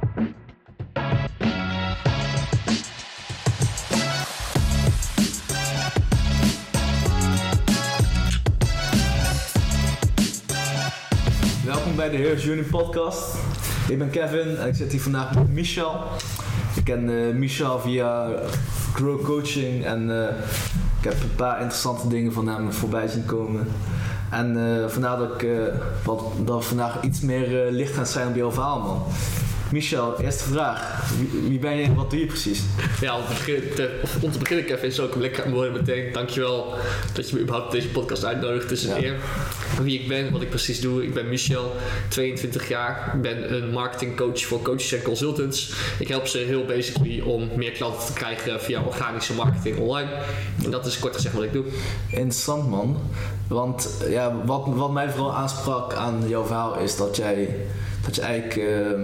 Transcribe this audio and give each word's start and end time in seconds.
Welkom 0.00 0.16
bij 11.96 12.10
de 12.10 12.16
Heroes 12.16 12.44
Junior 12.44 12.66
podcast. 12.66 13.34
Ik 13.88 13.98
ben 13.98 14.10
Kevin 14.10 14.56
en 14.56 14.68
ik 14.68 14.74
zit 14.74 14.92
hier 14.92 15.00
vandaag 15.00 15.34
met 15.34 15.52
Michel. 15.52 16.02
Ik 16.76 16.84
ken 16.84 17.08
eh, 17.08 17.34
Michel 17.34 17.80
via 17.80 18.28
Grow 18.94 19.24
Coaching 19.24 19.84
en 19.84 20.10
eh, 20.10 20.36
ik 20.98 21.04
heb 21.04 21.12
een 21.12 21.34
paar 21.36 21.60
interessante 21.60 22.08
dingen 22.08 22.32
van 22.32 22.48
hem 22.48 22.72
voorbij 22.72 23.08
zien 23.08 23.24
komen. 23.24 23.68
En 24.30 24.76
eh, 24.82 24.88
vandaar 24.88 25.18
dat, 25.18 25.42
ik, 25.42 25.48
wat, 26.04 26.22
dat 26.44 26.64
vandaag 26.64 27.02
iets 27.02 27.20
meer 27.20 27.70
licht 27.70 27.94
gaan 27.94 28.06
zijn 28.06 28.28
op 28.28 28.34
jouw 28.34 28.52
verhaal, 28.52 28.80
man. 28.80 29.02
Michel, 29.72 30.20
eerste 30.20 30.44
vraag. 30.44 31.10
Wie, 31.18 31.48
wie 31.48 31.58
ben 31.58 31.76
je 31.76 31.82
en 31.84 31.94
wat 31.94 32.10
doe 32.10 32.20
je 32.20 32.26
precies? 32.26 32.62
Ja, 33.00 33.16
om 33.16 33.22
te 33.26 33.32
beginnen, 33.32 33.74
te, 33.74 34.00
of 34.02 34.22
om 34.22 34.32
te 34.32 34.38
beginnen 34.38 34.64
Kevin, 34.64 34.92
zou 34.92 35.06
ik 35.06 35.12
hem 35.12 35.22
lekker 35.22 35.50
worden 35.50 35.72
meteen. 35.72 36.12
Dankjewel 36.12 36.74
dat 37.14 37.28
je 37.28 37.34
me 37.34 37.40
überhaupt 37.40 37.66
op 37.66 37.72
deze 37.72 37.88
podcast 37.88 38.24
uitnodigt. 38.24 38.62
Het 38.62 38.72
is 38.72 38.84
een 38.84 39.00
Ja. 39.00 39.06
eer. 39.06 39.16
Wie 39.82 40.00
ik 40.00 40.08
ben, 40.08 40.32
wat 40.32 40.42
ik 40.42 40.48
precies 40.48 40.80
doe. 40.80 41.04
Ik 41.04 41.14
ben 41.14 41.28
Michel, 41.28 41.72
22 42.08 42.68
jaar. 42.68 43.12
Ik 43.14 43.22
ben 43.22 43.54
een 43.54 43.70
marketingcoach 43.70 44.44
voor 44.44 44.62
coaches 44.62 44.92
en 44.92 45.02
consultants. 45.02 45.72
Ik 45.98 46.08
help 46.08 46.26
ze 46.26 46.38
heel 46.38 46.64
basically 46.64 47.20
om 47.20 47.48
meer 47.56 47.72
klanten 47.72 48.06
te 48.06 48.12
krijgen 48.12 48.60
via 48.60 48.82
organische 48.82 49.34
marketing 49.34 49.78
online. 49.78 50.10
En 50.64 50.70
dat 50.70 50.86
is 50.86 50.98
kort 50.98 51.14
gezegd 51.14 51.34
wat 51.34 51.44
ik 51.44 51.52
doe. 51.52 51.64
Interessant 52.10 52.68
man. 52.68 53.00
Want 53.48 53.90
ja, 54.08 54.36
wat, 54.44 54.62
wat 54.66 54.92
mij 54.92 55.10
vooral 55.10 55.34
aansprak 55.34 55.94
aan 55.94 56.22
jouw 56.26 56.44
verhaal 56.44 56.78
is 56.78 56.96
dat 56.96 57.16
jij 57.16 57.56
dat 58.04 58.14
je 58.14 58.20
eigenlijk 58.22 58.56
eh, 58.56 58.90
eh, 58.90 58.96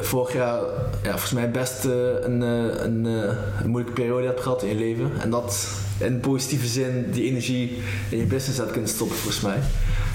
vorig 0.00 0.32
jaar 0.32 0.60
ja, 1.02 1.10
volgens 1.10 1.32
mij 1.32 1.50
best 1.50 1.84
eh, 1.84 1.92
een, 2.20 2.42
eh, 2.42 2.84
een, 2.84 3.06
eh, 3.06 3.62
een 3.62 3.70
moeilijke 3.70 4.00
periode 4.00 4.26
hebt 4.26 4.40
gehad 4.40 4.62
in 4.62 4.68
je 4.68 4.74
leven. 4.74 5.10
En 5.20 5.30
dat 5.30 5.68
in 5.98 6.20
positieve 6.20 6.66
zin 6.66 7.10
die 7.10 7.24
energie 7.24 7.82
in 8.08 8.18
je 8.18 8.24
business 8.24 8.58
hebt 8.58 8.70
kunnen 8.70 8.90
stoppen 8.90 9.16
volgens 9.16 9.40
mij. 9.40 9.58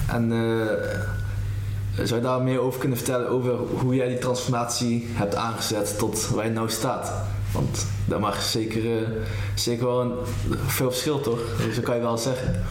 En 0.08 0.32
eh, 1.98 2.06
zou 2.06 2.20
je 2.20 2.26
daar 2.26 2.42
meer 2.42 2.60
over 2.60 2.80
kunnen 2.80 2.96
vertellen 2.98 3.28
over 3.28 3.52
hoe 3.52 3.94
jij 3.94 4.08
die 4.08 4.18
transformatie 4.18 5.06
hebt 5.12 5.34
aangezet 5.34 5.98
tot 5.98 6.28
waar 6.28 6.44
je 6.44 6.50
nou 6.50 6.70
staat? 6.70 7.12
Want 7.52 7.86
daar 8.04 8.20
mag 8.20 8.42
zeker, 8.42 8.96
eh, 8.96 9.08
zeker 9.54 9.86
wel 9.86 10.00
een, 10.00 10.12
veel 10.66 10.90
verschil 10.90 11.20
toch? 11.20 11.40
Dat 11.74 11.84
kan 11.84 11.94
je 11.94 12.00
wel 12.00 12.18
zeggen. 12.18 12.64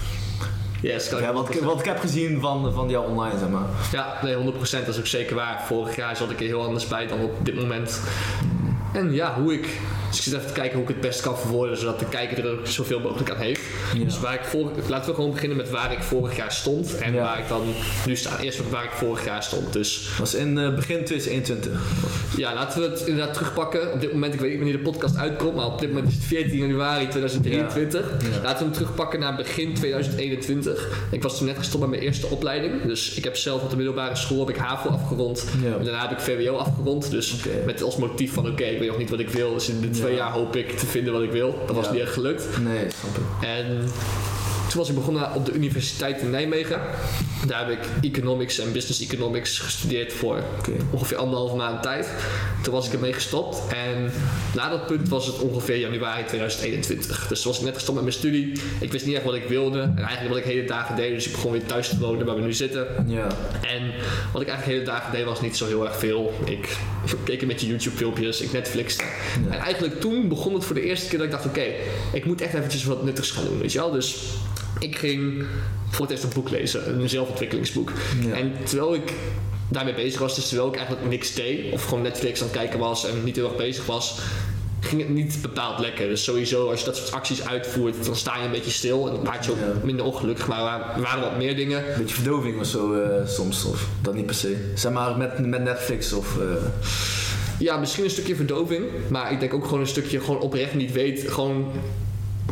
Yes, 0.81 1.09
kan 1.09 1.17
ik 1.17 1.23
Ja, 1.25 1.33
wat, 1.33 1.55
ik- 1.55 1.61
wat 1.61 1.79
ik 1.79 1.85
heb 1.85 1.99
gezien 1.99 2.39
van, 2.41 2.73
van 2.73 2.89
jou 2.89 3.07
online, 3.09 3.37
zeg 3.39 3.49
maar. 3.49 3.65
Ja, 3.91 4.17
nee, 4.21 4.35
100% 4.35 4.85
dat 4.85 4.93
is 4.93 4.99
ook 4.99 5.07
zeker 5.07 5.35
waar. 5.35 5.63
Vorig 5.65 5.95
jaar 5.95 6.15
zat 6.15 6.31
ik 6.31 6.39
er 6.39 6.45
heel 6.45 6.63
anders 6.65 6.87
bij 6.87 7.07
dan 7.07 7.19
op 7.21 7.45
dit 7.45 7.55
moment. 7.55 8.01
En 8.93 9.13
ja, 9.13 9.33
hoe 9.41 9.53
ik. 9.53 9.79
Dus 10.09 10.17
ik 10.17 10.23
zit 10.23 10.33
even 10.33 10.47
te 10.47 10.53
kijken 10.53 10.73
hoe 10.73 10.81
ik 10.87 10.87
het 10.93 11.01
best 11.01 11.21
kan 11.21 11.37
verwoorden, 11.37 11.77
zodat 11.77 11.99
de 11.99 12.05
kijker 12.05 12.45
er 12.45 12.51
ook 12.59 12.67
zoveel 12.67 12.99
mogelijk 12.99 13.29
aan 13.29 13.37
heeft. 13.37 13.61
Ja. 13.93 14.03
Dus 14.03 14.19
waar 14.19 14.33
ik 14.33 14.43
voor, 14.43 14.71
laten 14.87 15.09
we 15.09 15.15
gewoon 15.15 15.31
beginnen 15.31 15.57
met 15.57 15.69
waar 15.69 15.91
ik 15.91 15.99
vorig 16.03 16.35
jaar 16.35 16.51
stond 16.51 16.97
en 16.97 17.13
Ja. 17.13 17.21
waar 17.21 17.39
ik 17.39 17.47
dan 17.47 17.61
nu 18.05 18.15
sta. 18.15 18.39
Eerst 18.39 18.69
waar 18.69 18.83
ik 18.83 18.91
vorig 18.91 19.25
jaar 19.25 19.43
stond. 19.43 19.73
Dus 19.73 20.05
Dat 20.09 20.17
was 20.17 20.33
in 20.33 20.57
eh, 20.57 20.75
begin 20.75 21.03
2021. 21.05 21.81
ja, 22.37 22.53
laten 22.53 22.81
we 22.81 22.87
het 22.89 22.99
inderdaad 22.99 23.33
terugpakken. 23.33 23.93
Op 23.93 24.01
dit 24.01 24.13
moment, 24.13 24.33
ik 24.33 24.39
weet 24.39 24.49
niet 24.49 24.59
wanneer 24.59 24.77
de 24.77 24.83
podcast 24.83 25.17
uitkomt, 25.17 25.55
maar 25.55 25.65
op 25.65 25.79
dit 25.79 25.89
moment 25.89 26.07
is 26.07 26.13
het 26.13 26.23
14 26.23 26.57
januari 26.57 27.07
2023. 27.07 28.01
Ja. 28.21 28.27
Ja. 28.35 28.41
Laten 28.43 28.57
we 28.57 28.63
hem 28.63 28.73
terugpakken 28.73 29.19
naar 29.19 29.35
begin 29.35 29.73
2021. 29.73 31.05
Ik 31.11 31.23
was 31.23 31.37
toen 31.37 31.47
net 31.47 31.57
gestopt 31.57 31.79
met 31.81 31.89
mijn 31.89 32.01
eerste 32.01 32.27
opleiding. 32.27 32.81
Dus 32.85 33.13
ik 33.13 33.23
heb 33.23 33.35
zelf 33.35 33.61
op 33.63 33.69
de 33.69 33.75
middelbare 33.75 34.15
school 34.15 34.39
heb 34.39 34.49
ik 34.49 34.57
HAVO 34.57 34.89
afgerond. 34.89 35.45
En 35.79 35.83
daarna 35.83 36.01
heb 36.07 36.11
ik 36.11 36.19
VWO 36.23 36.55
afgerond. 36.55 37.11
Dus 37.11 37.35
met 37.65 37.81
als 37.83 37.95
motief 37.97 38.33
van 38.33 38.47
oké, 38.47 38.63
ik 38.63 38.79
weet 38.79 38.87
nog 38.89 38.97
niet 38.97 39.09
wat 39.09 39.19
ik 39.19 39.29
wil. 39.29 39.53
Dus 39.53 39.69
in 39.69 39.81
de 39.81 39.89
twee 40.07 40.19
Ja. 40.19 40.25
jaar 40.25 40.33
hoop 40.33 40.55
ik 40.55 40.77
te 40.77 40.85
vinden 40.85 41.13
wat 41.13 41.21
ik 41.21 41.31
wil. 41.31 41.63
Dat 41.65 41.75
was 41.75 41.85
Ja. 41.85 41.91
niet 41.91 42.01
echt 42.01 42.13
gelukt. 42.13 42.57
Nee, 42.61 42.85
snap 42.89 43.15
ik. 43.17 43.47
En 43.47 43.91
toen 44.69 44.79
was 44.79 44.89
ik 44.89 44.95
begonnen 44.95 45.33
op 45.33 45.45
de 45.45 45.53
Universiteit 45.53 46.21
in 46.21 46.29
Nijmegen. 46.29 46.81
Daar 47.47 47.67
heb 47.67 47.69
ik 47.69 48.11
Economics 48.11 48.59
en 48.59 48.71
Business 48.71 49.01
Economics 49.01 49.59
gestudeerd 49.59 50.13
voor 50.13 50.43
ongeveer 50.91 51.17
anderhalve 51.17 51.55
maand 51.55 51.83
tijd. 51.83 52.09
Toen 52.63 52.73
was 52.73 52.87
ik 52.87 52.93
ermee 52.93 53.13
gestopt 53.13 53.61
en 53.67 54.11
na 54.55 54.69
dat 54.69 54.85
punt 54.85 55.09
was 55.09 55.25
het 55.25 55.39
ongeveer 55.39 55.77
januari 55.77 56.23
2021. 56.25 57.27
Dus 57.27 57.41
toen 57.41 57.51
was 57.51 57.59
ik 57.59 57.65
net 57.65 57.75
gestopt 57.75 57.95
met 57.95 58.03
mijn 58.03 58.17
studie. 58.17 58.51
Ik 58.79 58.91
wist 58.91 59.05
niet 59.05 59.15
echt 59.15 59.23
wat 59.23 59.35
ik 59.35 59.47
wilde 59.47 59.81
en 59.81 59.97
eigenlijk 59.97 60.29
wat 60.29 60.37
ik 60.37 60.43
hele 60.43 60.67
dagen 60.67 60.95
deed. 60.95 61.13
Dus 61.13 61.25
ik 61.25 61.31
begon 61.31 61.51
weer 61.51 61.65
thuis 61.65 61.89
te 61.89 61.99
wonen 61.99 62.25
waar 62.25 62.35
we 62.35 62.41
nu 62.41 62.53
zitten. 62.53 62.87
Ja. 63.07 63.27
En 63.61 63.91
wat 64.31 64.41
ik 64.41 64.47
eigenlijk 64.47 64.65
hele 64.65 64.83
dagen 64.83 65.11
deed 65.11 65.25
was 65.25 65.41
niet 65.41 65.57
zo 65.57 65.65
heel 65.65 65.85
erg 65.85 65.97
veel. 65.97 66.33
Ik 66.45 66.77
keek 67.23 67.41
een 67.41 67.47
beetje 67.47 67.67
YouTube 67.67 67.97
filmpjes, 67.97 68.41
ik 68.41 68.51
Netflixte. 68.51 69.03
En 69.49 69.59
eigenlijk 69.59 69.99
toen 69.99 70.27
begon 70.27 70.53
het 70.53 70.65
voor 70.65 70.75
de 70.75 70.83
eerste 70.83 71.07
keer 71.07 71.17
dat 71.17 71.27
ik 71.27 71.33
dacht 71.33 71.45
oké, 71.45 71.65
ik 72.13 72.25
moet 72.25 72.41
echt 72.41 72.53
eventjes 72.53 72.83
wat 72.83 73.03
nuttigs 73.03 73.31
gaan 73.31 73.45
doen, 73.45 73.59
weet 73.59 73.71
je 73.71 73.79
wel. 73.79 73.91
Dus 73.91 74.17
ik 74.79 74.97
ging 74.97 75.43
voor 75.89 76.01
het 76.01 76.11
eerst 76.11 76.23
een 76.23 76.29
boek 76.33 76.49
lezen, 76.49 76.99
een 76.99 77.09
zelfontwikkelingsboek. 77.09 77.91
Ja. 78.21 78.33
En 78.33 78.51
terwijl 78.63 78.93
ik 78.95 79.13
daarmee 79.69 79.93
bezig 79.93 80.19
was, 80.19 80.35
dus 80.35 80.47
terwijl 80.47 80.69
ik 80.69 80.75
eigenlijk 80.75 81.07
niks 81.09 81.33
deed 81.33 81.73
of 81.73 81.83
gewoon 81.83 82.01
Netflix 82.03 82.41
aan 82.41 82.47
het 82.47 82.55
kijken 82.57 82.79
was 82.79 83.05
en 83.09 83.23
niet 83.23 83.35
heel 83.35 83.45
erg 83.47 83.55
bezig 83.55 83.85
was, 83.85 84.19
ging 84.79 85.01
het 85.01 85.09
niet 85.09 85.37
bepaald 85.41 85.79
lekker. 85.79 86.07
Dus 86.07 86.23
sowieso, 86.23 86.69
als 86.69 86.79
je 86.79 86.85
dat 86.85 86.97
soort 86.97 87.11
acties 87.11 87.47
uitvoert, 87.47 88.05
dan 88.05 88.15
sta 88.15 88.37
je 88.37 88.45
een 88.45 88.51
beetje 88.51 88.71
stil 88.71 89.07
en 89.07 89.13
dat 89.13 89.23
maakt 89.23 89.45
je 89.45 89.51
ook 89.51 89.57
Ja. 89.57 89.73
minder 89.83 90.05
ongelukkig. 90.05 90.47
Maar 90.47 90.95
er 90.95 91.01
waren 91.01 91.21
wat 91.21 91.37
meer 91.37 91.55
dingen. 91.55 91.83
Beetje 91.97 92.15
verdoving 92.15 92.59
of 92.59 92.65
zo 92.65 92.93
eh, 92.93 93.27
soms, 93.27 93.65
of 93.65 93.87
dat 94.01 94.13
niet 94.13 94.25
per 94.25 94.35
se. 94.35 94.71
Zeg 94.75 94.91
maar 94.91 95.17
met, 95.17 95.45
met 95.47 95.63
Netflix 95.63 96.13
of... 96.13 96.37
eh, 96.39 96.45
Ja, 97.59 97.77
misschien 97.77 98.03
een 98.03 98.09
stukje 98.09 98.35
verdoving. 98.35 98.83
Maar 99.09 99.31
ik 99.31 99.39
denk 99.39 99.53
ook 99.53 99.63
gewoon 99.65 99.79
een 99.79 99.87
stukje 99.87 100.19
gewoon 100.19 100.39
oprecht 100.39 100.73
niet 100.73 100.91
weten. 100.91 101.31
Gewoon 101.31 101.71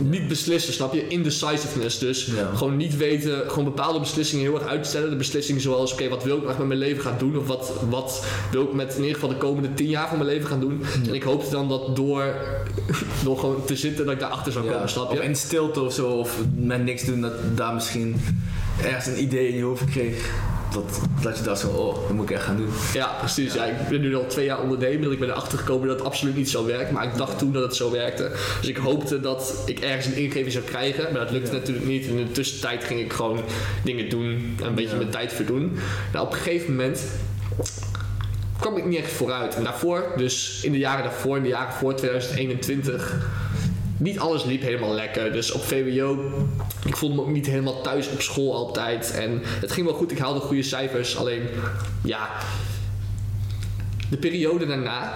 niet 0.01 0.28
beslissen, 0.28 0.73
snap 0.73 0.94
je? 0.94 1.07
Indecisiveness. 1.07 2.00
Dus 2.00 2.25
Ja. 2.25 2.50
gewoon 2.56 2.78
niet 2.78 2.97
weten, 2.97 3.44
gewoon 3.50 3.63
bepaalde 3.63 4.00
beslissingen 4.00 4.45
heel 4.45 4.59
erg 4.59 4.67
uitstellen. 4.67 5.09
De 5.09 5.16
beslissingen 5.16 5.61
zoals, 5.61 5.94
oké, 5.94 6.09
wat 6.09 6.23
wil 6.23 6.38
ik 6.38 6.44
nog 6.44 6.57
met 6.57 6.67
mijn 6.67 6.79
leven 6.79 7.01
gaan 7.03 7.16
doen? 7.17 7.38
Of 7.38 7.47
wat, 7.47 7.72
wat 7.89 8.25
wil 8.51 8.63
ik 8.63 8.73
met 8.73 8.91
in 8.94 9.00
ieder 9.01 9.13
geval 9.13 9.29
de 9.29 9.38
komende 9.38 9.73
tien 9.73 9.89
jaar 9.89 10.07
van 10.07 10.17
mijn 10.17 10.29
leven 10.29 10.47
gaan 10.47 10.59
doen? 10.59 10.84
En 11.07 11.13
ik 11.13 11.23
hoopte 11.23 11.50
dan 11.50 11.69
dat 11.69 11.95
door, 11.95 12.35
door 13.23 13.38
gewoon 13.39 13.66
te 13.66 13.75
zitten, 13.75 14.05
dat 14.05 14.13
ik 14.13 14.19
daarachter 14.19 14.51
zou 14.51 14.66
komen, 14.66 14.79
ja, 14.79 14.88
snap 14.88 15.09
of 15.11 15.17
je? 15.17 15.23
in 15.23 15.35
stilte 15.35 15.81
of 15.81 15.94
zo, 15.94 16.07
of 16.09 16.38
met 16.55 16.84
niks 16.84 17.03
doen, 17.05 17.22
dat 17.22 17.34
daar 17.55 17.73
misschien 17.73 18.16
ergens 18.84 19.05
een 19.05 19.22
idee 19.22 19.47
in 19.47 19.55
je 19.57 19.63
hoofd 19.63 19.85
kreeg. 19.85 20.29
Dat, 20.75 21.01
dat 21.21 21.37
je 21.37 21.43
dacht 21.43 21.59
zo, 21.59 21.67
oh, 21.67 21.93
dat 21.93 22.11
moet 22.11 22.29
ik 22.29 22.35
echt 22.35 22.43
gaan 22.43 22.57
doen. 22.57 22.69
Ja, 22.93 23.07
precies. 23.19 23.53
Ja. 23.53 23.65
ik 23.65 23.87
ben 23.89 24.01
nu 24.01 24.15
al 24.15 24.25
twee 24.27 24.45
jaar 24.45 24.61
ondernemer. 24.61 25.11
Ik 25.11 25.19
ben 25.19 25.29
erachter 25.29 25.57
gekomen 25.57 25.87
dat 25.87 25.97
het 25.97 26.05
absoluut 26.05 26.35
niet 26.35 26.49
zo 26.49 26.65
werkt. 26.65 26.91
Maar 26.91 27.03
ik 27.03 27.17
dacht 27.17 27.37
toen 27.37 27.51
dat 27.51 27.63
het 27.63 27.75
zo 27.75 27.91
werkte. 27.91 28.31
Dus 28.59 28.69
ik 28.69 28.77
hoopte 28.77 29.19
dat 29.19 29.53
ik 29.65 29.79
ergens 29.79 30.05
een 30.05 30.15
ingeving 30.15 30.51
zou 30.51 30.63
krijgen. 30.63 31.03
Maar 31.03 31.21
dat 31.21 31.31
lukte 31.31 31.51
Ja. 31.51 31.57
natuurlijk 31.57 31.85
niet. 31.85 32.05
In 32.05 32.15
de 32.15 32.31
tussentijd 32.31 32.83
ging 32.83 32.99
ik 32.99 33.13
gewoon 33.13 33.43
dingen 33.83 34.09
doen. 34.09 34.57
Een 34.63 34.75
beetje 34.75 34.95
mijn 34.95 35.09
tijd 35.09 35.33
verdoen. 35.33 35.77
Nou, 36.13 36.25
op 36.25 36.31
een 36.31 36.37
gegeven 36.39 36.71
moment 36.75 37.03
kwam 38.59 38.77
ik 38.77 38.85
niet 38.85 38.99
echt 38.99 39.11
vooruit. 39.11 39.55
En 39.55 39.63
daarvoor, 39.63 40.03
dus 40.15 40.59
in 40.63 40.71
de 40.71 40.77
jaren 40.77 41.03
daarvoor, 41.03 41.37
in 41.37 41.43
de 41.43 41.49
jaren 41.49 41.73
voor 41.73 41.95
2021... 41.95 43.15
Niet 43.97 44.19
alles 44.19 44.44
liep 44.44 44.61
helemaal 44.61 44.94
lekker. 44.94 45.31
Dus 45.31 45.51
op 45.51 45.63
VWO, 45.63 46.31
ik 46.85 46.97
voelde 46.97 47.16
me 47.16 47.22
ook 47.22 47.29
niet 47.29 47.45
helemaal 47.45 47.81
thuis 47.81 48.09
op 48.09 48.22
school 48.22 48.53
altijd. 48.53 49.11
En 49.11 49.41
het 49.44 49.72
ging 49.72 49.85
wel 49.85 49.95
goed, 49.95 50.11
ik 50.11 50.17
haalde 50.17 50.39
goede 50.39 50.63
cijfers. 50.63 51.17
Alleen, 51.17 51.41
ja, 52.03 52.29
de 54.09 54.17
periode 54.17 54.66
daarna 54.66 55.13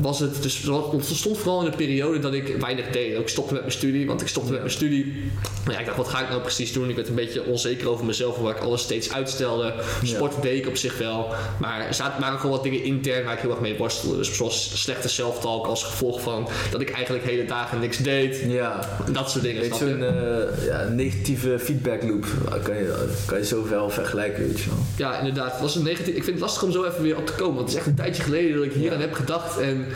was 0.00 0.20
het, 0.20 0.42
dus 0.42 0.62
het 0.92 1.04
stond 1.16 1.38
vooral 1.38 1.64
in 1.64 1.70
de 1.70 1.76
periode 1.76 2.18
dat 2.18 2.32
ik 2.34 2.56
weinig 2.60 2.90
deed. 2.90 3.16
Ook 3.16 3.28
stopte 3.28 3.52
met 3.52 3.62
mijn 3.62 3.74
studie, 3.74 4.06
want 4.06 4.20
ik 4.20 4.28
stopte 4.28 4.50
met 4.50 4.60
mijn 4.60 4.72
studie. 4.72 5.30
Ja, 5.70 5.78
ik 5.78 5.84
dacht, 5.86 5.96
wat 5.96 6.08
ga 6.08 6.20
ik 6.22 6.28
nou 6.28 6.40
precies 6.40 6.72
doen? 6.72 6.88
Ik 6.88 6.96
werd 6.96 7.08
een 7.08 7.14
beetje 7.14 7.44
onzeker 7.44 7.88
over 7.88 8.04
mezelf, 8.04 8.36
waar 8.36 8.56
ik 8.56 8.62
alles 8.62 8.82
steeds 8.82 9.12
uitstelde. 9.12 9.74
Sport 10.02 10.42
deed 10.42 10.58
ik 10.58 10.66
op 10.68 10.76
zich 10.76 10.98
wel, 10.98 11.34
maar 11.60 11.86
er 11.86 11.94
zaten- 11.94 12.20
waren 12.20 12.38
gewoon 12.38 12.54
wat 12.54 12.62
dingen 12.62 12.82
intern 12.84 13.24
waar 13.24 13.34
ik 13.34 13.40
heel 13.40 13.50
erg 13.50 13.60
mee 13.60 13.76
worstelde. 13.76 14.16
Dus 14.16 14.36
zoals 14.36 14.80
slechte 14.82 15.08
self-talk 15.08 15.66
als 15.66 15.84
gevolg 15.84 16.20
van 16.20 16.48
dat 16.70 16.80
ik 16.80 16.90
eigenlijk 16.90 17.24
hele 17.24 17.44
dagen 17.44 17.78
niks 17.80 17.96
deed. 17.96 18.44
Ja, 18.46 18.88
Dat 19.12 19.30
soort 19.30 19.44
dingen, 19.44 19.60
weet 19.60 19.76
zo'n 19.76 19.88
je? 19.98 20.06
eh, 20.06 20.66
ja, 20.66 20.88
negatieve 20.88 21.58
feedback 21.58 22.02
loop. 22.02 22.26
Kan 22.62 22.76
je, 22.76 23.08
kan 23.26 23.38
je 23.38 23.44
zoveel 23.44 23.90
vergelijken, 23.90 24.46
weet 24.46 24.60
je 24.60 24.68
wel. 24.68 24.78
Ja, 24.96 25.18
inderdaad. 25.18 25.52
Het 25.52 25.60
was 25.60 25.74
een 25.76 25.82
negatief. 25.82 26.14
Ik 26.14 26.24
vind 26.24 26.26
het 26.36 26.40
lastig 26.40 26.62
om 26.62 26.72
zo 26.72 26.84
even 26.84 27.02
weer 27.02 27.16
op 27.16 27.26
te 27.26 27.32
komen, 27.32 27.54
want 27.54 27.60
het 27.60 27.70
is 27.70 27.76
echt 27.76 27.86
een 27.86 27.94
tijdje 27.94 28.12
geleden 28.22 28.30
dat 28.32 28.64
ik 28.64 28.72
hier 28.72 28.92
aan 28.92 29.00
heb 29.00 29.14
gedacht. 29.14 29.58
En 29.58 29.86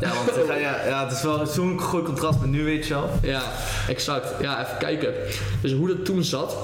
Ja, 0.00 0.10
want 0.14 0.60
ja, 0.60 0.86
ja, 0.86 1.04
het 1.04 1.12
is 1.16 1.22
wel 1.22 1.46
zo'n 1.46 1.80
groot 1.80 2.04
contrast 2.04 2.40
met 2.40 2.50
nu, 2.50 2.64
weet 2.64 2.86
je 2.86 2.94
wel. 2.94 3.10
Ja, 3.22 3.42
exact. 3.88 4.28
Ja, 4.40 4.64
even 4.64 4.78
kijken. 4.78 5.14
Dus 5.62 5.72
hoe 5.72 5.88
dat 5.88 6.04
toen 6.04 6.24
zat. 6.24 6.56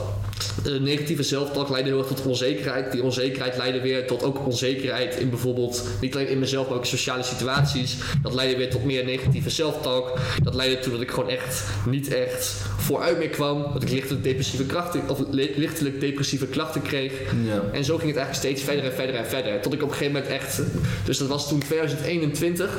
Uh, 0.66 0.80
negatieve 0.80 1.22
zelftalk 1.22 1.68
leidde 1.68 1.90
heel 1.90 1.98
erg 1.98 2.06
tot 2.06 2.26
onzekerheid. 2.26 2.92
Die 2.92 3.02
onzekerheid 3.02 3.56
leidde 3.56 3.80
weer 3.80 4.06
tot 4.06 4.22
ook 4.22 4.46
onzekerheid 4.46 5.16
in 5.16 5.30
bijvoorbeeld, 5.30 5.82
niet 6.00 6.14
alleen 6.14 6.28
in 6.28 6.38
mezelf, 6.38 6.68
maar 6.68 6.76
ook 6.76 6.82
in 6.82 6.88
sociale 6.88 7.22
situaties. 7.22 7.96
Dat 8.22 8.34
leidde 8.34 8.56
weer 8.56 8.70
tot 8.70 8.84
meer 8.84 9.04
negatieve 9.04 9.50
zelftalk. 9.50 10.18
Dat 10.42 10.54
leidde 10.54 10.78
toe 10.78 10.92
dat 10.92 11.00
ik 11.00 11.10
gewoon 11.10 11.28
echt 11.28 11.64
niet 11.86 12.14
echt 12.14 12.54
vooruit 12.76 13.18
meer 13.18 13.28
kwam. 13.28 13.72
Dat 13.72 13.82
ik 13.82 13.90
lichtelijk 13.90 14.24
depressieve, 14.24 14.64
krachten, 14.64 15.08
of 15.08 15.20
lichtelijk 15.30 16.00
depressieve 16.00 16.46
klachten 16.46 16.82
kreeg. 16.82 17.12
Ja. 17.44 17.62
En 17.72 17.84
zo 17.84 17.96
ging 17.96 18.08
het 18.08 18.18
eigenlijk 18.18 18.34
steeds 18.34 18.62
verder 18.62 18.84
en 18.84 18.92
verder 18.92 19.14
en 19.14 19.26
verder. 19.26 19.60
Tot 19.60 19.72
ik 19.72 19.82
op 19.82 19.88
een 19.88 19.94
gegeven 19.94 20.12
moment 20.12 20.32
echt, 20.32 20.60
dus 21.04 21.18
dat 21.18 21.28
was 21.28 21.48
toen 21.48 21.58
2021. 21.58 22.78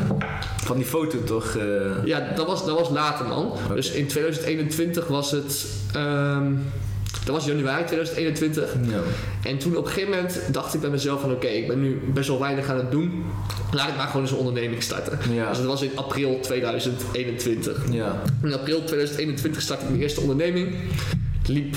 Van 0.64 0.78
die 0.78 0.86
foto 0.86 1.24
toch? 1.24 1.56
Uh... 1.56 1.64
Ja, 2.06 2.34
dat 2.36 2.48
was, 2.48 2.66
dat 2.66 2.80
was 2.80 2.90
later 2.90 3.26
man. 3.26 3.54
Dus 3.74 3.92
in 3.92 4.08
2021 4.08 5.08
was 5.08 5.32
het. 5.32 5.66
Um, 5.96 6.66
dat 7.26 7.36
was 7.36 7.46
januari 7.46 7.84
2021. 7.84 8.76
Ja. 8.90 9.02
En 9.50 9.58
toen 9.58 9.78
op 9.78 9.86
een 9.86 9.92
gegeven 9.92 10.10
moment 10.10 10.42
dacht 10.52 10.74
ik 10.74 10.82
bij 10.82 10.90
mezelf 10.90 11.22
van 11.22 11.32
oké, 11.32 11.48
ik 11.48 11.68
ben 11.68 11.82
nu 11.82 12.02
best 12.14 12.28
wel 12.28 12.40
weinig 12.40 12.70
aan 12.70 12.78
het 12.78 12.92
doen. 12.92 13.24
Laat 13.72 13.88
ik 13.88 13.96
maar 13.96 14.08
gewoon 14.08 14.22
eens 14.22 14.32
een 14.32 14.38
onderneming 14.38 14.84
starten. 14.84 15.20
Ja. 15.34 15.50
Dus 15.50 15.58
dat 15.58 15.68
was 15.68 15.82
in 15.82 15.92
april 15.96 16.40
2021. 16.40 17.84
Ja. 17.92 18.22
In 18.44 18.54
april 18.54 18.84
2021 18.84 19.62
startte 19.62 19.84
ik 19.84 19.90
mijn 19.90 20.02
eerste 20.02 20.22
onderneming. 20.22 20.76
Het 21.40 21.48
liep 21.48 21.76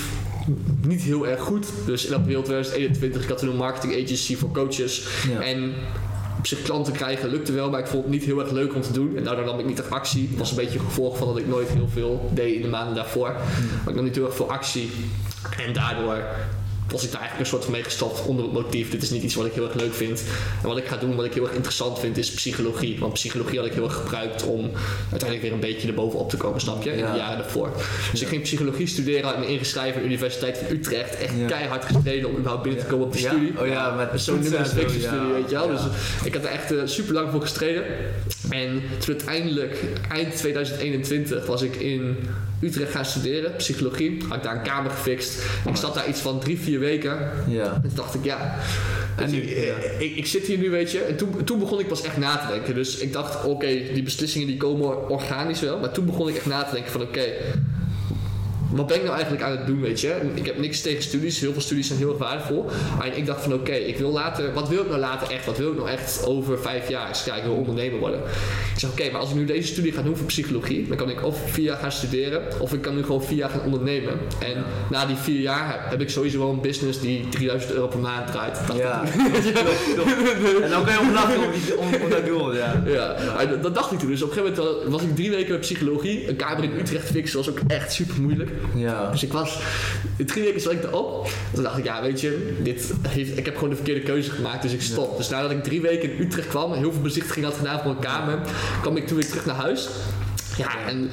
niet 0.86 1.02
heel 1.02 1.26
erg 1.26 1.40
goed. 1.40 1.66
Dus 1.86 2.06
in 2.06 2.14
april 2.14 2.42
2021 2.42 3.22
ik 3.22 3.28
had 3.28 3.38
toen 3.38 3.48
een 3.48 3.56
marketing 3.56 4.04
agency 4.04 4.36
voor 4.36 4.50
coaches. 4.52 5.08
Ja. 5.28 5.40
En 5.40 5.72
op 6.38 6.46
zich 6.46 6.62
klanten 6.62 6.92
krijgen 6.92 7.30
lukte 7.30 7.52
wel, 7.52 7.70
maar 7.70 7.80
ik 7.80 7.86
vond 7.86 8.02
het 8.02 8.12
niet 8.12 8.24
heel 8.24 8.40
erg 8.40 8.50
leuk 8.50 8.74
om 8.74 8.80
te 8.80 8.92
doen. 8.92 9.16
En 9.16 9.24
daardoor 9.24 9.44
nam 9.44 9.58
ik 9.58 9.66
niet 9.66 9.78
echt 9.78 9.90
actie. 9.90 10.28
Dat 10.30 10.38
was 10.38 10.50
een 10.50 10.56
beetje 10.56 10.78
een 10.78 10.84
gevolg 10.84 11.18
van 11.18 11.26
dat 11.26 11.38
ik 11.38 11.46
nooit 11.46 11.68
heel 11.68 11.88
veel 11.92 12.30
deed 12.34 12.54
in 12.54 12.62
de 12.62 12.68
maanden 12.68 12.94
daarvoor. 12.94 13.28
Maar 13.28 13.88
ik 13.88 13.94
nam 13.94 14.04
niet 14.04 14.14
heel 14.14 14.26
erg 14.26 14.36
veel 14.36 14.50
actie. 14.50 14.90
En 15.66 15.72
daardoor 15.72 16.24
was 16.90 17.04
ik 17.04 17.10
daar 17.10 17.20
eigenlijk 17.20 17.50
een 17.50 17.56
soort 17.56 17.64
van 17.64 17.72
mee 17.72 17.82
gestapt 17.82 18.26
onder 18.26 18.44
het 18.44 18.52
motief. 18.52 18.90
Dit 18.90 19.02
is 19.02 19.10
niet 19.10 19.22
iets 19.22 19.34
wat 19.34 19.46
ik 19.46 19.52
heel 19.52 19.64
erg 19.64 19.74
leuk 19.74 19.94
vind. 19.94 20.22
En 20.62 20.68
wat 20.68 20.76
ik 20.76 20.86
ga 20.86 20.96
doen, 20.96 21.16
wat 21.16 21.24
ik 21.24 21.34
heel 21.34 21.42
erg 21.42 21.52
interessant 21.52 21.98
vind, 21.98 22.16
is 22.16 22.30
psychologie. 22.30 22.98
Want 22.98 23.12
psychologie 23.12 23.58
had 23.58 23.66
ik 23.66 23.72
heel 23.72 23.84
erg 23.84 23.94
gebruikt 23.94 24.42
om 24.42 24.70
uiteindelijk 25.10 25.42
weer 25.42 25.52
een 25.52 25.60
beetje 25.60 25.88
erbovenop 25.88 26.30
te 26.30 26.36
komen, 26.36 26.60
snap 26.60 26.82
je? 26.82 26.90
In 26.90 26.96
de 26.96 27.16
jaren 27.16 27.38
daarvoor. 27.38 27.72
Dus 28.10 28.22
ik 28.22 28.28
ging 28.28 28.42
psychologie 28.42 28.86
studeren, 28.86 29.24
had 29.24 29.38
me 29.38 29.46
ingeschreven 29.46 29.94
aan 29.94 30.00
de 30.00 30.06
Universiteit 30.06 30.58
van 30.58 30.76
Utrecht. 30.76 31.16
Echt 31.16 31.32
keihard 31.46 31.84
gestreden 31.84 32.28
om 32.28 32.36
überhaupt 32.36 32.62
binnen 32.62 32.82
te 32.82 32.88
komen 32.88 33.06
op 33.06 33.12
de 33.12 33.18
studie. 33.18 33.60
Oh 33.60 33.66
ja, 33.66 33.94
met 33.94 34.20
zo'n 34.20 34.44
studie, 34.44 34.88
weet 35.32 35.50
je 35.50 35.56
wel. 35.56 35.68
Dus 35.68 35.80
ik 36.24 36.34
had 36.34 36.44
er 36.44 36.50
echt 36.50 36.72
uh, 36.72 36.82
super 36.84 37.14
lang 37.14 37.30
voor 37.30 37.40
gestreden. 37.40 37.84
En 38.50 38.82
toen 38.98 39.14
uiteindelijk, 39.14 39.78
eind 40.08 40.36
2021, 40.36 41.46
was 41.46 41.62
ik 41.62 41.76
in 41.76 42.16
Utrecht 42.60 42.90
gaan 42.90 43.04
studeren, 43.04 43.56
psychologie. 43.56 44.18
Had 44.28 44.36
ik 44.36 44.42
daar 44.42 44.56
een 44.56 44.62
kamer 44.62 44.90
gefixt. 44.90 45.42
Ik 45.68 45.76
zat 45.76 45.94
daar 45.94 46.08
iets 46.08 46.20
van 46.20 46.40
drie, 46.40 46.58
vier 46.58 46.78
weken. 46.78 47.18
Ja. 47.48 47.72
En 47.74 47.80
toen 47.80 47.94
dacht 47.94 48.14
ik, 48.14 48.24
ja. 48.24 48.58
En 49.16 49.30
nu, 49.30 49.40
ik, 49.40 49.74
ik, 49.98 50.16
ik, 50.16 50.26
zit 50.26 50.46
hier 50.46 50.58
nu, 50.58 50.70
weet 50.70 50.90
je. 50.90 50.98
En 50.98 51.16
toen, 51.16 51.44
toen 51.44 51.58
begon 51.58 51.80
ik 51.80 51.88
pas 51.88 52.02
echt 52.02 52.16
na 52.16 52.36
te 52.36 52.52
denken. 52.52 52.74
Dus 52.74 52.98
ik 52.98 53.12
dacht, 53.12 53.44
oké, 53.44 53.66
die 53.66 54.02
beslissingen 54.02 54.46
die 54.46 54.56
komen 54.56 55.08
organisch 55.08 55.60
wel. 55.60 55.78
Maar 55.78 55.90
toen 55.92 56.06
begon 56.06 56.28
ik 56.28 56.36
echt 56.36 56.46
na 56.46 56.62
te 56.62 56.74
denken 56.74 56.92
van, 56.92 57.02
oké 57.02 57.24
wat 58.70 58.86
ben 58.86 58.96
ik 58.96 59.02
nou 59.02 59.14
eigenlijk 59.14 59.44
aan 59.44 59.50
het 59.50 59.66
doen, 59.66 59.80
weet 59.80 60.00
je? 60.00 60.20
Ik 60.34 60.46
heb 60.46 60.58
niks 60.58 60.80
tegen 60.80 61.02
studies, 61.02 61.40
heel 61.40 61.52
veel 61.52 61.60
studies 61.60 61.86
zijn 61.86 61.98
heel 61.98 62.08
erg 62.08 62.18
waardevol. 62.18 62.70
Maar 62.98 63.16
ik 63.16 63.26
dacht 63.26 63.42
van 63.42 63.52
oké, 63.52 63.72
ik 63.72 63.96
wil 63.96 64.10
later, 64.10 64.52
wat 64.52 64.68
wil 64.68 64.82
ik 64.82 64.88
nou 64.88 65.00
later 65.00 65.30
echt? 65.30 65.46
Wat 65.46 65.58
wil 65.58 65.70
ik 65.70 65.76
nou 65.76 65.88
echt 65.88 66.26
over 66.26 66.58
vijf 66.58 66.88
jaar? 66.88 67.08
Dus 67.08 67.24
ja, 67.24 67.36
ik 67.36 67.42
wil 67.42 67.54
ondernemer 67.54 67.98
worden. 67.98 68.20
Ik 68.74 68.78
zeg 68.78 68.90
oké, 68.90 69.10
maar 69.10 69.20
als 69.20 69.30
ik 69.30 69.36
nu 69.36 69.44
deze 69.44 69.68
studie 69.68 69.92
ga 69.92 70.02
doen 70.02 70.16
voor 70.16 70.26
psychologie, 70.26 70.88
dan 70.88 70.96
kan 70.96 71.10
ik 71.10 71.24
of 71.24 71.50
vier 71.50 71.64
jaar 71.64 71.76
gaan 71.76 71.92
studeren, 71.92 72.42
of 72.60 72.72
ik 72.72 72.82
kan 72.82 72.94
nu 72.94 73.02
gewoon 73.02 73.22
vier 73.22 73.36
jaar 73.36 73.50
gaan 73.50 73.64
ondernemen. 73.64 74.12
En 74.38 74.64
na 74.90 75.06
die 75.06 75.16
vier 75.16 75.40
jaar 75.40 75.86
heb 75.88 76.00
ik 76.00 76.10
sowieso 76.10 76.38
wel 76.38 76.50
een 76.50 76.60
business 76.60 77.00
die 77.00 77.28
3000 77.28 77.72
euro 77.72 77.86
per 77.86 77.98
maand 77.98 78.26
draait. 78.26 78.58
Ja, 78.76 79.02
En 80.62 80.70
dan 80.70 80.84
kan 80.84 80.94
je 80.94 81.10
lachen 81.12 81.38
om, 81.78 81.94
om, 82.02 82.10
dat 82.10 82.26
doel, 82.26 82.54
ja. 82.54 82.82
Ja, 82.86 83.44
dat, 83.46 83.62
dat, 83.62 83.74
dacht 83.74 83.92
ik 83.92 83.98
toen. 83.98 84.10
Dus 84.10 84.22
op 84.22 84.28
een 84.28 84.36
gegeven 84.36 84.64
moment 84.64 84.90
was 84.90 85.02
ik 85.02 85.16
drie 85.16 85.30
weken 85.30 85.58
psychologie. 85.58 86.28
Een 86.28 86.36
kamer 86.36 86.64
in 86.64 86.72
Utrecht 86.78 87.10
fixen 87.10 87.38
was 87.38 87.50
ook 87.50 87.60
echt 87.66 87.92
super 87.92 88.20
moeilijk. 88.20 88.50
Ja. 88.74 89.10
Dus 89.10 89.22
ik 89.22 89.32
was, 89.32 89.58
drie 90.16 90.42
weken 90.44 90.60
zat 90.60 90.72
ik 90.72 90.82
erop. 90.82 91.30
Toen 91.54 91.62
dacht 91.62 91.78
ik, 91.78 91.84
ja 91.84 92.02
weet 92.02 92.20
je, 92.20 92.58
dit 92.62 92.92
heeft, 93.08 93.38
ik 93.38 93.44
heb 93.44 93.54
gewoon 93.54 93.70
de 93.70 93.76
verkeerde 93.76 94.00
keuze 94.00 94.30
gemaakt, 94.30 94.62
dus 94.62 94.72
ik 94.72 94.82
stop. 94.82 95.16
Dus 95.16 95.28
nadat 95.28 95.50
ik 95.50 95.62
drie 95.62 95.80
weken 95.80 96.12
in 96.12 96.20
Utrecht 96.20 96.48
kwam, 96.48 96.72
heel 96.72 96.92
veel 96.92 97.02
bezichtiging 97.02 97.44
had 97.44 97.54
gedaan 97.54 97.80
voor 97.80 97.90
een 97.90 97.98
kamer, 97.98 98.38
kwam 98.80 98.96
ik 98.96 99.06
toen 99.06 99.16
weer 99.16 99.28
terug 99.28 99.46
naar 99.46 99.56
huis. 99.56 99.88
Ja, 100.56 100.88
en 100.88 101.10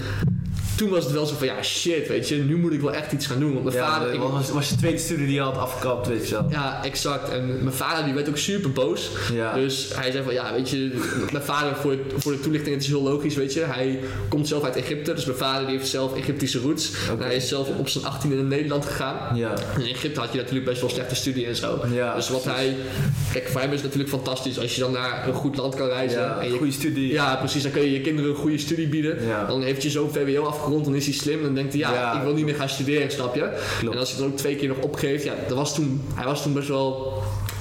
toen 0.78 0.90
was 0.90 1.04
het 1.04 1.14
wel 1.14 1.26
zo 1.26 1.36
van 1.38 1.48
ja 1.48 1.64
shit, 1.64 2.08
weet 2.08 2.30
je, 2.30 2.36
nu 2.36 2.58
moet 2.58 2.74
ik 2.74 2.82
wel 2.82 2.94
echt 2.94 3.12
iets 3.12 3.28
gaan 3.28 3.40
doen. 3.40 3.54
Want 3.54 3.64
mijn 3.64 3.76
ja, 3.76 3.88
vader. 3.88 4.14
Ik, 4.14 4.20
was, 4.20 4.50
was 4.50 4.70
je 4.70 4.76
tweede 4.76 4.98
studie 4.98 5.26
die 5.26 5.36
je 5.36 5.42
had 5.42 5.58
afgekapt, 5.58 6.08
weet 6.08 6.30
je 6.30 6.34
wel. 6.34 6.46
Ja, 6.50 6.84
exact. 6.84 7.30
En 7.30 7.64
mijn 7.64 7.76
vader 7.76 8.06
die 8.06 8.14
werd 8.14 8.30
ook 8.30 8.38
super 8.38 8.72
boos. 8.72 9.10
Ja. 9.34 9.54
Dus 9.54 9.92
hij 9.96 10.12
zei 10.12 10.24
van 10.24 10.34
ja, 10.34 10.54
weet 10.54 10.70
je, 10.70 10.92
mijn 11.32 11.44
vader 11.44 11.76
voor, 11.76 11.98
voor 12.18 12.32
de 12.32 12.40
toelichting, 12.40 12.76
het 12.76 12.84
is 12.84 12.90
heel 12.90 13.02
logisch, 13.02 13.36
weet 13.36 13.54
je. 13.54 13.60
Hij 13.60 14.00
komt 14.30 14.48
zelf 14.48 14.64
uit 14.64 14.76
Egypte, 14.76 15.14
dus 15.14 15.26
mijn 15.26 15.38
vader 15.38 15.68
die 15.68 15.78
heeft 15.78 15.90
zelf 15.90 16.16
Egyptische 16.16 16.60
roots. 16.60 16.92
Okay. 17.12 17.28
hij 17.28 17.36
is 17.36 17.48
zelf 17.48 17.70
op 17.78 17.90
zijn 17.90 18.06
18 18.06 18.32
in 18.32 18.48
Nederland 18.48 18.86
gegaan. 18.86 19.38
Ja. 19.38 19.54
In 19.78 19.86
Egypte 19.86 20.20
had 20.20 20.32
je 20.32 20.38
natuurlijk 20.38 20.66
best 20.66 20.82
wel 20.82 20.90
slechte 20.90 21.16
studie 21.16 21.46
en 21.46 21.56
zo. 21.56 21.82
Ja, 21.94 22.16
dus 22.16 22.30
wat 22.30 22.44
hij. 22.44 22.76
Kijk, 23.34 23.48
voor 23.48 23.62
hem 23.62 23.70
is 23.70 23.76
het 23.76 23.84
natuurlijk 23.84 24.10
fantastisch 24.10 24.60
als 24.60 24.76
je 24.76 24.82
dan 24.82 24.92
naar 24.92 25.28
een 25.28 25.34
goed 25.34 25.58
land 25.58 25.76
kan 25.76 25.88
reizen. 25.88 26.20
Ja, 26.20 26.40
en 26.40 26.52
je, 26.52 26.58
goede 26.58 26.72
studie. 26.72 27.12
Ja, 27.12 27.36
precies. 27.36 27.64
Dan 27.64 27.72
kun 27.72 27.82
je 27.82 27.92
je 27.92 28.02
kinderen 28.02 28.32
een 28.32 28.38
goede 28.38 28.58
studie 28.58 28.88
bieden. 28.88 29.18
Dan 29.48 29.64
heeft 29.64 29.84
je 29.84 29.90
zo'n 29.90 30.12
VWO 30.12 30.46
afgerond, 30.68 30.86
dan 30.86 30.96
is 30.96 31.06
hij 31.06 31.14
slim. 31.14 31.42
Dan 31.44 31.54
denkt 31.56 31.72
hij, 31.74 31.82
ja, 31.82 31.94
Ja. 31.94 32.18
ik 32.18 32.24
wil 32.24 32.34
niet 32.34 32.46
meer 32.46 32.56
gaan 32.56 32.70
studeren, 32.70 33.12
snap 33.12 33.36
je? 33.36 33.58
Klopt. 33.80 33.94
En 33.94 34.00
als 34.00 34.12
hij 34.12 34.20
dan 34.22 34.32
ook 34.32 34.38
twee 34.38 34.56
keer 34.56 34.68
nog 34.68 34.78
opgeeft, 34.78 35.24
ja, 35.24 35.34
dat 35.48 35.58
was 35.58 35.76
toen, 35.76 36.02
hij 36.14 36.26
was 36.26 36.42
toen 36.44 36.54
best 36.54 36.68
wel. 36.68 37.14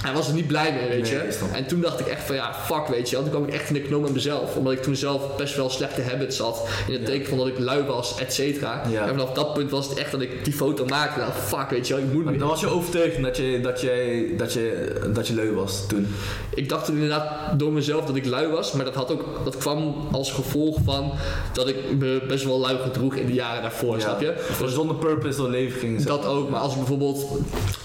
Hij 0.07 0.15
was 0.15 0.29
er 0.29 0.35
niet 0.35 0.47
blij 0.47 0.73
mee, 0.73 0.89
weet 0.89 1.03
Nee, 1.03 1.11
je. 1.13 1.39
En 1.53 1.67
toen 1.67 1.81
dacht 1.81 2.01
ik 2.01 2.07
echt 2.07 2.23
van 2.27 2.35
ja, 2.35 2.55
fuck, 2.55 2.87
weet 2.89 3.09
je. 3.09 3.15
wel. 3.15 3.25
Toen 3.25 3.33
kwam 3.35 3.45
ik 3.47 3.55
echt 3.55 3.69
in 3.69 3.75
de 3.75 3.81
knoop 3.81 4.03
met 4.03 4.13
mezelf. 4.13 4.57
Omdat 4.57 4.73
ik 4.73 4.83
toen 4.83 4.97
zelf 4.97 5.37
best 5.37 5.57
wel 5.57 5.71
slechte 5.71 6.03
habits 6.03 6.39
had. 6.39 6.69
In 6.87 6.93
het 6.93 7.03
Ja. 7.03 7.07
teken 7.09 7.29
van 7.29 7.39
dat 7.39 7.47
ik 7.47 7.59
lui 7.59 7.83
was, 7.83 8.19
et 8.19 8.33
cetera. 8.35 8.83
Ja. 8.91 9.03
En 9.03 9.09
vanaf 9.09 9.33
dat 9.33 9.55
punt 9.55 9.71
was 9.71 9.89
het 9.89 9.99
echt 9.99 10.11
dat 10.11 10.21
ik 10.21 10.45
die 10.45 10.53
foto 10.53 10.85
maakte. 10.85 11.21
Nou, 11.21 11.33
fuck, 11.33 11.71
weet 11.71 11.89
je 11.89 11.95
wel, 11.95 12.03
ik 12.03 12.13
moet 12.13 12.25
Maar 12.25 12.39
dan 12.39 12.49
was 12.49 12.61
je 12.61 12.69
overtuigd 12.69 13.23
dat 13.23 13.37
je, 13.37 13.61
dat 13.63 13.81
je, 13.81 14.35
dat 14.37 14.53
je, 14.53 14.93
dat 15.13 15.27
je 15.27 15.35
lui 15.35 15.51
was 15.51 15.87
toen. 15.89 16.07
Ik 16.55 16.69
dacht 16.69 16.85
toen 16.85 16.95
inderdaad 16.95 17.59
door 17.59 17.73
mezelf 17.73 18.05
dat 18.05 18.17
ik 18.17 18.27
lui 18.27 18.47
was, 18.49 18.73
maar 18.73 18.85
dat, 18.85 18.95
had 18.95 19.11
ook, 19.13 19.25
dat 19.45 19.57
kwam 19.57 20.09
als 20.13 20.33
gevolg 20.33 20.79
van 20.85 21.13
dat 21.53 21.69
ik 21.69 21.77
me 21.99 22.23
best 22.29 22.45
wel 22.45 22.61
lui 22.61 22.79
gedroeg 22.79 23.15
in 23.15 23.27
de 23.27 23.33
jaren 23.33 23.63
daarvoor, 23.63 24.01
snap 24.01 24.21
je? 24.21 24.35
Of 24.63 24.71
zonder 24.71 24.97
purpose 24.97 25.37
door 25.37 25.51
leven 25.51 25.79
ging. 25.81 26.03
Dat 26.03 26.27
ook, 26.27 26.49
maar 26.51 26.61
als 26.61 26.73
ik 26.73 26.79
bijvoorbeeld 26.79 27.27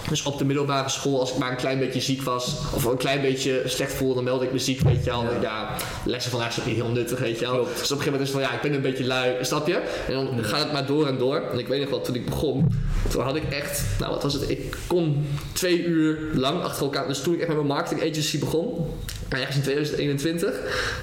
dus 0.10 0.24
op 0.24 0.38
de 0.38 0.46
middelbare 0.46 0.90
school, 0.90 1.20
als 1.20 1.32
ik 1.32 1.38
maar 1.38 1.52
een 1.52 1.58
klein 1.58 1.80
beetje 1.80 2.02
ziek 2.12 2.22
was 2.22 2.56
of 2.74 2.84
een 2.84 2.98
klein 2.98 3.22
beetje 3.22 3.62
slecht 3.66 3.94
voelde, 3.94 4.16
dan 4.16 4.24
meldde 4.24 4.46
ik 4.46 4.52
me 4.52 4.60
ziek, 4.60 4.82
weet 4.82 5.04
je 5.04 5.10
wel. 5.10 5.24
Ja. 5.24 5.42
Ja, 5.42 5.76
lessen 6.06 6.32
vandaag 6.32 6.50
is 6.50 6.60
ook 6.60 6.66
niet 6.66 6.76
heel 6.76 6.88
nuttig, 6.90 7.20
weet 7.20 7.40
je 7.40 7.46
wel. 7.46 7.54
Klopt. 7.54 7.80
Dus 7.80 7.92
op 7.92 7.98
een 7.98 8.04
gegeven 8.04 8.12
moment 8.12 8.30
is 8.30 8.34
het 8.34 8.42
van 8.42 8.50
ja, 8.50 8.56
ik 8.56 8.62
ben 8.62 8.74
een 8.74 8.82
beetje 8.82 9.06
lui, 9.06 9.46
snap 9.46 9.68
je? 9.68 9.82
En 10.08 10.14
dan 10.14 10.44
gaat 10.44 10.64
het 10.64 10.72
maar 10.72 10.86
door 10.86 11.08
en 11.08 11.18
door. 11.18 11.42
En 11.52 11.60
ik 11.60 11.68
weet 11.68 11.82
nog 11.82 11.90
wel, 11.90 12.02
toen 12.02 12.16
ik 12.16 12.26
begon, 12.26 12.68
toen 13.10 13.22
had 13.24 13.36
ik 13.36 13.44
echt, 13.50 13.82
nou 14.00 14.12
wat 14.12 14.24
was 14.24 14.34
het, 14.34 14.50
ik 14.50 14.76
kon 14.88 15.26
twee 15.54 15.84
uur 15.86 16.18
lang 16.34 16.62
achter 16.64 16.84
elkaar, 16.84 17.08
dus 17.08 17.22
toen 17.22 17.34
ik 17.34 17.40
echt 17.40 17.48
met 17.48 17.58
mijn 17.58 17.70
marketing 17.70 18.02
agency 18.12 18.40
begon, 18.40 18.86
ergens 19.30 19.56
in 19.56 19.62
2021, 19.62 20.54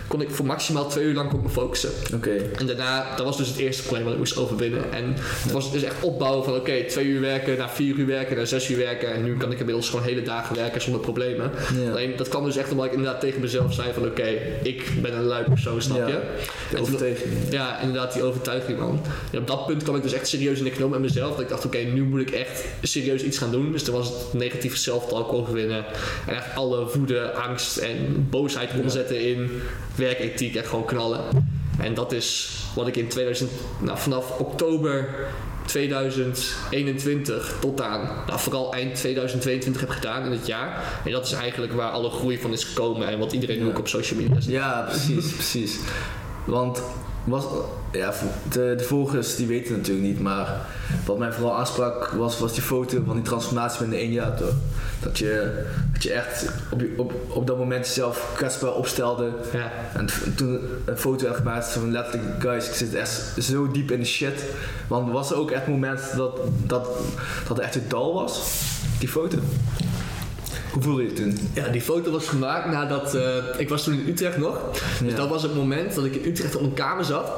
kon 0.06 0.20
ik 0.20 0.30
voor 0.30 0.46
maximaal 0.46 0.88
twee 0.88 1.05
uur 1.05 1.14
lang 1.14 1.32
op 1.32 1.43
me 1.43 1.48
focussen. 1.48 1.90
Oké. 2.14 2.31
En 2.58 2.67
daarna, 2.67 3.17
dat 3.17 3.24
was 3.26 3.36
dus 3.36 3.48
het 3.48 3.56
eerste 3.56 3.82
probleem 3.82 4.05
wat 4.05 4.12
ik 4.12 4.19
moest 4.19 4.36
overwinnen. 4.36 4.93
En 4.93 5.05
het 5.17 5.52
was 5.52 5.72
dus 5.72 5.82
echt 5.82 5.94
opbouwen 6.00 6.44
van 6.44 6.55
oké, 6.55 6.84
twee 6.84 7.05
uur 7.05 7.20
werken, 7.20 7.58
naar 7.58 7.70
vier 7.70 7.96
uur 7.96 8.06
werken, 8.06 8.36
naar 8.36 8.46
zes 8.46 8.70
uur 8.70 8.76
werken. 8.76 9.12
En 9.14 9.24
nu 9.24 9.36
kan 9.36 9.52
ik 9.52 9.58
inmiddels 9.58 9.88
gewoon 9.90 10.05
hele 10.05 10.22
dagen 10.22 10.56
werken 10.56 10.81
zonder 10.81 11.00
problemen. 11.00 11.50
Ja. 11.81 11.90
Alleen 11.90 12.17
dat 12.17 12.28
kwam 12.28 12.44
dus 12.44 12.56
echt 12.56 12.70
omdat 12.70 12.86
ik 12.86 12.93
inderdaad 12.93 13.20
tegen 13.20 13.40
mezelf 13.40 13.74
zei 13.74 13.93
van 13.93 14.05
oké, 14.06 14.28
ik 14.62 14.90
ben 15.02 15.14
een 15.17 15.24
lui 15.24 15.44
persoon, 15.44 15.82
snap 15.82 15.98
Ja. 15.98 16.06
je? 16.06 16.20
Toen- 16.70 16.81
overtuiging. 16.81 17.31
ja, 17.50 17.81
inderdaad, 17.81 18.12
die 18.12 18.22
overtuiging 18.22 18.78
man. 18.78 19.00
En 19.32 19.38
op 19.38 19.46
dat 19.46 19.67
punt 19.67 19.82
kwam 19.82 19.96
ik 19.96 20.02
dus 20.02 20.12
echt 20.12 20.28
serieus 20.28 20.58
in 20.58 20.64
de 20.64 20.70
knoop 20.70 20.90
met 20.90 21.00
mezelf. 21.00 21.31
Dat 21.31 21.40
ik 21.40 21.48
dacht, 21.48 21.64
oké, 21.64 21.78
nu 21.94 22.02
moet 22.02 22.20
ik 22.20 22.30
echt 22.30 22.64
serieus 22.82 23.22
iets 23.22 23.38
gaan 23.38 23.50
doen. 23.50 23.72
Dus 23.72 23.82
toen 23.82 23.94
was 23.94 24.08
het 24.08 24.32
negatieve 24.32 24.76
zelftalk 24.76 25.32
overwinnen. 25.32 25.84
En 26.26 26.34
echt 26.36 26.54
alle 26.54 26.90
woede, 26.94 27.32
angst 27.32 27.76
en 27.76 28.26
boosheid 28.30 28.70
omzetten 28.82 29.20
in 29.20 29.50
werkethiek 29.94 30.54
en 30.54 30.64
gewoon 30.64 30.84
knallen. 30.84 31.20
En 31.78 31.94
dat 31.94 32.12
is 32.12 32.56
wat 32.74 32.86
ik 32.86 32.96
in 32.96 33.08
2000, 33.08 33.50
nou, 33.80 33.98
vanaf 33.98 34.38
oktober 34.38 35.08
2021 35.66 37.56
tot 37.60 37.80
aan, 37.80 38.08
nou, 38.26 38.38
vooral 38.40 38.72
eind 38.72 38.94
2022 38.94 39.80
heb 39.80 39.90
gedaan 39.90 40.24
in 40.24 40.30
het 40.32 40.46
jaar. 40.46 41.00
En 41.04 41.10
dat 41.10 41.26
is 41.26 41.32
eigenlijk 41.32 41.72
waar 41.72 41.90
alle 41.90 42.10
groei 42.10 42.38
van 42.38 42.52
is 42.52 42.64
gekomen 42.64 43.08
en 43.08 43.18
wat 43.18 43.32
iedereen 43.32 43.58
Ja. 43.58 43.64
ook 43.66 43.78
op 43.78 43.88
social 43.88 44.20
media 44.20 44.40
zet. 44.40 44.52
Ja, 44.52 44.86
precies, 44.88 45.32
precies. 45.32 45.78
Want 46.44 46.82
was, 47.29 47.44
ja, 47.93 48.13
de, 48.51 48.75
de 48.77 48.85
volgers 48.85 49.37
die 49.37 49.47
weten 49.47 49.69
het 49.69 49.77
natuurlijk 49.77 50.06
niet, 50.06 50.20
maar 50.20 50.56
wat 51.06 51.19
mij 51.19 51.32
vooral 51.32 51.58
aansprak 51.58 52.11
was, 52.11 52.39
was 52.39 52.53
die 52.53 52.63
foto 52.63 53.03
van 53.06 53.15
die 53.15 53.25
transformatie 53.25 53.79
binnen 53.79 53.99
één 53.99 54.13
jaar 54.13 54.37
toch? 54.37 54.53
Dat 55.01 55.19
je, 55.19 55.65
dat 55.93 56.03
je 56.03 56.13
echt 56.13 56.53
op, 56.70 56.82
op, 56.97 57.13
op 57.29 57.47
dat 57.47 57.58
moment 57.58 57.87
jezelf 57.87 58.32
kwetsbaar 58.37 58.75
opstelde. 58.75 59.31
Ja. 59.53 59.73
En 59.94 60.08
toen 60.35 60.61
een 60.85 60.97
foto 60.97 61.27
heb 61.27 61.35
gemaakt 61.35 61.69
van 61.69 61.91
letterlijk, 61.91 62.43
guys, 62.43 62.69
ik 62.69 62.75
zit 62.75 62.94
echt 62.94 63.35
zo 63.39 63.70
diep 63.70 63.91
in 63.91 63.99
de 63.99 64.06
shit. 64.06 64.44
Want 64.87 65.13
was 65.13 65.31
er 65.31 65.37
ook 65.37 65.51
echt 65.51 65.67
moment 65.67 66.01
dat, 66.17 66.41
dat, 66.67 66.89
dat 67.49 67.56
het 67.56 67.58
echt 67.58 67.75
het 67.75 67.91
dal 67.91 68.15
was? 68.15 68.61
Die 68.99 69.08
foto. 69.08 69.39
Hoe 70.72 70.82
voelde 70.82 71.03
je 71.03 71.08
het 71.08 71.17
toen? 71.17 71.39
Ja, 71.55 71.69
die 71.69 71.81
foto 71.81 72.10
was 72.10 72.29
gemaakt 72.29 72.70
nadat 72.70 73.15
eh, 73.15 73.22
ik 73.56 73.69
was 73.69 73.84
toen 73.84 73.94
in 73.94 74.08
Utrecht 74.08 74.37
nog. 74.39 74.60
Dus 75.03 75.10
Ja. 75.10 75.17
dat 75.17 75.29
was 75.29 75.43
het 75.43 75.55
moment 75.55 75.94
dat 75.94 76.05
ik 76.05 76.15
in 76.15 76.31
Utrecht 76.31 76.56
op 76.56 76.63
een 76.63 76.75
kamer 76.75 77.05
zat. 77.05 77.31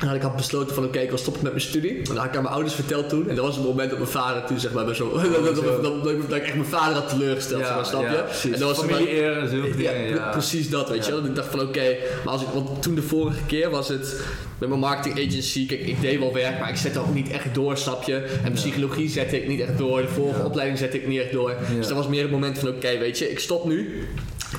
En 0.00 0.06
dat 0.06 0.16
ik 0.16 0.22
had 0.22 0.36
besloten 0.36 0.74
van 0.74 0.84
oké, 0.84 0.98
ik 0.98 1.08
wil 1.08 1.18
stoppen 1.18 1.42
met 1.42 1.52
mijn 1.52 1.64
studie. 1.64 1.96
En 1.98 2.04
dat 2.04 2.16
had 2.16 2.24
ik 2.26 2.36
aan 2.36 2.42
mijn 2.42 2.54
ouders 2.54 2.74
verteld 2.74 3.08
toen. 3.08 3.28
En 3.28 3.34
dat 3.36 3.44
was 3.44 3.56
het 3.56 3.64
moment 3.64 3.90
dat 3.90 3.98
mijn 3.98 4.10
vader 4.10 4.44
toen 4.44 4.60
zeg 4.60 4.72
maar 4.72 4.84
bij 4.84 4.94
zo, 4.94 5.12
dat, 5.32 5.44
dat, 5.44 5.54
dat, 5.54 5.82
dat- 5.82 6.02
dat 6.28 6.36
ik 6.38 6.42
echt 6.44 6.54
mijn 6.54 6.66
vader 6.66 6.94
had 6.94 7.08
teleurgesteld, 7.08 7.64
zeg 7.66 7.74
maar, 7.74 7.86
snap 7.86 8.02
je? 8.02 8.22
precies. 8.26 8.52
en 8.52 8.58
dat 8.60 8.76
was 8.76 8.86
Familie 8.86 9.22
en 9.22 9.48
zulke 9.48 9.82
ja, 9.82 9.92
dingen. 9.92 10.08
Ja, 10.08 10.30
precies 10.30 10.70
dat, 10.70 10.88
weet 10.88 11.06
je 11.06 11.12
wel. 11.12 11.24
Ik 11.24 11.34
dacht 11.34 11.48
van 11.48 11.60
oké, 11.60 11.96
maar 12.24 12.32
als 12.32 12.42
ik, 12.42 12.48
want 12.54 12.82
toen 12.82 12.94
de 12.94 13.02
vorige 13.02 13.42
keer 13.46 13.70
was 13.70 13.88
het 13.88 14.20
met 14.68 14.78
mijn 14.78 14.80
marketing 14.92 15.28
agency, 15.28 15.66
kijk, 15.66 15.80
ik 15.80 16.00
deed 16.00 16.18
wel 16.18 16.32
werk, 16.32 16.58
maar 16.60 16.68
ik 16.68 16.76
zette 16.76 16.98
ook 17.00 17.14
niet 17.14 17.30
echt 17.30 17.54
door, 17.54 17.76
snap 17.76 18.02
je. 18.02 18.26
En 18.44 18.52
psychologie 18.52 19.08
zette 19.08 19.36
ik 19.42 19.48
niet 19.48 19.60
echt 19.60 19.78
door, 19.78 20.02
de 20.02 20.08
vorige 20.08 20.44
opleiding 20.44 20.78
zette 20.78 20.96
ik 20.96 21.06
niet 21.06 21.20
echt 21.20 21.32
door. 21.32 21.54
Dus 21.76 21.86
dat 21.86 21.96
was 21.96 22.08
meer 22.08 22.22
het 22.22 22.30
moment 22.30 22.58
van 22.58 22.68
oké, 22.68 22.98
weet 22.98 23.18
je, 23.18 23.30
ik 23.30 23.38
stop 23.38 23.64
nu. 23.64 24.06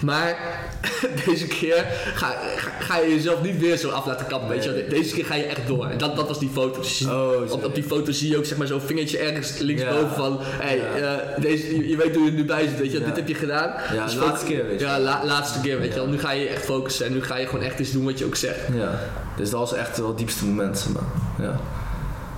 Maar 0.01 0.38
deze 1.25 1.48
keer 1.48 1.86
ga, 2.13 2.36
ga, 2.55 2.72
ga 2.79 2.98
je 3.00 3.10
jezelf 3.15 3.41
niet 3.41 3.60
weer 3.60 3.77
zo 3.77 3.89
af 3.89 4.05
laten 4.05 4.27
kappen, 4.27 4.50
weet 4.50 4.63
je. 4.63 4.86
Deze 4.89 5.15
keer 5.15 5.25
ga 5.25 5.36
je 5.36 5.43
echt 5.43 5.67
door. 5.67 5.86
En 5.86 5.98
dat, 5.98 6.15
dat 6.15 6.27
was 6.27 6.39
die 6.39 6.50
foto. 6.53 6.81
Dus 6.81 7.05
Oh, 7.05 7.51
op, 7.51 7.65
op 7.65 7.75
die 7.75 7.83
foto 7.83 8.12
zie 8.12 8.29
je 8.29 8.38
ook 8.38 8.45
zeg 8.45 8.57
maar 8.57 8.67
zo'n 8.67 8.81
vingertje 8.81 9.17
ergens 9.17 9.57
linksboven 9.57 10.00
Ja. 10.07 10.13
van... 10.13 10.38
Hey, 10.41 10.77
Ja. 10.77 11.19
eh, 11.19 11.41
deze, 11.41 11.77
je, 11.77 11.88
je 11.89 11.98
weet 11.98 12.15
hoe 12.15 12.24
je 12.25 12.29
er 12.31 12.36
nu 12.38 12.45
bij 12.45 12.67
zit, 12.67 12.79
weet 12.79 12.91
je. 12.91 13.00
Ja. 13.00 13.05
Dit 13.05 13.15
heb 13.15 13.27
je 13.27 13.33
gedaan. 13.36 13.74
Ja, 13.93 14.05
Dus 14.05 14.15
laatste 14.15 14.45
keer, 14.45 14.67
weet 14.67 14.79
je. 14.79 14.86
Ja, 14.86 15.00
la- 15.00 15.25
laatste 15.25 15.60
keer, 15.62 15.79
weet 15.79 15.93
je. 15.93 16.01
Nu 16.07 16.19
ga 16.19 16.31
je 16.31 16.41
je 16.41 16.48
echt 16.48 16.65
focussen 16.65 17.05
en 17.05 17.13
nu 17.13 17.24
ga 17.24 17.38
je 17.38 17.45
gewoon 17.45 17.65
echt 17.65 17.79
iets 17.79 17.91
doen 17.91 18.03
wat 18.05 18.19
je 18.19 18.25
ook 18.25 18.36
zegt. 18.36 18.60
Ja, 18.75 19.00
dus 19.38 19.50
dat 19.50 19.60
was 19.60 19.74
echt 19.74 19.98
wel 19.98 20.08
het 20.08 20.18
diepste 20.18 20.46
moment, 20.46 20.80
zeg 20.80 20.94
maar. 20.94 21.04
Ja. 21.48 21.60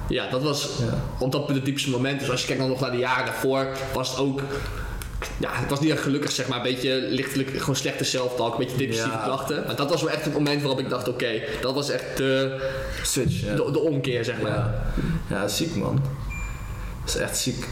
Ja, 0.09 0.29
dat 0.29 0.43
was 0.43 0.69
Ja. 0.79 0.97
op 1.19 1.31
dat 1.31 1.45
punt 1.45 1.57
het 1.57 1.65
diepste 1.65 1.89
moment. 1.89 2.19
Dus 2.19 2.29
als 2.29 2.39
je 2.41 2.45
kijkt 2.47 2.61
dan 2.61 2.69
nog 2.71 2.79
naar 2.79 2.91
de 2.91 2.97
jaren 2.97 3.25
daarvoor, 3.25 3.67
was 3.93 4.09
het 4.09 4.19
ook... 4.19 4.41
Ja, 5.37 5.49
het 5.51 5.69
was 5.69 5.79
niet 5.79 5.91
echt 5.91 6.01
gelukkig, 6.01 6.31
zeg 6.31 6.47
maar. 6.47 6.57
Een 6.57 6.63
beetje 6.63 7.05
lichtelijk, 7.09 7.49
gewoon 7.57 7.75
slechte 7.75 8.03
zelftalk, 8.03 8.51
een 8.51 8.57
beetje 8.59 8.77
depressieve 8.77 9.09
Ja. 9.17 9.23
klachten. 9.23 9.63
Maar 9.65 9.75
dat 9.75 9.89
was 9.89 10.01
wel 10.01 10.11
echt 10.11 10.25
het 10.25 10.33
moment 10.33 10.61
waarop 10.61 10.79
ik 10.79 10.89
dacht, 10.89 11.07
oké, 11.07 11.27
dat 11.61 11.73
was 11.73 11.89
echt 11.89 12.17
de, 12.17 12.57
Switch, 13.03 13.41
ja. 13.41 13.55
de, 13.55 13.71
de 13.71 13.79
omkeer, 13.79 14.25
zeg 14.25 14.41
maar. 14.41 14.51
Ja, 14.51 14.85
ja 15.29 15.47
ziek 15.47 15.75
man. 15.75 15.99
Dat 17.05 17.15
is 17.15 17.21
echt 17.21 17.37
ziek. 17.37 17.67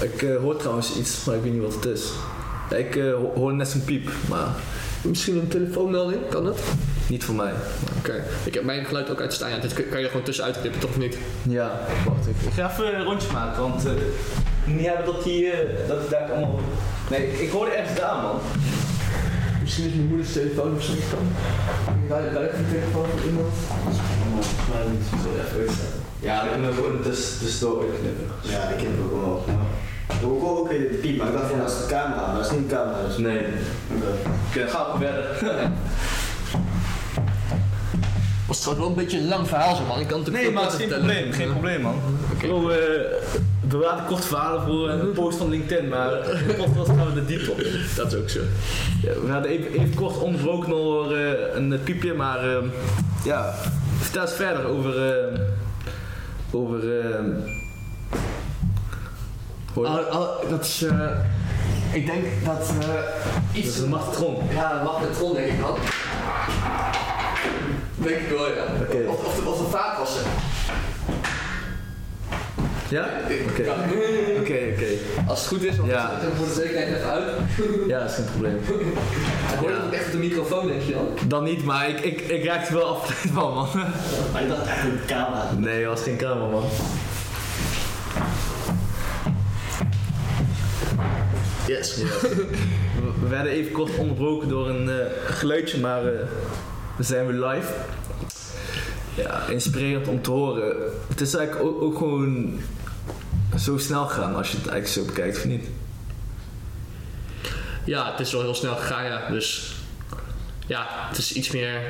Ik 0.00 0.22
eh, 0.22 0.36
hoor 0.36 0.56
trouwens 0.56 0.96
iets, 0.96 1.24
maar 1.24 1.34
ik 1.36 1.42
weet 1.42 1.52
niet 1.52 1.62
wat 1.62 1.74
het 1.74 1.84
is. 1.84 2.02
Ik 2.76 2.96
eh, 2.96 3.12
ho- 3.14 3.32
hoor 3.34 3.54
net 3.54 3.68
zo'n 3.68 3.84
piep, 3.84 4.10
maar 4.28 4.48
Misschien 5.02 5.36
een 5.36 5.48
telefoonmelding, 5.48 6.20
kan 6.28 6.44
dat? 6.44 6.58
Niet 7.08 7.24
voor 7.24 7.34
mij. 7.34 7.52
Oké, 7.98 8.24
ik 8.44 8.54
heb 8.54 8.64
mijn 8.64 8.84
geluid 8.84 9.10
ook 9.10 9.20
uitstaan. 9.20 9.50
Ja, 9.50 9.58
dit 9.58 9.74
kan 9.74 9.98
je 9.98 10.04
er 10.04 10.10
gewoon 10.10 10.24
tussenuit 10.24 10.60
knippen, 10.60 10.80
toch 10.80 10.90
of 10.90 10.98
niet? 10.98 11.18
Ja, 11.42 11.80
wacht 12.06 12.26
ik. 12.26 12.34
Ik 12.46 12.52
ga 12.52 12.70
even 12.70 12.98
een 12.98 13.04
rondje 13.04 13.32
maken, 13.32 13.62
want 13.62 13.86
eh 13.86 13.92
niet 14.64 14.86
hebben 14.86 15.06
dat 15.06 15.24
die, 15.24 15.50
eh, 15.50 15.88
dat 15.88 16.00
die 16.00 16.10
daar 16.10 16.30
allemaal... 16.30 16.60
Nee, 17.10 17.42
ik 17.42 17.50
hoorde 17.50 17.70
ergens 17.70 17.98
daar 17.98 18.22
man. 18.22 18.38
Misschien 19.62 19.86
is 19.86 19.92
mijn 19.92 20.06
moeders 20.06 20.32
telefoon 20.32 20.74
of 20.76 20.82
zoiets 20.82 21.10
dan. 21.10 21.26
Bij 22.08 22.20
de 22.22 22.50
telefoon 22.70 23.06
van 23.16 23.28
iemand. 23.28 23.54
Ja, 26.20 26.42
ik 26.42 26.62
ben 26.62 26.74
gewoon 26.74 27.02
dus, 27.02 27.38
dus 27.38 27.58
door 27.58 27.84
knippen. 28.00 28.26
Ja, 28.42 28.62
ik 28.62 28.80
heb 28.80 28.90
het 28.90 29.04
ook 29.04 29.20
wel. 29.20 29.44
Ik 30.08 30.20
hoor 30.20 30.58
ook 30.58 30.68
weer 30.68 30.78
de 30.78 30.98
piep, 31.02 31.16
maar 31.18 31.26
ik 31.26 31.32
dacht 31.32 31.50
van 31.50 31.58
dat 31.58 31.70
is 31.70 31.78
de 31.78 31.86
camera, 31.86 32.26
maar 32.26 32.36
dat 32.36 32.44
is 32.44 32.50
niet 32.50 32.68
de 32.68 32.74
camera. 32.74 33.06
Dus. 33.06 33.18
Nee. 33.18 33.44
Oké. 34.48 34.68
Gaan 34.68 34.86
we 34.92 35.06
verder. 35.06 35.26
Was 38.52 38.60
trouwens 38.60 38.88
wel 38.88 38.96
een 38.96 39.04
beetje 39.04 39.18
een 39.22 39.28
lang 39.28 39.48
verhaal 39.48 39.76
zo 39.76 39.84
man. 39.84 40.00
Ik 40.00 40.06
kan 40.06 40.20
het 40.20 40.32
Nee, 40.32 40.50
maar 40.50 40.62
het 40.62 40.72
is 40.72 40.78
geen 40.78 40.88
probleem, 40.88 41.32
geen 41.32 41.50
probleem 41.50 41.80
man. 41.80 41.94
Ik 42.38 42.40
wil 42.40 42.70
uh, 42.70 42.76
bewaar 43.60 43.96
de 43.96 44.02
korte 44.06 44.26
verhalen 44.26 44.62
voor 44.62 44.88
een 44.88 45.12
post 45.12 45.38
van 45.38 45.48
LinkedIn, 45.48 45.88
maar 45.88 46.10
de 46.10 46.54
podcast 46.58 46.88
gaan 46.88 47.06
we 47.06 47.14
de 47.14 47.24
diepte 47.24 47.50
op. 47.50 47.62
Dat 47.96 48.12
is 48.12 48.18
ook 48.18 48.28
zo. 48.28 48.40
Ja, 49.02 49.12
we 49.24 49.30
hadden 49.30 49.50
even, 49.50 49.72
even 49.72 49.94
kort 49.94 50.18
onderbroken 50.18 50.68
door 50.68 51.12
eh, 51.14 51.54
een 51.54 51.80
piepje, 51.84 52.14
maar 52.14 52.50
ehm, 52.50 52.64
ja, 53.24 53.54
vertel 53.98 54.22
eens 54.22 54.32
verder 54.32 54.64
over. 54.66 55.12
ehm, 55.12 55.40
over. 56.50 57.00
ehm? 57.00 57.30
Oh, 59.74 59.84
oh, 60.12 60.50
dat 60.50 60.64
is... 60.64 60.82
eh, 60.82 61.10
ik 61.92 62.06
denk 62.06 62.24
dat 62.44 62.72
eh 62.80 62.86
Dat 62.86 62.96
iets... 63.52 63.68
is 63.68 63.78
een 63.78 63.88
magnetron. 63.88 64.36
Ja, 64.54 64.78
een 64.78 64.84
magnetron 64.84 65.34
denk 65.34 65.46
ik 65.52 65.60
dan. 65.60 65.74
Denk 68.02 68.16
ik 68.20 68.28
wel, 68.28 68.46
ja. 68.54 68.64
Oké. 68.80 68.96
Of, 69.08 69.24
of, 69.26 69.34
de, 69.36 69.48
of 69.50 69.58
de 69.58 69.64
vaatwasser. 69.70 70.22
Ja? 72.88 73.08
Oké. 73.24 73.62
Oké, 74.40 74.58
oké. 74.72 74.86
Als 75.28 75.38
het 75.38 75.48
goed 75.48 75.62
is, 75.64 75.76
want 75.76 75.90
Ja. 75.90 76.10
dan 76.22 76.32
voor 76.36 76.46
de 76.46 76.52
zekerheid 76.52 76.88
even 76.96 77.10
uit. 77.10 77.24
Ja, 77.86 77.98
dat 78.00 78.08
is 78.10 78.14
geen 78.16 78.24
probleem. 78.24 78.58
En 79.52 79.58
hoor 79.58 79.68
je 79.70 79.76
dat 79.76 79.84
ook 79.86 79.92
echt 79.92 80.06
op 80.06 80.12
de 80.12 80.18
microfoon, 80.18 80.66
denk 80.66 80.82
je 80.82 80.92
dan? 80.92 81.08
Dan 81.28 81.44
niet, 81.44 81.64
maar 81.64 81.88
ik, 81.88 82.00
ik, 82.00 82.20
ik 82.20 82.44
raakte 82.44 82.74
wel 82.74 82.84
af 82.86 83.22
van 83.32 83.54
man. 83.54 83.68
Maar 84.32 84.42
ik 84.42 84.48
dacht 84.48 84.66
echt 84.66 84.84
een 84.84 85.00
camera. 85.06 85.50
Nee, 85.58 85.84
dat 85.84 85.92
was 85.94 86.02
geen 86.02 86.16
cameraman. 86.16 86.62
Yes. 91.66 91.96
We- 91.96 92.46
We 93.22 93.28
werden 93.28 93.52
even 93.52 93.72
kort 93.72 93.96
onderbroken 93.98 94.48
door 94.48 94.68
een 94.68 94.90
eh, 94.90 94.96
geluidje, 95.26 95.80
maar 95.80 96.06
eh, 96.06 96.12
we 96.96 97.02
zijn 97.02 97.26
weer 97.26 97.46
live. 97.46 97.72
Ja, 99.14 99.46
inspirerend 99.46 100.08
om 100.08 100.22
te 100.22 100.30
horen. 100.30 100.74
Het 101.08 101.20
is 101.20 101.34
eigenlijk 101.34 101.66
ook, 101.68 101.82
ook 101.82 101.96
gewoon 101.98 102.60
zo 103.58 103.78
snel 103.78 104.06
gegaan 104.06 104.34
als 104.34 104.50
je 104.50 104.56
het 104.56 104.66
eigenlijk 104.66 105.08
zo 105.08 105.14
bekijkt, 105.14 105.36
of 105.36 105.44
niet? 105.44 105.64
Ja, 107.84 108.10
het 108.10 108.20
is 108.20 108.32
wel 108.32 108.40
heel 108.42 108.54
snel 108.54 108.76
gegaan, 108.76 109.04
ja. 109.04 109.28
Dus 109.30 109.74
ja, 110.66 110.86
het 111.08 111.18
is 111.18 111.32
iets 111.32 111.50
meer. 111.50 111.80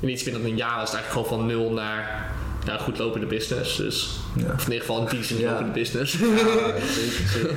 In 0.00 0.08
iets 0.08 0.24
minder 0.24 0.42
dan 0.42 0.50
een 0.50 0.56
jaar 0.56 0.76
was 0.78 0.90
het 0.90 0.98
eigenlijk 0.98 1.26
gewoon 1.28 1.38
van 1.38 1.56
nul 1.56 1.72
naar 1.72 2.30
ja, 2.66 2.76
goed 2.78 2.98
lopende 2.98 3.26
business. 3.26 3.76
Dus, 3.76 4.10
Ja. 4.36 4.52
Of 4.54 4.66
in 4.66 4.72
ieder 4.72 4.86
geval 4.86 5.00
een 5.00 5.16
decent 5.16 5.40
Ja. 5.40 5.50
lopende 5.50 5.72
business. 5.72 6.12
zeker, 6.18 7.28
zeker. 7.34 7.54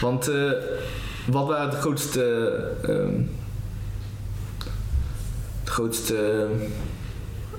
Want 0.00 0.28
eh, 0.28 0.50
wat 1.26 1.46
waren 1.46 1.70
de 1.70 1.76
grootste, 1.76 2.48
ehm, 2.82 3.20
de 5.66 5.72
grootste 5.72 6.46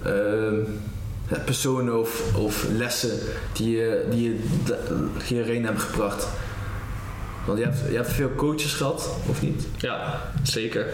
ehm, 0.04 0.60
ja, 1.30 1.38
personen 1.46 2.00
of, 2.00 2.36
of 2.36 2.66
lessen 2.78 3.20
die 3.54 3.78
je, 3.78 4.06
die 4.10 4.24
je 4.24 4.40
hierheen 5.24 5.64
hebben 5.64 5.82
gebracht? 5.82 6.28
Want 7.46 7.60
je 7.60 7.66
hebt, 7.66 7.78
je 7.90 7.96
hebt 7.96 8.12
veel 8.12 8.36
coaches 8.36 8.74
gehad, 8.74 9.10
of 9.30 9.42
niet? 9.42 9.68
ja, 9.78 10.22
zeker. 10.44 10.86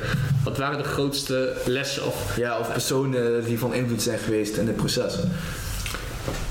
Wat 0.44 0.58
waren 0.58 0.78
de 0.78 0.84
grootste 0.84 1.54
lessen? 1.66 2.06
Of, 2.06 2.38
Ja, 2.38 2.60
of 2.60 2.72
personen 2.72 3.44
die 3.44 3.60
van 3.60 3.74
invloed 3.74 4.02
zijn 4.02 4.20
geweest 4.20 4.58
in 4.58 4.66
dit 4.66 4.76
proces. 4.76 5.16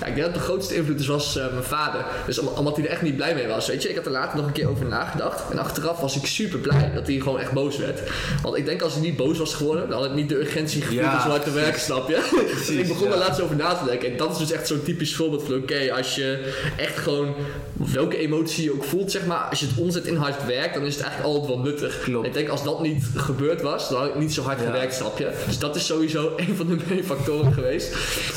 Ja, 0.00 0.06
ik 0.06 0.14
denk 0.14 0.26
dat 0.26 0.34
de 0.34 0.40
grootste 0.40 0.74
invloed 0.74 0.98
dus 0.98 1.06
was 1.06 1.36
eh, 1.36 1.52
mijn 1.52 1.64
vader. 1.64 2.04
Dus 2.26 2.38
om- 2.38 2.46
omdat 2.46 2.76
hij 2.76 2.84
er 2.84 2.90
echt 2.90 3.02
niet 3.02 3.16
blij 3.16 3.34
mee 3.34 3.46
was. 3.46 3.66
Weet 3.66 3.82
je, 3.82 3.88
ik 3.88 3.96
had 3.96 4.06
er 4.06 4.10
later 4.12 4.36
nog 4.36 4.46
een 4.46 4.52
keer 4.52 4.68
over 4.68 4.86
nagedacht. 4.86 5.50
En 5.50 5.58
achteraf 5.58 6.00
was 6.00 6.16
ik 6.16 6.26
super 6.26 6.58
blij 6.58 6.90
dat 6.94 7.06
hij 7.06 7.16
gewoon 7.20 7.38
echt 7.40 7.52
boos 7.52 7.76
werd. 7.78 8.00
Want 8.42 8.56
ik 8.56 8.64
denk 8.64 8.82
als 8.82 8.92
hij 8.92 9.02
niet 9.02 9.16
boos 9.16 9.38
was 9.38 9.54
geworden, 9.54 9.88
dan 9.88 9.98
had 9.98 10.06
ik 10.08 10.14
niet 10.14 10.28
de 10.28 10.38
urgentie 10.40 10.80
gevoeld 10.82 11.00
Ja, 11.00 11.14
om 11.14 11.20
zo 11.20 11.28
hard 11.28 11.44
te 11.44 11.50
werken, 11.52 11.80
snap 11.80 12.08
je? 12.08 12.28
dus 12.58 12.68
ik 12.70 12.88
begon 12.88 13.06
ja. 13.08 13.12
er 13.12 13.18
laatst 13.18 13.40
over 13.40 13.56
na 13.56 13.74
te 13.74 13.84
denken. 13.84 14.10
En 14.10 14.16
dat 14.16 14.30
is 14.32 14.38
dus 14.38 14.52
echt 14.52 14.66
zo'n 14.66 14.82
typisch 14.82 15.14
voorbeeld 15.14 15.42
van 15.42 15.54
oké, 15.54 15.92
als 15.96 16.14
je 16.14 16.52
echt 16.76 16.98
gewoon 16.98 17.34
welke 17.72 18.16
emotie 18.18 18.64
je 18.64 18.72
ook 18.72 18.84
voelt, 18.84 19.10
zeg 19.10 19.26
maar, 19.26 19.38
als 19.50 19.60
je 19.60 19.66
het 19.66 19.78
omzet 19.78 20.04
in 20.06 20.16
hard 20.16 20.46
werk, 20.46 20.74
dan 20.74 20.82
is 20.84 20.94
het 20.94 21.04
eigenlijk 21.04 21.34
altijd 21.34 21.54
wel 21.54 21.62
nuttig. 21.64 22.00
Klopt. 22.02 22.26
Ik 22.26 22.32
denk 22.32 22.48
als 22.48 22.64
dat 22.64 22.80
niet 22.82 23.04
gebeurd 23.16 23.62
was, 23.62 23.88
dan 23.88 23.98
had 24.00 24.08
ik 24.08 24.14
niet 24.18 24.32
zo 24.34 24.42
hard 24.42 24.58
Ja. 24.60 24.64
gewerkt, 24.66 24.94
snap 24.94 25.18
je? 25.18 25.30
Dus 25.46 25.58
dat 25.58 25.76
is 25.76 25.86
sowieso 25.86 26.32
een 26.36 26.56
van 26.56 26.66
de 26.66 26.76
main 26.88 27.04
factoren 27.04 27.52
geweest. 27.52 27.92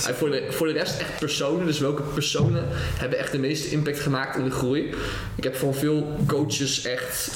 En 0.08 0.16
voor 0.16 0.30
de, 0.32 0.46
voor 0.50 0.68
de 0.68 0.74
rest 0.74 1.00
echt 1.00 1.20
personen, 1.26 1.66
dus 1.66 1.80
welke 1.80 2.02
personen 2.02 2.66
hebben 2.74 3.20
echt 3.20 3.32
de 3.32 3.38
meeste 3.38 3.70
impact 3.70 4.00
gemaakt 4.00 4.38
in 4.38 4.44
de 4.44 4.52
groei. 4.52 4.94
Ik 5.36 5.44
heb 5.44 5.56
van 5.56 5.74
veel 5.74 6.18
coaches 6.28 6.86
echt 6.86 7.32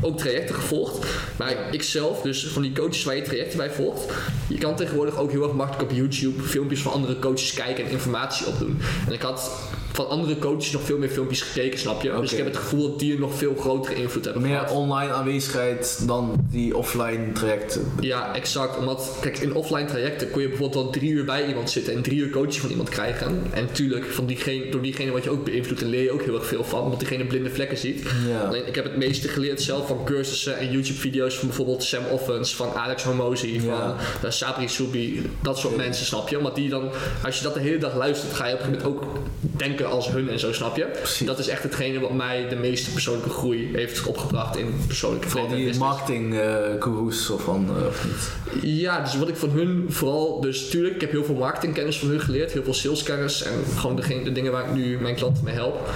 ook 0.00 0.18
trajecten 0.18 0.54
gevolgd. 0.54 1.06
Maar 1.36 1.56
ik 1.70 1.82
zelf, 1.82 2.22
dus 2.22 2.46
van 2.46 2.62
die 2.62 2.72
coaches 2.72 3.04
waar 3.04 3.16
je 3.16 3.22
trajecten 3.22 3.58
bij 3.58 3.70
volgt, 3.70 4.12
je 4.48 4.58
kan 4.58 4.76
tegenwoordig 4.76 5.16
ook 5.16 5.30
heel 5.30 5.42
erg 5.42 5.52
makkelijk 5.52 5.90
op 5.90 5.96
YouTube 5.96 6.42
filmpjes 6.42 6.80
van 6.80 6.92
andere 6.92 7.18
coaches 7.18 7.54
kijken 7.54 7.84
en 7.84 7.90
informatie 7.90 8.46
opdoen. 8.46 8.80
En 9.06 9.12
ik 9.12 9.22
had 9.22 9.50
van 9.94 10.08
andere 10.08 10.38
coaches 10.38 10.70
nog 10.72 10.82
veel 10.82 10.98
meer 10.98 11.08
filmpjes 11.08 11.42
gekeken, 11.42 11.78
snap 11.78 12.02
je? 12.02 12.12
Dus 12.20 12.30
ik 12.32 12.36
heb 12.36 12.46
het 12.46 12.56
gevoel 12.56 12.90
dat 12.90 12.98
die 12.98 13.12
een 13.14 13.20
nog 13.20 13.34
veel 13.34 13.54
grotere 13.58 13.94
invloed 13.94 14.24
hebben 14.24 14.42
Meer 14.42 14.58
gehad. 14.58 14.70
online 14.72 15.12
aanwezigheid 15.12 15.98
dan 16.06 16.46
die 16.50 16.76
offline 16.76 17.32
trajecten. 17.32 17.92
Ja, 18.00 18.34
exact. 18.34 18.76
Omdat, 18.78 19.16
kijk, 19.20 19.38
in 19.38 19.54
offline 19.54 19.84
trajecten 19.84 20.30
kon 20.30 20.42
je 20.42 20.48
bijvoorbeeld 20.48 20.82
wel 20.82 20.92
drie 20.92 21.10
uur 21.10 21.24
bij 21.24 21.46
iemand 21.46 21.70
zitten 21.70 21.94
en 21.94 22.02
drie 22.02 22.18
uur 22.18 22.30
coaching 22.30 22.54
van 22.60 22.70
iemand 22.70 22.88
krijgen. 22.88 23.42
En 23.50 23.64
natuurlijk, 23.64 24.04
van 24.04 24.26
diegene, 24.26 24.68
door 24.70 24.82
diegene 24.82 25.10
wat 25.10 25.24
je 25.24 25.30
ook 25.30 25.44
beïnvloedt, 25.44 25.82
en 25.82 25.88
leer 25.88 26.02
je 26.02 26.12
ook 26.12 26.22
heel 26.22 26.34
erg 26.34 26.46
veel 26.46 26.64
van, 26.64 26.82
omdat 26.82 26.98
diegene 26.98 27.24
blinde 27.26 27.50
vlekken 27.50 27.78
ziet. 27.78 28.02
Ja. 28.28 28.40
Alleen, 28.40 28.66
ik 28.66 28.74
heb 28.74 28.84
het 28.84 28.96
meeste 28.96 29.28
geleerd 29.28 29.62
zelf 29.62 29.86
van 29.86 30.04
cursussen 30.04 30.58
en 30.58 30.70
YouTube-video's 30.70 31.34
van 31.38 31.46
bijvoorbeeld 31.48 31.82
Sam 31.84 32.04
Offens, 32.10 32.54
van 32.56 32.72
Alex 32.74 33.02
Hormozy, 33.02 33.58
van 33.60 33.68
Ja. 33.68 33.96
eh, 34.22 34.30
Sabri 34.30 34.68
Soubi, 34.68 35.30
dat 35.42 35.58
soort 35.58 35.76
mensen, 35.76 36.06
snap 36.06 36.28
je? 36.28 36.38
Omdat 36.38 36.54
die 36.54 36.68
dan, 36.68 36.90
als 37.24 37.36
je 37.38 37.42
dat 37.42 37.54
de 37.54 37.60
hele 37.60 37.78
dag 37.78 37.94
luistert, 37.96 38.32
ga 38.32 38.46
je 38.46 38.54
op 38.54 38.60
een 38.60 38.64
gegeven 38.66 38.88
moment 38.90 39.02
ook 39.04 39.12
denken 39.40 39.83
als 39.84 40.08
hun 40.08 40.28
en 40.28 40.38
zo, 40.38 40.52
snap 40.52 40.76
je? 40.76 40.84
Precies. 40.84 41.26
Dat 41.26 41.38
is 41.38 41.48
echt 41.48 41.62
hetgene 41.62 42.00
wat 42.00 42.12
mij 42.12 42.48
de 42.48 42.56
meeste 42.56 42.92
persoonlijke 42.92 43.30
groei 43.30 43.70
heeft 43.72 44.06
opgebracht 44.06 44.56
in 44.56 44.74
persoonlijke 44.86 45.28
Vooral 45.28 45.48
en 45.48 45.54
die 45.54 45.78
marketing 45.78 46.38
eh 46.38 46.56
gurus 46.78 47.30
of 47.30 47.42
van, 47.42 47.68
eh, 47.76 47.86
of 47.86 48.04
niet. 48.04 48.62
Ja, 48.62 49.00
dus 49.00 49.16
wat 49.16 49.28
ik 49.28 49.36
van 49.36 49.50
hun 49.50 49.86
vooral, 49.88 50.40
dus 50.40 50.68
tuurlijk, 50.68 50.94
ik 50.94 51.00
heb 51.00 51.10
heel 51.10 51.24
veel 51.24 51.34
marketingkennis 51.34 51.98
van 51.98 52.08
hun 52.08 52.20
geleerd, 52.20 52.52
heel 52.52 52.62
veel 52.62 52.74
saleskennis 52.74 53.42
en 53.42 53.52
gewoon 53.76 53.96
de, 53.96 54.22
de 54.22 54.32
dingen 54.32 54.52
waar 54.52 54.64
ik 54.64 54.74
nu 54.74 54.98
mijn 55.00 55.14
klanten 55.14 55.44
mee 55.44 55.54
help. 55.54 55.88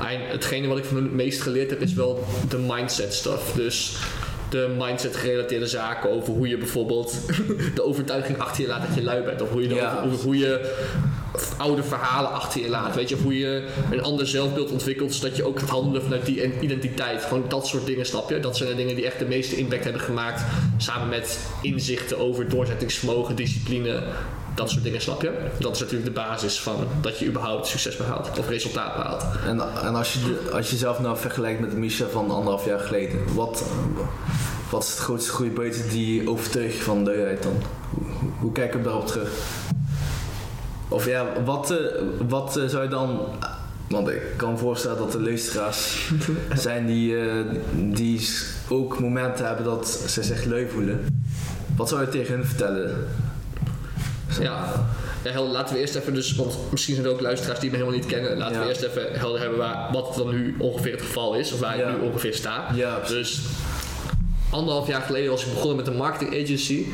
En 0.00 0.20
hetgene 0.28 0.68
wat 0.68 0.78
ik 0.78 0.84
van 0.84 0.96
hun 0.96 1.04
het 1.04 1.14
meest 1.14 1.40
geleerd 1.40 1.70
heb 1.70 1.80
is 1.80 1.92
wel 1.92 2.24
de 2.48 2.58
mindset 2.58 3.14
stuff. 3.14 3.52
Dus 3.52 3.96
de 4.56 4.74
mindset 4.78 5.16
gerelateerde 5.16 5.66
zaken 5.66 6.10
over 6.10 6.32
hoe 6.32 6.48
je 6.48 6.56
bijvoorbeeld 6.58 7.14
de 7.74 7.84
overtuiging 7.84 8.38
achter 8.38 8.62
je 8.62 8.68
laat 8.68 8.86
dat 8.86 8.94
je 8.96 9.02
lui 9.02 9.22
bent. 9.22 9.42
Of 9.42 9.50
hoe 9.50 9.62
je, 9.68 9.74
Ja. 9.74 10.02
over- 10.06 10.24
hoe 10.24 10.38
je 10.38 10.74
oude 11.56 11.82
verhalen 11.82 12.30
achter 12.32 12.60
je 12.60 12.68
laat. 12.68 12.94
Weet 12.94 13.08
je, 13.08 13.14
of 13.14 13.22
hoe 13.22 13.38
je 13.38 13.66
een 13.90 14.02
ander 14.02 14.26
zelfbeeld 14.26 14.70
ontwikkelt 14.70 15.14
zodat 15.14 15.36
je 15.36 15.46
ook 15.46 15.58
gaat 15.58 15.68
handelen 15.68 16.02
vanuit 16.02 16.26
die 16.26 16.60
identiteit. 16.60 17.22
Gewoon 17.22 17.44
dat 17.48 17.66
soort 17.66 17.86
dingen, 17.86 18.06
snap 18.06 18.30
je? 18.30 18.40
Dat 18.40 18.56
zijn 18.56 18.68
de 18.68 18.74
dingen 18.76 18.94
die 18.96 19.06
echt 19.06 19.18
de 19.18 19.24
meeste 19.24 19.56
impact 19.56 19.84
hebben 19.84 20.02
gemaakt. 20.02 20.42
Samen 20.76 21.08
met 21.08 21.38
inzichten 21.62 22.18
over 22.18 22.48
doorzettingsvermogen, 22.48 23.36
discipline. 23.36 24.02
Dat 24.56 24.70
soort 24.70 24.82
dingen, 24.82 25.00
snap 25.00 25.22
je? 25.22 25.32
Dat 25.58 25.74
is 25.74 25.80
natuurlijk 25.80 26.14
de 26.14 26.20
basis 26.20 26.60
van 26.60 26.76
dat 27.00 27.18
je 27.18 27.26
überhaupt 27.26 27.66
succes 27.66 27.96
behaalt 27.96 28.38
of 28.38 28.48
resultaat 28.48 28.94
behaalt. 28.96 29.24
En, 29.46 29.60
en 29.84 29.94
als, 29.94 30.12
je, 30.12 30.18
de- 30.18 30.50
als 30.52 30.66
je 30.66 30.72
jezelf 30.72 31.00
nou 31.00 31.16
vergelijkt 31.16 31.60
met 31.60 31.70
de 31.70 31.76
Misha 31.76 32.06
van 32.06 32.30
anderhalf 32.30 32.64
jaar 32.64 32.78
geleden, 32.80 33.34
wat, 33.34 33.64
wat 34.70 34.82
is 34.82 34.88
het 34.88 34.98
grootste 34.98 35.30
groei 35.30 35.50
buiten 35.50 35.88
die 35.88 36.30
overtuiging 36.30 36.82
van 36.82 37.04
luiheid 37.04 37.42
dan? 37.42 37.52
Hoe, 38.38 38.52
kijk 38.52 38.72
je 38.72 38.82
daarop 38.82 39.06
terug? 39.06 39.30
Of 40.88 41.06
ja, 41.06 41.26
wat, 41.44 41.70
eh, 41.70 41.76
wat 42.28 42.56
eh, 42.56 42.64
zou 42.66 42.82
je 42.82 42.88
dan. 42.88 43.20
Want 43.88 44.08
ik 44.08 44.22
kan 44.36 44.50
me 44.52 44.58
voorstellen 44.58 44.98
dat 44.98 45.14
er 45.14 45.20
luisteraars 45.22 46.10
zijn 46.54 46.86
die, 46.86 47.18
eh, 47.18 47.44
die 47.74 48.28
ook 48.68 48.98
momenten 49.00 49.46
hebben 49.46 49.64
dat 49.64 49.88
ze 49.88 50.22
zich 50.22 50.44
lui 50.44 50.68
voelen. 50.68 51.22
Wat 51.76 51.88
zou 51.88 52.00
je 52.00 52.08
tegen 52.08 52.34
hen 52.34 52.46
vertellen? 52.46 53.06
Ja. 54.40 54.84
Ja, 55.24 55.32
helder, 55.32 55.52
laten 55.52 55.74
we 55.74 55.80
eerst 55.80 55.94
even 55.94 56.14
dus, 56.14 56.34
want 56.34 56.56
misschien 56.70 56.94
zijn 56.94 57.06
er 57.06 57.12
ook 57.12 57.20
luisteraars 57.20 57.58
die 57.60 57.70
me 57.70 57.76
helemaal 57.76 57.98
niet 57.98 58.06
kennen. 58.08 58.36
Laten 58.36 58.54
Ja. 58.56 58.62
we 58.62 58.68
eerst 58.68 58.82
even 58.82 59.08
helder 59.12 59.40
hebben 59.40 59.58
waar, 59.58 59.88
wat 59.92 60.14
dan 60.16 60.28
nu 60.30 60.54
ongeveer 60.58 60.92
het 60.92 61.02
geval 61.02 61.34
is, 61.34 61.52
of 61.52 61.60
waar 61.60 61.78
Ja. 61.78 61.88
ik 61.88 62.00
nu 62.00 62.06
ongeveer 62.08 62.34
sta. 62.34 62.68
Ja. 62.74 62.98
Dus 63.08 63.40
anderhalf 64.50 64.86
jaar 64.88 65.02
geleden 65.02 65.30
was 65.30 65.44
ik 65.44 65.52
begonnen 65.52 65.76
met 65.76 65.86
een 65.86 65.96
marketing 65.96 66.42
agency. 66.44 66.84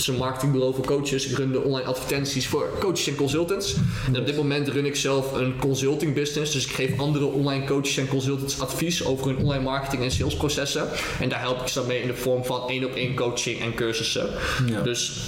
Is 0.00 0.06
een 0.06 0.16
marketingbureau 0.16 0.74
voor 0.74 0.84
coaches. 0.84 1.26
Ik 1.26 1.36
runde 1.36 1.60
online 1.60 1.88
advertenties 1.88 2.46
voor 2.46 2.68
coaches 2.78 3.06
en 3.06 3.14
consultants. 3.14 3.74
En 4.06 4.20
op 4.20 4.26
dit 4.26 4.36
moment 4.36 4.68
run 4.68 4.86
ik 4.86 4.96
zelf 4.96 5.32
een 5.32 5.58
consulting 5.58 6.14
business. 6.14 6.52
Dus 6.52 6.66
ik 6.66 6.72
geef 6.72 6.98
andere 6.98 7.24
online 7.24 7.64
coaches 7.64 7.96
en 7.96 8.08
consultants 8.08 8.60
advies 8.60 9.04
over 9.04 9.26
hun 9.26 9.36
online 9.36 9.62
marketing 9.62 10.02
en 10.02 10.10
salesprocessen. 10.10 10.88
En 11.20 11.28
daar 11.28 11.40
help 11.40 11.60
ik 11.60 11.68
ze 11.68 11.78
dan 11.78 11.86
mee 11.86 12.00
in 12.00 12.06
de 12.06 12.14
vorm 12.14 12.44
van 12.44 12.68
één 12.68 12.84
op 12.84 12.94
één 12.94 13.14
coaching 13.14 13.60
en 13.60 13.74
cursussen. 13.74 14.30
Ja. 14.66 14.82
Dus 14.82 15.20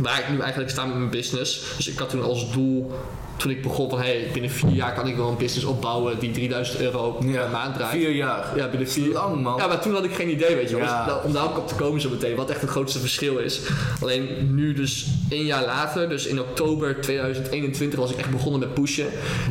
waar 0.00 0.18
ik 0.18 0.28
nu 0.28 0.38
eigenlijk 0.40 0.70
sta 0.70 0.84
met 0.86 0.96
mijn 0.96 1.10
business. 1.10 1.62
Dus 1.76 1.88
ik 1.88 1.98
had 1.98 2.10
toen 2.10 2.22
als 2.22 2.52
doel, 2.52 2.92
toen 3.38 3.50
ik 3.50 3.62
begon 3.62 3.90
van 3.90 3.98
hey, 3.98 4.26
binnen 4.32 4.50
vier 4.50 4.70
jaar 4.70 4.94
kan 4.94 5.06
ik 5.06 5.16
wel 5.16 5.28
een 5.28 5.36
business 5.36 5.66
opbouwen 5.66 6.18
die 6.18 6.30
3000 6.30 6.80
euro 6.80 7.10
per 7.10 7.50
maand 7.50 7.74
draait. 7.74 7.90
Vier 7.90 8.10
jaar. 8.10 8.56
Ja, 8.56 8.68
binnen 8.68 8.88
vier 8.88 9.12
lang 9.12 9.42
man. 9.42 9.56
Ja, 9.56 9.66
maar 9.66 9.80
toen 9.80 9.94
had 9.94 10.04
ik 10.04 10.14
geen 10.14 10.30
idee, 10.30 10.56
weet 10.56 10.70
je. 10.70 10.76
Ja. 10.76 11.04
Dus 11.04 11.14
om 11.24 11.32
daar 11.32 11.44
ook 11.44 11.58
op 11.58 11.68
te 11.68 11.74
komen 11.74 12.00
zo 12.00 12.10
meteen, 12.10 12.36
wat 12.36 12.50
echt 12.50 12.60
het 12.60 12.70
grootste 12.70 12.98
verschil 12.98 13.38
is. 13.38 13.60
Alleen 14.00 14.54
nu 14.54 14.72
dus 14.72 15.06
één 15.30 15.44
jaar 15.44 15.64
later, 15.64 16.08
dus 16.08 16.26
in 16.26 16.40
oktober 16.40 17.00
2021 17.00 17.98
was 17.98 18.10
ik 18.10 18.18
echt 18.18 18.30
begonnen 18.30 18.60
met 18.60 18.74
pushen. 18.74 19.06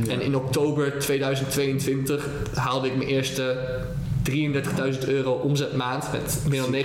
En 0.10 0.22
in 0.22 0.36
oktober 0.36 1.00
2022 1.00 2.28
haalde 2.54 2.88
ik 2.88 2.96
mijn 2.96 3.10
eerste 3.10 3.58
33.000 4.32 5.08
euro 5.08 5.32
omzetmaand 5.32 6.12
met 6.12 6.40
meer 6.50 6.62
dan 6.62 6.76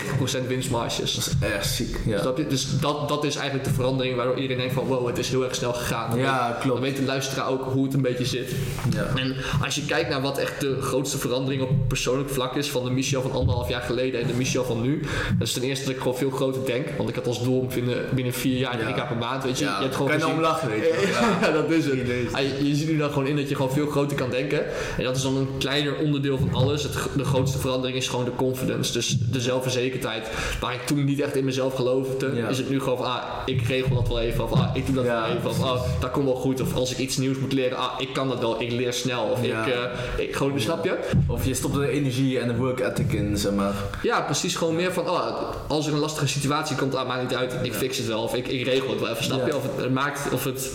90% 0.42 0.46
winstmarges. 0.46 1.14
Dat 1.14 1.26
is 1.26 1.48
echt 1.54 1.66
ziek. 1.74 1.96
Ja, 2.06 2.20
Snap 2.20 2.36
je? 2.38 2.46
Dus 2.46 2.66
dat, 2.80 3.08
dat 3.08 3.24
is 3.24 3.36
eigenlijk 3.36 3.68
de 3.68 3.74
verandering 3.74 4.16
waardoor 4.16 4.34
iedereen 4.36 4.58
denkt 4.58 4.74
van 4.74 4.84
wow, 4.86 5.06
het 5.06 5.18
is 5.18 5.28
heel 5.28 5.44
erg 5.44 5.54
snel 5.54 5.72
gegaan. 5.72 6.10
Dan 6.10 6.18
Ja, 6.18 6.48
weet- 6.48 6.58
klopt. 6.60 6.80
Dan 6.80 6.90
weet 6.90 6.96
de 6.96 7.04
luisteraar 7.04 7.48
ook 7.48 7.62
hoe 7.72 7.84
het 7.84 7.94
een 7.94 8.02
beetje 8.02 8.24
zit. 8.24 8.52
ja. 8.94 9.06
En 9.16 9.34
als 9.64 9.74
je 9.74 9.84
kijkt 9.84 10.10
naar 10.10 10.20
wat 10.20 10.38
echt 10.38 10.60
de 10.60 10.80
grootste 10.80 11.18
verandering 11.18 11.62
op 11.62 11.70
persoonlijk 11.88 12.30
vlak 12.30 12.56
is 12.56 12.70
van 12.70 12.84
de 12.84 12.90
Michel 12.90 13.22
van 13.22 13.32
anderhalf 13.32 13.68
jaar 13.68 13.82
geleden 13.82 14.20
en 14.20 14.26
de 14.26 14.32
Michel 14.34 14.64
van 14.64 14.80
nu, 14.82 15.00
dat 15.38 15.46
is 15.48 15.52
ten 15.52 15.62
eerste 15.62 15.84
dat 15.84 15.94
ik 15.94 16.00
gewoon 16.00 16.16
veel 16.16 16.30
groter 16.30 16.64
denk. 16.66 16.86
Want 16.96 17.08
ik 17.08 17.14
had 17.14 17.26
als 17.26 17.42
doel 17.42 17.58
om 17.58 17.68
binnen, 17.74 18.04
binnen 18.14 18.32
vier 18.32 18.58
jaar 18.58 18.78
Ja. 18.78 18.84
3k 18.94 19.08
per 19.08 19.16
maand, 19.16 19.44
weet 19.44 19.58
je. 19.58 19.64
Ja, 19.64 19.76
je 19.76 19.82
hebt 19.82 19.94
gewoon 19.96 20.10
kan 20.10 20.18
je 20.18 20.24
nou 20.26 20.40
lachen, 20.40 20.68
weet 20.68 20.82
je. 20.82 20.90
Ja. 21.42 21.50
dat 21.50 21.70
is 21.70 21.84
het. 21.84 21.98
Ah, 22.32 22.40
je, 22.40 22.68
je 22.68 22.74
ziet 22.74 22.88
nu 22.90 22.96
dan 22.98 23.08
gewoon 23.08 23.26
in 23.26 23.36
dat 23.36 23.48
je 23.48 23.54
gewoon 23.56 23.72
veel 23.72 23.86
groter 23.86 24.16
kan 24.16 24.30
denken. 24.30 24.64
En 24.98 25.04
dat 25.04 25.16
is 25.16 25.22
dan 25.22 25.36
een 25.36 25.48
kleiner 25.58 25.96
onderdeel 25.96 26.38
van 26.38 26.48
alles. 26.54 26.82
Het, 26.82 26.92
de 27.16 27.24
grootste 27.32 27.58
verandering 27.58 27.96
is 27.98 28.08
gewoon 28.08 28.24
de 28.24 28.34
confidence. 28.36 28.92
Dus 28.92 29.16
de 29.30 29.40
zelfverzekerdheid. 29.40 30.28
Waar 30.60 30.74
ik 30.74 30.86
toen 30.86 31.04
niet 31.04 31.20
echt 31.20 31.36
in 31.36 31.44
mezelf 31.44 31.74
geloofde, 31.74 32.30
Ja. 32.34 32.48
is 32.48 32.58
het 32.58 32.70
nu 32.70 32.80
gewoon 32.80 32.96
van, 32.96 33.06
ah, 33.06 33.22
ik 33.46 33.62
regel 33.62 33.94
dat 33.94 34.08
wel 34.08 34.20
even. 34.20 34.44
Of 34.44 34.52
ah, 34.52 34.70
ik 34.76 34.86
doe 34.86 34.94
dat 34.94 35.04
Ja. 35.04 35.26
wel 35.28 35.36
even. 35.36 35.50
Of 35.50 35.62
ah, 35.62 35.80
dat 36.00 36.10
komt 36.10 36.24
wel 36.24 36.34
goed. 36.34 36.60
Of 36.60 36.74
als 36.74 36.90
ik 36.92 36.98
iets 36.98 37.16
nieuws 37.16 37.38
moet 37.38 37.52
leren, 37.52 37.78
ah, 37.78 38.00
ik 38.00 38.12
kan 38.12 38.28
dat 38.28 38.38
wel. 38.40 38.60
Ik 38.60 38.70
leer 38.72 38.92
snel. 38.92 39.22
Of 39.24 39.44
Ja. 39.46 39.66
ik, 39.66 39.72
eh, 39.74 40.24
ik, 40.24 40.36
gewoon, 40.36 40.60
snap 40.60 40.84
je? 40.84 40.98
Of 41.26 41.44
je 41.46 41.54
stopt 41.54 41.74
de 41.74 41.88
energie 41.88 42.38
en 42.38 42.48
de 42.48 42.54
work 42.56 42.80
ethic 42.80 43.12
in, 43.12 43.36
zeg 43.38 43.52
maar. 43.52 43.74
Ja, 44.02 44.20
precies. 44.20 44.56
Gewoon 44.56 44.76
meer 44.76 44.92
van, 44.92 45.08
oh, 45.10 45.26
als 45.68 45.86
er 45.86 45.92
een 45.92 45.98
lastige 45.98 46.28
situatie 46.28 46.76
komt, 46.76 46.94
ah, 46.94 47.06
maakt 47.08 47.22
niet 47.22 47.34
uit. 47.34 47.54
Ik 47.62 47.72
fix 47.74 47.96
het 47.96 48.06
wel. 48.06 48.22
Of 48.22 48.34
ik, 48.34 48.48
ik 48.48 48.64
regel 48.66 48.90
het 48.90 49.00
wel 49.00 49.08
even, 49.10 49.24
snap 49.24 49.46
je? 49.46 49.56
Of 49.56 49.62
het, 49.62 49.72
het 49.76 49.92
maakt, 49.92 50.32
of 50.32 50.44
het... 50.44 50.70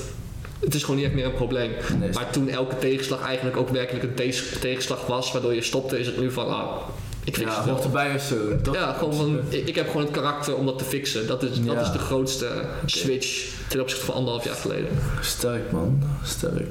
Het 0.60 0.74
is 0.74 0.82
gewoon 0.82 0.96
niet 0.96 1.06
echt 1.06 1.14
meer 1.16 1.26
een 1.26 1.34
probleem. 1.34 1.72
Nee, 2.00 2.10
maar 2.14 2.30
toen 2.30 2.50
elke 2.50 2.78
tegenslag 2.78 3.22
eigenlijk 3.22 3.58
ook 3.58 3.70
werkelijk 3.70 4.04
een 4.04 4.14
te- 4.16 4.58
tegenslag 4.60 5.06
was, 5.06 5.32
waardoor 5.32 5.54
je 5.54 5.62
stopte, 5.62 6.00
is 6.00 6.06
het 6.06 6.20
nu 6.20 6.32
van, 6.32 6.48
ah, 6.48 6.78
ik 7.24 7.36
fix 7.38 7.52
Ja, 7.52 7.56
het 7.58 7.66
wel. 7.66 7.84
erbij 7.84 8.16
of 8.16 8.22
zo. 8.22 8.36
Ja, 8.74 8.94
gewoon 8.94 9.14
van, 9.14 9.40
ik, 9.50 9.68
ik 9.68 9.76
heb 9.76 9.88
gewoon 9.88 10.02
het 10.02 10.12
karakter 10.12 10.56
om 10.56 10.66
dat 10.66 10.78
te 10.78 10.84
fixen. 10.84 11.28
Dat 11.28 11.44
is, 11.44 11.62
dat 11.64 11.82
is 11.82 11.92
de 11.92 11.98
grootste 12.00 12.48
switch 12.86 13.54
ten 13.68 13.82
opzichte 13.82 14.06
van 14.06 14.16
anderhalf 14.16 14.44
jaar 14.46 14.56
geleden. 14.56 14.88
Sterk 15.22 15.72
man, 15.72 16.04
sterk. 16.24 16.68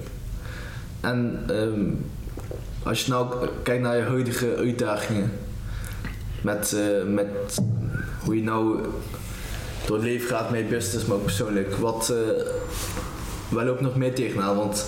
En 1.00 1.42
ehm, 1.48 1.80
als 2.82 3.04
je 3.04 3.10
nou 3.10 3.48
kijkt 3.62 3.82
naar 3.82 3.96
je 3.96 4.02
huidige 4.02 4.54
uitdagingen, 4.56 5.32
met, 6.40 6.72
eh, 6.72 7.06
met 7.12 7.58
hoe 8.24 8.36
je 8.36 8.42
nou 8.42 8.78
door 9.86 9.96
het 9.96 10.04
leven 10.04 10.28
gaat 10.28 10.50
met 10.50 10.68
business, 10.68 11.06
maar 11.06 11.16
ook 11.16 11.22
persoonlijk, 11.24 11.74
wat, 11.74 12.10
eh 12.10 12.16
waar 13.48 13.64
loop 13.64 13.78
je 13.78 13.84
nog 13.84 13.96
meer 13.96 14.14
tegenaan? 14.14 14.56
Want 14.56 14.86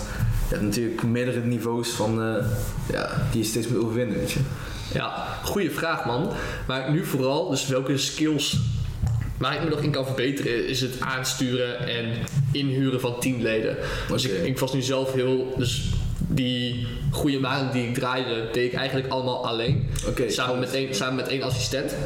je 0.49 0.55
hebt 0.55 0.66
natuurlijk 0.66 1.03
meerdere 1.03 1.40
niveaus 1.40 1.88
van, 1.88 2.23
eh, 2.23 2.44
ja, 2.92 3.27
die 3.31 3.40
je 3.40 3.47
steeds 3.49 3.68
moet 3.68 3.85
overwinnen, 3.85 4.16
weet 4.16 4.31
je. 4.31 4.40
Ja, 4.94 5.38
goede 5.44 5.71
vraag 5.71 6.05
man. 6.05 6.33
Maar 6.66 6.90
nu 6.92 7.05
vooral, 7.05 7.51
dus 7.51 7.66
welke 7.66 7.99
skills 7.99 8.59
waar 9.38 9.55
ik 9.55 9.62
me 9.62 9.71
nog 9.71 9.81
in 9.81 9.90
kan 9.90 10.07
verbeteren, 10.07 10.68
is 10.68 10.81
het 10.81 11.01
aansturen 11.01 11.87
en 11.87 12.12
inhuren 12.53 13.01
van 13.01 13.21
teamleden. 13.21 13.77
Dus 14.09 14.25
ik, 14.25 14.47
ik 14.47 14.59
was 14.59 14.73
nu 14.73 14.83
zelf 14.83 15.12
heel, 15.12 15.55
dus 15.57 15.90
die 16.26 16.87
goede 17.11 17.40
maanden 17.40 17.72
die 17.72 17.88
ik 17.88 17.94
draaide, 17.94 18.48
deed 18.52 18.72
ik 18.72 18.78
eigenlijk 18.78 19.09
allemaal 19.09 19.46
alleen. 19.46 19.88
Samen, 20.26 20.59
met 20.59 20.74
één, 20.74 20.94
samen 20.94 21.14
met 21.14 21.28
één 21.28 21.42
assistent. 21.42 21.96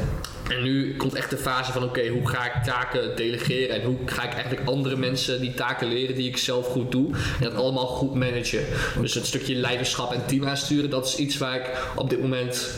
En 0.49 0.63
nu 0.63 0.95
komt 0.95 1.13
echt 1.13 1.29
de 1.29 1.37
fase 1.37 1.71
van 1.71 1.83
oké, 1.83 2.07
hoe 2.07 2.27
ga 2.27 2.55
ik 2.55 2.63
taken 2.63 3.15
delegeren 3.15 3.75
en 3.75 3.81
hoe 3.81 3.97
ga 4.05 4.23
ik 4.23 4.33
eigenlijk 4.33 4.67
andere 4.67 4.95
mensen 4.95 5.41
die 5.41 5.53
taken 5.53 5.87
leren 5.87 6.15
die 6.15 6.27
ik 6.27 6.37
zelf 6.37 6.67
goed 6.67 6.91
doe 6.91 7.09
en 7.39 7.43
dat 7.43 7.55
allemaal 7.55 7.85
goed 7.85 8.13
managen. 8.13 8.65
Dus 9.01 9.13
het 9.13 9.25
stukje 9.25 9.55
leiderschap 9.55 10.13
en 10.13 10.25
team 10.25 10.45
aansturen, 10.45 10.89
dat 10.89 11.05
is 11.05 11.15
iets 11.15 11.37
waar 11.37 11.55
ik 11.55 11.69
op 11.95 12.09
dit 12.09 12.21
moment 12.21 12.69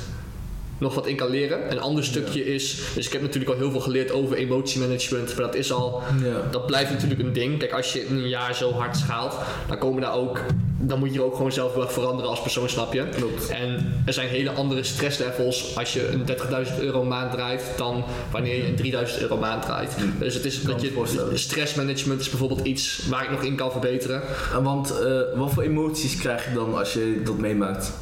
nog 0.77 0.95
wat 0.95 1.07
in 1.07 1.15
kan 1.15 1.29
leren. 1.29 1.71
Een 1.71 1.79
ander 1.79 2.03
stukje 2.03 2.53
is, 2.53 2.81
dus 2.95 3.05
ik 3.05 3.13
heb 3.13 3.21
natuurlijk 3.21 3.51
al 3.51 3.57
heel 3.57 3.71
veel 3.71 3.79
geleerd 3.79 4.11
over 4.11 4.37
emotiemanagement, 4.37 5.35
maar 5.35 5.45
dat 5.45 5.55
is 5.55 5.71
al 5.71 6.01
Ja. 6.23 6.41
dat 6.51 6.65
blijft 6.65 6.91
natuurlijk 6.91 7.21
een 7.21 7.33
ding. 7.33 7.59
Kijk, 7.59 7.71
als 7.73 7.93
je 7.93 8.05
in 8.07 8.15
een 8.15 8.29
jaar 8.29 8.55
zo 8.55 8.71
hard 8.71 8.97
schaalt, 8.97 9.35
dan 9.67 9.77
komen 9.77 10.01
daar 10.01 10.15
ook 10.15 10.39
dan 10.87 10.99
moet 10.99 11.13
je 11.13 11.23
ook 11.23 11.35
gewoon 11.35 11.51
zelf 11.51 11.77
erg 11.77 11.93
veranderen 11.93 12.29
als 12.29 12.41
persoon, 12.41 12.69
snap 12.69 12.93
je? 12.93 13.09
Klopt. 13.09 13.49
En 13.49 13.93
er 14.05 14.13
zijn 14.13 14.27
hele 14.27 14.51
andere 14.51 14.83
stresslevels 14.83 15.77
als 15.77 15.93
je 15.93 16.07
een 16.07 16.25
30.000 16.67 16.79
euro 16.79 17.03
maand 17.03 17.31
draait 17.31 17.63
dan 17.77 18.03
wanneer 18.31 18.55
je 18.55 18.67
een 18.67 18.75
3000 18.75 19.21
euro 19.21 19.37
maand 19.37 19.61
draait. 19.61 19.95
Dus 20.19 20.33
het 20.33 20.45
is 20.45 20.61
dat 20.61 20.81
je 20.81 20.91
stressmanagement 21.33 22.21
is 22.21 22.29
bijvoorbeeld 22.29 22.65
iets 22.65 23.07
waar 23.09 23.23
ik 23.23 23.31
nog 23.31 23.43
in 23.43 23.55
kan 23.55 23.71
verbeteren. 23.71 24.21
En 24.53 24.63
Want 24.63 24.99
eh, 24.99 25.19
wat 25.35 25.53
voor 25.53 25.63
emoties 25.63 26.17
krijg 26.17 26.45
je 26.47 26.53
dan 26.53 26.77
als 26.77 26.93
je 26.93 27.21
dat 27.23 27.37
meemaakt? 27.37 27.93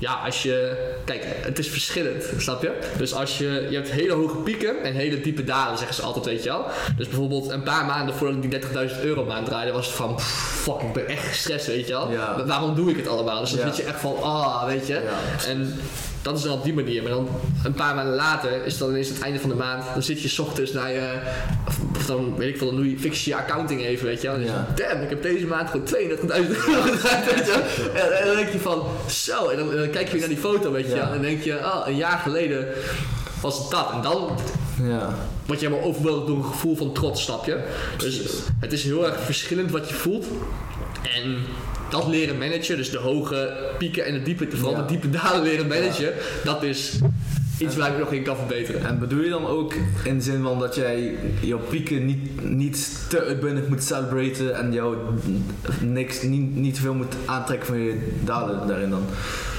Ja, 0.00 0.12
als 0.24 0.42
je. 0.42 0.76
Kijk, 1.04 1.24
het 1.26 1.58
is 1.58 1.68
verschillend, 1.68 2.24
snap 2.38 2.62
je? 2.62 2.78
Dus 2.98 3.14
als 3.14 3.38
je. 3.38 3.66
Je 3.70 3.76
hebt 3.76 3.90
hele 3.90 4.12
hoge 4.12 4.36
pieken 4.36 4.82
en 4.82 4.92
hele 4.94 5.20
diepe 5.20 5.44
dalen, 5.44 5.78
zeggen 5.78 5.96
ze 5.96 6.02
altijd, 6.02 6.24
weet 6.24 6.42
je 6.42 6.48
wel. 6.48 6.64
Dus 6.96 7.08
bijvoorbeeld 7.08 7.50
een 7.50 7.62
paar 7.62 7.84
maanden 7.84 8.14
voordat 8.14 8.44
ik 8.44 8.50
die 8.50 8.60
30.000 8.90 9.00
euro 9.02 9.24
maand 9.24 9.46
draaide, 9.46 9.72
was 9.72 9.86
het 9.86 9.94
van. 9.96 10.14
pff, 10.14 10.48
Fuck, 10.62 10.80
ik 10.80 10.92
ben 10.92 11.06
echt 11.08 11.26
gestrest, 11.26 11.66
weet 11.66 11.86
je 11.86 11.92
wel. 11.92 12.10
Ja. 12.10 12.44
Waarom 12.46 12.74
doe 12.74 12.90
ik 12.90 12.96
het 12.96 13.08
allemaal? 13.08 13.40
Dus 13.40 13.50
dan 13.50 13.58
Ja. 13.60 13.66
zit 13.66 13.76
je 13.76 13.82
echt 13.82 14.00
van. 14.00 14.22
Ah, 14.22 14.64
weet 14.66 14.86
je. 14.86 14.94
Ja. 14.94 15.48
En 15.48 15.80
dat 16.22 16.36
is 16.38 16.42
dan 16.42 16.52
op 16.52 16.64
die 16.64 16.74
manier. 16.74 17.02
Maar 17.02 17.10
dan 17.12 17.28
een 17.64 17.72
paar 17.72 17.94
maanden 17.94 18.14
later 18.14 18.64
is 18.64 18.78
dan 18.78 18.88
ineens 18.90 19.08
het 19.08 19.20
einde 19.20 19.40
van 19.40 19.48
de 19.48 19.54
maand. 19.56 19.84
Dan 19.92 20.02
zit 20.02 20.22
je 20.22 20.28
's 20.28 20.38
ochtends 20.38 20.72
naar 20.72 20.92
je. 20.92 21.12
Of, 21.68 21.78
of 21.96 22.06
dan 22.06 22.36
weet 22.36 22.48
ik 22.48 22.58
veel, 22.58 22.66
dan 22.66 22.76
doe 22.76 22.90
je, 22.90 22.98
fix 22.98 23.24
je 23.24 23.30
je 23.30 23.36
accounting 23.36 23.80
even, 23.84 24.06
weet 24.06 24.20
je 24.22 24.26
wel. 24.28 24.36
Dan 24.36 24.46
Ja. 24.46 24.66
het, 24.68 24.76
Damn, 24.76 25.02
ik 25.02 25.08
heb 25.10 25.22
deze 25.22 25.46
maand 25.46 25.70
gewoon 25.70 25.86
32.000 25.86 25.94
euro 25.96 26.82
weet 26.90 27.46
je 27.46 27.62
wel. 27.92 28.02
En, 28.02 28.18
en 28.20 28.26
dan 28.26 28.36
denk 28.36 28.48
je 28.48 28.58
van, 28.58 28.82
zo. 29.08 29.48
En 29.48 29.56
dan, 29.58 29.70
en 29.70 29.76
dan 29.76 29.90
kijk 29.90 30.04
je 30.06 30.10
weer 30.12 30.20
naar 30.20 30.28
die 30.28 30.38
foto, 30.38 30.72
weet 30.72 30.86
je 30.86 30.94
Ja. 30.94 31.02
En 31.06 31.10
dan 31.12 31.22
denk 31.22 31.42
je, 31.42 31.56
oh, 31.58 31.82
een 31.86 31.96
jaar 31.96 32.18
geleden 32.18 32.66
was 33.40 33.58
het 33.58 33.70
dat. 33.70 33.90
En 33.92 34.00
dan 34.02 34.30
Ja. 34.82 35.14
word 35.46 35.60
je 35.60 35.66
helemaal 35.66 35.88
overweldigd 35.88 36.26
door 36.26 36.36
een 36.36 36.44
gevoel 36.44 36.76
van 36.76 36.92
trots, 36.92 37.22
snap 37.22 37.44
je? 37.46 37.60
Dus 37.98 38.20
het 38.60 38.72
is 38.72 38.82
heel 38.84 39.06
erg 39.06 39.20
verschillend 39.20 39.70
wat 39.70 39.88
je 39.88 39.94
voelt. 39.94 40.26
En 41.14 41.36
dat 41.90 42.06
leren 42.08 42.38
managen, 42.38 42.76
dus 42.76 42.90
de 42.90 42.98
hoge 42.98 43.56
pieken 43.78 44.04
en 44.04 44.12
de 44.14 44.22
diepe, 44.22 44.46
vooral 44.56 44.72
Ja. 44.76 44.80
de 44.82 44.86
diepe 44.86 45.10
dalen 45.10 45.42
leren 45.42 45.66
managen, 45.66 46.12
dat 46.44 46.62
is 46.62 46.98
iets 47.58 47.76
waar 47.76 47.90
ik 47.92 47.98
nog 47.98 48.12
in 48.12 48.22
kan 48.22 48.36
verbeteren. 48.36 48.86
En 48.86 48.98
bedoel 48.98 49.22
je 49.22 49.30
dan 49.30 49.46
ook 49.46 49.74
in 50.04 50.16
de 50.18 50.24
zin 50.24 50.42
van 50.42 50.58
dat 50.58 50.74
jij 50.74 51.14
jouw 51.40 51.58
pieken 51.58 52.06
niet, 52.06 52.50
niet 52.50 53.06
te 53.08 53.24
uitbundig 53.24 53.68
moet 53.68 53.82
celebraten 53.84 54.56
en 54.56 54.72
jou 54.72 54.96
niks, 55.80 56.22
niet, 56.22 56.54
niet 56.56 56.74
te 56.74 56.80
veel 56.80 56.94
moet 56.94 57.14
aantrekken 57.26 57.66
van 57.66 57.78
je 57.78 57.96
dalen 58.24 58.66
daarin 58.66 58.90
dan? 58.90 59.04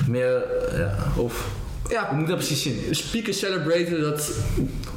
Meer, 0.08 0.44
ja, 0.78 0.96
of 1.16 1.48
Ja, 1.90 2.08
hoe 2.10 2.18
moet 2.18 2.28
dat 2.28 2.38
precies 2.38 2.62
zien? 2.62 2.76
Speaker 2.96 3.34
celebraten, 3.34 4.02
dat 4.02 4.32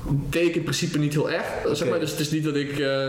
deed 0.09 0.47
ik 0.49 0.55
in 0.55 0.63
principe 0.63 0.99
niet 0.99 1.13
heel 1.13 1.31
erg. 1.31 1.45
Zeg 1.73 1.89
maar. 1.89 2.01
Dus 2.01 2.11
het 2.11 2.21
is 2.21 2.31
niet 2.31 2.45
dat 2.45 2.55
ik. 2.57 2.79
eh, 2.79 3.09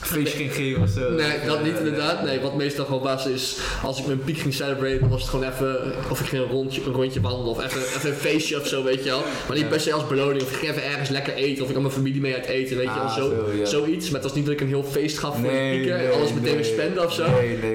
Feestje 0.00 0.36
ging 0.38 0.54
geven 0.54 0.82
of 0.82 0.88
zo? 0.88 1.10
nee, 1.10 1.32
dat 1.46 1.56
Eh, 1.56 1.62
niet 1.62 1.76
inderdaad. 1.78 2.22
Nee, 2.24 2.40
wat 2.40 2.56
meestal 2.56 2.84
gewoon 2.84 3.02
was 3.02 3.26
is. 3.26 3.56
Als 3.82 3.98
ik 3.98 4.06
mijn 4.06 4.24
piek 4.24 4.38
ging 4.38 4.54
celebraten, 4.54 5.08
was 5.08 5.20
het 5.20 5.30
gewoon 5.30 5.48
even. 5.50 5.92
Of 6.10 6.20
ik 6.20 6.26
ging 6.26 6.42
een 6.42 6.48
rondje, 6.48 6.80
een 6.86 6.92
rondje 6.92 7.20
wandelen. 7.20 7.46
Of 7.50 7.64
even, 7.64 7.80
even 7.80 8.10
een 8.10 8.16
feestje 8.16 8.60
of 8.60 8.66
zo, 8.66 8.84
weet 8.84 9.04
je 9.04 9.10
wel. 9.10 9.22
Maar 9.48 9.56
niet 9.56 9.68
per 9.68 9.80
se 9.80 9.92
als 9.92 10.06
beloning. 10.06 10.42
Of 10.42 10.50
ik 10.50 10.56
ging 10.56 10.70
even 10.70 10.84
ergens 10.84 11.08
lekker 11.08 11.34
eten. 11.34 11.62
Of 11.62 11.68
ik 11.68 11.74
had 11.74 11.82
mijn 11.82 11.94
familie 11.94 12.20
mee 12.20 12.34
uit 12.34 12.46
eten, 12.46 12.76
weet 12.76 12.86
je 12.86 12.94
wel. 12.94 13.02
Ah, 13.02 13.14
Zo, 13.16 13.28
zo, 13.28 13.52
ja. 13.58 13.64
Zoiets. 13.64 14.04
Maar 14.10 14.20
het 14.20 14.28
was 14.28 14.34
niet 14.34 14.44
dat 14.44 14.54
ik 14.54 14.60
een 14.60 14.68
heel 14.68 14.84
feest 14.84 15.18
gaf 15.18 15.34
voor 15.34 15.42
Nee, 15.52 15.78
pieken. 15.78 15.96
nee, 15.96 16.06
en 16.06 16.12
alles 16.14 16.28
meteen 16.28 16.42
nee. 16.42 16.54
weer 16.54 16.64
spenden 16.64 17.04
of 17.04 17.12
zo. 17.12 17.24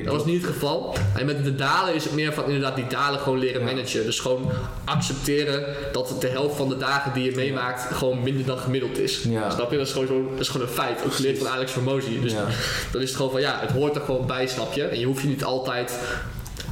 Dat 0.03 0.13
was 0.13 0.25
niet 0.25 0.41
het 0.41 0.51
geval. 0.53 0.95
En 1.17 1.25
met 1.25 1.43
de 1.43 1.55
dalen 1.55 1.93
is 1.95 2.03
het 2.03 2.13
meer 2.13 2.33
van 2.33 2.43
inderdaad 2.45 2.75
die 2.75 2.87
dalen 2.87 3.19
gewoon 3.19 3.39
leren 3.39 3.59
Ja. 3.61 3.65
managen. 3.65 4.05
Dus 4.05 4.19
gewoon 4.19 4.51
accepteren 4.85 5.63
dat 5.91 6.15
de 6.19 6.27
helft 6.27 6.55
van 6.55 6.69
de 6.69 6.77
dagen 6.77 7.13
die 7.13 7.23
je 7.23 7.35
meemaakt 7.35 7.93
gewoon 7.95 8.23
minder 8.23 8.45
dan 8.45 8.54
gemiddeld 8.57 8.97
is. 8.97 9.23
Ja. 9.23 9.49
Snap 9.49 9.71
je? 9.71 9.77
Dat 9.77 9.87
is 9.87 9.91
gewoon, 9.93 10.07
zo, 10.07 10.29
dat 10.31 10.39
is 10.39 10.47
gewoon 10.49 10.67
een 10.67 10.73
feit. 10.73 11.03
Ook 11.05 11.13
geleerd 11.13 11.37
van 11.37 11.47
Alex 11.47 11.71
Formosi. 11.71 12.21
Dus 12.21 12.31
Ja. 12.31 12.45
dan 12.91 13.01
is 13.01 13.07
het 13.07 13.17
gewoon 13.17 13.31
van 13.31 13.41
ja, 13.41 13.57
het 13.61 13.71
hoort 13.71 13.95
er 13.95 14.01
gewoon 14.01 14.27
bij, 14.27 14.47
snap 14.47 14.73
je? 14.73 14.83
En 14.83 14.99
je 14.99 15.05
hoeft 15.05 15.21
je 15.21 15.27
niet 15.27 15.43
altijd. 15.43 15.99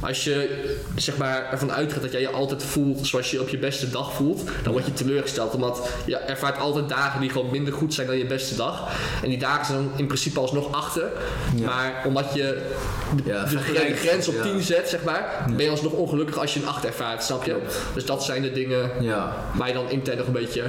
Als 0.00 0.24
je 0.24 0.62
zeg 0.96 1.16
maar, 1.16 1.48
ervan 1.50 1.72
uitgaat 1.72 2.02
dat 2.02 2.12
jij 2.12 2.20
je 2.20 2.30
altijd 2.30 2.62
voelt 2.62 3.06
zoals 3.06 3.30
je 3.30 3.40
op 3.40 3.48
je 3.48 3.58
beste 3.58 3.90
dag 3.90 4.12
voelt, 4.12 4.42
dan 4.62 4.72
word 4.72 4.86
je 4.86 4.92
teleurgesteld. 4.92 5.54
Omdat 5.54 5.88
je 6.06 6.16
ervaart 6.16 6.58
altijd 6.58 6.88
dagen 6.88 7.20
die 7.20 7.30
gewoon 7.30 7.50
minder 7.50 7.72
goed 7.72 7.94
zijn 7.94 8.06
dan 8.06 8.18
je 8.18 8.26
beste 8.26 8.56
dag. 8.56 8.92
En 9.22 9.28
die 9.28 9.38
dagen 9.38 9.66
zijn 9.66 9.78
dan 9.78 9.90
in 9.96 10.06
principe 10.06 10.40
alsnog 10.40 10.72
achter. 10.74 11.02
Ja. 11.56 11.66
Maar 11.66 12.02
omdat 12.06 12.24
je 12.34 12.62
de, 13.16 13.22
Ja, 13.30 13.42
de, 13.42 13.48
vergelijk- 13.48 13.88
de 13.88 14.08
grens 14.08 14.28
op 14.28 14.34
ja. 14.34 14.42
10 14.42 14.60
zet, 14.62 14.88
zeg 14.88 15.02
maar, 15.04 15.44
ben 15.56 15.64
je 15.64 15.70
alsnog 15.70 15.92
ongelukkig 15.92 16.38
als 16.38 16.54
je 16.54 16.60
een 16.60 16.68
8 16.68 16.84
ervaart, 16.84 17.22
snap 17.22 17.44
je? 17.44 17.56
Dus 17.94 18.04
dat 18.04 18.24
zijn 18.24 18.42
de 18.42 18.52
dingen 18.52 18.90
Ja. 19.00 19.36
waar 19.54 19.68
je 19.68 19.74
dan 19.74 19.90
intern 19.90 20.18
nog 20.18 20.26
een 20.26 20.32
beetje 20.32 20.62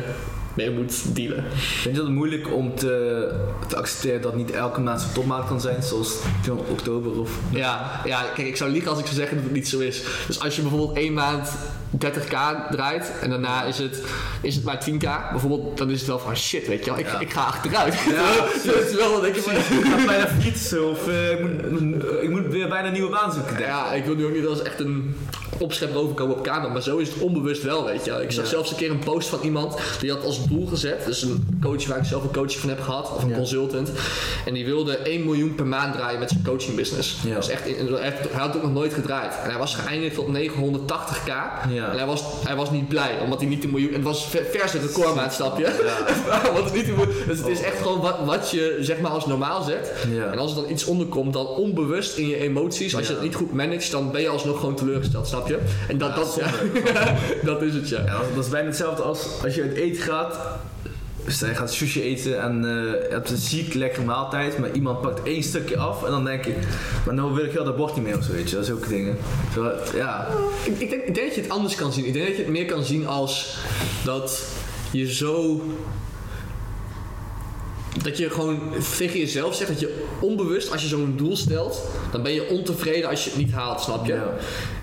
mee 0.56 0.72
moet 0.72 1.16
dealen. 1.16 1.44
Vind 1.54 1.96
je 1.96 2.02
dat 2.02 2.12
moeilijk 2.12 2.54
om 2.54 2.76
te, 2.76 3.34
te 3.68 3.76
accepteren 3.76 4.22
dat 4.22 4.36
niet 4.36 4.52
elke 4.52 4.82
maand 4.82 5.02
zo'n 5.02 5.14
topmaand 5.14 5.48
kan 5.48 5.62
zijn, 5.62 5.84
zoals 5.84 6.18
oktober 6.70 7.20
of... 7.20 7.40
Ja, 7.50 8.02
ja, 8.06 8.24
kijk, 8.36 8.48
ik 8.48 8.56
zou 8.56 8.72
liegen 8.72 8.90
als 8.90 9.00
ik 9.00 9.06
zou 9.06 9.18
zeggen 9.18 9.36
dat 9.36 9.46
het 9.46 9.54
niet 9.54 9.68
zo 9.68 9.80
is. 9.80 10.04
Dus 10.28 10.40
als 10.40 10.56
je 10.56 10.62
bijvoorbeeld 10.62 10.98
één 10.98 11.14
maand 11.14 11.50
30k 12.06 12.36
draait 12.72 13.12
en 13.22 13.30
daarna 13.30 13.64
is 13.64 13.78
het, 13.78 14.02
is 14.42 14.56
het 14.56 14.64
maar 14.64 14.86
10k, 14.90 15.32
bijvoorbeeld, 15.32 15.78
dan 15.78 15.90
is 15.90 16.00
het 16.00 16.08
wel 16.08 16.20
van 16.20 16.36
shit, 16.38 16.68
weet 16.68 16.86
je 16.86 16.92
wel, 16.92 17.00
ik, 17.00 17.08
Ja. 17.08 17.20
ik 17.20 17.34
ga 17.34 17.42
achteruit. 17.44 17.94
Ja. 18.10 18.24
dat 18.74 18.88
is 18.90 18.96
wel 18.96 19.12
wat 19.12 19.26
ik 19.26 19.36
ga 19.38 20.06
bijna 20.06 20.28
fietsen 20.28 20.90
of 20.90 21.08
eh, 21.08 21.32
ik, 21.32 21.72
moet, 21.80 22.04
ik 22.22 22.30
moet 22.30 22.48
weer 22.48 22.68
bijna 22.70 22.88
een 22.88 22.94
nieuwe 22.94 23.10
baan 23.12 23.32
zoeken. 23.34 23.60
Ja, 23.60 23.92
ik 23.94 24.06
wil 24.06 24.16
nu 24.16 24.26
ook 24.26 24.34
niet 24.34 24.46
als 24.46 24.62
echt 24.62 24.80
een 24.80 25.16
opschep 25.58 25.96
overkomen 25.96 26.36
op 26.38 26.44
camera, 26.44 26.74
maar 26.74 26.82
zo 26.82 26.98
is 26.98 27.10
het 27.10 27.18
onbewust 27.18 27.64
wel, 27.64 27.86
weet 27.86 28.06
je 28.06 28.12
wel. 28.12 28.22
Ik 28.22 28.32
zag 28.32 28.44
Ja. 28.44 28.50
zelfs 28.50 28.72
een 28.72 28.76
keer 28.78 28.92
een 28.92 29.00
post 29.00 29.30
van 29.30 29.40
iemand 29.42 29.78
die 30.00 30.12
had 30.12 30.24
als 30.24 30.48
doel 30.48 30.66
gezet, 30.68 31.06
dus 31.06 31.22
een 31.22 31.58
coach 31.62 31.86
waar 31.88 31.98
ik 31.98 32.04
zelf 32.06 32.24
een 32.24 32.32
coaching 32.34 32.60
van 32.60 32.70
heb 32.70 32.82
gehad, 32.82 33.12
of 33.16 33.24
een 33.24 33.34
consultant, 33.34 33.92
en 34.46 34.54
die 34.54 34.66
wilde 34.66 34.98
1 34.98 35.24
miljoen 35.26 35.56
per 35.56 35.66
maand 35.66 35.94
draaien 35.94 36.20
met 36.20 36.30
zijn 36.30 36.44
coaching 36.44 36.76
business. 36.76 37.18
Ja. 37.26 37.36
Dus 37.36 37.50
echt, 37.50 37.66
in- 37.66 37.94
hij 37.94 38.14
had 38.34 38.48
het 38.48 38.56
ook 38.56 38.64
nog 38.64 38.74
nooit 38.74 38.94
gedraaid. 38.94 39.34
En 39.44 39.50
hij 39.50 39.58
was 39.60 39.76
geëindigd 39.76 40.18
op 40.18 40.28
980k. 40.28 41.28
Ja. 41.70 41.85
En 41.92 41.98
hij 41.98 42.06
was, 42.06 42.24
hij 42.46 42.56
was 42.56 42.72
niet 42.72 42.88
blij, 42.88 43.20
omdat 43.24 43.40
hij 43.40 43.50
niet 43.50 43.64
een 43.64 43.70
miljoen... 43.70 43.94
Het 43.94 44.04
was 44.04 44.26
ver- 44.28 44.46
vers 44.52 44.72
het 44.72 44.82
recordmaat, 44.82 45.34
snap 45.34 45.58
je? 45.58 45.64
Ja. 45.64 46.42
Want 46.54 46.66
het, 46.66 46.74
niet 46.74 46.88
een 46.88 46.96
miljoen- 46.96 47.14
dus 47.28 47.38
het 47.38 47.48
is 47.48 47.62
echt 47.62 47.78
gewoon 47.82 48.02
wat, 48.02 48.16
wat 48.26 48.50
je 48.52 48.78
zeg 48.80 49.00
maar 49.00 49.12
als 49.12 49.26
normaal 49.26 49.64
zet. 49.64 49.92
Ja. 50.14 50.32
En 50.32 50.38
als 50.38 50.56
er 50.56 50.62
dan 50.62 50.72
iets 50.72 50.86
onderkomt, 50.86 51.34
dan 51.34 51.48
onbewust 51.48 52.18
in 52.18 52.28
je 52.28 52.38
emoties, 52.38 52.96
als 52.96 53.08
je 53.08 53.14
het 53.14 53.22
niet 53.22 53.36
goed 53.36 53.54
managt, 53.54 53.92
dan 53.92 54.12
ben 54.12 54.22
je 54.22 54.28
alsnog 54.30 54.60
gewoon 54.60 54.76
teleurgesteld, 54.76 55.28
snap 55.28 55.48
je? 55.48 55.60
En 55.88 55.98
dat, 55.98 56.16
dat, 56.16 56.40
dat 57.44 57.62
is 57.62 57.74
het, 57.74 57.90
ja. 57.90 58.00
Ja, 58.06 58.18
dat, 58.18 58.36
dat 58.36 58.44
is 58.44 58.50
bijna 58.50 58.68
hetzelfde 58.68 59.04
als 59.04 59.28
als 59.44 59.56
je 59.56 59.62
uit 59.62 59.74
eten 59.74 60.02
gaat. 60.04 60.38
Stel 61.28 61.50
je 61.50 61.56
gaat 61.56 61.74
sushi 61.74 62.02
eten 62.02 62.42
en 62.42 62.66
eh, 62.66 62.72
je 62.72 63.08
hebt 63.10 63.30
een 63.30 63.38
ziek 63.38 63.74
lekkere 63.74 64.06
maaltijd, 64.06 64.58
maar 64.58 64.72
iemand 64.72 65.02
pakt 65.02 65.24
één 65.24 65.44
stukje 65.44 65.78
af 65.78 66.04
en 66.04 66.12
dan 66.12 66.26
denk 66.26 66.46
je, 66.46 66.54
maar 67.06 67.14
nou 67.14 67.34
wil 67.34 67.46
ik 67.46 67.52
heel 67.52 67.64
dat 67.64 67.78
bord 67.78 67.96
niet 67.96 68.04
meer 68.04 68.18
of 68.18 68.24
zo, 68.24 68.32
weet 68.32 68.50
je, 68.50 68.56
dat 68.56 68.66
zulke 68.66 68.88
dingen. 68.88 69.18
Zo, 69.54 69.72
ja, 69.96 70.28
Ik, 70.64 70.80
ik, 70.80 70.90
denk, 70.90 71.04
ik 71.04 71.16
denk 71.16 71.28
dat 71.28 71.36
je 71.36 71.42
het 71.42 71.50
anders 71.50 71.76
kan 71.76 71.94
zien. 71.94 72.06
Ik 72.06 72.14
denk 72.14 72.28
dat 72.28 72.36
je 72.36 72.42
het 72.42 72.52
meer 72.52 72.66
kan 72.66 72.84
zien 72.84 73.08
als 73.08 73.58
dat 74.04 74.44
je 74.92 75.14
zo. 75.14 75.62
Dat 78.04 78.18
je 78.18 78.30
gewoon 78.30 78.60
tegen 78.98 79.20
jezelf 79.20 79.56
zegt 79.56 79.70
dat 79.70 79.80
je 79.80 80.04
onbewust, 80.20 80.72
als 80.72 80.82
je 80.82 80.88
zo'n 80.88 81.14
doel 81.18 81.36
stelt, 81.36 81.84
dan 82.12 82.24
ben 82.24 82.34
je 82.34 82.50
ontevreden 82.50 83.10
als 83.10 83.24
je 83.24 83.30
het 83.30 83.40
niet 83.40 83.52
haalt, 83.52 83.82
snap 83.82 84.06
je? 84.06 84.14
Ja. 84.14 84.34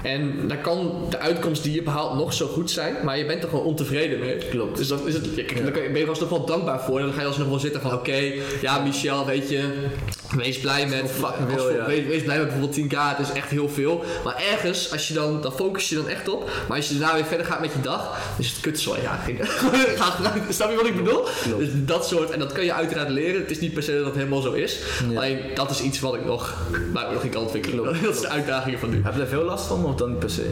En 0.02 0.48
dan 0.48 0.60
kan 0.60 1.06
de 1.10 1.18
uitkomst 1.18 1.62
die 1.62 1.74
je 1.74 1.82
behaalt 1.82 2.14
nog 2.14 2.32
zo 2.32 2.46
goed 2.46 2.70
zijn, 2.70 2.96
maar 3.04 3.18
je 3.18 3.26
bent 3.26 3.42
er 3.42 3.48
gewoon 3.48 3.64
ontevreden 3.64 4.18
mee. 4.18 4.36
Klopt. 4.36 4.76
Dus 4.76 4.88
dan, 4.88 5.06
is 5.06 5.14
het, 5.14 5.26
ja, 5.34 5.60
dan 5.62 5.72
ben 5.72 5.98
je 5.98 6.06
alsnog 6.06 6.28
wel 6.28 6.44
dankbaar 6.44 6.80
voor. 6.80 6.98
En 6.98 7.04
dan 7.04 7.14
ga 7.14 7.20
je 7.20 7.26
alsnog 7.26 7.48
wel 7.48 7.58
zitten 7.58 7.80
van, 7.80 7.92
oké, 7.92 8.32
ja 8.60 8.78
Michel, 8.78 9.26
weet 9.26 9.48
je, 9.48 9.88
wees 10.36 10.60
blij 10.60 10.86
met, 10.86 11.10
ja. 11.20 11.86
wees, 11.86 12.06
wees 12.06 12.22
blij 12.22 12.38
met 12.38 12.48
bijvoorbeeld 12.48 12.92
10k, 12.92 12.96
het 13.16 13.26
is 13.26 13.32
echt 13.32 13.50
heel 13.50 13.68
veel. 13.68 14.04
Maar 14.24 14.42
ergens, 14.52 14.92
als 14.92 15.08
je 15.08 15.14
dan, 15.14 15.40
dan 15.40 15.52
focus 15.52 15.88
je 15.88 15.94
dan 15.94 16.08
echt 16.08 16.28
op. 16.28 16.50
Maar 16.68 16.76
als 16.76 16.88
je 16.88 16.98
daarna 16.98 17.14
weer 17.14 17.24
verder 17.24 17.46
gaat 17.46 17.60
met 17.60 17.72
je 17.72 17.80
dag, 17.80 18.18
is 18.38 18.48
het 18.48 18.60
kutzooi. 18.60 19.00
Ja, 19.02 19.20
snap 20.48 20.70
je 20.70 20.76
wat 20.76 20.86
ik 20.86 20.96
bedoel? 20.96 21.22
Klopt. 21.42 21.58
Dus 21.58 21.68
dat 21.74 22.06
soort, 22.06 22.30
en 22.30 22.38
dat 22.38 22.52
kan 22.52 22.64
je 22.64 22.72
uiteraard 22.72 23.08
leren. 23.08 23.40
Het 23.40 23.50
is 23.50 23.60
niet 23.60 23.74
per 23.74 23.82
se 23.82 23.96
dat 23.96 24.04
het 24.04 24.14
helemaal 24.14 24.40
zo 24.40 24.52
is. 24.52 24.78
Ja. 25.10 25.16
Alleen 25.16 25.38
dat 25.54 25.70
is 25.70 25.80
iets 25.80 26.00
wat 26.00 26.14
ik 26.14 26.24
nog, 26.24 26.56
waar 26.92 27.06
ik 27.06 27.12
nog 27.12 27.22
in 27.22 27.30
kan 27.30 27.42
ontwikkelen. 27.42 27.84
Dat 28.02 28.14
is 28.14 28.20
de 28.20 28.28
uitdaging 28.28 28.78
van 28.78 28.90
nu. 28.90 29.00
heb 29.02 29.12
je 29.12 29.18
daar 29.18 29.28
veel 29.28 29.44
last 29.44 29.66
van 29.66 29.80
of 29.92 29.98
dan 29.98 30.10
niet 30.10 30.18
per 30.18 30.30
se? 30.30 30.50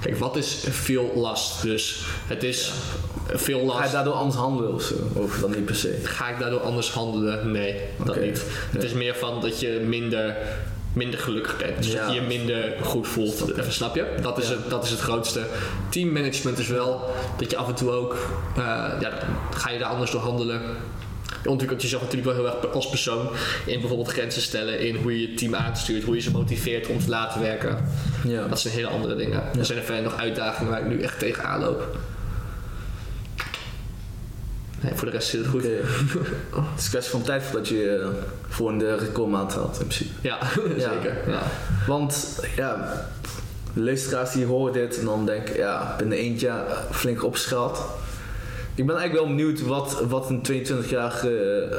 Kijk, 0.00 0.18
wat 0.18 0.36
is 0.36 0.64
veel 0.70 1.12
last? 1.14 1.62
Dus 1.62 2.04
het 2.26 2.42
is 2.42 2.72
veel 3.26 3.58
Ga 3.58 3.64
je 3.74 3.80
last. 3.80 3.92
daardoor 3.92 4.12
anders 4.14 4.36
handelen 4.36 4.74
of 4.74 4.82
zo? 4.82 4.94
Of 5.12 5.38
dan 5.38 5.50
niet 5.50 5.64
per 5.64 5.74
se? 5.74 5.98
Ga 6.02 6.28
ik 6.28 6.38
daardoor 6.38 6.60
anders 6.60 6.90
handelen? 6.90 7.50
Nee, 7.50 7.80
dat 8.04 8.20
niet. 8.20 8.42
Het 8.70 8.82
is 8.82 8.92
meer 8.92 9.14
van 9.14 9.40
dat 9.40 9.60
je 9.60 9.82
minder, 9.88 10.36
minder 10.92 11.18
gelukkig 11.20 11.56
bent. 11.56 11.76
Dus 11.82 11.92
Ja. 11.92 12.04
dat 12.06 12.14
je 12.14 12.20
je 12.20 12.26
minder 12.26 12.74
goed 12.82 13.08
voelt. 13.08 13.44
Snap 13.68 13.94
je? 13.94 14.14
Dat 14.22 14.38
is, 14.38 14.48
het, 14.48 14.70
dat 14.70 14.84
is 14.84 14.90
het 14.90 15.00
grootste. 15.00 15.46
Teammanagement 15.88 16.58
is 16.58 16.68
wel 16.68 17.10
dat 17.38 17.50
je 17.50 17.56
af 17.56 17.68
en 17.68 17.74
toe 17.74 17.90
ook... 17.90 18.16
eh, 18.56 18.62
ja, 19.00 19.10
ga 19.54 19.70
je 19.70 19.78
daar 19.78 19.88
anders 19.90 20.10
door 20.10 20.20
handelen. 20.20 20.60
Ontwikkelt 21.44 21.82
jezelf 21.82 22.02
natuurlijk 22.02 22.36
wel 22.36 22.44
heel 22.46 22.62
erg 22.62 22.74
als 22.74 22.88
persoon. 22.88 23.28
In 23.66 23.78
bijvoorbeeld 23.80 24.08
grenzen 24.12 24.42
stellen. 24.42 24.80
In 24.80 24.96
hoe 24.96 25.20
je 25.20 25.30
je 25.30 25.34
team 25.34 25.54
aanstuurt. 25.54 26.04
Hoe 26.04 26.14
je 26.14 26.20
ze 26.20 26.30
motiveert 26.30 26.86
om 26.86 26.98
te 26.98 27.08
laten 27.08 27.40
werken. 27.40 27.84
Ja. 28.24 28.46
Dat 28.46 28.60
zijn 28.60 28.74
hele 28.74 28.86
andere 28.88 29.16
dingen. 29.16 29.42
Er 29.58 29.64
zijn 29.64 29.78
er 29.78 29.84
verder 29.84 30.04
nog 30.04 30.16
uitdagingen 30.16 30.70
waar 30.70 30.80
ik 30.80 30.86
nu 30.86 31.02
echt 31.02 31.18
tegenaan 31.18 31.60
loop. 31.60 31.96
Nee, 34.80 34.92
voor 34.94 35.06
de 35.06 35.12
rest 35.12 35.28
zit 35.28 35.40
het 35.40 35.48
goed. 35.48 35.62
Het 35.62 36.78
is 36.78 36.84
een 36.84 36.90
kwestie 36.90 37.10
van 37.10 37.22
tijd 37.22 37.42
voordat 37.42 37.68
je 37.68 37.98
eh, 38.02 38.08
voor 38.48 38.78
de 38.78 38.96
recordmaand 38.96 39.54
haalt, 39.54 39.80
in 39.80 39.86
principe. 39.86 40.10
Ja, 40.20 40.38
Ja. 40.76 40.92
zeker. 40.92 41.16
Ja. 41.26 41.42
Want 41.86 42.40
ja, 42.56 42.92
de 43.74 43.80
luisteraars 43.80 44.32
die 44.32 44.44
horen 44.44 44.72
dit 44.72 44.98
en 44.98 45.04
dan 45.04 45.26
denken, 45.26 45.56
ja, 45.56 45.94
binnen 45.98 46.18
één 46.18 46.34
jaar 46.38 46.64
flink 46.90 47.24
opgeschaald. 47.24 47.80
Ik 48.74 48.86
ben 48.86 48.96
eigenlijk 48.96 49.26
wel 49.26 49.36
benieuwd 49.36 49.60
wat, 49.60 50.04
wat 50.08 50.30
een 50.30 50.42
22-jarige 50.52 51.30
eh, 51.70 51.78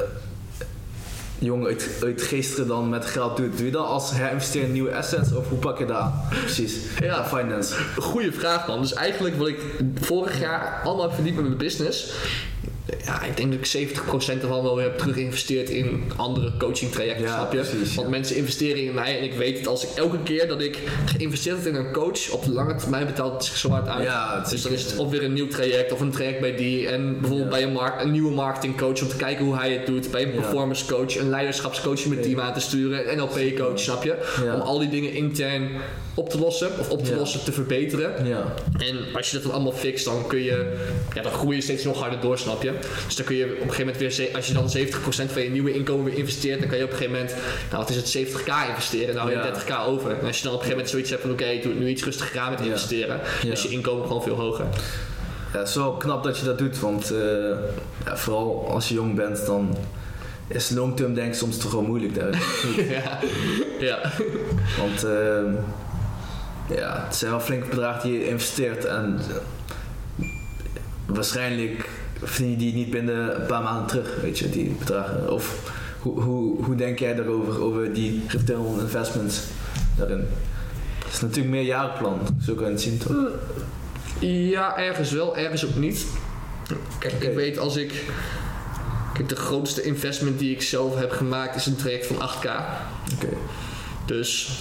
jongen 1.40 1.68
uit, 1.68 2.00
uit 2.04 2.22
Geesteren 2.22 2.68
dan 2.68 2.90
met 2.90 3.06
geld 3.06 3.38
doet. 3.38 3.58
Doe 3.58 3.66
je 3.66 3.72
dat 3.72 3.86
als 3.86 4.12
herinvesteren 4.12 4.68
in 4.68 4.74
nieuwe 4.74 4.96
assets 4.96 5.34
of 5.34 5.50
hoe 5.50 5.58
pak 5.58 5.80
je 5.80 5.86
dat 5.86 5.98
aan? 5.98 6.22
Precies. 6.30 6.78
Ja. 7.00 7.26
finance. 7.26 7.76
Goeie 7.98 8.32
vraag, 8.32 8.68
man. 8.68 8.82
Dus 8.82 8.94
eigenlijk 8.94 9.38
wat 9.38 9.48
ik 9.48 9.60
vorig 9.96 10.40
jaar 10.40 10.82
allemaal 10.84 11.06
heb 11.06 11.14
verdiend 11.14 11.36
met 11.36 11.46
mijn 11.46 11.58
business. 11.58 12.14
Ja, 13.06 13.22
ik 13.24 13.38
denk 13.38 13.52
dat 13.52 13.60
ik 13.74 13.90
70% 13.90 14.42
ervan 14.42 14.64
wel 14.64 14.76
weer 14.76 14.84
heb 14.86 14.98
terug 14.98 15.14
geïnvesteerd 15.16 15.70
in 15.70 16.04
andere 16.16 16.52
coaching 16.58 16.92
trajecten, 16.92 17.26
Ja, 17.26 17.34
snap 17.36 17.54
je? 17.54 17.58
precies, 17.60 17.96
Want 17.96 18.08
ja. 18.08 18.14
mensen 18.16 18.36
investeren 18.36 18.84
in 18.84 18.94
mij 18.94 19.18
en 19.18 19.24
ik 19.24 19.34
weet 19.34 19.58
het 19.58 19.68
als 19.68 19.84
ik 19.84 19.90
elke 19.96 20.18
keer 20.24 20.48
dat 20.48 20.62
ik 20.62 20.78
geïnvesteerd 21.06 21.58
heb 21.58 21.66
in 21.68 21.76
een 21.76 21.92
coach, 21.94 22.30
op 22.32 22.44
de 22.46 22.52
lange 22.52 22.76
termijn 22.76 23.06
betaalt 23.06 23.34
het 23.34 23.44
zich 23.44 23.58
zo 23.58 23.70
hard 23.70 23.88
uit. 23.88 24.04
Ja, 24.04 24.40
het 24.42 24.50
dus 24.50 24.62
dan 24.62 24.72
is- 24.72 24.84
het 24.84 24.98
of 24.98 25.10
weer 25.10 25.24
een 25.24 25.34
nieuw 25.34 25.48
traject 25.48 25.92
of 25.92 26.00
een 26.00 26.12
traject 26.12 26.40
bij 26.40 26.56
die 26.56 26.88
en 26.88 27.20
bijvoorbeeld 27.20 27.50
bij 27.50 27.64
een, 27.64 27.78
een 28.02 28.12
nieuwe 28.12 28.32
marketingcoach 28.32 29.02
om 29.02 29.08
te 29.08 29.16
kijken 29.16 29.46
hoe 29.46 29.56
hij 29.58 29.72
het 29.74 29.86
doet. 29.86 30.12
Bij 30.12 30.24
een 30.24 30.32
performance 30.32 30.86
coach, 30.86 31.18
een 31.18 31.30
leiderschapscoach 31.30 32.06
met 32.06 32.18
Ja. 32.18 32.24
team 32.24 32.40
aan 32.40 32.54
te 32.54 32.60
sturen, 32.60 33.12
een 33.12 33.18
NLP 33.18 33.58
coach, 33.58 33.80
snap 33.80 34.04
je? 34.04 34.16
Om 34.56 34.62
al 34.62 34.80
die 34.80 34.90
dingen 34.90 35.14
intern 35.14 35.70
op 36.16 36.30
te 36.30 36.40
lossen 36.40 36.70
of 36.80 36.90
op 36.90 37.06
te 37.06 37.16
lossen, 37.16 37.44
te 37.44 37.52
verbeteren. 37.52 38.26
Ja. 38.28 38.54
En 38.78 38.98
als 39.14 39.28
je 39.30 39.34
dat 39.36 39.44
dan 39.46 39.52
allemaal 39.54 39.72
fixt, 39.72 40.06
dan 40.06 40.28
kun 40.28 40.44
je, 40.44 40.74
ja, 41.14 41.22
dan 41.22 41.32
groei 41.32 41.56
je 41.56 41.62
steeds 41.62 41.84
nog 41.84 42.00
harder 42.00 42.20
door, 42.20 42.38
snap 42.38 42.64
je? 42.64 42.73
Dus 43.06 43.16
dan 43.16 43.26
kun 43.26 43.36
je 43.36 43.44
op 43.46 43.52
een 43.52 43.58
gegeven 43.74 43.94
moment 43.94 44.16
weer, 44.18 44.36
als 44.36 44.48
je 44.48 44.54
dan 44.54 44.72
70% 45.28 45.32
van 45.32 45.42
je 45.44 45.50
nieuwe 45.50 45.74
inkomen 45.74 46.06
weer 46.06 46.18
investeert, 46.18 46.60
dan 46.60 46.70
kan 46.70 46.78
je 46.78 46.84
op 46.84 46.92
een 46.92 46.98
gegeven 46.98 47.20
moment, 47.20 47.36
nou 47.70 47.84
wat 47.84 47.90
is 47.90 47.96
het, 47.96 48.18
70k 48.18 48.70
investeren, 48.70 49.16
nou 49.16 49.32
heb 49.32 49.44
je 49.44 49.50
Ja. 49.68 49.86
30k 49.86 49.88
over. 49.88 50.12
En 50.20 50.26
als 50.28 50.38
je 50.38 50.44
dan 50.44 50.54
op 50.54 50.60
een 50.60 50.66
gegeven 50.66 50.70
moment 50.70 50.90
zoiets 50.90 51.10
hebt 51.10 51.22
van, 51.22 51.32
oké, 51.32 51.44
ik 51.46 51.64
doe 51.64 51.74
nu 51.74 51.88
iets 51.88 52.04
rustiger 52.04 52.40
aan 52.40 52.52
met 52.52 52.62
investeren, 52.62 53.20
Ja. 53.42 53.50
dus 53.50 53.62
je 53.62 53.70
inkomen 53.70 54.08
gewoon 54.08 54.24
veel 54.24 54.36
hoger. 54.36 54.66
Ja, 55.54 55.60
het 55.60 55.68
is 55.68 55.76
wel 55.76 55.92
knap 55.94 56.24
dat 56.24 56.38
je 56.38 56.46
dat 56.46 56.58
doet, 56.58 56.80
want 56.80 57.12
eh, 57.12 57.20
ja, 58.06 58.18
vooral 58.18 58.68
als 58.70 58.88
je 58.88 58.94
jong 58.94 59.16
bent, 59.16 59.46
dan 59.46 59.78
is 60.48 60.70
long-term 60.70 61.14
denk 61.14 61.28
ik 61.28 61.34
soms 61.34 61.58
toch 61.58 61.72
wel 61.72 61.82
moeilijk 61.82 62.16
daar. 62.16 62.32
ja. 62.90 63.20
ja. 63.80 64.12
Want 64.78 65.04
ehm, 65.04 65.54
ja, 66.76 67.04
het 67.06 67.16
zijn 67.16 67.32
wel 67.32 67.40
flinke 67.40 67.68
bedragen 67.68 68.10
die 68.10 68.20
je 68.20 68.28
investeert 68.28 68.86
en 68.86 69.20
eh, 69.30 70.26
waarschijnlijk 71.06 71.90
verdien 72.24 72.50
je 72.50 72.58
die 72.58 72.74
niet 72.74 72.90
binnen 72.90 73.42
een 73.42 73.48
paar 73.48 73.64
maanden 73.64 73.88
terug, 73.88 74.22
weet 74.22 74.40
je, 74.40 74.50
die 74.50 74.76
bedragen. 74.80 75.32
Of 75.32 75.72
hoe, 76.00 76.22
hoe, 76.22 76.64
hoe 76.64 76.76
denk 76.76 77.00
jij 77.00 77.16
daarover, 77.16 77.62
over 77.62 77.94
die 77.94 78.24
return 78.28 78.60
on 78.60 78.80
investments 78.80 79.42
daarin? 79.98 80.28
Het 81.04 81.14
is 81.14 81.22
natuurlijk 81.22 81.46
een 81.46 81.60
meerjarenplan, 81.60 82.20
zo 82.46 82.54
kan 82.54 82.66
je 82.66 82.72
het 82.72 82.82
zien 82.82 82.98
toch? 82.98 83.28
Ja, 84.20 84.78
ergens 84.78 85.12
wel, 85.12 85.38
ergens 85.38 85.66
ook 85.66 85.76
niet. 85.76 86.06
Kijk, 87.00 87.14
ik 87.14 87.34
weet 87.36 87.58
als 87.58 87.76
ik. 87.76 88.06
Kijk, 89.14 89.30
de 89.30 89.36
grootste 89.36 89.82
investment 89.82 90.40
die 90.40 90.52
ik 90.52 90.62
zelf 90.62 90.96
heb 90.96 91.12
gemaakt 91.12 91.56
is 91.56 91.66
een 91.66 91.76
traject 91.76 92.06
van 92.06 92.16
8k. 92.16 92.46
Oké. 93.14 93.30
Dus 94.06 94.60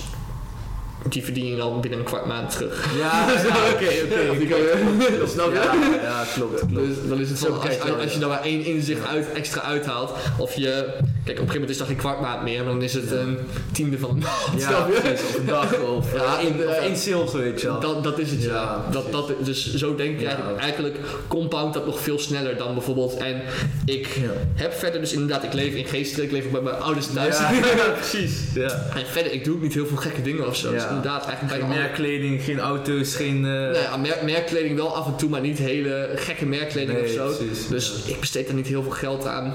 die 1.08 1.24
verdien 1.24 1.46
je 1.46 1.56
dan 1.56 1.80
binnen 1.80 1.98
een 1.98 2.04
kwart 2.04 2.26
maand 2.26 2.50
terug. 2.50 2.88
Ja, 2.98 3.26
oké, 3.74 3.74
oké. 3.74 3.90
Je- 3.90 5.22
Snap 5.32 5.52
je? 5.52 5.54
Ja, 5.54 6.02
ja, 6.02 6.24
klopt, 6.34 6.58
klopt. 6.58 6.74
Dus 6.74 6.96
dan 7.08 7.20
is 7.20 7.28
het 7.28 7.38
Zo 7.38 7.46
als, 7.52 7.80
als, 8.02 8.12
je 8.12 8.18
dan 8.18 8.28
maar 8.28 8.42
één 8.42 8.64
inzicht 8.64 9.06
uit, 9.06 9.32
extra 9.32 9.60
uithaalt, 9.62 10.10
of 10.38 10.54
je, 10.54 10.62
kijk, 10.64 10.88
op 10.94 11.26
een 11.28 11.34
gegeven 11.34 11.52
moment 11.52 11.70
is 11.70 11.78
dat 11.78 11.86
geen 11.86 11.96
kwart 11.96 12.20
maand 12.20 12.42
meer, 12.42 12.64
maar 12.64 12.72
dan 12.72 12.82
is 12.82 12.94
het 12.94 13.10
een 13.10 13.38
tiende 13.72 13.98
van 13.98 14.10
een 14.10 14.18
maand. 14.18 14.60
Ja, 14.62 14.68
snap 14.68 14.92
je? 14.94 15.00
precies. 15.00 15.26
Of 15.28 15.36
een 15.38 15.46
dag 15.46 15.80
of, 15.80 16.12
Ja, 16.14 16.38
één, 16.40 16.62
en, 16.62 16.68
of 16.68 16.74
één 16.74 16.96
sales, 16.96 17.32
weet 17.32 17.60
je 17.60 17.66
wel. 17.66 17.80
Dat, 17.80 18.04
dat 18.04 18.18
is 18.18 18.30
het, 18.30 18.42
ja. 18.42 18.50
Ja, 18.52 18.84
dat, 18.90 19.12
dat, 19.12 19.32
dus 19.44 19.74
zo 19.74 19.94
denk 19.94 20.14
ik 20.14 20.20
Ja. 20.20 20.26
eigenlijk, 20.28 20.58
eigenlijk 20.60 20.96
compound 21.28 21.74
dat 21.74 21.86
nog 21.86 22.00
veel 22.00 22.18
sneller 22.18 22.56
dan 22.56 22.74
bijvoorbeeld. 22.74 23.16
En 23.16 23.42
ik 23.84 24.06
Ja. 24.06 24.30
heb 24.54 24.72
verder 24.74 25.00
dus 25.00 25.12
inderdaad, 25.12 25.42
ik 25.44 25.52
leef 25.52 25.74
in 25.74 25.84
Geesteren, 25.86 26.24
ik 26.24 26.30
leef 26.32 26.44
ook 26.44 26.52
bij 26.52 26.60
mijn 26.60 26.76
ouders 26.80 27.06
thuis. 27.14 27.38
Ja, 27.38 27.50
precies. 28.00 28.40
Ja. 28.54 28.68
En 28.94 29.06
verder, 29.10 29.32
ik 29.32 29.44
doe 29.44 29.54
ook 29.54 29.62
niet 29.62 29.74
heel 29.74 29.86
veel 29.86 29.96
gekke 29.96 30.22
dingen 30.22 30.46
of 30.46 30.56
zo. 30.56 30.72
Ja. 30.92 30.96
inderdaad, 30.96 31.26
eigenlijk 31.26 31.60
Geen 31.62 31.68
merkkleding, 31.78 32.42
geen 32.42 32.60
auto's, 32.60 33.14
geen... 33.14 33.44
eh, 33.44 33.96
Nee, 34.00 34.12
merkkleding 34.24 34.76
wel 34.76 34.96
af 34.96 35.06
en 35.06 35.16
toe, 35.16 35.28
maar 35.28 35.40
niet 35.40 35.58
hele 35.58 36.10
gekke 36.14 36.46
merkkleding 36.46 36.98
Nee, 36.98 37.02
of 37.08 37.10
zo. 37.10 37.26
precies, 37.44 37.68
dus 37.68 38.02
ik 38.06 38.20
besteed 38.20 38.48
er 38.48 38.54
niet 38.54 38.66
heel 38.66 38.82
veel 38.82 38.90
geld 38.92 39.26
aan. 39.26 39.54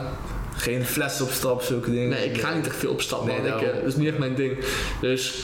Geen 0.55 0.85
fles 0.85 1.21
op 1.21 1.29
stap, 1.29 1.61
zulke 1.61 1.91
dingen. 1.91 2.09
Nee, 2.09 2.25
ik 2.29 2.37
ga 2.41 2.53
niet 2.53 2.65
echt 2.67 2.75
veel 2.75 2.91
op 2.91 3.01
stap, 3.01 3.25
man. 3.27 3.41
Nee, 3.41 3.51
ik, 3.51 3.61
eh, 3.61 3.73
dat 3.73 3.83
is 3.83 3.95
niet 3.95 4.07
echt 4.07 4.17
mijn 4.17 4.35
ding. 4.35 4.57
Dus 5.01 5.43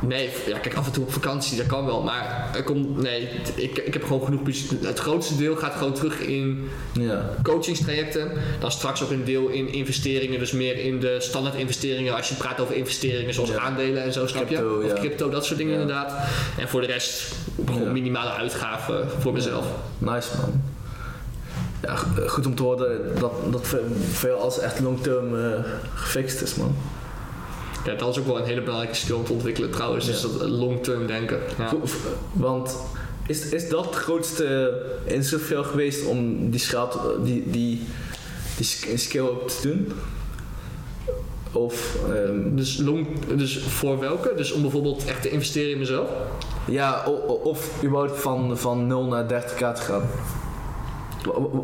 nee, 0.00 0.30
ja, 0.46 0.58
kijk, 0.58 0.74
af 0.74 0.86
en 0.86 0.92
toe 0.92 1.04
op 1.04 1.12
vakantie, 1.12 1.56
dat 1.56 1.66
kan 1.66 1.86
wel. 1.86 2.02
Maar 2.02 2.50
er 2.54 2.62
komt, 2.62 3.02
nee, 3.02 3.28
ik, 3.54 3.78
ik 3.78 3.92
heb 3.92 4.02
gewoon 4.04 4.24
genoeg 4.24 4.42
budget. 4.42 4.84
Het 4.86 4.98
grootste 4.98 5.36
deel 5.36 5.56
gaat 5.56 5.72
gewoon 5.74 5.92
terug 5.92 6.20
in 6.20 6.68
Ja. 6.92 7.34
coachingstrajecten. 7.42 8.30
Dan 8.60 8.70
straks 8.70 9.02
ook 9.02 9.10
een 9.10 9.24
deel 9.24 9.48
in 9.48 9.72
investeringen, 9.72 10.38
dus 10.38 10.52
meer 10.52 10.78
in 10.78 11.00
de 11.00 11.16
standaard 11.18 11.54
investeringen. 11.54 12.14
Als 12.16 12.28
je 12.28 12.34
praat 12.34 12.60
over 12.60 12.74
investeringen 12.74 13.34
zoals 13.34 13.50
Ja. 13.50 13.58
aandelen 13.58 14.02
en 14.02 14.12
zo, 14.12 14.26
snap 14.26 14.46
Crypto, 14.46 14.80
je? 14.80 14.86
Of 14.86 14.92
ja. 14.92 14.98
crypto, 14.98 15.28
dat 15.30 15.44
soort 15.44 15.58
dingen 15.58 15.72
inderdaad. 15.72 16.12
En 16.58 16.68
voor 16.68 16.80
de 16.80 16.86
rest 16.86 17.34
gewoon 17.66 17.92
minimale 17.92 18.30
uitgaven 18.30 19.08
voor 19.18 19.32
mezelf. 19.32 19.66
Nice 19.98 20.28
man. 20.40 20.62
Ja, 21.82 21.96
goed 22.26 22.46
om 22.46 22.54
te 22.54 22.62
horen 22.62 23.00
dat, 23.18 23.32
dat 23.52 23.76
jou 24.22 24.40
als 24.40 24.58
echt 24.58 24.80
long-term 24.80 25.44
eh, 25.44 25.64
gefixt 25.94 26.40
is, 26.40 26.54
man. 26.54 26.76
Ja, 27.90 27.96
dat 27.96 28.08
is 28.08 28.18
ook 28.18 28.26
wel 28.26 28.38
een 28.38 28.44
hele 28.44 28.62
belangrijke 28.62 28.96
skill 28.96 29.14
om 29.14 29.24
te 29.24 29.32
ontwikkelen 29.32 29.70
trouwens. 29.70 30.06
Dus 30.06 30.22
Ja. 30.22 30.28
dat 30.38 30.48
long-term 30.48 31.06
denken. 31.06 31.38
Ja. 31.58 31.72
Want 32.32 32.76
is, 33.26 33.48
is 33.48 33.68
dat 33.68 33.84
het 33.84 33.94
grootste 33.94 34.72
inzicht 35.04 35.42
voor 35.42 35.52
jou 35.52 35.64
geweest 35.66 36.06
om 36.06 36.50
die, 36.50 36.60
schaal, 36.60 36.90
die, 37.24 37.50
die, 37.50 37.86
die 38.56 38.66
sk- 38.66 38.88
skill 38.98 39.20
ook 39.20 39.48
te 39.50 39.68
doen? 39.68 39.92
Of 41.52 41.96
ehm, 42.12 42.54
Dus, 42.56 42.76
long, 42.78 43.06
dus 43.36 43.58
voor 43.58 43.98
welke? 43.98 44.32
Dus 44.36 44.52
om 44.52 44.62
bijvoorbeeld 44.62 45.04
echt 45.04 45.22
te 45.22 45.30
investeren 45.30 45.70
in 45.70 45.78
mezelf? 45.78 46.08
Ja, 46.66 47.02
o- 47.06 47.24
o- 47.26 47.40
of 47.50 47.82
überhaupt 47.84 48.20
van, 48.20 48.58
van 48.58 48.86
0 48.86 49.04
naar 49.04 49.26
30k 49.28 49.56
te 49.74 49.82
gaan. 49.82 50.02
Wa- 51.24 51.40
wa- 51.40 51.62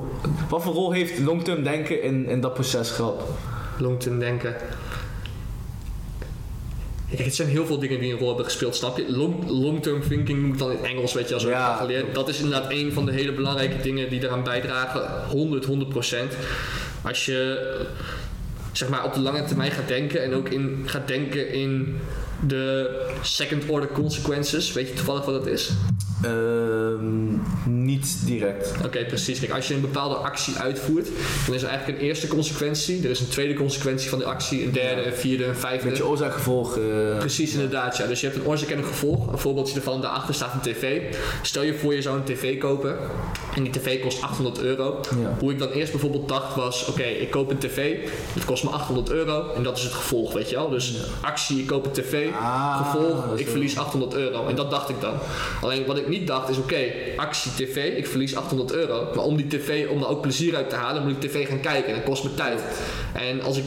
Wat 0.49 0.63
voor 0.63 0.73
rol 0.75 0.93
heeft 0.93 1.19
long-term 1.19 1.63
denken 1.63 2.03
in, 2.03 2.27
in 2.29 2.41
dat 2.41 2.55
proces 2.55 2.91
gehad? 2.91 3.23
Long-term 3.79 4.19
denken. 4.19 4.55
Kijk, 7.11 7.25
het 7.25 7.35
zijn 7.35 7.49
heel 7.49 7.67
veel 7.67 7.79
dingen 7.79 8.01
die 8.01 8.13
een 8.13 8.19
rol 8.19 8.27
hebben 8.27 8.45
gespeeld, 8.45 8.77
snap 8.77 8.97
je? 8.97 9.05
Long, 9.09 9.49
long-term 9.49 10.09
thinking 10.09 10.41
noem 10.43 10.53
ik 10.53 10.59
dan 10.59 10.71
in 10.73 10.85
Engels, 10.85 11.13
weet 11.13 11.29
je, 11.29 11.35
als 11.35 11.45
we 11.45 11.51
Ja. 11.51 11.77
geleerd. 11.77 12.15
Dat 12.15 12.29
is 12.29 12.39
inderdaad 12.41 12.71
een 12.71 12.93
van 12.93 13.07
de 13.07 13.13
hele 13.13 13.33
belangrijke 13.33 13.83
dingen 13.83 14.09
die 14.09 14.23
eraan 14.25 14.43
bijdragen. 14.43 15.11
100, 15.29 15.65
100 15.65 15.91
procent. 15.91 16.33
Als 17.03 17.27
je 17.27 17.75
zeg 18.73 18.89
maar 18.89 19.05
op 19.05 19.15
de 19.15 19.21
lange 19.21 19.45
termijn 19.45 19.71
gaat 19.71 19.89
denken 19.89 20.23
en 20.23 20.35
ook 20.35 20.49
in, 20.49 20.83
gaat 20.87 21.09
denken 21.09 21.53
in 21.53 22.01
de 22.47 22.91
second 23.23 23.63
order 23.69 23.89
consequences. 23.93 24.73
Weet 24.73 24.89
je 24.89 24.95
toevallig 24.95 25.25
wat 25.25 25.35
dat 25.35 25.47
is? 25.47 25.71
Ehm, 26.23 27.29
niet 27.85 28.17
direct. 28.27 28.73
Oké, 28.85 29.05
precies. 29.05 29.39
Kijk, 29.41 29.53
als 29.53 29.69
je 29.69 29.75
een 29.75 29.81
bepaalde 29.81 30.15
actie 30.15 30.55
uitvoert, 30.57 31.09
dan 31.47 31.55
is 31.55 31.63
er 31.63 31.69
eigenlijk 31.69 31.99
een 32.01 32.05
eerste 32.07 32.27
consequentie. 32.27 33.05
Er 33.05 33.11
is 33.11 33.21
een 33.21 33.29
tweede 33.29 33.55
consequentie 33.55 34.09
van 34.11 34.19
de 34.19 34.25
actie, 34.25 34.65
een 34.65 34.73
derde, 34.73 35.07
een 35.07 35.15
vierde, 35.15 35.45
een 35.45 35.57
vijfde. 35.57 35.89
Beetje 35.89 36.07
oorzaak-gevolg. 36.07 36.77
eh, 36.79 37.19
Precies, 37.19 37.53
inderdaad. 37.53 37.97
Ja. 37.97 38.07
Dus 38.07 38.21
je 38.21 38.27
hebt 38.27 38.39
een 38.39 38.47
oorzaak 38.47 38.69
en 38.69 38.79
een 38.79 38.85
gevolg. 38.85 39.33
Een 39.33 39.39
voorbeeldje 39.39 39.75
ervan, 39.77 40.01
daarachter 40.01 40.35
staat 40.35 40.55
een 40.55 40.73
tv. 40.73 41.01
Stel 41.43 41.63
je 41.63 41.75
voor 41.75 41.95
je 41.95 42.03
zou 42.03 42.17
een 42.17 42.25
tv 42.25 42.59
kopen 42.59 42.97
en 43.55 43.63
die 43.63 43.73
tv 43.73 44.01
kost 44.01 44.23
800 44.23 44.61
euro. 44.61 45.01
Ja. 45.21 45.37
Hoe 45.41 45.53
ik 45.53 45.59
dan 45.59 45.69
eerst 45.69 45.91
bijvoorbeeld 45.91 46.29
dacht 46.29 46.55
was, 46.57 46.87
oké, 46.87 47.03
ik 47.03 47.31
koop 47.31 47.51
een 47.51 47.59
tv, 47.59 47.97
het 48.35 48.45
kost 48.45 48.65
me 48.65 48.71
800 48.71 49.11
euro 49.11 49.53
en 49.57 49.63
dat 49.63 49.77
is 49.77 49.83
het 49.83 49.93
gevolg, 49.93 50.33
weet 50.33 50.51
je 50.51 50.57
wel. 50.57 50.69
Dus 50.71 50.95
actie, 51.21 51.59
ik 51.61 51.67
koop 51.67 51.85
een 51.87 51.93
tv, 51.93 52.26
Ah, 52.33 52.77
gevolg, 52.77 53.37
ik 53.37 53.49
verlies 53.49 53.79
800 53.79 54.15
euro. 54.15 54.47
En 54.47 54.55
dat 54.55 54.71
dacht 54.71 54.89
ik 54.89 55.01
dan. 55.01 55.15
Alleen 55.63 55.87
wat 55.87 55.99
ik 55.99 56.09
niet 56.09 56.27
dacht 56.27 56.49
is, 56.49 56.59
oké, 56.59 56.93
actie, 57.17 57.53
tv, 57.55 57.97
ik 57.97 58.07
verlies 58.07 58.37
800 58.37 58.73
euro. 58.73 59.09
Maar 59.15 59.25
om 59.25 59.37
die 59.37 59.47
tv, 59.47 59.89
om 59.89 60.03
er 60.03 60.09
ook 60.09 60.21
plezier 60.21 60.57
uit 60.57 60.71
te 60.71 60.77
halen, 60.77 61.03
moet 61.03 61.25
ik 61.25 61.31
tv 61.31 61.49
gaan 61.49 61.61
kijken 61.61 61.89
en 61.89 61.95
dat 61.95 62.05
kost 62.05 62.25
me 62.25 62.35
tijd. 62.35 62.61
En 63.13 63.43
als 63.43 63.57
ik, 63.57 63.65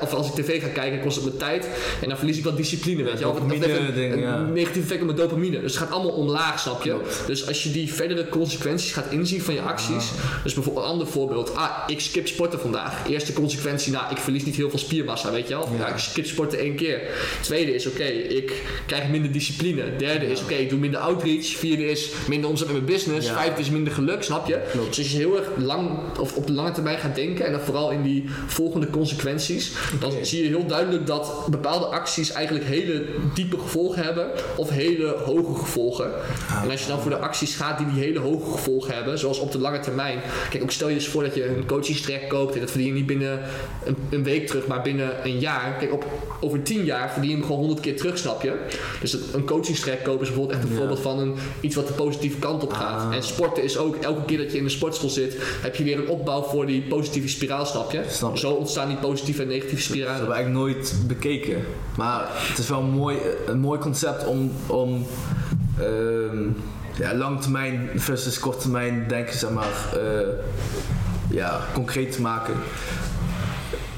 of 0.00 0.14
als 0.14 0.26
ik 0.26 0.44
tv 0.44 0.62
ga 0.62 0.68
kijken, 0.68 1.00
kost 1.00 1.16
het 1.16 1.24
me 1.24 1.36
tijd 1.36 1.68
en 2.02 2.08
dan 2.08 2.18
verlies 2.18 2.38
ik 2.38 2.44
wat 2.44 2.56
discipline, 2.56 3.02
weet 3.02 3.18
je 3.18 3.24
wel. 3.24 3.32
Dat 3.34 3.42
heeft 3.42 3.62
dopamine 3.62 3.88
een, 3.88 3.94
ding, 3.94 4.12
een 4.12 4.20
ja. 4.20 4.40
negatief 4.40 4.82
effect 4.82 5.00
op 5.00 5.06
mijn 5.06 5.18
dopamine. 5.18 5.60
Dus 5.60 5.74
het 5.74 5.82
gaat 5.82 5.92
allemaal 5.92 6.12
omlaag, 6.12 6.58
snap 6.60 6.82
je? 6.82 6.90
Klopt. 6.90 7.22
Dus 7.26 7.48
als 7.48 7.62
je 7.62 7.70
die 7.70 7.94
verdere 7.94 8.28
consequenties 8.28 8.92
gaat 8.92 9.10
inzien 9.10 9.42
van 9.42 9.54
je 9.54 9.60
acties. 9.60 10.10
Dus 10.42 10.54
bijvoorbeeld 10.54 10.84
een 10.84 10.90
ander 10.90 11.06
voorbeeld. 11.06 11.54
Ah, 11.54 11.70
ik 11.86 12.00
skip 12.00 12.26
sporten 12.26 12.60
vandaag. 12.60 13.08
Eerste 13.08 13.32
consequentie, 13.32 13.92
nou, 13.92 14.10
ik 14.10 14.18
verlies 14.18 14.44
niet 14.44 14.56
heel 14.56 14.70
veel 14.70 14.78
spiermassa, 14.78 15.30
weet 15.30 15.48
je 15.48 15.54
wel? 15.54 15.68
Ja. 15.78 15.78
Ja, 15.78 15.92
ik 15.92 15.98
skip 15.98 16.26
sporten 16.26 16.58
één 16.58 16.74
keer. 16.74 17.00
Tweede 17.42 17.74
is, 17.74 17.86
oké, 17.86 17.95
oké, 17.96 18.08
ik 18.12 18.62
krijg 18.86 19.08
minder 19.08 19.32
discipline. 19.32 19.96
Derde 19.96 20.26
is, 20.26 20.42
oké, 20.42 20.54
ik 20.54 20.70
doe 20.70 20.78
minder 20.78 21.00
outreach. 21.00 21.46
Vierde 21.46 21.90
is 21.90 22.10
minder 22.28 22.50
omzet 22.50 22.66
met 22.66 22.76
mijn 22.76 22.86
business. 22.86 23.30
Vijfde 23.30 23.60
is 23.60 23.70
minder 23.70 23.92
geluk, 23.92 24.22
snap 24.22 24.46
je? 24.46 24.60
Klopt. 24.70 24.88
Dus 24.88 24.98
als 24.98 25.12
je 25.12 25.18
heel 25.18 25.36
erg 25.36 25.48
lang, 25.56 25.98
of 26.20 26.36
op 26.36 26.46
de 26.46 26.52
lange 26.52 26.70
termijn 26.70 26.98
gaat 26.98 27.14
denken, 27.14 27.46
en 27.46 27.52
dan 27.52 27.60
vooral 27.60 27.90
in 27.90 28.02
die 28.02 28.24
volgende 28.46 28.90
consequenties, 28.90 29.72
dan 30.00 30.12
zie 30.22 30.42
je 30.42 30.48
heel 30.48 30.66
duidelijk 30.66 31.06
dat 31.06 31.46
bepaalde 31.50 31.86
acties 31.86 32.32
eigenlijk 32.32 32.64
hele 32.64 33.04
diepe 33.34 33.58
gevolgen 33.58 34.02
hebben, 34.02 34.30
of 34.56 34.70
hele 34.70 35.16
hoge 35.24 35.58
gevolgen. 35.58 36.12
Ah. 36.48 36.62
En 36.62 36.70
als 36.70 36.80
je 36.80 36.88
dan 36.88 37.00
voor 37.00 37.10
de 37.10 37.18
acties 37.18 37.54
gaat 37.54 37.78
die 37.78 37.86
die 37.92 38.02
hele 38.02 38.18
hoge 38.18 38.50
gevolgen 38.50 38.94
hebben, 38.94 39.18
zoals 39.18 39.38
op 39.38 39.52
de 39.52 39.58
lange 39.58 39.80
termijn. 39.80 40.20
Kijk, 40.50 40.62
ook 40.62 40.70
stel 40.70 40.88
je 40.88 40.94
eens 40.94 41.08
voor 41.08 41.22
dat 41.22 41.34
je 41.34 41.46
een 41.46 41.66
coachingstrek 41.66 42.28
koopt 42.28 42.54
en 42.54 42.60
dat 42.60 42.70
verdien 42.70 42.88
je 42.88 42.94
niet 42.94 43.06
binnen 43.06 43.40
een, 43.84 43.96
een 44.10 44.24
week 44.24 44.46
terug, 44.46 44.66
maar 44.66 44.82
binnen 44.82 45.10
een 45.24 45.38
jaar. 45.38 45.76
Kijk, 45.78 45.92
op, 45.92 46.04
over 46.40 46.62
tien 46.62 46.84
jaar 46.84 47.12
verdien 47.12 47.30
je 47.30 47.36
hem 47.36 47.44
gewoon 47.44 47.60
honderd 47.60 47.80
keer 47.90 47.96
terug, 47.96 48.18
snap 48.18 48.42
je? 48.42 48.52
Dus 49.00 49.10
dat- 49.10 49.20
een 49.32 49.44
coachingstrek 49.44 50.04
kopen 50.04 50.20
is 50.20 50.26
bijvoorbeeld 50.28 50.58
echt 50.58 50.64
een 50.68 50.72
Ja. 50.72 50.78
voorbeeld 50.78 51.00
van 51.00 51.18
een, 51.18 51.34
iets 51.60 51.74
wat 51.74 51.86
de 51.86 51.92
positieve 51.92 52.38
kant 52.38 52.62
op 52.62 52.72
gaat. 52.72 53.02
Ah. 53.02 53.14
En 53.14 53.22
sporten 53.22 53.62
is 53.62 53.78
ook, 53.78 53.96
elke 53.96 54.24
keer 54.24 54.38
dat 54.38 54.52
je 54.52 54.58
in 54.58 54.64
de 54.64 54.70
sportschool 54.70 55.08
zit, 55.08 55.36
heb 55.62 55.74
je 55.76 55.84
weer 55.84 55.98
een 55.98 56.08
opbouw 56.08 56.42
voor 56.42 56.66
die 56.66 56.82
positieve 56.82 57.28
spiraal, 57.28 57.66
snap 57.66 57.92
je? 57.92 58.00
Snap. 58.08 58.38
Zo 58.38 58.50
ontstaan 58.50 58.88
die 58.88 58.96
positieve 58.96 59.42
en 59.42 59.48
negatieve 59.48 59.74
Dat 59.76 59.84
spiralen. 59.84 60.14
hebben 60.14 60.30
we 60.30 60.34
eigenlijk 60.34 60.66
nooit 60.66 60.94
bekeken. 61.06 61.64
Maar 61.96 62.28
het 62.32 62.58
is 62.58 62.68
wel 62.68 62.78
een 62.80 62.90
mooi, 62.90 63.16
een 63.46 63.58
mooi 63.58 63.78
concept 63.80 64.26
om, 64.26 64.52
om 64.66 65.06
ehm, 65.80 66.42
ja, 66.98 67.14
lang 67.14 67.40
termijn 67.40 67.90
versus 67.94 68.38
kort 68.38 68.60
termijn 68.60 69.04
denken, 69.08 69.38
zeg 69.38 69.50
maar, 69.50 69.72
eh, 69.96 70.28
ja, 71.30 71.60
concreet 71.74 72.12
te 72.12 72.20
maken. 72.20 72.54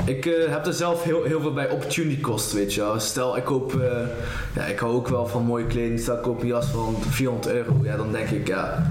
Ik 0.05 0.27
eh, 0.27 0.51
heb 0.51 0.67
er 0.67 0.73
zelf 0.73 1.03
heel, 1.03 1.23
heel 1.23 1.41
veel 1.41 1.53
bij 1.53 1.71
opportunity 1.71 2.21
cost, 2.21 2.53
weet 2.53 2.75
je 2.75 2.81
wel. 2.81 3.01
Stel, 3.01 3.37
ik 3.37 3.45
koop, 3.45 3.81
eh, 3.81 4.07
ja, 4.55 4.65
ik 4.65 4.79
hou 4.79 4.95
ook 4.95 5.09
wel 5.09 5.27
van 5.27 5.43
mooie 5.43 5.67
kleding. 5.67 6.01
Stel, 6.01 6.17
ik 6.17 6.23
koop 6.23 6.41
een 6.41 6.47
jas 6.47 6.67
van 6.67 6.97
400 7.09 7.55
euro. 7.55 7.77
Ja, 7.83 7.97
dan 7.97 8.13
denk 8.13 8.29
ik, 8.29 8.47
ja, 8.47 8.91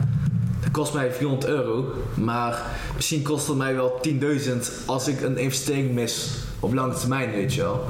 dat 0.62 0.72
kost 0.72 0.94
mij 0.94 1.12
400 1.12 1.52
euro. 1.52 1.86
Maar 2.14 2.62
misschien 2.96 3.22
kost 3.22 3.48
het 3.48 3.58
mij 3.58 3.76
wel 3.76 4.00
10.000 4.02 4.86
als 4.86 5.08
ik 5.08 5.22
een 5.22 5.38
investering 5.38 5.94
mis 5.94 6.46
op 6.60 6.74
lange 6.74 6.94
termijn, 6.94 7.32
weet 7.32 7.54
je 7.54 7.62
wel. 7.62 7.86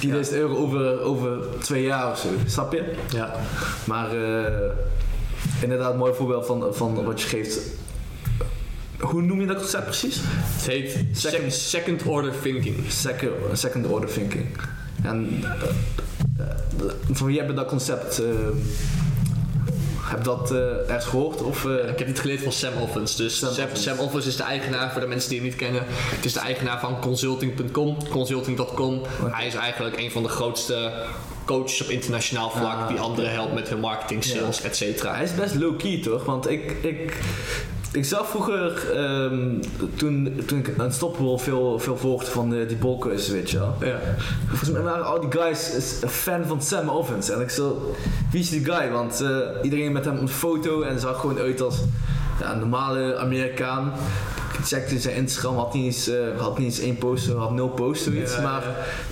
10.000 0.00 0.32
euro 0.32 0.56
over, 0.56 1.00
over 1.00 1.38
twee 1.60 1.82
jaar 1.82 2.10
of 2.10 2.18
zo, 2.18 2.28
snap 2.46 2.72
je? 2.72 2.92
Ja. 3.08 3.34
Maar 3.84 4.10
eh, 4.10 4.70
inderdaad, 5.60 5.96
mooi 5.96 6.14
voorbeeld 6.14 6.46
van, 6.46 6.74
van 6.74 7.04
wat 7.04 7.20
je 7.20 7.28
geeft. 7.28 7.60
Hoe 9.04 9.22
noem 9.22 9.40
je 9.40 9.46
dat 9.46 9.56
concept 9.56 9.84
precies? 9.84 10.16
Het 10.22 10.66
heet 10.66 10.98
second, 11.12 11.52
second 11.52 12.02
order 12.02 12.32
thinking. 12.42 12.76
Second, 12.88 13.30
second 13.52 13.86
order 13.86 14.08
thinking. 14.12 14.46
En 15.02 15.42
eh, 16.38 16.44
van 17.10 17.26
wie 17.26 17.38
hebben 17.38 17.56
dat 17.56 17.66
concept? 17.66 18.18
eh 18.18 18.28
heb 20.04 20.24
dat 20.24 20.50
eh, 20.50 20.58
ergens 20.58 21.04
gehoord? 21.04 21.42
Of, 21.42 21.64
eh, 21.64 21.88
Ik 21.88 21.98
heb 21.98 22.06
dit 22.06 22.18
geleerd 22.18 22.42
van 22.42 22.52
Sam 22.52 22.72
Offens. 22.80 23.16
Dus 23.16 23.38
Sam 23.38 23.52
Sam, 23.52 23.64
Offens. 23.64 23.82
Sam 23.82 23.98
Offens 23.98 24.26
is 24.26 24.36
de 24.36 24.42
eigenaar, 24.42 24.92
voor 24.92 25.00
de 25.00 25.06
mensen 25.06 25.28
die 25.30 25.38
hem 25.38 25.48
niet 25.48 25.56
kennen. 25.56 25.82
Het 25.86 26.24
is 26.24 26.32
de 26.32 26.40
eigenaar 26.40 26.80
van 26.80 27.00
consulting.com, 27.00 28.08
consulting.com. 28.08 29.02
Hij 29.30 29.46
is 29.46 29.54
eigenlijk 29.54 29.98
een 29.98 30.10
van 30.10 30.22
de 30.22 30.28
grootste 30.28 30.92
coaches 31.44 31.82
op 31.82 31.88
internationaal 31.88 32.50
vlak. 32.50 32.78
Ah, 32.78 32.88
die 32.88 32.98
anderen 32.98 33.30
helpt 33.30 33.54
met 33.54 33.68
hun 33.68 33.80
marketing, 33.80 34.24
Ja. 34.24 34.30
sales, 34.38 34.62
et 34.62 34.76
cetera. 34.76 35.14
Hij 35.14 35.24
is 35.24 35.34
best 35.34 35.54
low-key 35.54 36.00
toch? 36.02 36.24
Want 36.24 36.50
ik, 36.50 36.70
ik, 36.82 37.16
ik 37.94 38.04
zag 38.04 38.28
vroeger, 38.28 38.90
ehm, 38.90 39.60
toen, 39.96 40.42
toen 40.46 40.58
ik 40.58 40.78
aan 40.78 40.92
Stoppable 40.92 41.38
veel, 41.38 41.78
veel 41.78 41.96
volgde 41.96 42.30
van 42.30 42.54
eh, 42.54 42.68
die 42.68 42.76
bolkers, 42.76 43.28
weet 43.28 43.50
je 43.50 43.58
wel. 43.58 43.74
Ja. 43.80 43.98
Volgens 44.48 44.70
mij 44.70 44.82
waren 44.82 45.04
al 45.04 45.20
die 45.20 45.32
guys 45.32 45.74
is 45.74 46.02
een 46.02 46.08
fan 46.08 46.46
van 46.46 46.62
Sam 46.62 46.90
Ovens. 46.90 47.30
En 47.30 47.40
ik 47.40 47.50
zo, 47.50 47.94
wie 48.30 48.40
is 48.40 48.50
die 48.50 48.64
guy? 48.64 48.90
Want 48.90 49.20
eh, 49.20 49.38
iedereen 49.62 49.92
met 49.92 50.04
hem 50.04 50.18
een 50.18 50.28
foto 50.28 50.82
en 50.82 51.00
zag 51.00 51.20
gewoon 51.20 51.38
uit 51.38 51.60
als 51.60 51.78
ja, 52.40 52.52
een 52.52 52.58
normale 52.58 53.16
Amerikaan. 53.16 53.92
Checkte 54.64 55.00
zijn 55.00 55.14
Instagram, 55.14 55.56
had 55.56 55.74
niet 55.74 55.84
eens, 55.84 56.08
eh, 56.08 56.16
had 56.38 56.58
niet 56.58 56.66
eens 56.66 56.80
één 56.80 56.98
post, 56.98 57.28
had 57.28 57.52
nul 57.52 57.68
posts, 57.68 58.04
zoiets. 58.04 58.34
Ja, 58.34 58.40
maar 58.40 58.62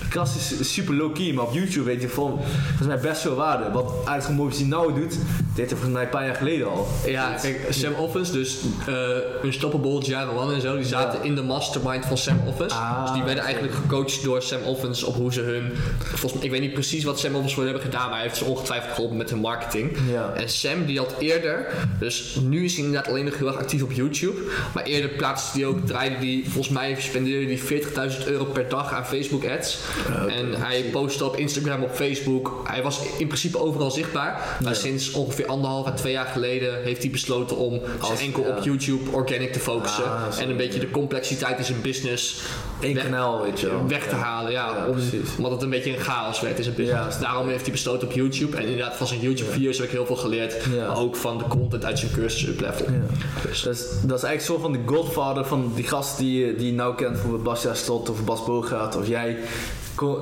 de 0.00 0.08
kast 0.08 0.36
is 0.36 0.72
super 0.72 0.94
low-key, 0.94 1.32
maar 1.32 1.44
op 1.44 1.52
YouTube 1.52 1.84
weet 1.84 2.02
je 2.02 2.08
vol, 2.08 2.38
volgens 2.66 2.86
mij 2.86 2.98
best 2.98 3.20
veel 3.20 3.34
waarde. 3.34 3.70
Wat 3.70 3.92
eigenlijk 4.06 4.40
mooi 4.40 4.64
nou 4.64 4.94
doet, 4.94 5.18
deed 5.54 5.56
hij 5.56 5.66
volgens 5.68 5.92
mij 5.92 6.02
een 6.02 6.08
paar 6.08 6.24
jaar 6.24 6.34
geleden 6.34 6.70
al. 6.70 6.88
Ja, 7.06 7.34
kijk, 7.42 7.66
Sam 7.70 7.94
Offens, 7.94 8.32
dus 8.32 8.58
uh, 8.88 8.96
Unstoppable, 9.44 10.00
Java 10.00 10.32
One 10.32 10.54
en 10.54 10.60
zo, 10.60 10.76
die 10.76 10.84
zaten 10.84 11.24
in 11.24 11.34
de 11.34 11.42
mastermind 11.42 12.06
van 12.06 12.18
Sam 12.18 12.40
Offens. 12.46 12.72
Ah, 12.72 13.02
dus 13.02 13.12
die 13.12 13.22
werden 13.22 13.44
eigenlijk 13.44 13.74
gecoacht 13.74 14.22
door 14.22 14.42
Sam 14.42 14.62
Offens 14.62 15.02
op 15.02 15.14
hoe 15.14 15.32
ze 15.32 15.40
hun. 15.40 15.72
Volgens 15.98 16.32
mij, 16.32 16.42
ik 16.42 16.50
weet 16.50 16.60
niet 16.60 16.72
precies 16.72 17.04
wat 17.04 17.18
Sam 17.18 17.34
Offens 17.34 17.54
voor 17.54 17.64
hebben 17.64 17.82
gedaan, 17.82 18.04
maar 18.04 18.18
hij 18.18 18.26
heeft 18.26 18.36
ze 18.36 18.44
ongetwijfeld 18.44 18.92
geholpen 18.94 19.16
met 19.16 19.30
hun 19.30 19.40
marketing. 19.40 19.96
Ja. 20.10 20.32
En 20.34 20.48
Sam 20.48 20.86
die 20.86 20.98
had 20.98 21.14
eerder, 21.18 21.66
dus 21.98 22.38
nu 22.42 22.64
is 22.64 22.74
hij 22.74 22.84
inderdaad 22.84 23.10
alleen 23.10 23.24
nog 23.24 23.38
heel 23.38 23.46
erg 23.46 23.56
actief 23.56 23.82
op 23.82 23.92
YouTube, 23.92 24.40
maar 24.74 24.82
eerder 24.82 25.10
plaatste 25.10 25.41
hij 25.52 25.66
ook, 25.66 25.86
draaide 25.86 26.18
die, 26.18 26.42
volgens 26.44 26.68
mij 26.74 26.96
spendeerde 26.98 27.46
hij 27.46 28.10
40.000 28.20 28.26
euro 28.26 28.44
per 28.44 28.68
dag 28.68 28.92
aan 28.92 29.06
Facebook 29.06 29.44
ads. 29.46 29.78
Oké. 30.08 30.32
en 30.32 30.54
hij 30.54 30.82
postte 30.92 31.24
op 31.24 31.36
Instagram, 31.36 31.82
op 31.82 31.94
Facebook. 31.94 32.60
Hij 32.68 32.82
was 32.82 33.00
in 33.18 33.26
principe 33.26 33.58
overal 33.58 33.90
zichtbaar, 33.90 34.56
maar 34.62 34.72
Ja. 34.72 34.78
sinds 34.78 35.10
ongeveer 35.10 35.46
anderhalf 35.46 35.86
à 35.86 35.92
twee 35.92 36.12
jaar 36.12 36.26
geleden 36.26 36.82
heeft 36.82 37.02
hij 37.02 37.10
besloten 37.10 37.56
om 37.56 37.80
Als- 38.00 38.20
enkel 38.20 38.42
ja. 38.46 38.56
op 38.56 38.64
YouTube 38.64 39.10
organic 39.10 39.52
te 39.52 39.58
focussen. 39.60 40.04
Ah, 40.04 40.22
en 40.38 40.50
een 40.50 40.56
beetje 40.56 40.80
de 40.80 40.90
complexiteit 40.90 41.58
in 41.58 41.64
zijn 41.64 41.80
business 41.80 42.42
Eén 42.82 42.94
weg, 42.94 43.04
kanaal, 43.04 43.42
weet 43.42 43.60
je 43.60 43.66
wel. 43.68 43.86
weg 43.88 44.08
te 44.08 44.14
halen. 44.14 44.52
Ja, 44.52 44.66
Ja, 44.76 44.86
om- 44.86 44.92
precies. 44.92 45.36
omdat 45.36 45.52
het 45.52 45.62
een 45.62 45.70
beetje 45.70 45.96
een 45.96 46.02
chaos 46.02 46.40
werd 46.40 46.58
in 46.58 46.64
zijn 46.64 46.76
business. 46.76 47.18
Daarom 47.18 47.48
heeft 47.48 47.62
hij 47.62 47.72
besloten 47.72 48.08
op 48.08 48.14
YouTube. 48.14 48.56
En 48.56 48.62
inderdaad, 48.62 48.96
van 48.96 49.06
zijn 49.06 49.20
YouTube-video's 49.20 49.76
heb 49.76 49.86
ik 49.86 49.92
heel 49.92 50.06
veel 50.06 50.16
geleerd. 50.16 50.66
Maar 50.76 50.96
ook 50.98 51.16
van 51.16 51.38
de 51.38 51.44
content 51.48 51.84
uit 51.84 51.98
zijn 51.98 52.12
cursus 52.12 52.46
Uplevel. 52.48 52.86
Ja. 52.90 53.00
Dus 53.48 53.62
dat 53.62 53.74
is, 53.74 53.80
dat 54.02 54.18
is 54.18 54.24
eigenlijk 54.24 54.42
zo 54.42 54.58
van 54.58 54.72
de 54.72 54.80
godfather 54.94 55.44
van 55.44 55.72
die 55.74 55.84
gast 55.84 56.18
die, 56.18 56.46
je- 56.46 56.54
die 56.56 56.66
je 56.66 56.72
nou 56.72 56.94
kent, 56.94 57.12
bijvoorbeeld 57.12 57.42
Bastiaan 57.42 57.76
Slot 57.76 58.10
of 58.10 58.24
Bas 58.24 58.44
Bogaert 58.44 58.96
of 58.96 59.08
jij. 59.08 59.36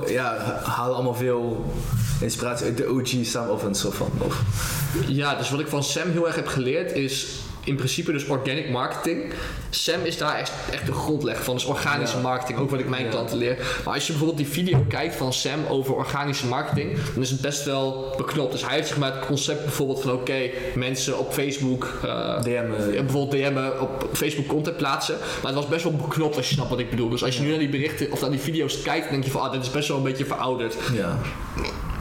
Ja, 0.06 0.60
halen 0.62 0.94
allemaal 0.94 1.14
veel 1.14 1.64
inspiratie 2.20 2.66
uit 2.66 2.76
de 2.76 2.90
OG 2.90 3.08
Sam 3.26 3.48
Ovens 3.48 3.84
of 3.84 3.94
van. 3.94 4.10
Of, 4.18 4.42
Ja, 5.06 5.34
dus 5.34 5.50
wat 5.50 5.60
ik 5.60 5.66
van 5.68 5.82
Sam 5.84 6.10
heel 6.10 6.26
erg 6.26 6.34
heb 6.36 6.46
geleerd 6.46 6.92
is 6.92 7.26
in 7.70 7.76
principe 7.76 8.12
dus 8.12 8.24
organic 8.26 8.70
marketing. 8.70 9.32
Sam 9.70 10.00
is 10.04 10.18
daar 10.18 10.38
echt, 10.38 10.52
echt 10.72 10.86
de 10.86 10.92
grondlegger 10.92 11.44
van, 11.44 11.54
dus 11.54 11.64
organische 11.64 12.16
Ja. 12.16 12.22
marketing, 12.22 12.58
ook 12.58 12.70
wat 12.70 12.80
ik 12.80 12.88
mijn 12.88 13.04
Ja. 13.04 13.10
klanten 13.10 13.36
leer. 13.38 13.56
Maar 13.84 13.94
als 13.94 14.06
je 14.06 14.12
bijvoorbeeld 14.12 14.38
die 14.44 14.48
video 14.52 14.84
kijkt 14.88 15.14
van 15.14 15.32
Sam 15.32 15.60
over 15.68 15.94
organische 15.94 16.46
marketing, 16.46 16.98
dan 17.14 17.22
is 17.22 17.30
het 17.30 17.40
best 17.40 17.64
wel 17.64 18.14
beknopt. 18.16 18.52
Dus 18.52 18.66
hij 18.66 18.74
heeft 18.74 18.88
zeg 18.88 18.98
maar 18.98 19.14
het 19.16 19.26
concept 19.26 19.62
bijvoorbeeld 19.64 20.00
van 20.02 20.12
oké, 20.12 20.50
mensen 20.74 21.18
op 21.18 21.32
Facebook 21.32 21.98
eh, 22.04 22.42
DM. 22.42 22.48
eh, 22.48 23.00
bijvoorbeeld 23.00 23.30
DM'en 23.30 23.80
op 23.80 24.08
Facebook 24.12 24.46
content 24.46 24.76
plaatsen. 24.76 25.16
Maar 25.42 25.52
het 25.52 25.60
was 25.60 25.68
best 25.68 25.82
wel 25.84 25.92
beknopt 25.96 26.36
als 26.36 26.48
je 26.48 26.54
snapt 26.54 26.70
wat 26.70 26.78
ik 26.78 26.90
bedoel. 26.90 27.08
Dus 27.08 27.24
als 27.24 27.36
je 27.36 27.42
nu 27.42 27.48
naar 27.50 27.58
die 27.58 27.68
berichten 27.68 28.12
of 28.12 28.20
naar 28.20 28.30
die 28.30 28.38
video's 28.40 28.82
kijkt, 28.82 29.02
dan 29.02 29.12
denk 29.12 29.24
je 29.24 29.30
van 29.30 29.40
ah, 29.40 29.52
dit 29.52 29.62
is 29.62 29.70
best 29.70 29.88
wel 29.88 29.96
een 29.96 30.02
beetje 30.02 30.24
verouderd. 30.24 30.76
ja. 30.92 31.18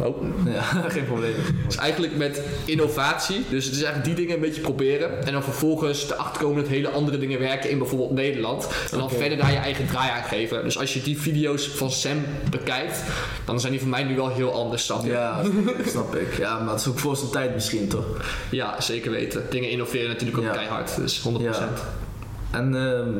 Oh. 0.01 0.23
ja, 0.45 0.61
geen 0.95 1.05
probleem. 1.05 1.33
Dus 1.65 1.75
eigenlijk 1.75 2.15
met 2.17 2.41
innovatie. 2.65 3.45
Dus 3.49 3.65
het 3.65 3.73
is 3.75 3.81
eigenlijk 3.83 4.05
die 4.05 4.15
dingen 4.25 4.35
een 4.35 4.41
beetje 4.49 4.61
proberen. 4.61 5.25
En 5.25 5.33
dan 5.33 5.43
vervolgens 5.43 5.58
erachter 5.63 6.41
komen 6.41 6.61
dat 6.61 6.67
hele 6.71 6.89
andere 6.89 7.17
dingen 7.17 7.39
werken 7.39 7.69
in 7.69 7.77
bijvoorbeeld 7.77 8.11
Nederland. 8.11 8.67
En 8.91 8.97
dan 8.97 9.09
verder 9.09 9.37
daar 9.37 9.51
je 9.51 9.57
eigen 9.57 9.87
draai 9.87 10.09
aan 10.11 10.23
geven. 10.23 10.63
Dus 10.63 10.79
als 10.79 10.93
je 10.93 11.01
die 11.01 11.19
video's 11.21 11.67
van 11.67 11.91
Sam 11.91 12.17
bekijkt, 12.49 13.03
dan 13.45 13.59
zijn 13.59 13.71
die 13.71 13.81
voor 13.81 13.89
mij 13.89 14.03
nu 14.03 14.15
wel 14.15 14.29
heel 14.29 14.53
anders. 14.53 14.85
Snap 14.85 15.03
je? 15.03 15.09
Ja, 15.11 15.41
snap 15.85 16.15
ik. 16.15 16.37
Ja, 16.37 16.59
maar 16.59 16.71
het 16.73 16.79
is 16.81 16.87
ook 16.87 16.99
voor 16.99 17.15
zijn 17.17 17.31
tijd 17.31 17.53
misschien 17.53 17.87
toch? 17.87 18.05
Ja, 18.51 18.81
zeker 18.81 19.11
weten. 19.11 19.43
Dingen 19.49 19.69
innoveren 19.69 20.07
natuurlijk 20.07 20.37
ook 20.37 20.43
Ja. 20.43 20.51
keihard. 20.51 20.95
Dus 20.95 21.21
100%. 21.27 21.41
Ja. 21.41 21.69
En 22.51 22.75
ehm, 22.75 23.13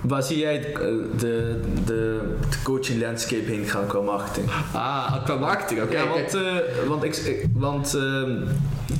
waar 0.00 0.22
zie 0.22 0.38
jij 0.38 0.60
de, 0.60 1.08
de, 1.16 1.60
de, 1.84 2.20
de 2.50 2.56
coaching 2.62 3.00
landscape 3.02 3.42
heen 3.50 3.64
gaan 3.64 3.86
qua 3.86 4.00
marketing? 4.00 4.50
Ah, 4.72 5.24
qua 5.24 5.34
marketing. 5.36 5.82
Oké. 5.82 5.92
Ja, 5.96 6.06
want, 6.08 6.34
eh, 6.34 6.42
want, 6.88 7.02
ik, 7.04 7.16
ik- 7.16 7.44
want 7.54 7.94
ehm, 7.94 8.32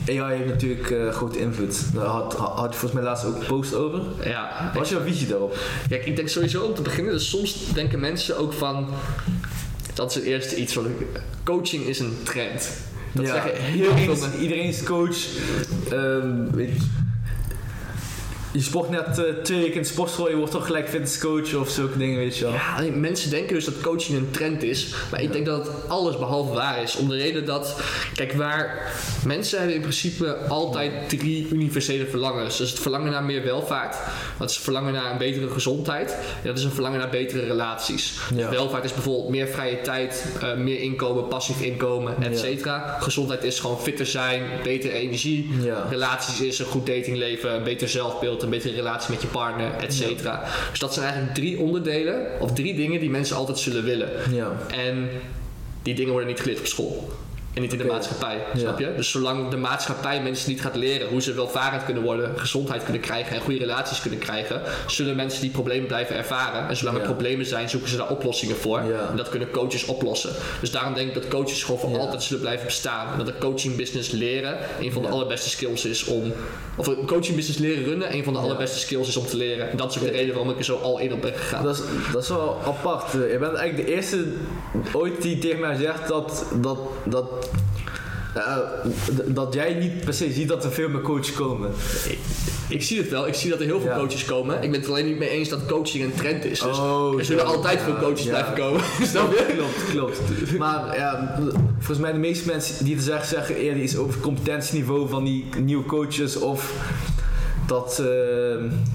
AI 0.09 0.37
heeft 0.37 0.49
natuurlijk 0.49 0.90
eh, 0.90 1.09
grote 1.09 1.38
invloed. 1.38 1.94
Daar 1.94 2.05
had, 2.05 2.35
had 2.35 2.72
je 2.72 2.79
volgens 2.79 2.92
mij 2.92 3.03
laatst 3.03 3.25
ook 3.25 3.35
een 3.35 3.46
post 3.46 3.75
over. 3.75 4.01
ja, 4.25 4.70
Wat 4.75 4.83
is 4.83 4.90
jouw 4.90 5.03
visie 5.03 5.27
daarop? 5.27 5.59
Kijk, 5.88 6.07
ik 6.07 6.16
denk 6.16 6.29
sowieso 6.29 6.64
om 6.64 6.75
te 6.75 6.83
beginnen, 6.83 7.12
dus 7.12 7.29
soms 7.29 7.72
denken 7.75 8.01
mensen 8.01 8.38
ook 8.38 8.53
van, 8.53 8.88
dat 9.94 10.11
is 10.11 10.14
het 10.14 10.25
eerste 10.25 10.57
iets 10.57 10.75
wat 10.75 10.85
ik, 10.85 11.07
coaching 11.44 11.85
is 11.85 11.99
een 11.99 12.16
trend. 12.22 12.70
Dat 13.12 13.27
zeggen 13.27 13.57
heel 13.57 13.75
iedereen, 13.75 14.05
veel 14.05 14.12
is, 14.12 14.20
mensen. 14.20 14.40
iedereen 14.40 14.64
is 14.64 14.83
coach. 14.83 15.16
Ehm, 15.90 16.51
weet 16.51 16.70
je. 18.59 18.64
sport 18.64 18.90
net 18.90 19.19
eh, 19.19 19.25
twee 19.42 19.59
weken 19.59 19.75
in 19.75 19.83
de 19.83 19.88
sportschool, 19.88 20.29
je 20.31 20.37
wordt 20.37 20.53
toch 20.53 20.66
gelijk 20.66 20.88
fitnesscoach 20.88 21.55
of 21.55 21.71
zulke 21.71 21.99
dingen, 21.99 22.19
weet 22.19 22.37
je 22.37 22.45
wel. 22.45 22.53
Ja, 22.53 22.83
mensen 22.95 23.31
denken 23.31 23.55
dus 23.55 23.64
dat 23.64 23.81
coaching 23.81 24.19
een 24.19 24.31
trend 24.31 24.62
is. 24.62 24.95
Maar 25.11 25.23
ik 25.23 25.33
denk 25.33 25.47
dat 25.47 25.66
het 25.66 25.88
alles 25.88 26.19
behalve 26.19 26.53
waar 26.53 26.83
is. 26.83 26.97
Om 26.97 27.09
de 27.09 27.16
reden 27.16 27.45
dat, 27.45 27.81
kijk, 28.14 28.33
waar 28.33 28.92
mensen 29.25 29.59
hebben 29.59 29.77
in 29.77 29.83
principe 29.83 30.37
altijd 30.49 31.09
drie 31.09 31.49
universele 31.53 32.07
verlangens. 32.07 32.57
Dus 32.57 32.71
het 32.71 32.79
verlangen 32.79 33.12
naar 33.12 33.25
meer 33.25 33.42
welvaart. 33.45 33.97
Dat 34.38 34.49
is 34.51 34.55
het 34.55 34.64
verlangen 34.64 34.92
naar 34.92 35.11
een 35.11 35.19
betere 35.19 35.49
gezondheid. 35.49 36.11
En 36.11 36.47
dat 36.47 36.59
is 36.59 36.64
een 36.64 36.71
verlangen 36.71 36.99
naar 36.99 37.11
betere 37.11 37.47
relaties. 37.47 38.19
Dus 38.31 38.38
Ja. 38.38 38.51
welvaart 38.51 38.85
is 38.85 38.92
bijvoorbeeld 38.92 39.29
meer 39.29 39.47
vrije 39.49 39.81
tijd, 39.81 40.25
eh, 40.40 40.55
meer 40.57 40.81
inkomen, 40.81 41.29
passief 41.29 41.61
inkomen, 41.61 42.23
et 42.23 42.38
cetera. 42.38 42.97
Gezondheid 43.01 43.45
is 43.45 43.61
gewoon 43.61 43.81
fitter 43.81 44.07
zijn, 44.07 44.42
betere 44.62 44.92
energie. 44.92 45.51
Ja. 45.62 45.87
Relaties 45.90 46.40
is 46.40 46.59
een 46.59 46.66
goed 46.66 46.87
datingleven, 46.87 47.55
een 47.55 47.62
beter 47.62 47.88
zelfbeeld, 47.88 48.42
een 48.46 48.59
betere 48.59 48.74
relatie 48.74 49.11
met 49.11 49.22
je 49.22 49.28
partner, 49.28 49.70
et 49.80 49.94
cetera. 49.94 50.44
Dus 50.70 50.78
dat 50.78 50.94
zijn 50.94 51.06
eigenlijk 51.06 51.35
drie 51.35 51.59
onderdelen, 51.59 52.26
of 52.40 52.52
drie 52.52 52.74
dingen 52.74 53.00
die 53.00 53.11
mensen 53.11 53.37
altijd 53.37 53.59
zullen 53.59 53.85
willen. 53.85 54.09
Ja. 54.32 54.52
En 54.68 55.09
die 55.82 55.94
dingen 55.94 56.11
worden 56.11 56.28
niet 56.28 56.40
geleerd 56.40 56.59
op 56.59 56.66
school. 56.66 57.11
En 57.57 57.62
niet 57.62 57.73
in 57.73 57.79
de 57.79 57.85
maatschappij, 57.85 58.45
snap 58.57 58.79
je? 58.79 58.95
Dus 58.97 59.11
zolang 59.11 59.49
de 59.49 59.57
maatschappij 59.57 60.23
mensen 60.23 60.51
niet 60.51 60.61
gaat 60.61 60.77
leren 60.77 61.09
hoe 61.09 61.23
ze 61.23 61.33
welvarend 61.33 61.85
kunnen 61.85 62.03
worden, 62.03 62.38
gezondheid 62.38 62.83
kunnen 62.83 63.03
krijgen 63.03 63.37
en 63.37 63.42
goede 63.42 63.59
relaties 63.59 64.01
kunnen 64.01 64.19
krijgen, 64.19 64.62
zullen 64.87 65.16
mensen 65.16 65.40
die 65.40 65.51
problemen 65.51 65.87
blijven 65.87 66.16
ervaren. 66.16 66.69
En 66.69 66.77
zolang 66.77 66.97
er 66.99 67.03
problemen 67.03 67.47
zijn, 67.47 67.69
zoeken 67.69 67.88
ze 67.88 67.97
daar 67.97 68.11
oplossingen 68.11 68.57
voor. 68.57 68.79
En 68.79 69.16
dat 69.16 69.29
kunnen 69.29 69.51
coaches 69.51 69.85
oplossen. 69.85 70.31
Dus 70.61 70.71
daarom 70.71 70.94
denk 70.94 71.09
ik 71.09 71.15
dat 71.15 71.29
coaches 71.29 71.63
gewoon 71.63 71.81
voor 71.81 71.90
Ja. 71.90 71.98
altijd 71.98 72.23
zullen 72.23 72.42
blijven 72.42 72.67
bestaan. 72.67 73.13
En 73.13 73.19
dat 73.19 73.27
de 73.27 73.38
coaching 73.38 73.77
business 73.77 74.11
leren 74.11 74.59
een 74.81 74.92
van 74.92 75.02
de 75.02 75.09
allerbeste 75.09 75.48
skills 75.48 75.85
is 75.85 76.04
om. 76.04 76.33
Of 76.77 76.87
een 76.87 77.07
coaching 77.07 77.37
business 77.37 77.59
leren 77.59 77.85
runnen 77.85 78.15
een 78.15 78.25
van 78.25 78.33
de 78.33 78.38
allerbeste 78.38 78.79
skills 78.79 79.09
is 79.09 79.17
om 79.17 79.27
te 79.27 79.37
leren. 79.37 79.71
En 79.71 79.77
dat 79.77 79.90
is 79.90 79.98
ook 79.98 80.04
de 80.04 80.11
reden 80.11 80.35
waarom 80.35 80.50
ik 80.52 80.59
er 80.59 80.65
zo 80.65 80.77
al 80.77 80.98
in 80.98 81.13
op 81.13 81.21
ben 81.21 81.35
gegaan. 81.35 81.65
Dat 81.65 81.77
is, 81.77 81.83
dat 82.13 82.23
is 82.23 82.29
wel 82.29 82.61
apart. 82.67 83.13
Je 83.13 83.37
bent 83.40 83.54
eigenlijk 83.54 83.77
de 83.77 83.94
eerste 83.94 84.25
ooit 84.92 85.23
die 85.23 85.38
tegen 85.38 85.61
mij 85.61 85.77
zegt 85.77 86.09
dat, 86.09 86.44
dat, 86.61 86.79
dat, 87.04 87.46
eh, 88.35 88.57
d- 89.17 89.35
dat 89.35 89.55
jij 89.55 89.75
niet 89.75 90.05
per 90.05 90.15
se 90.15 90.33
ziet 90.33 90.49
dat 90.49 90.65
er 90.65 90.73
veel 90.73 90.88
meer 90.88 91.01
coaches 91.01 91.33
komen. 91.33 91.71
Ik, 92.09 92.19
ik 92.69 92.83
zie 92.83 92.99
het 92.99 93.09
wel. 93.09 93.27
Ik 93.27 93.35
zie 93.35 93.51
dat 93.51 93.59
er 93.61 93.65
heel 93.65 93.81
veel 93.81 93.90
Ja. 93.90 93.97
coaches 93.97 94.25
komen. 94.25 94.55
Ik 94.55 94.61
ben 94.71 94.73
het 94.73 94.85
er 94.85 94.90
alleen 94.90 95.07
niet 95.07 95.19
mee 95.19 95.29
eens 95.29 95.49
dat 95.49 95.67
coaching 95.67 96.05
een 96.05 96.15
trend 96.15 96.44
is. 96.44 96.61
Dus 96.61 96.79
Oh, 96.79 97.19
er 97.19 97.25
zullen 97.25 97.47
altijd 97.47 97.81
veel 97.81 97.97
coaches 97.97 98.27
blijven 98.27 98.55
komen. 98.55 98.81
Snap 99.13 99.33
je? 99.33 99.44
Klopt, 99.57 99.90
klopt. 99.90 100.59
Maar 100.59 100.97
ja, 100.97 101.35
volgens 101.79 101.99
mij 101.99 102.13
de 102.13 102.19
meeste 102.19 102.47
mensen 102.47 102.85
die 102.85 102.94
het 102.94 103.05
zeggen, 103.05 103.29
zeggen 103.29 103.57
eerder 103.57 103.83
iets 103.83 103.97
over 103.97 104.13
het 104.13 104.23
competentieniveau 104.23 105.09
van 105.09 105.25
die 105.25 105.47
nieuwe 105.65 105.85
coaches 105.87 106.37
of 106.37 106.73
dat, 107.67 107.99
eh, 107.99 108.07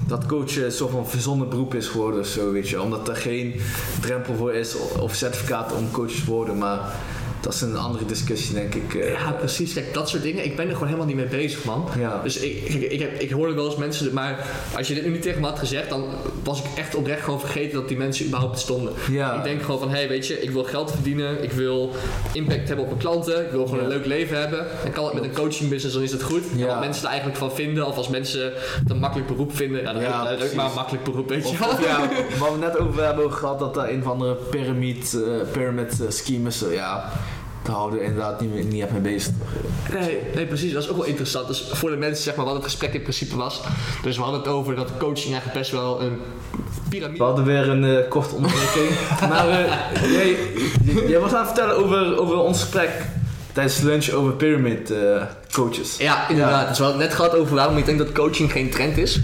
dat 0.06 0.26
coachen 0.26 0.64
een 0.64 0.72
soort 0.72 0.90
van 0.90 1.08
verzonnen 1.08 1.48
beroep 1.48 1.74
is 1.74 1.86
geworden 1.86 2.20
of 2.20 2.26
zo, 2.26 2.52
weet 2.52 2.68
je. 2.68 2.82
Omdat 2.82 3.08
er 3.08 3.16
geen 3.16 3.60
drempel 4.00 4.34
voor 4.34 4.52
is 4.52 4.74
of 4.98 5.14
certificaat 5.14 5.72
om 5.72 5.90
coaches 5.90 6.24
te 6.24 6.30
worden, 6.30 6.58
maar 6.58 6.80
dat 7.42 7.52
is 7.54 7.60
een 7.60 7.76
andere 7.76 8.06
discussie 8.06 8.54
denk 8.54 8.74
ik. 8.74 8.94
eh. 8.94 9.10
Ja, 9.12 9.30
precies. 9.32 9.72
Kijk, 9.72 9.94
dat 9.94 10.08
soort 10.08 10.22
dingen. 10.22 10.44
Ik 10.44 10.56
ben 10.56 10.64
er 10.66 10.72
gewoon 10.72 10.86
helemaal 10.88 11.06
niet 11.06 11.16
mee 11.16 11.26
bezig, 11.26 11.64
man. 11.64 11.88
Ja. 11.98 12.20
Dus 12.22 12.36
ik, 12.38 12.62
ik, 12.64 12.90
ik, 12.90 13.00
heb, 13.00 13.20
ik 13.20 13.30
hoorde 13.30 13.54
wel 13.54 13.64
eens 13.66 13.76
mensen... 13.76 14.12
Maar 14.14 14.46
als 14.76 14.88
je 14.88 14.94
dit 14.94 15.04
nu 15.04 15.10
niet 15.10 15.22
tegen 15.22 15.40
me 15.40 15.46
had 15.46 15.58
gezegd... 15.58 15.88
dan 15.88 16.04
was 16.44 16.58
ik 16.58 16.64
echt 16.76 16.94
oprecht 16.94 17.22
gewoon 17.24 17.40
vergeten 17.40 17.72
dat 17.78 17.88
die 17.88 17.96
mensen 17.96 18.26
überhaupt 18.26 18.52
bestonden. 18.52 18.92
Ja. 19.10 19.34
Ik 19.36 19.42
denk 19.44 19.62
gewoon 19.62 19.80
van... 19.80 19.88
Hé, 19.90 19.96
hey, 19.96 20.08
weet 20.08 20.26
je, 20.26 20.40
ik 20.42 20.50
wil 20.50 20.64
geld 20.64 20.90
verdienen. 20.90 21.42
Ik 21.42 21.52
wil 21.52 21.90
impact 22.32 22.66
hebben 22.68 22.84
op 22.84 22.86
mijn 22.90 23.00
klanten. 23.02 23.44
Ik 23.44 23.50
wil 23.50 23.66
gewoon 23.66 23.82
een 23.82 23.88
leuk 23.90 24.06
leven 24.06 24.40
hebben. 24.40 24.66
En 24.84 24.92
kan 24.92 25.04
het 25.04 25.14
met 25.14 25.24
een 25.24 25.34
coaching 25.34 25.70
business, 25.70 25.94
dan 25.94 26.04
is 26.04 26.12
het 26.12 26.22
goed. 26.22 26.42
Ja. 26.56 26.66
wat 26.66 26.80
mensen 26.80 27.02
er 27.02 27.08
eigenlijk 27.08 27.38
van 27.38 27.52
vinden... 27.52 27.86
of 27.86 27.96
als 27.96 28.08
mensen 28.08 28.52
het 28.78 28.90
een 28.90 28.98
makkelijk 28.98 29.28
beroep 29.28 29.56
vinden... 29.56 29.82
Ja, 29.82 29.92
dan 29.92 30.02
Ja, 30.02 30.34
precies. 30.36 30.54
maar 30.54 30.66
een 30.66 30.74
makkelijk 30.74 31.04
beroep, 31.04 31.28
weet 31.28 31.42
je 31.42 31.48
Of, 31.50 31.58
wel. 31.58 31.68
of 31.68 31.84
ja, 31.84 32.08
wat 32.38 32.52
we 32.52 32.58
net 32.58 32.78
over 32.78 33.04
hebben 33.04 33.32
gehad, 33.32 33.58
dat 33.58 33.74
daar 33.74 33.88
een 33.88 34.02
van 34.02 34.18
de 34.18 34.36
pyramid, 34.50 35.14
eh 35.14 35.50
pyramid 35.52 36.00
eh, 36.00 36.06
scheme 36.08 36.48
is. 36.48 36.62
eh, 36.62 36.72
ja, 36.74 37.12
daar 37.62 37.74
houden 37.74 37.98
we 37.98 38.04
inderdaad 38.04 38.40
niet, 38.40 38.54
meer- 38.54 38.64
niet 38.64 38.82
echt 38.82 38.92
mee 38.92 39.00
bezig. 39.00 39.32
Nee, 39.92 40.18
nee, 40.34 40.46
precies. 40.46 40.72
Dat 40.72 40.82
is 40.82 40.88
ook 40.88 40.96
wel 40.96 41.06
interessant. 41.06 41.46
Dus 41.46 41.64
voor 41.72 41.90
de 41.90 41.96
mensen, 41.96 42.24
zeg 42.24 42.34
maar, 42.34 42.44
wat 42.44 42.54
het 42.54 42.64
gesprek 42.64 42.94
in 42.94 43.02
principe 43.02 43.36
was. 43.36 43.60
Dus 44.02 44.16
we 44.16 44.22
hadden 44.22 44.40
het 44.40 44.48
over 44.50 44.74
dat 44.74 44.88
coaching 44.98 45.32
eigenlijk 45.32 45.58
best 45.58 45.70
wel 45.70 46.00
een 46.02 46.18
We 46.54 46.88
piramide... 46.88 47.24
hadden 47.24 47.44
weer 47.44 47.68
een 47.68 47.84
eh, 47.84 48.08
korte 48.08 48.34
onderbreking. 48.34 48.88
maar 49.30 49.48
eh, 49.48 50.12
jij, 50.12 50.36
jij 51.08 51.18
was 51.20 51.32
aan 51.32 51.38
het 51.46 51.46
vertellen 51.46 51.76
over, 51.76 52.18
over 52.18 52.36
ons 52.38 52.60
gesprek 52.60 52.90
tijdens 53.52 53.80
lunch 53.80 54.10
over 54.10 54.32
pyramid 54.32 54.90
eh, 54.90 55.22
coaches. 55.52 55.96
Ja, 55.96 56.28
inderdaad. 56.28 56.68
Dus 56.68 56.78
we 56.78 56.84
hadden 56.84 57.00
het 57.02 57.10
net 57.10 57.18
gehad 57.20 57.36
over 57.36 57.54
waarom 57.54 57.76
ik 57.76 57.84
denk 57.84 57.98
dat 57.98 58.12
coaching 58.12 58.52
geen 58.52 58.70
trend 58.70 58.96
is. 58.98 59.20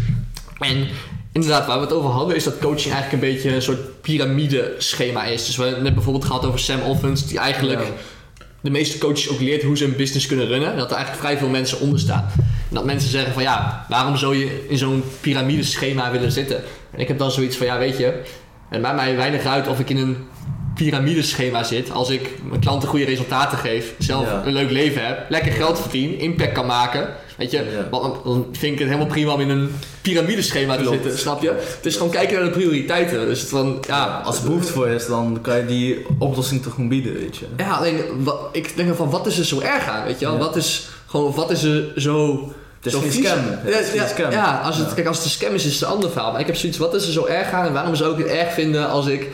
En 0.58 0.86
inderdaad, 1.32 1.66
waar 1.66 1.76
we 1.78 1.84
het 1.84 1.92
over 1.92 2.10
hadden, 2.10 2.36
is 2.36 2.44
dat 2.44 2.58
coaching 2.58 2.94
eigenlijk 2.94 3.12
een 3.12 3.30
beetje 3.32 3.54
een 3.54 3.62
soort 3.62 4.00
piramideschema 4.00 5.24
is. 5.24 5.46
Dus 5.46 5.56
we 5.56 5.62
hebben 5.64 5.82
net 5.82 5.94
bijvoorbeeld 5.94 6.24
gehad 6.24 6.44
over 6.44 6.58
Sam 6.58 6.80
Alphons, 6.80 7.26
die 7.26 7.38
eigenlijk 7.38 7.80
Ja. 7.80 7.86
De 8.60 8.70
meeste 8.70 8.98
coaches 8.98 9.28
ook 9.30 9.40
leert 9.40 9.62
hoe 9.62 9.76
ze 9.76 9.84
een 9.84 9.96
business 9.96 10.26
kunnen 10.26 10.46
runnen. 10.46 10.70
En 10.72 10.76
dat 10.78 10.90
er 10.90 10.96
eigenlijk 10.96 11.26
vrij 11.26 11.38
veel 11.38 11.48
mensen 11.48 11.80
onder 11.80 11.98
staan. 11.98 12.26
En 12.38 12.74
dat 12.74 12.84
mensen 12.84 13.10
zeggen 13.10 13.32
van 13.32 13.42
ja, 13.42 13.86
waarom 13.88 14.16
zou 14.16 14.36
je 14.36 14.66
in 14.68 14.78
zo'n 14.78 15.02
piramideschema 15.20 16.10
willen 16.10 16.32
zitten? 16.32 16.56
En 16.90 17.00
ik 17.00 17.08
heb 17.08 17.18
dan 17.18 17.30
zoiets 17.30 17.56
van 17.56 17.66
ja, 17.66 17.78
weet 17.78 17.98
je, 17.98 18.22
het 18.68 18.80
maakt 18.82 18.96
mij 18.96 19.16
weinig 19.16 19.44
uit 19.44 19.68
of 19.68 19.78
ik 19.80 19.90
in 19.90 19.96
een 19.96 20.16
piramideschema 20.74 21.62
zit. 21.62 21.90
Als 21.90 22.10
ik 22.10 22.30
mijn 22.48 22.60
klanten 22.60 22.88
goede 22.88 23.04
resultaten 23.04 23.58
geef, 23.58 23.94
zelf 23.98 24.26
Ja. 24.26 24.42
een 24.44 24.52
leuk 24.52 24.70
leven 24.70 25.06
heb, 25.06 25.26
lekker 25.28 25.52
geld 25.52 25.80
verdien, 25.80 26.18
impact 26.18 26.52
kan 26.52 26.66
maken. 26.66 27.08
Weet 27.38 27.50
je, 27.50 27.64
want 27.90 28.24
dan, 28.24 28.46
vind 28.52 28.72
ik 28.72 28.78
het 28.78 28.88
helemaal 28.88 29.06
prima 29.06 29.32
om 29.32 29.40
in 29.40 29.48
een 29.48 29.70
piramideschema 30.02 30.76
te 30.76 30.84
zitten, 30.88 31.18
snap 31.18 31.42
je? 31.42 31.48
Het 31.48 31.86
is 31.86 31.96
gewoon 31.96 32.10
kijken 32.12 32.34
naar 32.34 32.44
de 32.44 32.50
prioriteiten. 32.50 33.26
Dus 33.26 33.40
het 33.40 33.48
van, 33.48 33.84
ja, 33.86 34.22
Als 34.24 34.38
er 34.38 34.44
behoefte 34.44 34.72
voor 34.72 34.88
is, 34.88 35.06
dan 35.06 35.38
kan 35.42 35.56
je 35.56 35.66
die 35.66 36.06
oplossing 36.18 36.62
toch 36.62 36.74
gewoon 36.74 36.88
bieden, 36.88 37.12
weet 37.14 37.36
je. 37.36 37.46
Ja, 37.56 37.70
alleen 37.70 38.00
wat, 38.18 38.48
ik 38.52 38.76
denk 38.76 38.96
van 38.96 39.10
wat 39.10 39.26
is 39.26 39.38
er 39.38 39.44
zo 39.44 39.60
erg 39.60 39.88
aan, 39.88 40.04
weet 40.04 40.18
je 40.20 40.26
wel? 40.26 40.38
Wat 40.38 40.56
is 40.56 40.88
gewoon 41.06 41.34
wat 41.34 41.50
is 41.50 41.62
er 41.62 41.92
zo 41.96 42.48
Het 42.80 42.92
is 42.92 43.00
geen 43.00 43.12
scam. 43.12 43.38
Ja, 43.38 43.58
Het 43.64 43.80
is 43.80 43.88
geen 43.88 44.00
ja, 44.00 44.06
scam. 44.06 44.30
ja, 44.30 44.60
als 44.64 44.76
het 44.76 44.94
kijk 44.94 45.06
als 45.06 45.16
het 45.16 45.24
een 45.24 45.30
scam 45.32 45.54
is, 45.54 45.64
is 45.64 45.72
het 45.72 45.82
een 45.82 45.88
ander 45.88 46.10
verhaal. 46.10 46.30
Maar 46.32 46.40
ik 46.40 46.46
heb 46.46 46.56
zoiets, 46.56 46.78
wat 46.78 46.94
is 46.94 47.06
er 47.06 47.12
zo 47.12 47.26
erg 47.26 47.50
aan 47.50 47.66
en 47.66 47.72
waarom 47.72 47.94
zou 47.94 48.12
ik 48.12 48.18
het 48.18 48.36
erg 48.36 48.52
vinden 48.52 48.88
als 48.88 49.06
ik 49.06 49.28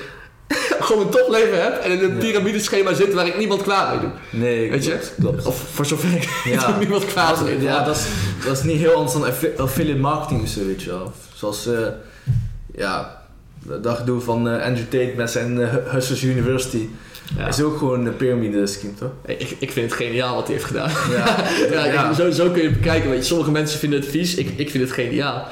gewoon 0.86 1.02
een 1.06 1.10
topleven 1.12 1.62
heb 1.62 1.76
en 1.82 1.90
in 1.90 2.02
een 2.10 2.18
piramideschema 2.18 2.94
zit 2.94 3.14
waar 3.14 3.26
ik 3.26 3.38
niemand 3.38 3.62
kwaad 3.62 3.90
mee 3.90 4.00
doe? 4.00 4.10
Nee, 4.30 4.70
Weet 4.70 4.84
je? 4.84 4.90
klopt, 4.90 5.14
klopt. 5.20 5.46
Of 5.46 5.64
voor 5.72 5.86
zover 5.86 6.14
ik 6.14 6.28
Ja. 6.44 6.76
niemand 6.78 7.04
kwaad 7.06 7.44
mee. 7.44 7.60
Ja, 7.62 7.84
dat 7.84 7.96
is, 7.96 8.02
dat 8.44 8.56
is 8.56 8.62
niet 8.62 8.78
heel 8.78 8.92
anders 8.94 9.12
dan 9.12 9.24
affi- 9.24 9.52
affiliate 9.56 10.00
marketing 10.00 10.42
of 10.42 10.48
zo, 10.48 10.66
weet 10.66 10.82
je 10.82 10.90
wel. 10.90 11.12
Zoals, 11.34 11.66
eh, 11.66 11.78
ja, 12.76 13.22
dat 13.82 13.96
gedoe 13.96 14.20
van 14.20 14.48
eh, 14.48 14.64
Andrew 14.66 14.84
Tate 14.84 15.12
met 15.16 15.30
zijn 15.30 15.60
eh, 15.60 15.68
Hustlers 15.92 16.22
University. 16.22 16.86
Ja. 17.38 17.46
Is 17.48 17.62
ook 17.62 17.78
gewoon 17.78 18.06
een 18.06 18.16
pyramide 18.16 18.66
scheme, 18.66 18.94
toch? 18.94 19.10
Ik, 19.26 19.56
ik 19.58 19.72
vind 19.72 19.90
het 19.90 20.00
geniaal 20.00 20.34
wat 20.34 20.44
hij 20.46 20.52
heeft 20.54 20.66
gedaan. 20.66 20.90
Ja, 21.10 21.36
Ja, 21.92 22.12
Zo, 22.12 22.30
zo 22.30 22.50
kun 22.50 22.62
je 22.62 22.68
het 22.68 22.80
bekijken. 22.80 23.10
Weet 23.10 23.18
je. 23.18 23.24
Sommige 23.24 23.50
mensen 23.50 23.78
vinden 23.78 24.00
het 24.00 24.08
vies, 24.08 24.34
ik, 24.34 24.48
ik 24.56 24.70
vind 24.70 24.84
het 24.84 24.92
geniaal. 24.92 25.46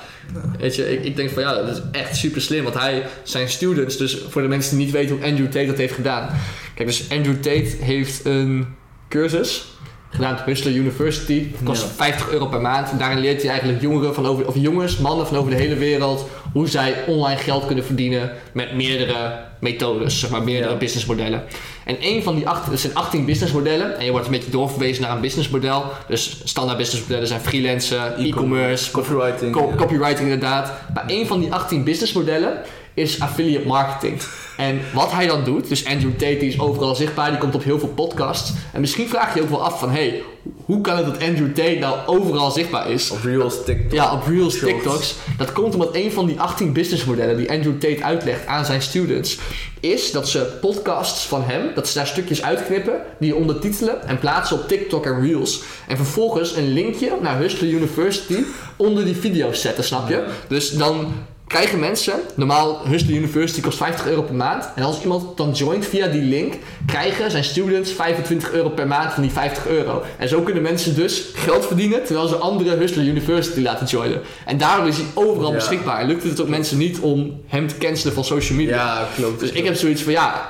Weet 0.58 0.74
je, 0.76 0.92
ik, 0.92 1.04
ik 1.04 1.16
denk 1.16 1.30
van 1.30 1.42
ja, 1.42 1.54
dat 1.54 1.68
is 1.76 1.82
echt 1.92 2.16
super 2.16 2.40
slim. 2.40 2.62
Want 2.62 2.78
hij, 2.78 3.02
zijn 3.22 3.48
students, 3.48 3.96
dus 3.96 4.18
voor 4.28 4.42
de 4.42 4.48
mensen 4.48 4.76
die 4.76 4.84
niet 4.84 4.94
weten 4.94 5.16
hoe 5.16 5.24
Andrew 5.24 5.46
Tate 5.46 5.66
dat 5.66 5.76
heeft 5.78 5.94
gedaan. 5.94 6.28
Kijk, 6.74 6.88
dus 6.88 7.10
Andrew 7.10 7.34
Tate 7.34 7.76
heeft 7.80 8.24
een 8.24 8.66
cursus 9.08 9.64
gedaan 10.10 10.38
op 10.38 10.44
Hustler 10.44 10.74
University. 10.74 11.46
Kost 11.64 11.82
Ja. 11.82 11.88
50 11.88 12.30
euro 12.30 12.46
per 12.46 12.60
maand. 12.60 12.90
En 12.90 12.98
daarin 12.98 13.18
leert 13.18 13.40
hij 13.42 13.50
eigenlijk 13.50 13.80
jongeren 13.82 14.14
van 14.14 14.26
over, 14.26 14.46
of 14.46 14.54
jongens, 14.56 14.98
mannen 14.98 15.26
van 15.26 15.36
over 15.36 15.50
de 15.50 15.56
hele 15.56 15.74
wereld, 15.76 16.28
hoe 16.52 16.68
zij 16.68 16.94
online 17.06 17.40
geld 17.40 17.66
kunnen 17.66 17.84
verdienen 17.84 18.32
met 18.52 18.74
meerdere 18.74 19.38
methodes, 19.60 20.20
zeg 20.20 20.30
maar 20.30 20.42
meerdere 20.42 20.72
Ja. 20.72 20.78
businessmodellen. 20.78 21.42
En 21.84 21.96
een 22.00 22.22
van 22.22 22.34
die 22.34 22.48
acht, 22.48 22.80
zijn 22.80 22.94
18 22.94 23.24
businessmodellen. 23.24 23.98
En 23.98 24.04
je 24.04 24.10
wordt 24.10 24.26
een 24.26 24.32
beetje 24.32 24.50
doorverwezen 24.50 25.02
naar 25.02 25.10
een 25.12 25.20
businessmodel. 25.20 25.84
Dus 26.08 26.40
standaard 26.44 26.78
businessmodellen 26.78 27.26
zijn 27.28 27.40
freelancen, 27.40 28.16
e-commerce, 28.18 28.90
Copywriting. 28.90 29.52
co- 29.52 29.72
copywriting 29.76 30.20
inderdaad. 30.30 30.72
Maar 30.94 31.04
een 31.06 31.26
van 31.26 31.40
die 31.40 31.52
18 31.52 31.84
businessmodellen 31.84 32.58
is 32.94 33.20
affiliate 33.20 33.66
marketing. 33.66 34.22
En 34.56 34.80
wat 34.94 35.12
hij 35.12 35.26
dan 35.26 35.44
doet, 35.44 35.68
dus 35.68 35.86
Andrew 35.86 36.12
Tate 36.12 36.36
die 36.36 36.48
is 36.48 36.60
overal 36.60 36.94
zichtbaar, 36.94 37.30
die 37.30 37.38
komt 37.38 37.54
op 37.54 37.64
heel 37.64 37.78
veel 37.78 37.88
podcasts. 37.88 38.52
En 38.72 38.80
misschien 38.80 39.08
vraag 39.08 39.34
je 39.34 39.38
je 39.38 39.44
ook 39.44 39.50
wel 39.50 39.64
af 39.64 39.78
van, 39.78 39.90
hey, 39.90 40.22
hoe 40.64 40.80
kan 40.80 40.96
het 40.96 41.06
dat 41.06 41.22
Andrew 41.22 41.54
Tate 41.54 41.78
nou 41.78 41.98
overal 42.06 42.50
zichtbaar 42.50 42.90
is? 42.90 43.10
Op 43.10 43.22
Reels, 43.22 43.64
TikTok. 43.64 43.92
Ja, 43.92 44.12
op 44.12 44.26
Reels, 44.26 44.54
Shorts. 44.54 44.72
TikToks. 44.72 45.14
Dat 45.38 45.52
komt 45.52 45.74
omdat 45.74 45.94
een 45.94 46.12
van 46.12 46.26
die 46.26 46.40
18 46.40 46.72
businessmodellen 46.72 47.36
die 47.36 47.50
Andrew 47.50 47.78
Tate 47.78 48.04
uitlegt 48.04 48.46
aan 48.46 48.64
zijn 48.64 48.82
students, 48.82 49.38
is 49.80 50.12
dat 50.12 50.28
ze 50.28 50.58
podcasts 50.60 51.26
van 51.26 51.42
hem, 51.44 51.70
dat 51.74 51.88
ze 51.88 51.98
daar 51.98 52.06
stukjes 52.06 52.42
uitknippen, 52.42 53.00
die 53.18 53.34
ondertitelen 53.34 54.06
en 54.08 54.18
plaatsen 54.18 54.56
op 54.56 54.68
TikTok 54.68 55.06
en 55.06 55.20
Reels. 55.20 55.62
En 55.88 55.96
vervolgens 55.96 56.56
een 56.56 56.72
linkje 56.72 57.12
naar 57.20 57.38
Hustler 57.38 57.70
University 57.70 58.38
onder 58.76 59.04
die 59.04 59.16
video's 59.16 59.60
zetten, 59.60 59.84
snap 59.84 60.08
je? 60.08 60.24
Dus 60.48 60.70
dan 60.70 61.12
krijgen 61.52 61.78
mensen, 61.78 62.12
normaal 62.34 62.80
Hustler 62.86 63.16
University 63.16 63.60
kost 63.60 63.76
50 63.78 64.06
euro 64.06 64.22
per 64.22 64.34
maand. 64.34 64.68
En 64.76 64.82
als 64.82 65.02
iemand 65.02 65.36
dan 65.36 65.50
joint 65.52 65.86
via 65.86 66.06
die 66.06 66.22
link, 66.22 66.54
krijgen 66.86 67.30
zijn 67.30 67.44
students 67.44 67.92
25 67.92 68.52
euro 68.52 68.68
per 68.68 68.86
maand 68.86 69.12
van 69.12 69.22
die 69.22 69.32
50 69.32 69.66
euro. 69.68 70.02
En 70.18 70.28
zo 70.28 70.40
kunnen 70.40 70.62
mensen 70.62 70.94
dus 70.94 71.22
geld 71.34 71.66
verdienen, 71.66 72.04
terwijl 72.04 72.26
ze 72.28 72.34
andere 72.36 72.76
Hustler 72.76 73.04
University 73.06 73.60
laten 73.60 73.86
joinen. 73.86 74.20
En 74.46 74.58
daarom 74.58 74.86
is 74.86 74.96
hij 74.96 75.06
overal 75.14 75.48
Ja. 75.50 75.54
beschikbaar. 75.56 76.00
En 76.00 76.06
lukt 76.06 76.22
het 76.22 76.40
ook 76.40 76.48
mensen 76.48 76.78
niet 76.78 76.98
om 76.98 77.40
hem 77.46 77.66
te 77.68 77.78
cancelen 77.78 78.14
van 78.14 78.24
social 78.24 78.58
media. 78.58 78.76
Ja, 78.76 79.08
klopt. 79.16 79.40
Dus 79.40 79.50
ik 79.50 79.64
heb 79.64 79.74
zoiets 79.76 80.02
van, 80.02 80.12
ja, 80.12 80.48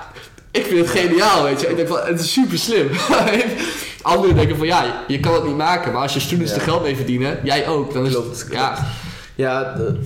ik 0.51 0.65
vind 0.67 0.79
het 0.89 0.99
geniaal, 0.99 1.43
weet 1.43 1.61
je. 1.61 1.69
Ik 1.69 1.77
denk 1.77 1.89
van, 1.89 1.99
het 2.05 2.21
is 2.21 2.33
super 2.33 2.59
slim. 2.59 2.89
Anderen 4.03 4.37
denken 4.37 4.57
van, 4.57 4.67
ja, 4.67 5.05
je 5.09 5.21
kan 5.21 5.35
het 5.35 5.45
niet 5.47 5.57
maken. 5.57 5.93
Maar 5.93 6.03
als 6.03 6.15
je 6.15 6.21
students 6.21 6.51
Ja. 6.53 6.57
er 6.59 6.63
geld 6.65 6.83
mee 6.83 6.97
verdienen, 6.97 7.39
jij 7.45 7.67
ook. 7.69 7.93
Dan 7.95 8.07
is 8.07 8.13
Klopt, 8.13 8.29
het, 8.29 8.39
klopt. 8.39 8.55
ja, 8.63 8.87
Ja, 9.35 9.75
de- 9.77 10.01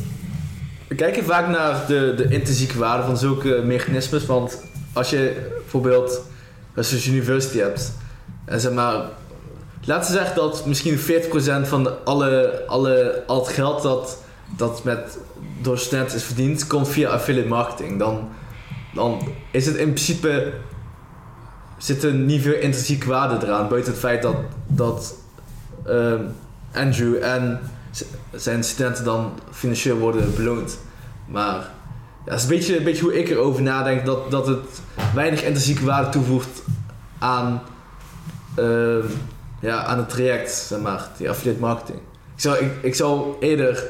we 0.88 0.94
kijken 0.94 1.24
vaak 1.24 1.48
naar 1.48 1.86
de, 1.86 2.14
de 2.16 2.28
intrinsieke 2.28 2.78
waarde 2.78 3.02
van 3.02 3.16
zulke 3.16 3.62
mechanismes. 3.64 4.26
Want 4.26 4.62
als 4.92 5.10
je 5.10 5.50
bijvoorbeeld 5.60 6.20
een 6.74 7.00
university 7.06 7.58
hebt. 7.58 7.92
En 8.44 8.60
zeg 8.60 8.72
maar, 8.72 9.04
laten 9.84 10.12
we 10.12 10.18
zeggen 10.18 10.36
dat 10.36 10.66
misschien 10.66 10.98
40% 10.98 11.68
van 11.68 12.04
alle, 12.04 12.62
alle, 12.66 13.22
al 13.26 13.44
het 13.44 13.54
geld 13.54 13.82
dat, 13.82 14.22
dat 14.56 14.84
met, 14.84 15.18
door 15.62 15.78
studenten 15.78 16.16
is 16.16 16.22
verdiend, 16.22 16.66
komt 16.66 16.88
via 16.88 17.08
affiliate 17.08 17.48
marketing. 17.48 17.98
Dan, 17.98 18.28
dan 18.94 19.28
is 19.50 19.66
het 19.66 19.76
in 19.76 19.92
principe, 19.92 20.52
zit 21.78 22.02
er 22.02 22.14
niet 22.14 22.42
veel 22.42 22.54
intrinsieke 22.54 23.08
waarde 23.08 23.46
eraan. 23.46 23.68
Buiten 23.68 23.90
het 23.92 24.00
feit 24.00 24.22
dat, 24.22 24.36
dat 24.66 25.14
ehm, 25.86 26.22
Andrew 26.72 27.22
en 27.22 27.60
zijn 28.36 28.64
studenten 28.64 29.04
dan 29.04 29.32
financieel 29.50 29.96
worden 29.96 30.34
beloond. 30.34 30.78
Maar 31.28 31.54
ja, 32.24 32.30
dat 32.30 32.34
is 32.36 32.42
een 32.42 32.48
beetje, 32.48 32.78
een 32.78 32.84
beetje 32.84 33.02
hoe 33.02 33.18
ik 33.18 33.28
erover 33.28 33.62
nadenk. 33.62 34.04
Dat, 34.06 34.30
dat 34.30 34.46
het 34.46 34.80
weinig 35.14 35.42
intrinsieke 35.42 35.84
waarde 35.84 36.08
toevoegt 36.08 36.62
aan, 37.18 37.62
ehm, 38.56 39.04
ja, 39.60 39.84
aan 39.84 39.98
het 39.98 40.08
traject, 40.08 40.50
zeg 40.52 40.80
maar, 40.80 41.08
die 41.16 41.30
affiliate 41.30 41.60
marketing. 41.60 41.98
Ik 42.34 42.42
zou, 42.42 42.56
ik, 42.56 42.70
ik 42.82 42.94
zou 42.94 43.34
eerder... 43.40 43.84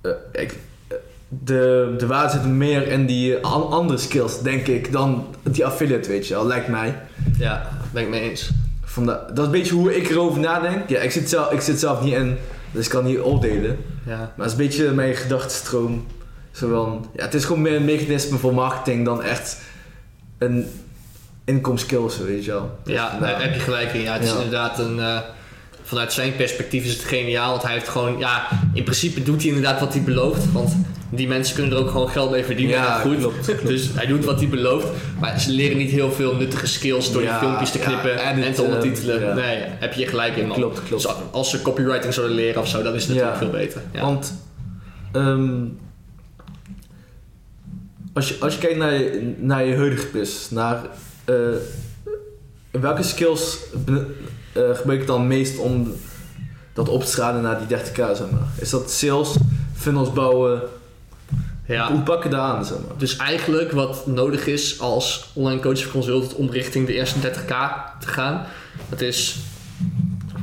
eh, 0.00 0.10
ik, 0.32 0.58
de, 1.28 1.94
de 1.98 2.06
waarde 2.06 2.30
zit 2.32 2.44
meer 2.46 2.88
in 2.88 3.06
die 3.06 3.44
an- 3.44 3.70
andere 3.70 3.98
skills, 3.98 4.40
denk 4.42 4.66
ik, 4.66 4.92
dan 4.92 5.26
die 5.42 5.66
affiliate, 5.66 6.08
weet 6.08 6.26
je 6.26 6.34
wel, 6.34 6.46
lijkt 6.46 6.68
mij. 6.68 6.98
ja, 7.38 7.68
ben 7.92 8.02
ik 8.02 8.08
mee 8.08 8.20
eens. 8.30 8.50
Vanda- 8.84 9.26
dat 9.28 9.38
is 9.38 9.44
een 9.44 9.50
beetje 9.50 9.74
hoe 9.74 9.96
ik 9.96 10.08
erover 10.08 10.40
nadenk. 10.40 10.88
Ja, 10.88 11.00
ik 11.00 11.10
zit 11.10 11.28
zelf, 11.28 11.50
ik 11.52 11.60
zit 11.60 11.80
zelf 11.80 12.02
niet 12.02 12.14
in, 12.14 12.36
dus 12.72 12.84
ik 12.84 12.90
kan 12.90 13.04
niet 13.04 13.18
oordelen. 13.18 13.76
Ja. 14.06 14.16
Maar 14.16 14.30
het 14.36 14.46
is 14.46 14.52
een 14.52 14.56
beetje 14.66 14.90
mijn 14.92 15.14
gedachtenstroom. 15.14 16.06
Zo 16.50 16.68
van, 16.68 17.06
ja, 17.16 17.24
het 17.24 17.34
is 17.34 17.44
gewoon 17.44 17.62
meer 17.62 17.76
een 17.76 17.84
mechanisme 17.84 18.38
voor 18.38 18.54
marketing 18.54 19.04
dan 19.04 19.22
echt 19.22 19.58
een 20.38 20.66
inkomskill 21.44 21.98
of 21.98 22.12
zo, 22.12 22.24
weet 22.24 22.44
je 22.44 22.50
wel. 22.50 22.78
Ja, 22.84 23.08
Nou, 23.08 23.20
daar 23.20 23.42
heb 23.42 23.54
je 23.54 23.60
gelijk 23.60 23.92
in. 23.92 24.00
Ja, 24.00 24.12
het 24.12 24.22
is 24.22 24.28
Ja. 24.30 24.34
inderdaad 24.34 24.78
een. 24.78 25.00
eh, 25.00 25.18
vanuit 25.82 26.12
zijn 26.12 26.36
perspectief 26.36 26.84
is 26.84 26.92
het 26.92 27.02
geniaal. 27.02 27.50
Want 27.50 27.62
hij 27.62 27.72
heeft 27.72 27.88
gewoon. 27.88 28.18
Ja, 28.18 28.46
in 28.74 28.82
principe 28.82 29.22
doet 29.22 29.40
hij 29.40 29.48
inderdaad 29.48 29.80
wat 29.80 29.92
hij 29.92 30.02
belooft. 30.02 30.52
Want 30.52 30.76
die 31.10 31.28
mensen 31.28 31.54
kunnen 31.54 31.72
er 31.72 31.78
ook 31.78 31.90
gewoon 31.90 32.08
geld 32.08 32.30
mee 32.30 32.44
verdienen. 32.44 32.74
Ja, 32.74 32.98
goed. 32.98 33.16
klopt, 33.16 33.44
klopt. 33.44 33.66
Dus 33.66 33.88
hij 33.94 34.06
doet 34.06 34.24
wat 34.24 34.40
hij 34.40 34.48
belooft. 34.48 34.86
Maar 35.20 35.40
ze 35.40 35.50
leren 35.50 35.76
niet 35.76 35.90
heel 35.90 36.12
veel 36.12 36.34
nuttige 36.34 36.66
skills 36.66 37.12
door 37.12 37.22
Ja, 37.22 37.30
die 37.38 37.48
filmpjes 37.48 37.70
te 37.70 37.78
ja, 37.78 37.84
knippen 37.84 38.18
en 38.18 38.52
te 38.54 38.62
ondertitelen. 38.62 39.20
ja. 39.20 39.34
Nee, 39.34 39.58
heb 39.66 39.92
je 39.92 40.06
gelijk 40.06 40.36
in, 40.36 40.46
man. 40.46 40.56
Klopt, 40.56 40.82
klopt. 40.82 41.02
Dus 41.02 41.12
als 41.30 41.50
ze 41.50 41.62
copywriting 41.62 42.14
zouden 42.14 42.36
leren 42.36 42.60
of 42.60 42.68
zo, 42.68 42.82
dan 42.82 42.94
is 42.94 43.00
het 43.06 43.10
natuurlijk 43.10 43.38
veel 43.38 43.50
beter. 43.50 43.82
Want 44.00 44.34
ehm, 45.12 45.64
als, 48.12 48.28
je, 48.28 48.36
als 48.40 48.54
je 48.54 48.60
kijkt 48.60 48.76
naar 48.78 48.94
je, 48.94 49.34
naar 49.38 49.64
je 49.64 49.76
huidige 49.76 50.06
business, 50.12 50.50
naar 50.50 50.82
eh, 51.24 51.34
welke 52.70 53.02
skills 53.02 53.58
eh, 54.52 54.62
gebruik 54.72 55.00
je 55.00 55.06
dan 55.06 55.26
meest 55.26 55.58
om 55.58 55.92
dat 56.72 56.88
op 56.88 57.04
te 57.04 57.10
schalen 57.10 57.42
naar 57.42 57.58
die 57.66 57.76
30k, 57.78 57.94
zeg 57.94 58.30
maar? 58.30 58.48
Is 58.60 58.70
dat 58.70 58.90
sales, 58.90 59.36
funnels 59.74 60.12
bouwen? 60.12 60.60
Ja. 61.70 61.92
Hoe 61.92 62.00
pak 62.00 62.22
je 62.22 62.28
dat 62.28 62.40
aan, 62.40 62.64
zeg 62.64 62.78
maar? 62.78 62.98
Dus 62.98 63.16
eigenlijk 63.16 63.72
wat 63.72 64.06
nodig 64.06 64.46
is 64.46 64.80
als 64.80 65.30
online 65.32 65.60
coach 65.60 65.78
of 65.78 65.92
consultant 65.92 66.34
om 66.34 66.50
richting 66.50 66.86
de 66.86 66.92
eerste 66.92 67.18
30k 67.18 67.54
te 68.00 68.06
gaan, 68.06 68.46
dat 68.88 69.00
is 69.00 69.36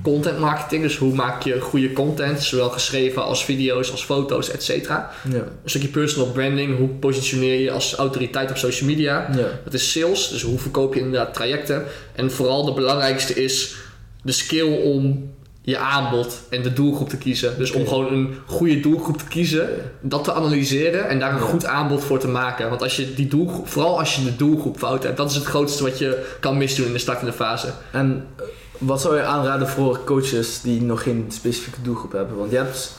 content 0.04 0.40
marketing. 0.40 0.82
Dus 0.84 0.98
hoe 0.98 1.14
maak 1.14 1.44
je 1.44 1.62
goede 1.62 1.94
content, 1.94 2.44
zowel 2.44 2.70
geschreven 2.70 3.24
als 3.24 3.46
video's, 3.46 3.92
als 3.92 4.04
foto's, 4.04 4.52
et 4.52 4.64
cetera. 4.64 5.12
Ja. 5.30 5.36
Een 5.36 5.70
stukje 5.70 5.88
personal 5.88 6.32
branding, 6.32 6.78
hoe 6.78 6.88
positioneer 6.88 7.60
je 7.60 7.72
als 7.72 7.96
autoriteit 7.96 8.50
op 8.50 8.58
social 8.58 8.90
media. 8.90 9.28
Ja. 9.36 9.48
Dat 9.64 9.74
is 9.74 9.92
sales, 9.92 10.30
dus 10.30 10.42
hoe 10.42 10.60
verkoop 10.60 10.94
je 10.94 11.00
inderdaad 11.00 11.34
trajecten. 11.34 11.84
En 12.16 12.32
vooral 12.32 12.66
de 12.66 12.74
belangrijkste 12.74 13.34
is 13.44 13.76
de 14.24 14.32
skill 14.32 14.82
om 14.84 15.30
je 15.68 15.78
aanbod 15.78 16.40
en 16.50 16.62
de 16.62 16.74
doelgroep 16.74 17.10
te 17.10 17.18
kiezen. 17.18 17.58
Dus 17.58 17.72
om 17.72 17.88
gewoon 17.88 18.14
een 18.14 18.36
goede 18.46 18.80
doelgroep 18.80 19.18
te 19.18 19.28
kiezen, 19.28 19.70
dat 20.02 20.24
te 20.24 20.34
analyseren 20.34 21.10
en 21.10 21.20
daar 21.20 21.34
een 21.34 21.40
goed 21.40 21.66
aanbod 21.66 22.04
voor 22.04 22.20
te 22.20 22.28
maken. 22.28 22.70
Want 22.70 22.82
als 22.82 22.96
je 22.96 23.14
die 23.14 23.28
doelgroep, 23.28 23.68
vooral 23.68 24.00
als 24.00 24.16
je 24.16 24.24
de 24.24 24.36
doelgroep 24.36 24.78
fout 24.78 25.04
hebt, 25.04 25.18
dat 25.18 25.30
is 25.30 25.36
het 25.36 25.46
grootste 25.46 25.84
wat 25.84 25.98
je 25.98 26.26
kan 26.40 26.58
misdoen 26.58 26.86
in 26.86 26.92
de 26.92 26.98
startende 26.98 27.34
fase. 27.34 27.74
En 27.92 28.28
eh, 28.36 28.44
wat 28.78 29.02
zou 29.02 29.16
je 29.16 29.24
aanraden 29.24 29.68
voor 29.68 30.04
coaches 30.04 30.62
die 30.62 30.82
nog 30.82 31.04
geen 31.04 31.26
specifieke 31.28 31.82
doelgroep 31.82 32.12
hebben? 32.12 32.38
Want 32.38 32.52
je 32.52 32.58
hebt 32.58 32.96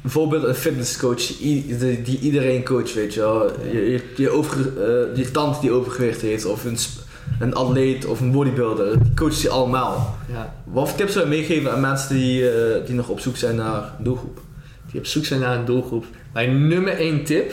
bijvoorbeeld 0.00 0.44
een 0.44 0.54
fitnesscoach 0.54 1.26
die, 1.36 2.18
iedereen 2.20 2.64
coach, 2.64 2.94
weet 2.94 3.14
je 3.14 3.20
wel. 3.20 3.50
Je, 3.72 3.90
je, 3.90 4.02
je, 4.16 4.30
over, 4.30 4.58
eh, 4.58 5.16
je 5.16 5.30
tante 5.30 5.60
die 5.60 5.70
overgewicht 5.70 6.20
heeft, 6.20 6.44
of 6.44 6.64
een, 6.64 6.78
een 7.38 7.54
atleet 7.54 8.04
of 8.04 8.20
een 8.20 8.32
bodybuilder, 8.32 9.02
die 9.02 9.14
coacht 9.14 9.40
die 9.40 9.50
allemaal. 9.50 10.18
Ja. 10.32 10.54
Wat 10.64 10.88
voor 10.88 10.98
tips 10.98 11.12
zou 11.12 11.24
je 11.24 11.30
meegeven 11.30 11.72
aan 11.72 11.80
mensen 11.80 12.14
die, 12.14 12.50
eh, 12.50 12.86
die 12.86 12.94
nog 12.94 13.08
op 13.08 13.20
zoek 13.20 13.36
zijn 13.36 13.56
naar 13.56 13.92
een 13.98 14.04
doelgroep? 14.04 14.40
Die 14.90 15.00
op 15.00 15.06
zoek 15.06 15.24
zijn 15.24 15.40
naar 15.40 15.56
een 15.56 15.64
doelgroep. 15.64 16.04
Mijn 16.32 16.68
nummer 16.68 16.96
één 16.96 17.24
tip 17.24 17.52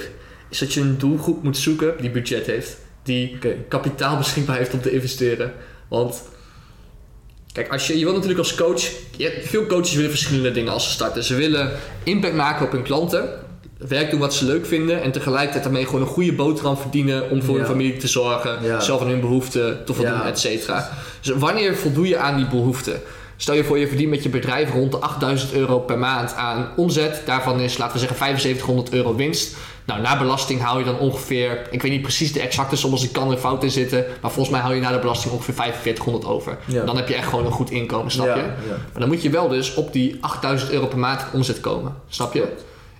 is 0.49 0.59
dat 0.59 0.73
je 0.73 0.81
een 0.81 0.97
doelgroep 0.97 1.43
moet 1.43 1.57
zoeken 1.57 1.93
die 1.99 2.11
budget 2.11 2.45
heeft. 2.45 2.77
Die 3.03 3.37
kapitaal 3.67 4.17
beschikbaar 4.23 4.57
heeft 4.57 4.73
om 4.73 4.81
te 4.81 4.91
investeren. 4.91 5.53
Want 5.87 6.23
kijk, 7.51 7.71
als 7.71 7.87
je, 7.87 7.99
je 7.99 8.03
wil 8.03 8.13
natuurlijk 8.13 8.39
als 8.39 8.55
coach, 8.55 8.81
je 9.17 9.23
hebt, 9.23 9.47
veel 9.47 9.65
coaches 9.65 9.93
willen 9.93 10.09
verschillende 10.09 10.51
dingen 10.51 10.73
als 10.73 10.83
ze 10.85 10.91
starten. 10.91 11.23
Ze 11.23 11.35
willen 11.35 11.71
impact 12.03 12.35
maken 12.35 12.65
op 12.65 12.71
hun 12.71 12.83
klanten, 12.83 13.29
werk 13.87 14.09
doen 14.11 14.19
wat 14.19 14.33
ze 14.33 14.45
leuk 14.45 14.65
vinden 14.65 15.01
en 15.01 15.11
tegelijkertijd 15.11 15.63
daarmee 15.63 15.85
gewoon 15.85 16.01
een 16.01 16.07
goede 16.07 16.33
boterham 16.33 16.77
verdienen 16.77 17.29
om 17.29 17.41
voor 17.43 17.53
Ja. 17.53 17.59
hun 17.59 17.69
familie 17.69 17.97
te 17.97 18.07
zorgen, 18.07 18.57
Ja. 18.63 18.79
zelf 18.79 19.01
aan 19.01 19.07
hun 19.07 19.19
behoeften 19.19 19.85
te 19.85 19.93
voldoen, 19.93 20.13
Ja. 20.13 20.25
et 20.27 20.39
cetera. 20.39 20.89
Dus 21.21 21.35
wanneer 21.37 21.75
voldoe 21.75 22.07
je 22.07 22.17
aan 22.17 22.35
die 22.35 22.47
behoeften? 22.47 23.01
Stel 23.37 23.55
je 23.55 23.63
voor, 23.63 23.77
je 23.77 23.87
verdient 23.87 24.09
met 24.09 24.23
je 24.23 24.29
bedrijf 24.29 24.71
rond 24.73 24.91
de 24.91 24.97
8000 24.97 25.53
euro 25.53 25.79
per 25.79 25.97
maand 25.97 26.33
aan 26.35 26.67
omzet. 26.75 27.21
Daarvan 27.25 27.59
is, 27.59 27.77
laten 27.77 27.93
we 27.93 27.99
zeggen, 27.99 28.17
7500 28.17 28.93
euro 28.93 29.15
winst. 29.15 29.55
Nou, 29.85 30.01
na 30.01 30.17
belasting 30.17 30.61
haal 30.61 30.77
je 30.79 30.85
dan 30.85 30.99
ongeveer, 30.99 31.61
ik 31.71 31.81
weet 31.81 31.91
niet 31.91 32.01
precies 32.01 32.33
de 32.33 32.39
exacte 32.41 32.75
som, 32.75 32.91
als 32.91 33.03
ik 33.03 33.11
kan 33.11 33.31
er 33.31 33.37
fout 33.37 33.63
in 33.63 33.71
zitten. 33.71 34.05
Maar 34.21 34.31
volgens 34.31 34.49
mij 34.55 34.59
haal 34.63 34.73
je 34.73 34.81
na 34.81 34.91
de 34.91 34.99
belasting 34.99 35.33
ongeveer 35.33 35.53
4500 35.53 36.23
euro. 36.23 36.43
Ja. 36.65 36.83
Dan 36.85 36.95
heb 36.95 37.07
je 37.07 37.15
echt 37.15 37.27
gewoon 37.27 37.45
een 37.45 37.51
goed 37.51 37.71
inkomen, 37.71 38.11
snap 38.11 38.25
Ja, 38.25 38.35
je? 38.35 38.41
ja. 38.41 38.51
Maar 38.91 38.99
dan 38.99 39.07
moet 39.07 39.21
je 39.21 39.29
wel 39.29 39.47
dus 39.47 39.73
op 39.73 39.93
die 39.93 40.17
8000 40.21 40.71
euro 40.71 40.87
per 40.87 40.97
maand 40.99 41.21
omzet 41.33 41.59
komen, 41.59 41.95
snap 42.09 42.33
je? 42.33 42.43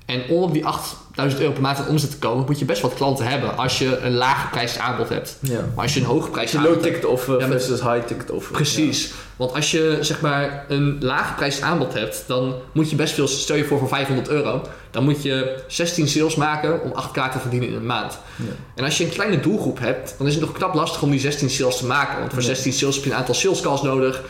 En 0.05 0.23
om 0.29 0.41
op 0.43 0.53
die 0.53 0.65
8000 0.65 1.41
euro 1.41 1.53
per 1.53 1.61
maand 1.61 1.77
aan 1.77 1.87
omzet 1.87 2.11
te 2.11 2.17
komen, 2.17 2.45
moet 2.45 2.59
je 2.59 2.65
best 2.65 2.81
wat 2.81 2.93
klanten 2.93 3.25
hebben 3.27 3.57
als 3.57 3.79
je 3.79 3.97
een 3.97 4.13
laag 4.13 4.41
geprijsd 4.41 4.77
aanbod 4.77 5.09
hebt. 5.09 5.37
Ja. 5.39 5.59
Maar 5.75 5.83
als 5.83 5.93
je 5.93 5.99
een 6.03 6.21
geprijsd 6.23 6.51
je 6.51 6.57
aanbod 6.57 6.73
low 6.73 6.83
ticket 6.83 7.05
offer 7.05 7.39
Ja, 7.39 7.47
versus 7.47 7.81
high 7.81 8.05
ticket 8.05 8.31
offer. 8.31 8.51
Precies. 8.51 9.11
Want 9.35 9.53
als 9.53 9.71
je 9.71 9.97
zeg 10.01 10.21
maar 10.21 10.65
een 10.67 10.97
laag 10.99 11.35
prijs 11.35 11.61
aanbod 11.61 11.93
hebt, 11.93 12.23
dan 12.27 12.53
moet 12.71 12.89
je 12.89 12.95
best 12.95 13.13
veel, 13.13 13.27
stel 13.27 13.55
je 13.55 13.65
voor 13.65 13.79
voor 13.79 13.87
500 13.87 14.29
euro, 14.29 14.61
dan 14.91 15.03
moet 15.03 15.23
je 15.23 15.63
16 15.67 16.07
sales 16.07 16.35
maken 16.35 16.81
om 16.83 16.91
8k 16.91 17.31
te 17.31 17.39
verdienen 17.39 17.69
in 17.69 17.75
een 17.75 17.85
maand. 17.85 18.17
Ja. 18.35 18.45
En 18.75 18.83
als 18.83 18.97
je 18.97 19.03
een 19.03 19.09
kleine 19.09 19.39
doelgroep 19.39 19.79
hebt, 19.79 20.15
dan 20.17 20.27
is 20.27 20.33
het 20.33 20.43
nog 20.43 20.51
knap 20.51 20.73
lastig 20.73 21.01
om 21.01 21.11
die 21.11 21.19
16 21.19 21.49
sales 21.49 21.77
te 21.77 21.85
maken. 21.85 22.19
Want 22.19 22.31
voor 22.33 22.41
Ja. 22.41 22.47
16 22.47 22.73
sales 22.73 22.95
heb 22.95 23.03
je 23.03 23.09
een 23.11 23.15
aantal 23.15 23.35
sales 23.35 23.61
calls 23.61 23.81
nodig. 23.81 24.21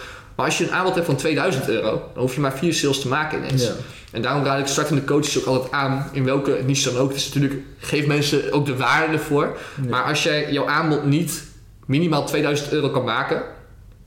Maar 0.42 0.50
als 0.50 0.60
je 0.60 0.66
een 0.68 0.74
aanbod 0.74 0.94
hebt 0.94 1.06
van 1.06 1.16
2000 1.16 1.70
euro, 1.70 1.90
dan 2.14 2.22
hoef 2.24 2.36
je 2.36 2.42
maar 2.42 2.58
4 2.58 2.74
sales 2.74 3.00
te 3.02 3.08
maken 3.08 3.38
ineens. 3.38 3.64
Ja. 3.64 3.72
En 4.12 4.22
daarom 4.22 4.44
raad 4.44 4.60
ik 4.60 4.68
startende 4.68 5.04
coaches 5.04 5.40
ook 5.40 5.46
altijd 5.46 5.72
aan, 5.72 6.10
in 6.12 6.24
welke 6.24 6.60
niche 6.66 6.92
dan 6.92 7.02
ook. 7.02 7.14
Dus 7.14 7.26
natuurlijk, 7.26 7.62
geef 7.78 8.06
mensen 8.06 8.52
ook 8.52 8.66
de 8.66 8.76
waarde 8.76 9.14
ervoor. 9.14 9.58
Ja. 9.84 9.90
Maar 9.90 10.04
als 10.04 10.24
jij 10.24 10.52
jouw 10.52 10.68
aanbod 10.68 11.06
niet 11.06 11.44
minimaal 11.86 12.26
2000 12.26 12.72
euro 12.72 12.90
kan 12.90 13.04
maken, 13.04 13.42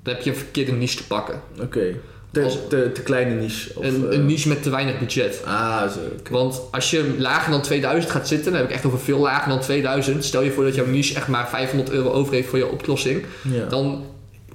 dan 0.02 0.14
heb 0.14 0.22
je 0.22 0.30
een 0.30 0.36
verkeerde 0.36 0.72
niche 0.72 0.96
te 0.96 1.06
pakken. 1.06 1.40
Oké. 1.60 1.94
Te, 2.30 2.42
Als- 2.42 2.58
te, 2.68 2.90
te 2.92 3.02
kleine 3.02 3.34
niche. 3.34 3.70
Of, 3.74 3.84
een, 3.84 4.10
eh, 4.10 4.16
een 4.16 4.26
niche 4.26 4.48
met 4.48 4.62
te 4.62 4.70
weinig 4.70 4.98
budget. 4.98 5.42
Ah, 5.44 5.82
zo. 5.90 5.98
Want 6.30 6.60
als 6.70 6.90
je 6.90 7.14
lager 7.18 7.50
dan 7.50 7.62
2000 7.62 8.12
gaat 8.12 8.28
zitten, 8.28 8.50
dan 8.52 8.60
heb 8.60 8.70
ik 8.70 8.74
echt 8.74 8.84
over 8.86 8.98
veel 8.98 9.18
lager 9.18 9.48
dan 9.48 9.60
2000. 9.60 10.24
Stel 10.24 10.42
je 10.42 10.50
voor 10.50 10.64
dat 10.64 10.74
jouw 10.74 10.86
niche 10.86 11.14
echt 11.14 11.28
maar 11.28 11.48
500 11.48 11.90
euro 11.90 12.10
over 12.10 12.34
heeft 12.34 12.48
voor 12.48 12.58
je 12.58 12.70
oplossing. 12.70 13.24
Ja. 13.42 13.66
Dan 13.66 14.04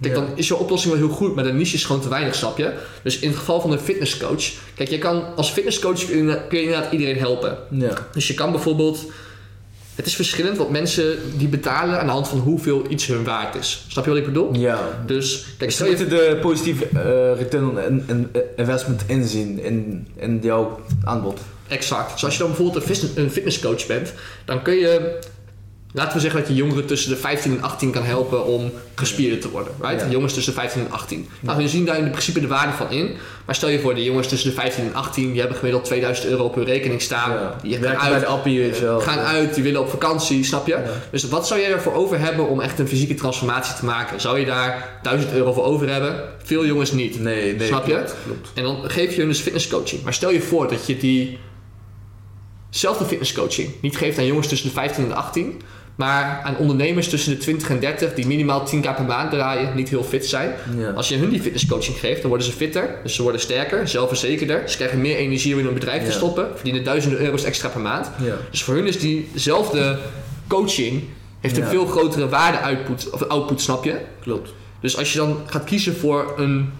Ik 0.01 0.05
denk, 0.05 0.15
Ja. 0.15 0.21
dan 0.21 0.37
is 0.37 0.47
je 0.47 0.55
oplossing 0.55 0.93
wel 0.93 1.03
heel 1.07 1.15
goed, 1.15 1.35
maar 1.35 1.43
de 1.43 1.53
niche 1.53 1.75
is 1.75 1.83
gewoon 1.85 2.01
te 2.01 2.09
weinig, 2.09 2.35
snap 2.35 2.57
je? 2.57 2.73
Dus 3.03 3.19
in 3.19 3.29
het 3.29 3.37
geval 3.37 3.61
van 3.61 3.71
een 3.71 3.79
fitnesscoach, 3.79 4.43
kijk, 4.75 4.89
je 4.89 4.97
kan 4.97 5.35
als 5.35 5.49
fitnesscoach 5.49 6.05
kun 6.05 6.27
je, 6.27 6.41
kun 6.49 6.57
je 6.59 6.63
inderdaad 6.65 6.91
iedereen 6.91 7.17
helpen. 7.17 7.57
Ja. 7.69 7.93
Dus 8.13 8.27
je 8.27 8.33
kan 8.33 8.51
bijvoorbeeld. 8.51 9.05
Het 9.95 10.07
is 10.07 10.15
verschillend 10.15 10.57
wat 10.57 10.69
mensen 10.69 11.17
die 11.37 11.47
betalen 11.47 11.99
aan 11.99 12.05
de 12.05 12.11
hand 12.11 12.27
van 12.27 12.39
hoeveel 12.39 12.85
iets 12.89 13.07
hun 13.07 13.23
waard 13.23 13.55
is. 13.55 13.85
Snap 13.87 14.03
je 14.03 14.09
wat 14.09 14.19
ik 14.19 14.25
bedoel? 14.25 14.55
Ja. 14.55 15.03
Dus 15.05 15.45
kijk, 15.57 15.69
Ze 15.71 15.75
stel 15.75 15.87
je 15.89 15.97
moeten 15.97 16.17
de 16.17 16.37
positieve 16.41 16.85
eh, 16.85 17.37
return 17.41 17.69
on 17.69 17.79
in- 17.79 18.03
in- 18.07 18.29
investment 18.57 19.03
inzien 19.07 19.59
in, 19.63 20.07
in 20.17 20.39
jouw 20.41 20.79
aanbod. 21.03 21.39
Exact. 21.67 22.13
Dus 22.13 22.23
als 22.23 22.33
je 22.33 22.39
dan 22.39 22.47
bijvoorbeeld 22.55 23.15
een 23.15 23.31
fitnesscoach 23.31 23.85
bent, 23.87 24.13
dan 24.45 24.61
kun 24.61 24.75
je. 24.75 25.19
Laten 25.91 26.13
we 26.13 26.19
zeggen 26.19 26.39
dat 26.39 26.49
je 26.49 26.55
jongeren 26.55 26.85
tussen 26.85 27.09
de 27.09 27.15
15 27.15 27.51
en 27.51 27.61
18 27.61 27.91
kan 27.91 28.03
helpen 28.03 28.45
om 28.45 28.71
gespierder 28.95 29.39
te 29.39 29.49
worden. 29.49 29.73
Right? 29.81 30.01
Ja. 30.01 30.09
Jongens 30.09 30.33
tussen 30.33 30.53
de 30.53 30.59
15 30.59 30.81
en 30.81 30.91
18. 30.91 31.29
Nou, 31.39 31.57
we 31.57 31.67
zien 31.67 31.85
daar 31.85 31.97
in 31.97 32.09
principe 32.09 32.39
de 32.39 32.47
waarde 32.47 32.73
van 32.73 32.91
in. 32.91 33.15
Maar 33.45 33.55
stel 33.55 33.69
je 33.69 33.79
voor, 33.79 33.95
de 33.95 34.03
jongens 34.03 34.27
tussen 34.27 34.49
de 34.49 34.55
15 34.55 34.83
en 34.83 34.93
18, 34.93 35.31
die 35.31 35.39
hebben 35.39 35.57
gemiddeld 35.57 35.85
2000 35.85 36.27
euro 36.27 36.43
op 36.43 36.55
hun 36.55 36.63
rekening 36.63 37.01
staan. 37.01 37.31
Ja. 37.31 37.55
Die 37.61 37.71
gaan 37.73 37.81
Werken 37.81 38.01
uit, 38.01 38.19
de 38.19 38.25
appie, 38.25 38.73
gaan 38.99 39.19
uit, 39.19 39.53
die 39.53 39.63
willen 39.63 39.81
op 39.81 39.89
vakantie, 39.89 40.43
snap 40.43 40.67
je? 40.67 40.77
Dus 41.11 41.27
wat 41.27 41.47
zou 41.47 41.59
jij 41.59 41.71
ervoor 41.71 41.93
over 41.93 42.19
hebben 42.19 42.47
om 42.47 42.61
echt 42.61 42.79
een 42.79 42.87
fysieke 42.87 43.13
transformatie 43.13 43.75
te 43.75 43.85
maken? 43.85 44.21
Zou 44.21 44.39
je 44.39 44.45
daar 44.45 44.99
1000 45.01 45.33
euro 45.33 45.53
voor 45.53 45.63
over 45.63 45.89
hebben? 45.89 46.23
Veel 46.43 46.65
jongens 46.65 46.91
niet. 46.91 47.19
Nee, 47.19 47.55
nee. 47.55 47.67
Snap 47.67 47.87
je? 47.87 48.03
klopt. 48.25 48.51
En 48.53 48.63
dan 48.63 48.89
geef 48.89 49.11
je 49.11 49.19
hun 49.19 49.29
dus 49.29 49.39
fitnesscoaching. 49.39 50.03
Maar 50.03 50.13
stel 50.13 50.31
je 50.31 50.41
voor 50.41 50.67
dat 50.69 50.87
je 50.87 50.97
die 50.97 51.37
zelfde 52.69 53.05
fitnesscoaching 53.05 53.69
niet 53.81 53.97
geeft 53.97 54.17
aan 54.17 54.25
jongens 54.25 54.47
tussen 54.47 54.67
de 54.67 54.73
15 54.73 55.03
en 55.03 55.09
de 55.09 55.15
18, 55.15 55.61
maar 55.99 56.41
aan 56.43 56.57
ondernemers 56.57 57.09
tussen 57.09 57.31
de 57.31 57.37
20 57.37 57.69
en 57.69 57.79
30 57.79 58.13
die 58.13 58.27
minimaal 58.27 58.67
10k 58.67 58.81
per 58.81 59.03
maand 59.07 59.31
draaien, 59.31 59.75
niet 59.75 59.89
heel 59.89 60.03
fit 60.03 60.25
zijn. 60.25 60.53
Ja. 60.77 60.89
Als 60.89 61.09
je 61.09 61.15
hun 61.15 61.29
die 61.29 61.41
fitnesscoaching 61.41 61.97
geeft, 61.97 62.19
dan 62.19 62.29
worden 62.29 62.47
ze 62.47 62.53
fitter, 62.53 62.89
dus 63.03 63.15
ze 63.15 63.21
worden 63.21 63.41
sterker, 63.41 63.87
zelfverzekerder, 63.87 64.69
ze 64.69 64.75
krijgen 64.77 65.01
meer 65.01 65.15
energie 65.15 65.53
om 65.53 65.59
in 65.59 65.65
hun 65.65 65.73
bedrijf 65.73 66.05
te 66.05 66.11
stoppen, 66.11 66.47
verdienen 66.55 66.83
duizenden 66.83 67.19
euro's 67.19 67.43
extra 67.43 67.69
per 67.69 67.81
maand. 67.81 68.09
Ja. 68.23 68.35
Dus 68.51 68.63
voor 68.63 68.73
hun 68.73 68.87
is 68.87 68.99
diezelfde 68.99 69.99
coaching 70.47 71.03
heeft 71.39 71.57
een 71.57 71.65
veel 71.67 71.85
grotere 71.85 72.29
waarde-output, 72.29 73.09
of 73.09 73.23
output, 73.23 73.61
snap 73.61 73.83
je? 73.83 73.95
Klopt. 74.21 74.49
Dus 74.81 74.97
als 74.97 75.13
je 75.13 75.17
dan 75.17 75.37
gaat 75.45 75.63
kiezen 75.63 75.95
voor 75.95 76.33
een 76.37 76.71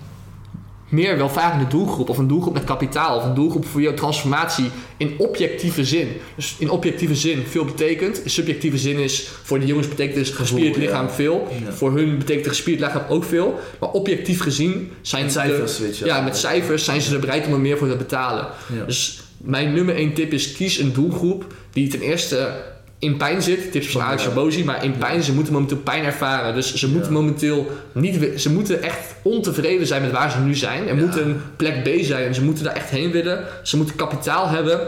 meer 0.90 1.18
welvarende 1.18 1.68
doelgroep, 1.68 2.10
of 2.10 2.18
een 2.18 2.28
doelgroep 2.28 2.54
met 2.54 2.64
kapitaal, 2.64 3.18
of 3.18 3.26
een 3.26 3.34
doelgroep 3.34 3.66
voor 3.66 3.82
jouw 3.82 3.94
transformatie 3.94 4.66
in 4.98 5.14
objectieve 5.18 5.86
zin. 5.86 6.08
Dus 6.36 6.56
in 6.60 6.70
objectieve 6.70 7.16
zin 7.16 7.44
veel 7.48 7.66
betekent. 7.66 8.24
In 8.24 8.30
subjectieve 8.30 8.78
zin 8.78 8.98
is 8.98 9.28
voor 9.44 9.60
de 9.60 9.66
jongens 9.66 9.88
betekent 9.88 10.16
dus 10.16 10.30
gespierd 10.30 10.76
ja. 10.76 10.82
lichaam 10.82 11.10
veel. 11.10 11.48
Ja. 11.66 11.74
Voor 11.74 11.92
hun 11.96 12.18
betekent 12.18 12.46
een 12.46 12.52
gespierd 12.52 12.80
lichaam 12.80 13.04
ook 13.10 13.24
veel. 13.24 13.60
Maar 13.80 13.90
objectief 13.90 14.42
gezien 14.42 14.92
zijn 15.02 15.24
Met 15.24 15.34
de- 15.34 15.40
cijfers, 15.40 15.80
weet 15.80 15.98
je 15.98 16.06
wel. 16.06 16.16
ja, 16.16 16.22
met 16.22 16.38
cijfers 16.38 16.84
zijn 16.84 17.02
ze 17.02 17.14
er 17.14 17.20
bereid 17.20 17.48
om 17.48 17.54
er 17.54 17.60
meer 17.60 17.78
voor 17.78 17.90
te 17.90 17.96
betalen. 17.96 18.48
Dus 18.86 19.22
mijn 19.38 19.74
nummer 19.74 19.96
één 19.96 20.14
tip 20.14 20.34
is 20.34 20.52
kies 20.52 20.78
een 20.78 20.94
doelgroep 20.94 21.54
die 21.74 21.88
ten 21.90 22.02
eerste 22.02 22.52
in 23.00 23.18
pijn 23.18 23.42
zit. 23.42 23.72
Tips 23.72 23.88
van 23.88 24.02
Alex 24.02 24.24
Ja. 24.24 24.30
Rabosi, 24.30 24.64
maar 24.64 24.84
in 24.84 24.98
pijn, 24.98 25.24
ze 25.24 25.34
moeten 25.34 25.54
momenteel 25.54 25.78
pijn 25.78 26.04
ervaren. 26.04 26.54
Dus 26.54 26.76
ze 26.76 26.90
moeten 26.90 27.12
momenteel 27.12 27.72
niet, 27.92 28.42
ze 28.42 28.52
moeten 28.52 28.84
echt 28.84 29.16
ontevreden 29.22 29.88
zijn 29.88 30.02
met 30.02 30.12
waar 30.12 30.32
ze 30.32 30.40
nu 30.40 30.56
zijn. 30.56 30.88
Er 30.88 30.96
moet 30.96 31.16
een 31.16 31.42
plek 31.56 31.84
B 31.84 32.04
zijn 32.04 32.26
en 32.26 32.36
ze 32.36 32.44
moeten 32.44 32.64
daar 32.64 32.76
echt 32.76 32.90
heen 32.90 33.12
willen. 33.12 33.46
Ze 33.64 33.78
moeten 33.78 33.96
kapitaal 33.96 34.48
hebben. 34.48 34.80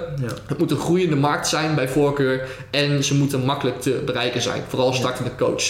Het 0.45 0.57
moet 0.57 0.71
een 0.71 0.77
groeiende 0.77 1.15
markt 1.15 1.47
zijn 1.47 1.75
bij 1.75 1.87
voorkeur. 1.87 2.47
En 2.71 3.03
ze 3.03 3.15
moeten 3.15 3.45
makkelijk 3.45 3.81
te 3.81 4.01
bereiken 4.05 4.41
zijn. 4.41 4.61
Vooral 4.67 4.93
startende 4.93 5.35
coach. 5.37 5.63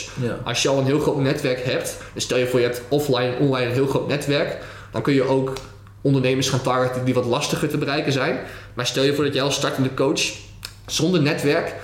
Als 0.43 0.61
je 0.61 0.69
al 0.69 0.77
een 0.77 0.85
heel 0.85 0.99
groot 0.99 1.19
netwerk 1.19 1.65
hebt, 1.65 1.97
dus 2.13 2.23
stel 2.23 2.37
je 2.37 2.47
voor 2.47 2.59
je 2.59 2.65
hebt 2.65 2.81
offline 2.87 3.35
en 3.35 3.39
online 3.39 3.65
een 3.65 3.73
heel 3.73 3.87
groot 3.87 4.07
netwerk, 4.07 4.57
dan 4.91 5.01
kun 5.01 5.13
je 5.13 5.23
ook 5.23 5.53
ondernemers 6.01 6.49
gaan 6.49 6.61
targeten 6.61 7.05
die 7.05 7.13
wat 7.13 7.25
lastiger 7.25 7.69
te 7.69 7.77
bereiken 7.77 8.11
zijn. 8.11 8.39
Maar 8.73 8.85
stel 8.85 9.03
je 9.03 9.13
voor 9.13 9.23
dat 9.23 9.33
jij 9.33 9.43
als 9.43 9.55
startende 9.55 9.93
coach 9.93 10.21
zonder 10.85 11.21
netwerk 11.21 11.75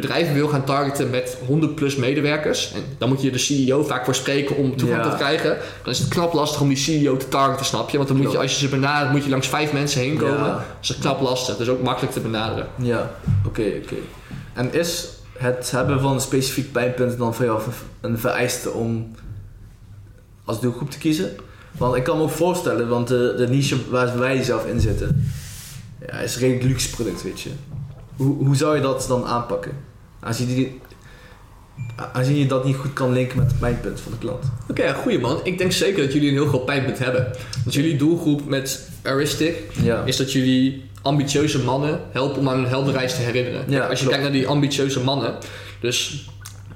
bedrijven 0.00 0.34
wil 0.34 0.48
gaan 0.48 0.64
targeten 0.64 1.10
met 1.10 1.36
100 1.46 1.74
plus 1.74 1.96
medewerkers. 1.96 2.72
En 2.72 2.80
dan 2.98 3.08
moet 3.08 3.22
je 3.22 3.30
de 3.30 3.38
CEO 3.38 3.82
vaak 3.84 4.04
voor 4.04 4.14
spreken 4.14 4.56
om 4.56 4.76
toegang 4.76 5.04
Ja. 5.04 5.10
te 5.10 5.16
krijgen. 5.16 5.56
Dan 5.82 5.92
is 5.92 5.98
het 5.98 6.08
knap 6.08 6.32
lastig 6.32 6.60
om 6.60 6.68
die 6.68 6.76
CEO 6.76 7.16
te 7.16 7.28
targeten, 7.28 7.66
snap 7.66 7.90
je? 7.90 7.96
Want 7.96 8.08
dan 8.08 8.16
moet 8.16 8.32
je, 8.32 8.38
als 8.38 8.52
je 8.52 8.58
ze 8.58 8.68
benadert, 8.68 9.12
moet 9.12 9.24
je 9.24 9.30
langs 9.30 9.48
vijf 9.48 9.72
mensen 9.72 10.00
heen 10.00 10.16
komen. 10.16 10.38
Ja. 10.38 10.52
Dat 10.52 10.62
is 10.82 10.98
knap 10.98 11.20
lastig, 11.20 11.56
dus 11.56 11.68
ook 11.68 11.82
makkelijk 11.82 12.12
te 12.12 12.20
benaderen. 12.20 12.66
Ja, 12.76 13.10
oké, 13.46 13.62
oké. 13.84 13.96
En 14.54 14.72
is 14.74 15.08
het 15.38 15.70
hebben 15.70 16.00
van 16.00 16.12
een 16.12 16.20
specifiek 16.20 16.72
pijnpunt 16.72 17.18
dan 17.18 17.34
voor 17.34 17.44
jou 17.44 17.60
een 18.00 18.18
vereiste 18.18 18.70
om 18.70 19.10
als 20.44 20.60
doelgroep 20.60 20.90
te 20.90 20.98
kiezen? 20.98 21.30
Want 21.78 21.96
ik 21.96 22.04
kan 22.04 22.16
me 22.16 22.22
ook 22.22 22.30
voorstellen, 22.30 22.88
want 22.88 23.08
de, 23.08 23.34
de 23.36 23.48
niche 23.48 23.76
waar 23.90 24.18
wij 24.18 24.42
zelf 24.42 24.66
in 24.66 24.80
zitten, 24.80 25.30
ja, 26.06 26.18
is 26.18 26.34
een 26.34 26.40
redelijk 26.40 26.64
luxe 26.64 26.90
product, 26.90 27.22
weet 27.22 27.40
je. 27.40 27.50
Hoe, 28.16 28.44
hoe 28.44 28.56
zou 28.56 28.76
je 28.76 28.82
dat 28.82 29.04
dan 29.08 29.24
aanpakken? 29.26 29.72
Aangezien, 30.20 30.46
die, 30.46 30.80
aangezien 32.12 32.36
je 32.36 32.46
dat 32.46 32.64
niet 32.64 32.76
goed 32.76 32.92
kan 32.92 33.12
linken 33.12 33.38
met 33.38 33.46
het 33.46 33.58
pijnpunt 33.58 34.00
van 34.00 34.12
de 34.12 34.18
klant. 34.18 34.44
Oké, 34.70 34.84
ja, 34.84 34.92
goeie 34.92 35.18
man. 35.18 35.40
Ik 35.42 35.58
denk 35.58 35.72
zeker 35.72 36.02
dat 36.04 36.12
jullie 36.12 36.28
een 36.28 36.34
heel 36.34 36.46
groot 36.46 36.64
pijnpunt 36.64 36.98
hebben. 36.98 37.30
Want 37.62 37.74
jullie 37.74 37.96
doelgroep 37.96 38.48
met 38.48 38.90
Aristic 39.02 39.56
Ja, 39.82 40.02
is 40.04 40.16
dat 40.16 40.32
jullie 40.32 40.84
ambitieuze 41.02 41.62
mannen 41.62 42.00
helpen 42.10 42.38
om 42.38 42.48
aan 42.48 42.56
hun 42.56 42.66
heldenreis 42.66 43.14
te 43.14 43.20
herinneren. 43.22 43.64
Ja, 43.68 43.80
Als 43.80 43.88
je 44.00 44.04
klopt. 44.06 44.08
kijkt 44.08 44.22
naar 44.22 44.32
die 44.40 44.48
ambitieuze 44.48 45.00
mannen, 45.00 45.34
dus 45.80 46.28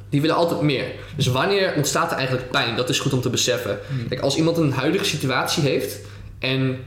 die 0.09 0.21
willen 0.21 0.37
altijd 0.37 0.61
meer. 0.61 0.85
Dus 1.17 1.27
wanneer 1.27 1.73
ontstaat 1.77 2.11
er 2.11 2.17
eigenlijk 2.17 2.51
pijn? 2.51 2.77
Dat 2.77 2.89
is 2.89 2.99
goed 3.01 3.13
om 3.13 3.21
te 3.21 3.31
beseffen. 3.31 3.79
Hmm. 3.89 4.09
Kijk, 4.09 4.21
als 4.21 4.37
iemand 4.37 4.57
een 4.57 4.73
huidige 4.73 5.05
situatie 5.05 5.63
heeft 5.63 5.99
en 6.39 6.79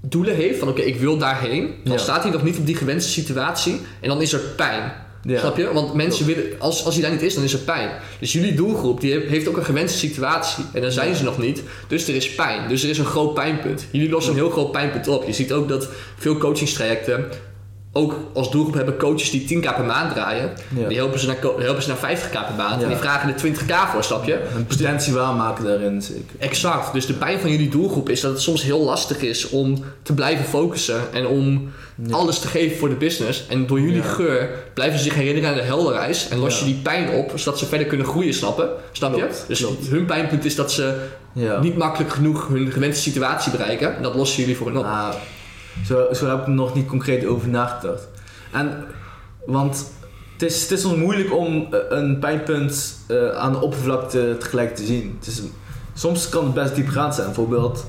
doelen 0.00 0.34
heeft 0.34 0.58
van 0.58 0.68
oké, 0.68 0.80
ik 0.82 0.96
wil 0.96 1.18
daarheen, 1.18 1.74
dan 1.84 1.92
Ja. 1.92 1.98
staat 1.98 2.22
hij 2.22 2.32
nog 2.32 2.42
niet 2.42 2.58
op 2.58 2.66
die 2.66 2.76
gewenste 2.76 3.10
situatie 3.10 3.80
en 4.00 4.08
dan 4.08 4.22
is 4.22 4.32
er 4.32 4.40
pijn. 4.56 4.92
ja. 5.22 5.38
Snap 5.38 5.56
je? 5.56 5.72
Want 5.72 5.94
mensen 5.94 6.26
willen, 6.26 6.44
als, 6.58 6.84
als 6.84 6.94
hij 6.94 7.02
daar 7.02 7.12
niet 7.12 7.22
is, 7.22 7.34
dan 7.34 7.44
is 7.44 7.52
er 7.52 7.58
pijn. 7.58 7.90
Dus 8.20 8.32
jullie 8.32 8.54
doelgroep 8.54 9.00
die 9.00 9.12
heeft- 9.12 9.28
heeft 9.28 9.48
ook 9.48 9.56
een 9.56 9.64
gewenste 9.64 9.98
situatie. 9.98 10.64
En 10.72 10.82
dan 10.82 10.90
zijn 10.92 11.14
ze 11.14 11.24
nog 11.24 11.38
niet. 11.38 11.62
Dus 11.88 12.08
er 12.08 12.14
is 12.14 12.34
pijn. 12.34 12.68
Dus 12.68 12.82
er 12.82 12.88
is 12.90 12.98
een 12.98 13.04
groot 13.04 13.34
pijnpunt. 13.34 13.86
Jullie 13.90 14.10
lossen 14.10 14.32
een 14.32 14.38
heel 14.38 14.50
groot 14.50 14.72
pijnpunt 14.72 15.08
op. 15.08 15.26
Je 15.26 15.32
ziet 15.32 15.52
ook 15.52 15.68
dat 15.68 15.88
veel 16.16 16.36
coachingstrajecten 16.36 17.24
ook 17.92 18.14
als 18.34 18.50
doelgroep 18.50 18.74
hebben 18.74 18.96
coaches 18.96 19.30
die 19.30 19.58
10k 19.58 19.60
per 19.76 19.84
maand 19.84 20.12
draaien. 20.12 20.50
Ja. 20.76 20.88
Die 20.88 20.96
helpen 20.96 21.18
ze 21.20 21.26
naar, 21.26 21.36
helpen 21.58 21.82
ze 21.82 21.88
naar 21.88 22.16
50k 22.16 22.30
per 22.32 22.54
maand. 22.56 22.76
Ja. 22.76 22.82
En 22.82 22.88
die 22.88 22.96
vragen 22.96 23.28
er 23.34 23.40
20k 23.46 23.90
voor, 23.92 24.04
snap 24.04 24.24
je? 24.24 24.40
Een 24.56 24.66
potentie 24.66 25.12
waarmaken 25.12 25.64
daarin, 25.64 26.02
zeker. 26.02 26.24
Exact. 26.38 26.92
Dus 26.92 27.06
de 27.06 27.12
pijn 27.14 27.38
van 27.40 27.50
jullie 27.50 27.68
doelgroep 27.68 28.08
is 28.08 28.20
dat 28.20 28.30
het 28.32 28.40
soms 28.40 28.62
heel 28.62 28.80
lastig 28.84 29.20
is 29.20 29.48
om 29.48 29.84
te 30.02 30.12
blijven 30.14 30.44
focussen 30.44 31.00
en 31.12 31.26
om 31.26 31.70
Ja. 32.02 32.14
alles 32.14 32.38
te 32.38 32.48
geven 32.48 32.76
voor 32.78 32.88
de 32.88 32.94
business. 32.94 33.46
En 33.48 33.66
door 33.66 33.80
jullie 33.80 33.96
Ja. 34.02 34.08
geur 34.08 34.48
blijven 34.74 34.98
ze 34.98 35.04
zich 35.04 35.14
herinneren 35.14 35.48
aan 35.50 35.54
de 35.56 35.62
helderreis 35.62 36.28
en 36.28 36.38
los 36.38 36.58
Ja. 36.58 36.66
je 36.66 36.72
die 36.72 36.82
pijn 36.82 37.10
op 37.10 37.32
zodat 37.34 37.58
ze 37.58 37.66
verder 37.66 37.86
kunnen 37.86 38.06
groeien, 38.06 38.34
snappen? 38.34 38.68
Snap 38.92 39.14
je? 39.14 39.20
Klopt, 39.20 39.44
Dus 39.46 39.58
klopt. 39.60 39.86
hun 39.88 40.04
pijnpunt 40.06 40.44
is 40.44 40.54
dat 40.54 40.72
ze 40.72 40.94
Ja. 41.32 41.60
niet 41.60 41.76
makkelijk 41.76 42.12
genoeg 42.12 42.48
hun 42.48 42.70
gewenste 42.72 43.02
situatie 43.02 43.50
bereiken. 43.50 43.96
En 43.96 44.02
dat 44.02 44.14
lossen 44.14 44.40
jullie 44.40 44.56
voor 44.56 44.66
hen 44.66 44.76
op. 44.76 44.84
Ah, 44.84 45.08
zo, 45.84 46.12
zo 46.12 46.28
heb 46.28 46.38
ik 46.38 46.46
er 46.46 46.52
nog 46.52 46.74
niet 46.74 46.86
concreet 46.86 47.26
over 47.26 47.48
nagedacht. 47.48 48.08
En, 48.52 48.84
want 49.46 49.92
het 50.32 50.42
is, 50.42 50.62
het 50.62 50.70
is 50.70 50.80
soms 50.80 50.96
moeilijk 50.96 51.34
om 51.34 51.66
eh, 51.70 51.78
een 51.88 52.18
pijnpunt 52.18 52.98
eh, 53.06 53.30
aan 53.30 53.52
de 53.52 53.60
oppervlakte 53.60 54.36
tegelijk 54.38 54.76
te 54.76 54.84
zien. 54.84 55.16
Het 55.18 55.28
is, 55.28 55.42
soms 55.94 56.28
kan 56.28 56.44
het 56.44 56.54
best 56.54 56.74
diepgaand 56.74 57.14
zijn. 57.14 57.26
Bijvoorbeeld, 57.26 57.86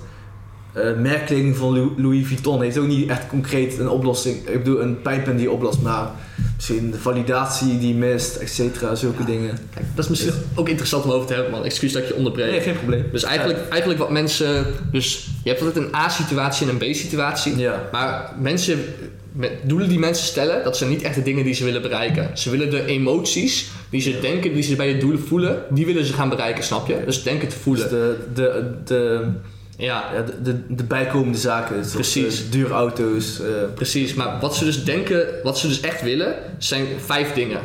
eh 0.81 0.97
merkkleding 0.97 1.55
van 1.57 1.73
Lou- 1.73 1.93
Louis 1.97 2.27
Vuitton 2.27 2.61
heeft 2.61 2.77
ook 2.77 2.87
niet 2.87 3.09
echt 3.09 3.27
concreet 3.27 3.79
een 3.79 3.89
oplossing. 3.89 4.37
Ik 4.47 4.63
bedoel, 4.63 4.81
een 4.81 5.01
pijnpunt 5.01 5.37
die 5.39 5.51
oplost, 5.51 5.81
maar 5.81 6.07
misschien 6.55 6.91
de 6.91 6.97
validatie 6.97 7.79
die 7.79 7.93
mist, 7.93 8.35
et 8.35 8.49
cetera, 8.49 8.95
zulke 8.95 9.25
dingen. 9.25 9.57
Kijk, 9.73 9.85
dat 9.95 10.03
is 10.03 10.09
misschien 10.09 10.33
ook 10.55 10.69
interessant 10.69 11.03
om 11.05 11.11
over 11.11 11.27
te 11.27 11.33
hebben, 11.33 11.51
man. 11.51 11.63
Excuus 11.65 11.91
dat 11.91 12.01
ik 12.01 12.07
je 12.07 12.15
onderbreek. 12.15 12.51
Nee, 12.51 12.61
geen 12.61 12.77
probleem. 12.77 13.05
Dus 13.11 13.23
eigenlijk, 13.23 13.59
eigenlijk 13.69 13.99
wat 13.99 14.11
mensen... 14.11 14.65
Dus 14.91 15.29
je 15.43 15.49
hebt 15.49 15.61
altijd 15.61 15.85
een 15.85 15.95
A-situatie 15.95 16.67
en 16.69 16.77
een 16.79 16.91
B-situatie. 16.91 17.57
Ja, 17.57 17.89
Maar 17.91 18.33
mensen, 18.39 18.79
met 19.31 19.51
doelen 19.63 19.89
die 19.89 19.99
mensen 19.99 20.25
stellen, 20.25 20.63
dat 20.63 20.77
zijn 20.77 20.89
niet 20.89 21.01
echt 21.01 21.15
de 21.15 21.23
dingen 21.23 21.43
die 21.43 21.53
ze 21.53 21.63
willen 21.63 21.81
bereiken. 21.81 22.37
Ze 22.37 22.49
willen 22.49 22.69
de 22.69 22.85
emoties 22.85 23.69
die 23.89 24.01
ze 24.01 24.19
denken, 24.21 24.53
die 24.53 24.63
ze 24.63 24.75
bij 24.75 24.89
je 24.89 24.97
doelen 24.97 25.19
voelen, 25.19 25.63
die 25.69 25.85
willen 25.85 26.05
ze 26.05 26.13
gaan 26.13 26.29
bereiken, 26.29 26.63
snap 26.63 26.87
je? 26.87 27.01
Dus 27.05 27.23
denken 27.23 27.47
te 27.47 27.53
dus 27.55 27.63
voelen. 27.63 27.89
de, 27.89 28.17
de, 28.33 28.71
de, 28.85 29.27
Ja, 29.79 30.09
ja, 30.13 30.21
de, 30.21 30.41
de, 30.41 30.75
de 30.75 30.83
bijkomende 30.83 31.37
zaken. 31.37 31.75
zoals, 31.85 31.91
Precies. 32.11 32.45
eh, 32.45 32.51
dure 32.51 32.73
auto's. 32.73 33.39
eh, 33.41 33.47
precies. 33.75 34.13
Maar 34.13 34.39
wat 34.39 34.55
ze 34.55 34.65
dus 34.65 34.83
denken, 34.83 35.27
wat 35.43 35.57
ze 35.59 35.67
dus 35.67 35.79
echt 35.81 36.01
willen, 36.01 36.35
zijn 36.57 36.85
vijf 37.05 37.33
dingen. 37.33 37.59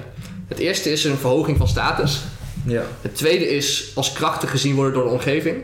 Het 0.49 0.59
eerste 0.59 0.91
is 0.93 1.05
een 1.05 1.17
verhoging 1.17 1.57
van 1.57 1.69
status. 1.69 2.21
ja, 2.67 2.83
Het 3.01 3.15
tweede 3.17 3.49
is 3.49 3.91
als 3.95 4.13
krachtig 4.13 4.51
gezien 4.51 4.75
worden 4.75 4.95
door 4.95 5.05
de 5.05 5.11
omgeving. 5.11 5.63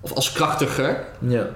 Of 0.00 0.12
als 0.12 0.32
krachtiger. 0.32 1.04
ja. 1.28 1.50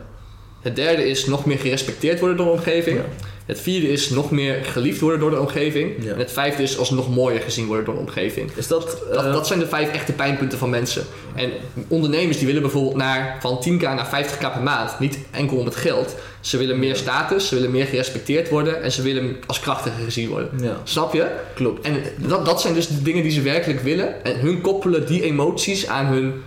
Het 0.62 0.76
derde 0.76 1.08
is 1.08 1.26
nog 1.26 1.44
meer 1.46 1.58
gerespecteerd 1.58 2.18
worden 2.20 2.36
door 2.36 2.46
de 2.46 2.52
omgeving. 2.52 2.96
Ja. 2.98 3.04
Het 3.52 3.60
vierde 3.60 3.88
is 3.88 4.10
nog 4.10 4.30
meer 4.30 4.64
geliefd 4.64 5.00
worden 5.00 5.20
door 5.20 5.30
de 5.30 5.40
omgeving. 5.40 5.92
Ja. 6.04 6.12
En 6.12 6.18
het 6.18 6.32
vijfde 6.32 6.62
is 6.62 6.78
alsnog 6.78 7.14
mooier 7.14 7.40
gezien 7.40 7.66
worden 7.66 7.84
door 7.84 7.94
de 7.94 8.00
omgeving. 8.00 8.50
Is 8.54 8.66
dat... 8.66 9.02
Dat, 9.12 9.24
eh, 9.24 9.32
dat 9.32 9.46
zijn 9.46 9.58
de 9.58 9.66
vijf 9.66 9.90
echte 9.92 10.12
pijnpunten 10.12 10.58
van 10.58 10.70
mensen. 10.70 11.04
En 11.34 11.50
ondernemers 11.88 12.36
die 12.38 12.46
willen 12.46 12.62
bijvoorbeeld 12.62 12.96
naar, 12.96 13.36
van 13.40 13.64
10k 13.68 13.80
naar 13.80 14.06
50k 14.06 14.38
per 14.38 14.62
maand. 14.62 14.98
Niet 14.98 15.18
enkel 15.30 15.56
om 15.56 15.64
het 15.64 15.76
geld. 15.76 16.14
Ze 16.40 16.56
willen 16.56 16.78
meer 16.78 16.96
status, 16.96 17.48
ze 17.48 17.54
willen 17.54 17.70
meer 17.70 17.86
gerespecteerd 17.86 18.48
worden 18.48 18.82
en 18.82 18.92
ze 18.92 19.02
willen 19.02 19.36
als 19.46 19.60
krachtiger 19.60 20.04
gezien 20.04 20.28
worden. 20.28 20.50
Ja, 20.60 20.76
Snap 20.84 21.14
je? 21.14 21.26
klopt. 21.54 21.86
En 21.86 22.02
dat, 22.16 22.46
dat 22.46 22.60
zijn 22.60 22.74
dus 22.74 22.86
de 22.88 23.02
dingen 23.02 23.22
die 23.22 23.32
ze 23.32 23.40
werkelijk 23.40 23.80
willen. 23.80 24.24
En 24.24 24.38
hun 24.40 24.60
koppelen 24.60 25.06
die 25.06 25.22
emoties 25.22 25.86
aan 25.86 26.06
hun 26.06 26.42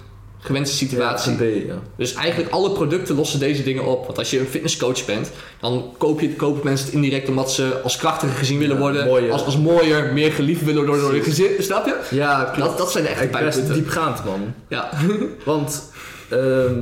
gewenste 0.45 0.75
situatie. 0.75 1.31
Ja, 1.31 1.37
B, 1.37 1.67
ja. 1.67 1.75
Dus 1.97 2.13
eigenlijk 2.13 2.51
alle 2.51 2.71
producten 2.71 3.15
lossen 3.15 3.39
deze 3.39 3.63
dingen 3.63 3.85
op. 3.85 4.05
Want 4.05 4.17
als 4.17 4.29
je 4.29 4.39
een 4.39 4.45
fitnesscoach 4.45 5.05
bent, 5.05 5.31
dan 5.59 5.93
koop 5.97 6.19
je, 6.19 6.35
kopen 6.35 6.61
mensen 6.63 6.85
het 6.85 6.95
indirect 6.95 7.29
omdat 7.29 7.51
ze 7.51 7.79
als 7.83 7.97
krachtiger 7.97 8.35
gezien 8.37 8.57
willen 8.59 8.75
Ja, 8.75 8.81
worden. 8.81 9.05
mooier. 9.05 9.31
Als, 9.31 9.45
als 9.45 9.57
mooier, 9.57 10.13
meer 10.13 10.31
geliefd 10.31 10.63
willen 10.63 10.85
worden 10.85 11.01
door 11.03 11.15
je 11.15 11.21
gezin. 11.23 11.49
Snap 11.59 11.85
je? 11.85 12.15
Ja, 12.15 12.43
klopt. 12.53 12.69
Dat, 12.69 12.77
dat 12.77 12.91
zijn 12.91 13.03
de 13.03 13.09
echte 13.09 13.23
Echt 13.23 13.31
best 13.31 13.43
pijnpunten. 13.43 13.73
diepgaand, 13.83 14.25
man. 14.25 14.53
Ja. 14.67 14.89
Want 15.45 15.89
ehm, 16.29 16.79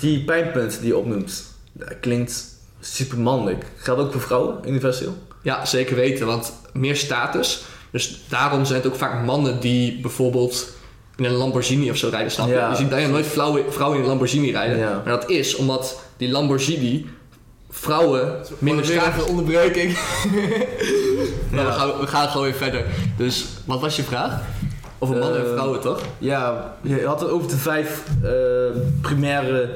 die 0.00 0.24
pijnpunten 0.24 0.78
die 0.80 0.88
je 0.88 0.96
opnoemt, 0.96 1.44
klinkt 2.00 2.44
super 2.80 3.18
mannelijk. 3.18 3.64
Gaat 3.76 3.96
ook 3.98 4.12
voor 4.12 4.20
vrouwen, 4.20 4.58
universeel? 4.66 5.16
ja, 5.42 5.64
zeker 5.64 5.96
weten. 5.96 6.26
Want 6.26 6.52
meer 6.72 6.96
status. 6.96 7.62
Dus 7.90 8.20
daarom 8.28 8.64
zijn 8.64 8.78
het 8.82 8.88
ook 8.88 8.98
vaak 8.98 9.24
mannen 9.24 9.60
die 9.60 10.00
bijvoorbeeld 10.00 10.68
in 11.18 11.24
een 11.24 11.32
Lamborghini 11.32 11.90
of 11.90 11.96
zo 11.96 12.08
rijden. 12.08 12.30
Snap 12.30 12.46
je? 12.48 12.52
Ja. 12.54 12.70
je 12.70 12.76
ziet 12.76 12.88
bijna 12.88 13.08
nooit 13.08 13.26
vrouwen, 13.26 13.72
vrouwen 13.72 13.96
in 13.98 14.02
een 14.04 14.08
Lamborghini 14.08 14.50
rijden. 14.50 14.78
Ja. 14.78 15.02
Maar 15.04 15.18
dat 15.20 15.30
is 15.30 15.54
omdat 15.56 16.00
die 16.16 16.30
Lamborghini 16.30 17.06
vrouwen 17.70 18.32
minder 18.58 18.84
even 18.84 19.26
onderbreking. 19.26 19.96
Ja. 21.52 21.64
we, 21.64 21.72
gaan, 21.72 21.88
we 22.00 22.06
gaan 22.06 22.28
gewoon 22.28 22.42
weer 22.46 22.54
verder. 22.54 22.84
Dus 23.16 23.46
wat 23.64 23.80
was 23.80 23.96
je 23.96 24.02
vraag? 24.02 24.40
Over 24.98 25.16
mannen 25.16 25.38
en 25.40 25.46
Eh, 25.46 25.52
vrouwen, 25.52 25.80
toch? 25.80 26.00
Ja, 26.18 26.74
je 26.82 27.06
had 27.06 27.20
het 27.20 27.30
over 27.30 27.48
de 27.48 27.56
vijf 27.56 28.02
eh, 28.22 28.30
primaire 29.00 29.68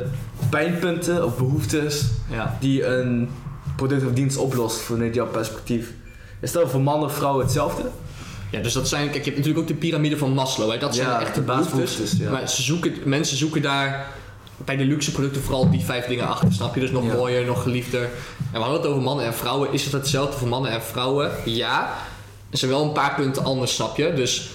pijnpunten 0.50 1.24
of 1.24 1.36
behoeftes 1.36 2.04
Ja. 2.30 2.56
die 2.60 2.86
een 2.86 3.30
product 3.76 4.04
of 4.06 4.12
dienst 4.12 4.36
oplost 4.36 4.80
vanuit 4.80 5.14
jouw 5.14 5.26
perspectief. 5.26 5.92
Is 6.40 6.52
dat 6.52 6.70
voor 6.70 6.80
mannen 6.80 7.08
of 7.08 7.14
vrouwen 7.14 7.42
hetzelfde? 7.44 7.82
Ja, 8.52 8.60
dus 8.60 8.72
dat 8.72 8.88
zijn, 8.88 9.10
kijk, 9.10 9.24
je 9.24 9.30
hebt 9.30 9.36
natuurlijk 9.36 9.58
ook 9.58 9.66
de 9.68 9.74
piramide 9.74 10.18
van 10.18 10.30
Maslow. 10.32 10.70
Hè? 10.70 10.78
Dat 10.78 10.94
zijn 10.94 11.08
Ja, 11.08 11.30
de 11.34 11.40
basisbehoeftes, 11.40 12.12
ja. 12.18 12.30
Maar 12.30 12.48
ze 12.48 12.62
zoeken, 12.62 12.94
mensen 13.04 13.36
zoeken 13.36 13.62
daar 13.62 14.06
bij 14.64 14.76
de 14.76 14.84
luxe 14.84 15.12
producten 15.12 15.42
vooral 15.42 15.70
die 15.70 15.80
vijf 15.80 16.06
dingen 16.06 16.28
achter. 16.28 16.52
Snap 16.52 16.74
je? 16.74 16.80
Dus 16.80 16.90
nog 16.90 17.04
Ja. 17.06 17.12
mooier, 17.12 17.44
nog 17.46 17.62
geliefder. 17.62 18.02
En 18.02 18.08
we 18.52 18.58
hadden 18.58 18.80
het 18.80 18.86
over 18.90 19.02
mannen 19.02 19.24
en 19.26 19.34
vrouwen. 19.34 19.72
Is 19.72 19.84
het 19.84 19.92
hetzelfde 19.92 20.38
voor 20.38 20.48
mannen 20.48 20.70
en 20.70 20.82
vrouwen? 20.82 21.30
Ja. 21.44 21.94
Er 22.50 22.58
zijn 22.58 22.70
wel 22.70 22.82
een 22.84 22.92
paar 22.92 23.14
punten 23.14 23.44
anders, 23.44 23.74
snap 23.74 23.96
je? 23.96 24.12
Dus 24.14 24.50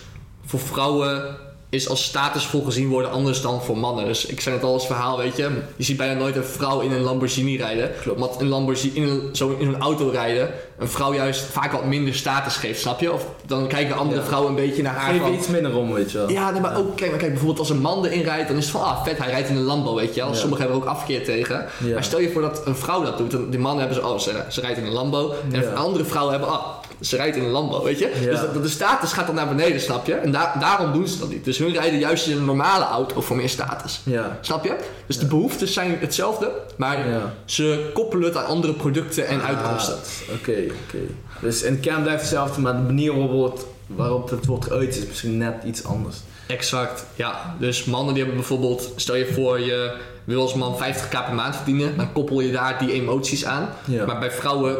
voor 0.45 0.59
vrouwen 0.59 1.37
is 1.69 1.89
als 1.89 2.03
statusvol 2.03 2.61
gezien 2.61 2.89
worden 2.89 3.11
anders 3.11 3.41
dan 3.41 3.61
voor 3.61 3.77
mannen. 3.77 4.05
Dus 4.05 4.25
ik 4.25 4.41
zei 4.41 4.55
het 4.55 4.63
al 4.63 4.73
als 4.73 4.85
verhaal, 4.85 5.17
weet 5.17 5.35
je. 5.35 5.49
Je 5.75 5.83
ziet 5.83 5.97
bijna 5.97 6.13
nooit 6.19 6.35
een 6.35 6.43
vrouw 6.43 6.79
in 6.79 6.91
een 6.91 7.01
Lamborghini 7.01 7.57
rijden. 7.57 7.91
Klopt. 8.01 8.21
Omdat 8.21 8.41
een 8.41 8.47
Lamborghini 8.47 8.93
in 8.95 9.03
een, 9.03 9.29
zo 9.31 9.55
in 9.59 9.65
zo'n 9.65 9.81
auto 9.81 10.09
rijden 10.09 10.49
een 10.77 10.87
vrouw 10.89 11.13
juist 11.13 11.43
vaak 11.43 11.71
wat 11.71 11.85
minder 11.85 12.13
status 12.13 12.55
geeft, 12.55 12.79
snap 12.81 12.99
je? 12.99 13.13
Of 13.13 13.25
dan 13.45 13.67
kijken 13.67 13.95
andere 13.97 14.21
Ja. 14.21 14.27
vrouwen 14.27 14.49
een 14.49 14.55
beetje 14.55 14.81
naar 14.81 14.95
haar 14.95 15.11
Geef 15.13 15.21
van... 15.21 15.33
iets 15.33 15.47
minder 15.47 15.75
om, 15.75 15.93
weet 15.93 16.11
je 16.11 16.17
wel. 16.17 16.29
Ja, 16.29 16.51
nee, 16.51 16.61
maar 16.61 16.77
ook, 16.77 16.95
kijk, 16.95 17.09
maar 17.09 17.19
kijk, 17.19 17.31
bijvoorbeeld 17.31 17.59
als 17.59 17.69
een 17.69 17.81
man 17.81 18.05
erin 18.05 18.21
rijdt, 18.23 18.47
dan 18.47 18.57
is 18.57 18.63
het 18.63 18.71
van, 18.71 18.83
ah, 18.83 19.03
vet, 19.03 19.17
hij 19.17 19.29
rijdt 19.29 19.49
in 19.49 19.55
een 19.55 19.63
Lambo, 19.63 19.95
weet 19.95 20.13
je 20.15 20.21
wel. 20.21 20.29
Ja. 20.29 20.35
Sommigen 20.35 20.63
hebben 20.65 20.81
er 20.81 20.87
ook 20.89 20.97
afkeer 20.97 21.23
tegen. 21.23 21.65
Maar 21.93 22.03
stel 22.03 22.19
je 22.19 22.31
voor 22.31 22.41
dat 22.41 22.61
een 22.65 22.75
vrouw 22.75 23.03
dat 23.03 23.17
doet, 23.17 23.31
dan 23.31 23.49
die 23.49 23.59
mannen 23.59 23.85
hebben 23.85 24.03
ze, 24.03 24.09
oh, 24.09 24.19
ze, 24.19 24.43
ze 24.49 24.61
rijdt 24.61 24.77
in 24.77 24.85
een 24.85 24.93
Lambo. 24.93 25.33
En 25.51 25.75
andere 25.75 26.05
vrouwen 26.05 26.33
hebben, 26.33 26.51
ah, 26.51 26.65
ze 27.01 27.15
rijdt 27.15 27.35
in 27.35 27.43
een 27.43 27.49
Lambo, 27.49 27.83
weet 27.83 27.99
je. 27.99 28.11
Ja. 28.21 28.29
Dus 28.29 28.39
dat, 28.39 28.63
de 28.63 28.69
status 28.69 29.13
gaat 29.13 29.25
dan 29.25 29.35
naar 29.35 29.47
beneden, 29.47 29.81
snap 29.81 30.05
je? 30.05 30.13
En 30.13 30.31
daar 30.31 30.55
daarom 30.59 30.93
doen 30.93 31.07
ze 31.07 31.19
dat 31.19 31.29
niet. 31.29 31.45
Dus 31.45 31.57
hun 31.57 31.73
rijden 31.73 31.99
juist 31.99 32.27
in 32.27 32.37
een 32.37 32.45
normale 32.45 32.85
auto 32.85 33.21
voor 33.21 33.35
meer 33.35 33.49
status. 33.49 34.01
Ja. 34.03 34.37
Snap 34.41 34.63
je? 34.63 34.75
Dus 35.05 35.17
de 35.19 35.25
behoeftes 35.25 35.73
zijn 35.73 35.97
hetzelfde, 35.99 36.51
maar 36.75 37.05
ze 37.45 37.89
koppelen 37.93 38.25
het 38.25 38.37
aan 38.37 38.45
andere 38.45 38.73
producten 38.73 39.27
en 39.27 39.41
uitkomsten. 39.41 39.93
Ah, 39.93 40.35
Oké, 40.35 40.51
oké. 40.85 40.97
Dus 41.41 41.61
in 41.61 41.73
de 41.73 41.79
kern 41.79 42.01
blijft 42.01 42.21
hetzelfde, 42.21 42.61
maar 42.61 42.73
de 42.75 42.81
manier 42.81 43.17
waarop 43.17 43.51
het, 43.55 43.65
waarop 43.87 44.29
het 44.29 44.45
wordt 44.45 44.65
geuit 44.65 44.97
is 44.97 45.07
misschien 45.07 45.37
net 45.37 45.55
iets 45.65 45.83
anders. 45.83 46.17
Exact, 46.47 47.05
ja. 47.15 47.55
Dus 47.59 47.83
mannen 47.85 48.13
die 48.13 48.23
hebben 48.23 48.39
bijvoorbeeld, 48.39 48.91
stel 48.95 49.15
je 49.15 49.33
voor 49.33 49.59
je 49.59 49.97
wil 50.23 50.41
als 50.41 50.53
man 50.53 50.75
50k 50.75 51.09
per 51.09 51.33
maand 51.33 51.55
verdienen, 51.55 51.97
dan 51.97 52.11
koppel 52.13 52.39
je 52.41 52.51
daar 52.51 52.79
die 52.79 52.91
emoties 52.91 53.45
aan. 53.45 53.69
Ja. 53.85 54.05
Maar 54.05 54.19
bij 54.19 54.31
vrouwen 54.31 54.77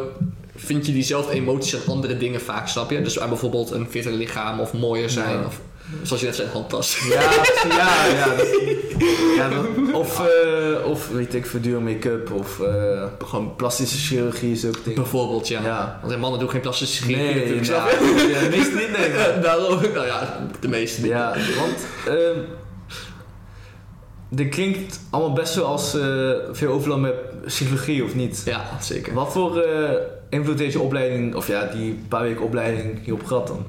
vind 0.57 0.85
je 0.85 0.91
diezelfde 0.91 1.33
emoties 1.33 1.75
aan 1.75 1.93
andere 1.93 2.17
dingen 2.17 2.41
vaak, 2.41 2.67
snap 2.67 2.91
je? 2.91 3.01
Dus 3.01 3.19
aan 3.19 3.29
bijvoorbeeld 3.29 3.71
een 3.71 3.87
fitter 3.89 4.11
lichaam 4.11 4.59
of 4.59 4.73
mooier 4.73 5.09
zijn, 5.09 5.39
Ja. 5.39 5.45
of 5.45 5.59
zoals 6.01 6.21
je 6.21 6.27
net 6.27 6.35
zei, 6.35 6.47
handtas. 6.53 6.97
Ja, 7.09 7.21
ja, 7.77 8.05
ja. 8.05 8.25
dat- 8.35 8.47
ja 9.35 9.49
dat- 9.49 9.65
of, 10.01 10.21
eh, 10.27 10.85
of 10.89 11.09
weet 11.09 11.33
ik, 11.33 11.45
voor 11.45 11.61
duur 11.61 11.81
make-up 11.81 12.31
of 12.31 12.59
eh, 12.59 13.03
gewoon 13.25 13.55
plastische 13.55 13.97
chirurgie, 13.97 14.55
zulke 14.55 14.79
dingen. 14.83 15.01
Bijvoorbeeld, 15.01 15.47
ja. 15.47 15.61
Ja. 15.63 15.99
Want 16.03 16.17
mannen 16.19 16.39
doen 16.39 16.49
geen 16.49 16.61
plastische 16.61 17.03
chirurgie 17.03 17.33
Nee, 17.33 17.61
natuurlijk, 17.61 17.65
ja, 18.33 18.39
de 18.39 18.47
meeste 18.57 18.75
niet, 18.75 18.97
nee. 18.97 19.09
maar- 19.13 19.41
Daarom, 19.47 19.81
nou 19.93 20.05
ja, 20.05 20.47
de 20.59 20.67
meeste 20.67 21.01
niet. 21.01 21.09
Ja, 21.09 21.35
want 21.59 21.85
ehm 22.17 22.39
dit 24.29 24.49
klinkt 24.49 24.99
allemaal 25.09 25.33
best 25.33 25.55
wel 25.55 25.65
als 25.65 25.93
eh, 25.99 26.29
veel 26.51 26.71
overlap 26.71 26.99
met 26.99 27.45
psychologie, 27.45 28.03
of 28.03 28.15
niet? 28.15 28.41
Ja, 28.45 28.65
zeker. 28.81 29.13
Wat 29.13 29.31
voor 29.31 29.57
invloed 30.29 30.73
je 30.73 30.79
opleiding, 30.79 31.35
of 31.35 31.47
ja, 31.47 31.65
die 31.65 31.99
paar 32.07 32.21
weken 32.21 32.43
opleiding 32.43 32.99
hierop 33.03 33.25
gehad 33.25 33.47
dan? 33.47 33.65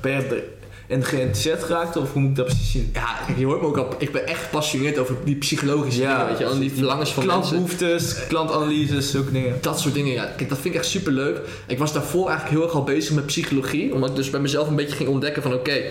Ben 0.00 0.12
je 0.12 0.48
erin 0.88 1.04
geïnteresseerd 1.04 1.64
geraakt, 1.64 1.96
of 1.96 2.12
hoe 2.12 2.20
moet 2.22 2.30
ik 2.30 2.36
dat 2.36 2.46
precies 2.46 2.70
zien? 2.70 2.90
Ja, 2.94 3.16
je 3.36 3.44
hoort 3.44 3.60
me 3.60 3.66
ook 3.66 3.76
al, 3.76 3.88
ik 3.98 4.12
ben 4.12 4.26
echt 4.26 4.42
gepassioneerd 4.42 4.98
over 4.98 5.14
die 5.24 5.36
psychologische 5.36 6.00
dingen, 6.00 6.26
weet 6.26 6.38
je 6.38 6.44
en 6.44 6.58
die 6.58 6.72
verlangens 6.72 7.12
van 7.12 7.26
mensen. 7.26 7.42
Klantbehoeftes, 7.50 8.26
klantanalyses, 8.28 9.10
zulke 9.10 9.32
dingen. 9.32 9.54
Dat 9.60 9.80
soort 9.80 9.94
dingen, 9.94 10.12
ja. 10.12 10.24
Kijk, 10.36 10.48
dat 10.48 10.58
vind 10.58 10.74
ik 10.74 10.80
echt 10.80 10.90
super 10.90 11.12
leuk. 11.12 11.40
Ik 11.66 11.78
was 11.78 11.92
daarvoor 11.92 12.28
eigenlijk 12.28 12.58
heel 12.58 12.66
erg 12.66 12.74
al 12.76 12.84
bezig 12.84 13.14
met 13.14 13.26
psychologie. 13.26 13.94
Omdat 13.94 14.10
ik 14.10 14.16
dus 14.16 14.30
bij 14.30 14.40
mezelf 14.40 14.68
een 14.68 14.76
beetje 14.76 14.96
ging 14.96 15.08
ontdekken 15.08 15.42
van 15.42 15.54
oké, 15.54 15.82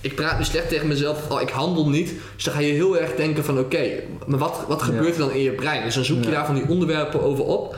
ik 0.00 0.14
praat 0.14 0.38
nu 0.38 0.44
slecht 0.44 0.68
tegen 0.68 0.88
mezelf, 0.88 1.30
oh, 1.30 1.40
ik 1.40 1.48
handel 1.50 1.88
niet. 1.88 2.12
Dus 2.34 2.44
dan 2.44 2.54
ga 2.54 2.60
je 2.60 2.72
heel 2.72 2.98
erg 2.98 3.14
denken 3.14 3.44
van 3.44 3.58
oké, 3.58 3.88
maar 4.26 4.38
wat, 4.38 4.64
wat 4.68 4.82
gebeurt 4.82 5.06
Ja. 5.06 5.12
er 5.12 5.18
dan 5.18 5.30
in 5.32 5.42
je 5.42 5.52
brein? 5.52 5.84
Dus 5.84 5.94
dan 5.94 6.04
zoek 6.04 6.18
je 6.22 6.28
Ja. 6.30 6.34
daar 6.34 6.46
van 6.46 6.54
die 6.54 6.68
onderwerpen 6.68 7.22
over 7.22 7.44
op. 7.44 7.76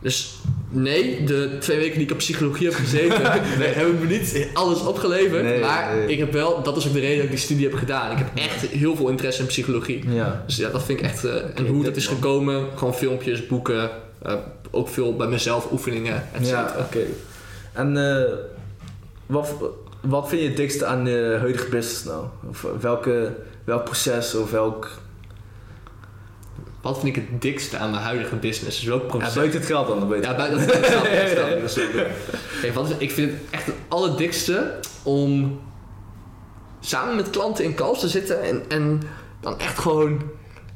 Dus 0.00 0.34
nee, 0.68 1.24
de 1.24 1.56
twee 1.60 1.78
weken 1.78 1.94
die 1.94 2.06
ik 2.06 2.12
op 2.12 2.18
psychologie 2.18 2.66
heb 2.66 2.76
gezeten, 2.76 3.22
heb 3.80 3.86
ik 3.86 4.00
me 4.00 4.06
niet 4.06 4.48
alles 4.52 4.80
opgeleverd. 4.80 5.42
Nee, 5.42 5.60
maar 5.60 5.96
nee. 5.96 6.06
ik 6.06 6.18
heb 6.18 6.32
wel, 6.32 6.62
dat 6.62 6.76
is 6.76 6.86
ook 6.86 6.92
de 6.92 7.00
reden 7.00 7.16
dat 7.16 7.24
ik 7.24 7.30
die 7.30 7.38
studie 7.38 7.68
heb 7.68 7.74
gedaan. 7.78 8.10
Ik 8.10 8.18
heb 8.18 8.28
echt 8.34 8.66
heel 8.66 8.96
veel 8.96 9.08
interesse 9.08 9.40
in 9.40 9.46
psychologie. 9.46 10.10
Ja. 10.10 10.42
Dus 10.46 10.56
ja, 10.56 10.70
dat 10.70 10.82
vind 10.82 10.98
ik 10.98 11.04
echt. 11.04 11.24
eh, 11.24 11.34
en 11.54 11.66
hoe 11.66 11.84
dat 11.84 11.96
is 11.96 12.06
man. 12.06 12.14
gekomen, 12.14 12.66
gewoon 12.74 12.94
filmpjes, 12.94 13.46
boeken, 13.46 13.90
eh, 14.22 14.34
ook 14.70 14.88
veel 14.88 15.16
bij 15.16 15.26
mezelf 15.26 15.72
oefeningen, 15.72 16.28
et 16.32 16.48
Ja, 16.48 16.74
oké. 16.78 17.00
En 17.72 18.16
eh, 18.16 18.32
wat, 19.26 19.54
wat 20.00 20.28
vind 20.28 20.40
je 20.40 20.46
het 20.48 20.56
dikste 20.56 20.86
aan 20.86 21.04
de 21.04 21.36
huidige 21.38 21.68
business 21.68 22.04
nou? 22.04 22.24
Of 22.48 22.66
welke, 22.80 23.32
welk 23.64 23.84
proces 23.84 24.34
of 24.34 24.50
welk... 24.50 24.90
Wat 26.82 26.98
vind 27.00 27.16
ik 27.16 27.22
het 27.28 27.42
dikste 27.42 27.76
aan 27.76 27.90
mijn 27.90 28.02
huidige 28.02 28.36
business? 28.36 28.76
Dus 28.78 28.88
welk 28.88 29.02
Ja, 29.02 29.08
proces? 29.08 29.34
buiten 29.34 29.58
het 29.58 29.68
geld 29.68 29.86
dan, 29.86 30.08
weet 30.08 30.24
Ja, 30.24 30.36
buiten 30.36 30.58
dat 30.66 30.84
snap 30.86 31.04
ik, 31.04 31.34
dat 31.36 31.60
wat 32.74 32.90
is, 32.90 32.96
vind 33.12 33.30
het 33.32 33.40
echt 33.50 33.66
het 33.66 33.74
allerdikste 33.88 34.74
om 35.02 35.60
samen 36.80 37.16
met 37.16 37.30
klanten 37.30 37.64
in 37.64 37.74
calls 37.74 38.00
te 38.00 38.08
zitten 38.08 38.42
en, 38.42 38.62
en 38.68 39.02
dan 39.40 39.58
echt 39.58 39.78
gewoon. 39.78 40.22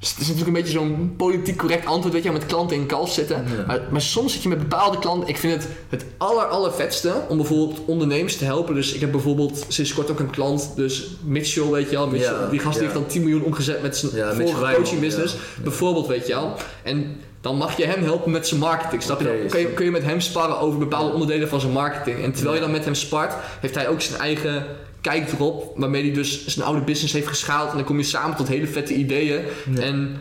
Het 0.08 0.20
is 0.20 0.28
natuurlijk 0.28 0.46
een 0.46 0.62
beetje 0.62 0.78
zo'n 0.78 1.14
politiek 1.16 1.56
correct 1.56 1.86
antwoord, 1.86 2.14
weet 2.14 2.22
je, 2.22 2.32
met 2.32 2.46
klanten 2.46 2.76
in 2.76 2.86
calls 2.86 3.14
zitten. 3.14 3.36
Ja. 3.36 3.64
Maar, 3.66 3.80
maar 3.90 4.00
soms 4.00 4.32
zit 4.32 4.42
je 4.42 4.48
met 4.48 4.58
bepaalde 4.58 4.98
klanten. 4.98 5.28
Ik 5.28 5.36
vind 5.36 5.52
het 5.52 5.68
het 5.88 6.04
aller, 6.16 6.44
allervetste 6.44 7.12
om 7.28 7.36
bijvoorbeeld 7.36 7.80
ondernemers 7.86 8.36
te 8.36 8.44
helpen. 8.44 8.74
Dus 8.74 8.92
ik 8.92 9.00
heb 9.00 9.10
bijvoorbeeld 9.10 9.64
sinds 9.68 9.94
kort 9.94 10.10
ook 10.10 10.18
een 10.18 10.30
klant, 10.30 10.72
dus 10.76 11.10
Mitchell, 11.24 11.70
weet 11.70 11.90
je 11.90 11.96
wel. 11.96 12.06
Mitchell, 12.06 12.32
Ja, 12.32 12.48
die 12.48 12.60
gast 12.60 12.76
ja. 12.76 12.82
heeft 12.82 12.94
dan 12.94 13.06
10 13.06 13.20
miljoen 13.20 13.42
omgezet 13.42 13.82
met 13.82 13.96
zijn 13.96 14.12
vorige 14.12 14.60
Wijman, 14.60 14.74
coaching 14.74 15.00
business. 15.00 15.34
Bijvoorbeeld, 15.62 16.06
weet 16.06 16.26
je 16.26 16.32
wel. 16.32 16.52
En 16.82 17.16
dan 17.40 17.56
mag 17.56 17.76
je 17.76 17.86
hem 17.86 18.02
helpen 18.02 18.30
met 18.30 18.46
zijn 18.46 18.60
marketing. 18.60 19.02
Snap 19.02 19.20
je? 19.20 19.24
Dan 19.24 19.48
kun 19.48 19.60
je, 19.60 19.66
kun 19.66 19.84
je 19.84 19.90
met 19.90 20.02
hem 20.02 20.20
sparren 20.20 20.58
over 20.58 20.78
bepaalde 20.78 21.12
onderdelen 21.12 21.48
van 21.48 21.60
zijn 21.60 21.72
marketing. 21.72 22.22
En 22.22 22.32
terwijl 22.32 22.54
je 22.54 22.60
dan 22.60 22.70
met 22.70 22.84
hem 22.84 22.94
spart, 22.94 23.34
heeft 23.60 23.74
hij 23.74 23.88
ook 23.88 24.00
zijn 24.00 24.20
eigen 24.20 24.66
kijk 25.02 25.32
erop. 25.32 25.72
Waarmee 25.76 26.02
hij 26.02 26.12
dus 26.12 26.46
zijn 26.46 26.66
oude 26.66 26.80
business 26.84 27.12
heeft 27.14 27.26
geschaald. 27.26 27.70
En 27.70 27.76
dan 27.76 27.84
kom 27.86 27.98
je 27.98 28.04
samen 28.04 28.36
tot 28.36 28.48
hele 28.48 28.66
vette 28.66 28.94
ideeën. 28.94 29.40
Ja. 29.74 29.80
En 29.82 30.16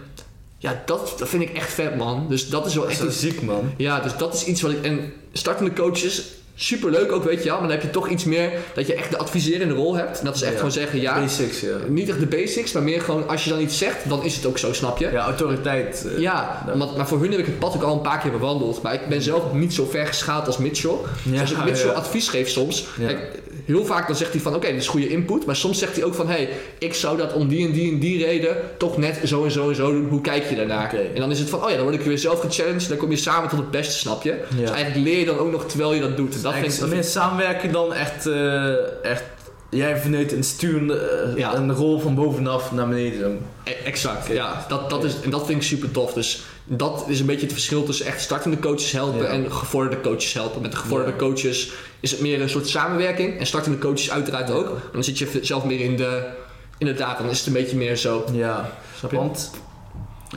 ja, 0.57 0.81
dat, 0.85 1.13
dat 1.17 1.29
vind 1.29 1.41
ik 1.43 1.53
echt 1.53 1.73
vet, 1.73 1.95
man. 1.97 2.25
Dus 2.29 2.49
dat 2.49 2.65
is 2.65 2.73
wel 2.73 2.83
Dat 2.83 2.91
echt 2.91 3.01
is 3.01 3.05
wel 3.05 3.13
iets- 3.29 3.37
ziek, 3.37 3.41
man. 3.41 3.73
ja, 3.77 3.99
dus 3.99 4.17
dat 4.17 4.33
is 4.33 4.45
iets 4.45 4.61
wat 4.61 4.71
ik. 4.71 4.81
En 4.83 5.13
startende 5.33 5.73
coaches 5.73 6.23
super 6.55 6.91
leuk 6.91 7.11
ook, 7.11 7.23
weet 7.23 7.37
je 7.43 7.43
wel. 7.49 7.59
Maar 7.59 7.67
dan 7.67 7.77
heb 7.77 7.81
je 7.81 7.89
toch 7.89 8.09
iets 8.09 8.23
meer 8.23 8.51
dat 8.73 8.87
je 8.87 8.93
echt 8.93 9.09
de 9.11 9.17
adviserende 9.17 9.73
rol 9.73 9.95
hebt. 9.95 10.19
En 10.19 10.25
dat 10.25 10.35
is 10.35 10.41
echt 10.41 10.51
Ja. 10.51 10.57
gewoon 10.57 10.71
zeggen, 10.71 11.01
ja, 11.01 11.19
Basics, 11.19 11.59
ja. 11.59 11.67
niet 11.87 12.09
echt 12.09 12.19
de 12.19 12.25
basics, 12.25 12.71
maar 12.71 12.83
meer 12.83 13.01
gewoon 13.01 13.27
als 13.27 13.43
je 13.43 13.49
dan 13.49 13.59
iets 13.61 13.77
zegt, 13.77 14.09
dan 14.09 14.23
is 14.23 14.35
het 14.35 14.45
ook 14.45 14.57
zo, 14.57 14.73
snap 14.73 14.97
je? 14.97 15.09
Ja, 15.11 15.23
autoriteit. 15.25 16.05
eh, 16.15 16.19
Ja, 16.21 16.63
dat- 16.65 16.75
maar, 16.75 16.87
maar 16.97 17.07
voor 17.07 17.19
hun 17.21 17.31
heb 17.31 17.39
ik 17.39 17.45
het 17.45 17.59
pad 17.59 17.75
ook 17.75 17.81
al 17.83 17.93
een 17.93 18.01
paar 18.01 18.19
keer 18.19 18.31
bewandeld. 18.31 18.81
Maar 18.81 18.93
ik 18.93 19.07
ben 19.09 19.21
zelf 19.21 19.53
niet 19.53 19.73
zo 19.73 19.85
ver 19.85 20.07
geschaald 20.07 20.47
als 20.47 20.57
Mitchell. 20.57 20.95
Dus 21.23 21.39
als 21.41 21.51
ik 21.51 21.63
Mitchell 21.63 21.87
ja. 21.89 21.93
advies 21.93 22.27
geef 22.29 22.49
soms, 22.49 22.85
Ja. 22.99 23.07
kijk, 23.07 23.19
heel 23.65 23.85
vaak 23.85 24.07
dan 24.07 24.15
zegt 24.15 24.31
hij 24.31 24.41
van 24.41 24.55
oké, 24.55 24.67
dit 24.67 24.75
is 24.81 24.87
goede 24.87 25.09
input. 25.09 25.45
Maar 25.45 25.55
soms 25.55 25.79
zegt 25.79 25.95
hij 25.95 26.03
ook 26.05 26.13
van 26.13 26.27
hé, 26.27 26.33
hey, 26.33 26.49
ik 26.79 26.93
zou 26.93 27.17
dat 27.17 27.33
om 27.33 27.47
die 27.47 27.65
en 27.67 27.71
die 27.73 27.91
en 27.91 27.99
die 27.99 28.25
reden 28.25 28.55
toch 28.77 28.97
net 28.97 29.19
zo 29.25 29.43
en 29.43 29.51
zo 29.51 29.69
en 29.69 29.75
zo 29.75 29.91
doen. 29.91 30.07
Hoe 30.09 30.21
kijk 30.21 30.49
je 30.49 30.55
daarnaar? 30.55 30.93
En 31.13 31.19
dan 31.21 31.31
is 31.31 31.39
het 31.39 31.49
van 31.49 31.63
oh 31.63 31.69
ja, 31.69 31.75
dan 31.75 31.83
word 31.85 31.95
ik 31.95 32.01
weer 32.01 32.17
zelf 32.17 32.39
gechallenged. 32.39 32.87
Dan 32.89 32.97
kom 32.97 33.09
je 33.11 33.17
samen 33.17 33.49
tot 33.49 33.59
het 33.59 33.71
beste, 33.71 33.93
snap 33.93 34.23
je? 34.23 34.35
Dus 34.57 34.69
eigenlijk 34.69 35.05
leer 35.07 35.19
je 35.19 35.25
dan 35.25 35.37
ook 35.37 35.51
nog 35.51 35.65
terwijl 35.65 35.93
je 35.93 36.01
dat 36.01 36.17
doet. 36.17 36.35
En 36.35 36.41
dat 36.41 36.53
vind 36.53 36.81
ik, 36.81 36.87
meer 36.87 37.03
samenwerken 37.03 37.71
dan 37.71 37.93
echt, 37.93 38.25
eh, 38.27 38.73
echt 39.03 39.23
jij 39.69 39.97
vanuit 39.97 40.31
een 40.31 40.43
sturende 40.43 40.97
eh, 40.99 41.37
Ja. 41.37 41.55
een 41.55 41.73
rol 41.73 41.99
van 41.99 42.15
bovenaf 42.15 42.71
naar 42.71 42.87
beneden. 42.87 43.39
E- 43.63 43.71
Exact, 43.85 44.27
ja. 44.27 44.65
Dat, 44.67 44.89
dat 44.89 45.03
is, 45.03 45.13
en 45.23 45.29
dat 45.29 45.45
vind 45.45 45.57
ik 45.61 45.67
super 45.67 45.91
tof. 45.91 46.13
Dus 46.13 46.43
dat 46.77 47.05
is 47.07 47.19
een 47.19 47.25
beetje 47.25 47.41
het 47.45 47.51
verschil 47.53 47.83
tussen 47.83 48.05
echt 48.05 48.21
startende 48.21 48.59
coaches 48.59 48.91
helpen 48.91 49.21
Ja. 49.21 49.27
en 49.27 49.51
gevorderde 49.51 50.01
coaches 50.01 50.33
helpen. 50.33 50.61
Met 50.61 50.71
de 50.71 50.77
gevorderde 50.77 51.11
Ja. 51.11 51.17
coaches 51.17 51.71
is 51.99 52.11
het 52.11 52.21
meer 52.21 52.41
een 52.41 52.49
soort 52.49 52.67
samenwerking. 52.67 53.39
En 53.39 53.45
startende 53.45 53.77
coaches 53.77 54.11
uiteraard 54.11 54.51
ook. 54.51 54.77
Dan 54.93 55.03
zit 55.03 55.17
je 55.17 55.39
zelf 55.41 55.65
meer 55.65 55.79
in 55.79 55.97
de, 55.97 56.29
in 56.77 56.85
de 56.85 56.93
data. 56.93 57.21
Dan 57.21 57.31
is 57.31 57.37
het 57.37 57.47
een 57.47 57.53
beetje 57.53 57.77
meer 57.77 57.95
zo. 57.95 58.25
Ja, 58.33 58.71
Snap 58.97 59.11
je? 59.11 59.17
want 59.17 59.51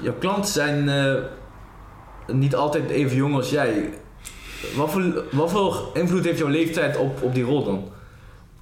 jouw 0.02 0.14
klanten 0.18 0.52
zijn 0.52 0.88
eh, 0.88 1.14
niet 2.34 2.54
altijd 2.54 2.90
even 2.90 3.16
jong 3.16 3.34
als 3.34 3.50
jij. 3.50 3.90
Wat 4.76 4.90
voor, 4.90 5.24
wat 5.30 5.50
voor 5.50 5.90
invloed 5.94 6.24
heeft 6.24 6.38
jouw 6.38 6.48
leeftijd 6.48 6.96
op, 6.96 7.22
op 7.22 7.34
die 7.34 7.44
rol 7.44 7.64
dan? 7.64 7.92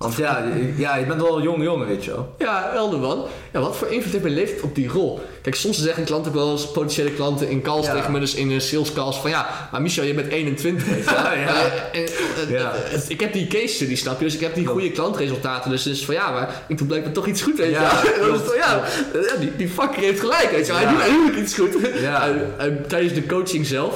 Want 0.03 0.17
ja, 0.17 0.45
je- 0.57 0.75
ja, 0.77 0.97
je 0.97 1.07
bent 1.07 1.21
wel 1.23 1.37
een 1.37 1.43
jonge 1.43 1.65
jongen, 1.65 1.87
weet 1.87 2.05
je 2.05 2.11
wel. 2.11 2.35
Ja, 2.39 2.71
helder 2.73 2.99
man. 2.99 3.25
Ja, 3.53 3.61
wat 3.61 3.77
voor 3.77 3.89
invloed 3.89 4.13
heeft 4.13 4.23
mijn 4.25 4.35
leeftijd 4.35 4.63
op 4.63 4.75
die 4.75 4.89
rol? 4.89 5.21
Kijk, 5.43 5.55
soms 5.55 5.79
zeggen 5.83 6.05
klanten 6.05 6.33
ook 6.33 6.39
wel 6.39 6.51
eens, 6.51 6.71
potentiële 6.71 7.11
klanten 7.11 7.49
in 7.49 7.63
calls 7.63 7.87
Ja. 7.87 7.95
tegen 7.95 8.13
me, 8.13 8.21
dus 8.21 8.35
in 8.35 8.49
de 8.49 8.61
sales 8.61 8.93
calls, 8.93 9.17
van 9.21 9.31
ja, 9.31 9.69
maar 9.73 9.83
Michel, 9.83 10.05
je 10.05 10.15
bent 10.15 10.29
21, 10.29 10.87
weet 10.87 11.05
je 11.05 11.11
wel. 11.11 11.23
Ja, 11.25 11.33
ja. 11.33 11.49
Eh, 11.93 12.01
en, 12.01 12.07
eh, 12.49 12.51
Ja. 12.51 12.73
eh, 12.93 13.01
ik 13.09 13.21
heb 13.21 13.33
die 13.33 13.47
case 13.47 13.67
study, 13.75 13.97
snap 13.97 14.19
je? 14.19 14.25
Dus 14.25 14.35
ik 14.35 14.41
heb 14.41 14.55
die 14.55 14.67
goede 14.67 14.91
klantresultaten. 14.91 15.71
Dus 15.71 15.87
is 15.87 16.05
van 16.05 16.15
ja, 16.15 16.31
maar 16.31 16.63
ik 16.69 16.79
doe 16.79 16.87
blijkbaar 16.87 17.13
toch 17.13 17.27
iets 17.27 17.43
goed, 17.43 17.57
weet 17.59 17.67
je 17.67 17.73
Ja, 17.73 18.01
wel. 18.21 18.33
En 18.35 18.57
ja, 18.57 18.83
ja, 19.13 19.37
die, 19.41 19.57
die 19.57 19.69
fucker 19.69 20.03
heeft 20.03 20.21
gelijk, 20.21 20.49
weet 20.51 20.67
je 20.67 20.73
wel. 20.73 20.81
Hij 20.81 20.91
doet 20.93 21.01
eigenlijk 21.01 21.37
iets 21.39 21.55
goed. 21.55 21.77
Ja. 22.01 22.27
En- 22.27 22.55
en 22.59 22.85
tijdens 22.89 23.15
de 23.15 23.27
coaching 23.27 23.67
zelf, 23.67 23.95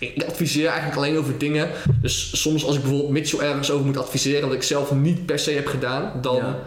ik 0.00 0.22
adviseer 0.28 0.66
eigenlijk 0.66 0.96
alleen 0.96 1.18
over 1.18 1.38
dingen. 1.38 1.68
Dus 2.02 2.40
soms 2.40 2.64
als 2.64 2.74
ik 2.74 2.80
bijvoorbeeld 2.80 3.10
Mitchell 3.10 3.38
ergens 3.40 3.70
over 3.70 3.86
moet 3.86 3.96
adviseren, 3.98 4.46
wat 4.48 4.56
ik 4.56 4.62
zelf 4.62 4.92
niet 4.92 5.26
per 5.26 5.38
se 5.38 5.50
heb 5.50 5.66
gedaan, 5.66 6.12
dan 6.20 6.36
Ja. 6.36 6.58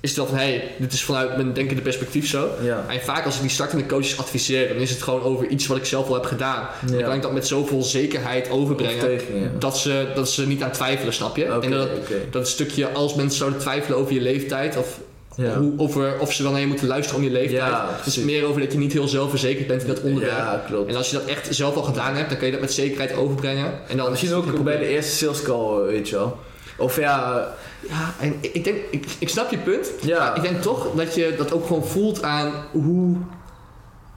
is 0.00 0.08
het 0.08 0.18
wel 0.18 0.26
van, 0.26 0.36
hé, 0.36 0.44
hey, 0.44 0.70
dit 0.78 0.92
is 0.92 1.02
vanuit 1.02 1.36
mijn 1.36 1.52
denkende 1.52 1.82
perspectief 1.82 2.28
zo. 2.28 2.48
Ja. 2.62 2.84
En 2.88 3.00
vaak 3.00 3.24
als 3.24 3.34
ik 3.34 3.40
die 3.40 3.50
startende 3.50 3.86
coaches 3.86 4.18
adviseer, 4.18 4.68
dan 4.68 4.76
is 4.76 4.90
het 4.90 5.02
gewoon 5.02 5.22
over 5.22 5.46
iets 5.46 5.66
wat 5.66 5.76
ik 5.76 5.84
zelf 5.84 6.08
al 6.08 6.14
heb 6.14 6.24
gedaan. 6.24 6.68
Dan 6.86 6.98
Ja. 6.98 7.04
kan 7.06 7.14
ik 7.14 7.22
dat 7.22 7.32
met 7.32 7.46
zoveel 7.46 7.82
zekerheid 7.82 8.50
overbrengen, 8.50 9.20
dat, 9.58 9.78
ze, 9.78 10.06
dat 10.14 10.28
ze 10.30 10.46
niet 10.46 10.62
aan 10.62 10.72
twijfelen, 10.72 11.12
snap 11.12 11.36
je? 11.36 11.44
En 11.44 11.70
dat, 11.70 11.88
dat 12.30 12.48
stukje, 12.48 12.88
als 12.90 13.14
mensen 13.14 13.38
zouden 13.38 13.58
twijfelen 13.60 13.98
over 13.98 14.12
je 14.12 14.20
leeftijd, 14.20 14.76
of 14.76 15.00
Ja. 15.36 15.56
hoe, 15.56 15.72
over, 15.76 16.18
of 16.18 16.32
ze 16.32 16.42
wel 16.42 16.52
naar 16.52 16.60
je 16.60 16.66
moeten 16.66 16.86
luisteren 16.86 17.18
om 17.20 17.26
je 17.26 17.32
leeftijd. 17.32 17.70
Ja, 17.70 17.88
het 17.96 18.06
is 18.06 18.16
meer 18.16 18.44
over 18.44 18.60
dat 18.60 18.72
je 18.72 18.78
niet 18.78 18.92
heel 18.92 19.08
zelfverzekerd 19.08 19.66
bent 19.66 19.82
in 19.82 19.88
dat 19.88 20.00
onderwerp. 20.00 20.36
Ja, 20.36 20.62
klopt. 20.66 20.90
En 20.90 20.96
als 20.96 21.10
je 21.10 21.16
dat 21.16 21.24
echt 21.26 21.54
zelf 21.54 21.76
al 21.76 21.82
gedaan 21.82 22.14
hebt, 22.14 22.28
dan 22.28 22.38
kun 22.38 22.46
je 22.46 22.52
dat 22.52 22.60
met 22.60 22.72
zekerheid 22.72 23.14
overbrengen. 23.14 23.72
En 23.88 23.96
dan 23.96 24.10
Misschien 24.10 24.34
ook 24.34 24.64
bij 24.64 24.78
de 24.78 24.86
eerste 24.86 25.16
sales 25.16 25.42
call, 25.42 25.78
eh, 25.80 25.86
weet 25.86 26.08
je 26.08 26.16
wel. 26.16 26.38
Of 26.76 26.96
ja, 26.98 27.48
Ja, 27.88 28.14
en 28.20 28.34
ik 28.40 28.52
ik 28.54 28.64
denk, 28.64 28.76
ik, 28.90 29.06
ik 29.18 29.28
snap 29.28 29.50
je 29.50 29.58
punt. 29.58 29.90
ja. 30.00 30.34
Ik 30.34 30.42
denk 30.42 30.62
toch 30.62 30.86
dat 30.94 31.14
je 31.14 31.34
dat 31.36 31.52
ook 31.52 31.66
gewoon 31.66 31.84
voelt 31.86 32.22
aan 32.22 32.52
hoe. 32.70 33.16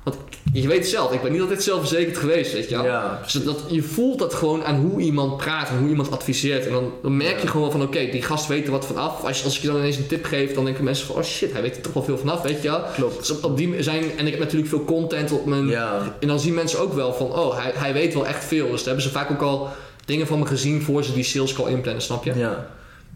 Want 0.05 0.17
je 0.53 0.67
weet 0.67 0.87
zelf, 0.87 1.11
ik 1.11 1.21
ben 1.21 1.31
niet 1.31 1.41
altijd 1.41 1.63
zelfverzekerd 1.63 2.17
geweest, 2.17 2.53
weet 2.53 2.69
je 2.69 2.75
wel. 2.75 2.85
Ja, 2.85 3.19
Dus 3.23 3.33
dat, 3.33 3.63
je 3.69 3.83
voelt 3.83 4.19
dat 4.19 4.33
gewoon 4.33 4.63
aan 4.63 4.75
hoe 4.75 5.01
iemand 5.01 5.37
praat 5.37 5.69
en 5.69 5.77
hoe 5.77 5.89
iemand 5.89 6.11
adviseert. 6.11 6.65
En 6.65 6.71
dan, 6.71 6.91
dan 7.01 7.17
merk 7.17 7.37
je 7.37 7.43
Ja. 7.45 7.49
gewoon 7.51 7.71
van 7.71 7.81
oké, 7.81 8.09
die 8.11 8.21
gast 8.21 8.47
weet 8.47 8.65
er 8.65 8.71
wat 8.71 8.85
van 8.85 8.97
af. 8.97 9.23
Als, 9.23 9.43
als 9.43 9.55
ik 9.55 9.61
je 9.61 9.67
dan 9.67 9.77
ineens 9.77 9.97
een 9.97 10.07
tip 10.07 10.25
geef, 10.25 10.53
dan 10.53 10.65
denken 10.65 10.83
mensen 10.83 11.07
van 11.07 11.15
oh 11.15 11.23
shit, 11.23 11.51
hij 11.51 11.61
weet 11.61 11.75
er 11.75 11.81
toch 11.81 11.93
wel 11.93 12.03
veel 12.03 12.17
vanaf, 12.17 12.41
weet 12.41 12.61
je 12.61 12.69
wel. 12.69 12.81
klopt. 12.95 13.17
Dus 13.17 13.31
op, 13.31 13.43
op 13.43 13.57
die 13.57 13.83
zijn, 13.83 14.03
en 14.17 14.25
ik 14.25 14.31
heb 14.31 14.41
natuurlijk 14.41 14.69
veel 14.69 14.85
content 14.85 15.31
op 15.31 15.45
mijn. 15.45 15.67
Ja, 15.67 16.15
En 16.19 16.27
dan 16.27 16.39
zien 16.39 16.53
mensen 16.53 16.79
ook 16.79 16.93
wel 16.93 17.13
van 17.13 17.27
oh, 17.33 17.57
hij, 17.61 17.71
hij 17.75 17.93
weet 17.93 18.13
wel 18.13 18.27
echt 18.27 18.43
veel. 18.45 18.65
Dus 18.69 18.77
daar 18.77 18.85
hebben 18.85 19.03
ze 19.03 19.09
vaak 19.09 19.31
ook 19.31 19.41
al 19.41 19.67
dingen 20.05 20.27
van 20.27 20.39
me 20.39 20.45
gezien 20.45 20.81
voor 20.81 21.03
ze 21.03 21.13
die 21.13 21.23
sales 21.23 21.53
call 21.53 21.69
inplannen, 21.71 22.01
snap 22.01 22.23
je? 22.23 22.33
ja. 22.35 22.67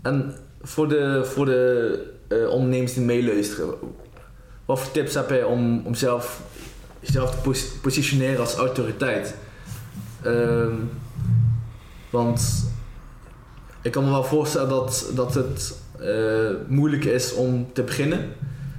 En 0.03 0.35
voor 0.61 0.87
de, 0.87 1.21
voor 1.25 1.45
de 1.45 1.99
eh, 2.27 2.49
ondernemers 2.49 2.93
die 2.93 3.03
meeluisteren, 3.03 3.69
wat 4.65 4.79
voor 4.79 4.91
tips 4.91 5.13
heb 5.13 5.29
je 5.29 5.47
om, 5.47 5.81
om 5.85 5.95
zelf, 5.95 6.41
jezelf 6.99 7.31
te 7.31 7.37
pos- 7.37 7.67
positioneren 7.81 8.39
als 8.39 8.55
autoriteit? 8.55 9.35
Ehm, 10.21 10.73
want 12.09 12.69
ik 13.81 13.91
kan 13.91 14.03
me 14.03 14.09
wel 14.09 14.23
voorstellen 14.23 14.69
dat, 14.69 15.05
dat 15.15 15.33
het 15.33 15.77
eh, 15.99 16.49
moeilijk 16.67 17.05
is 17.05 17.33
om 17.33 17.73
te 17.73 17.83
beginnen 17.83 18.33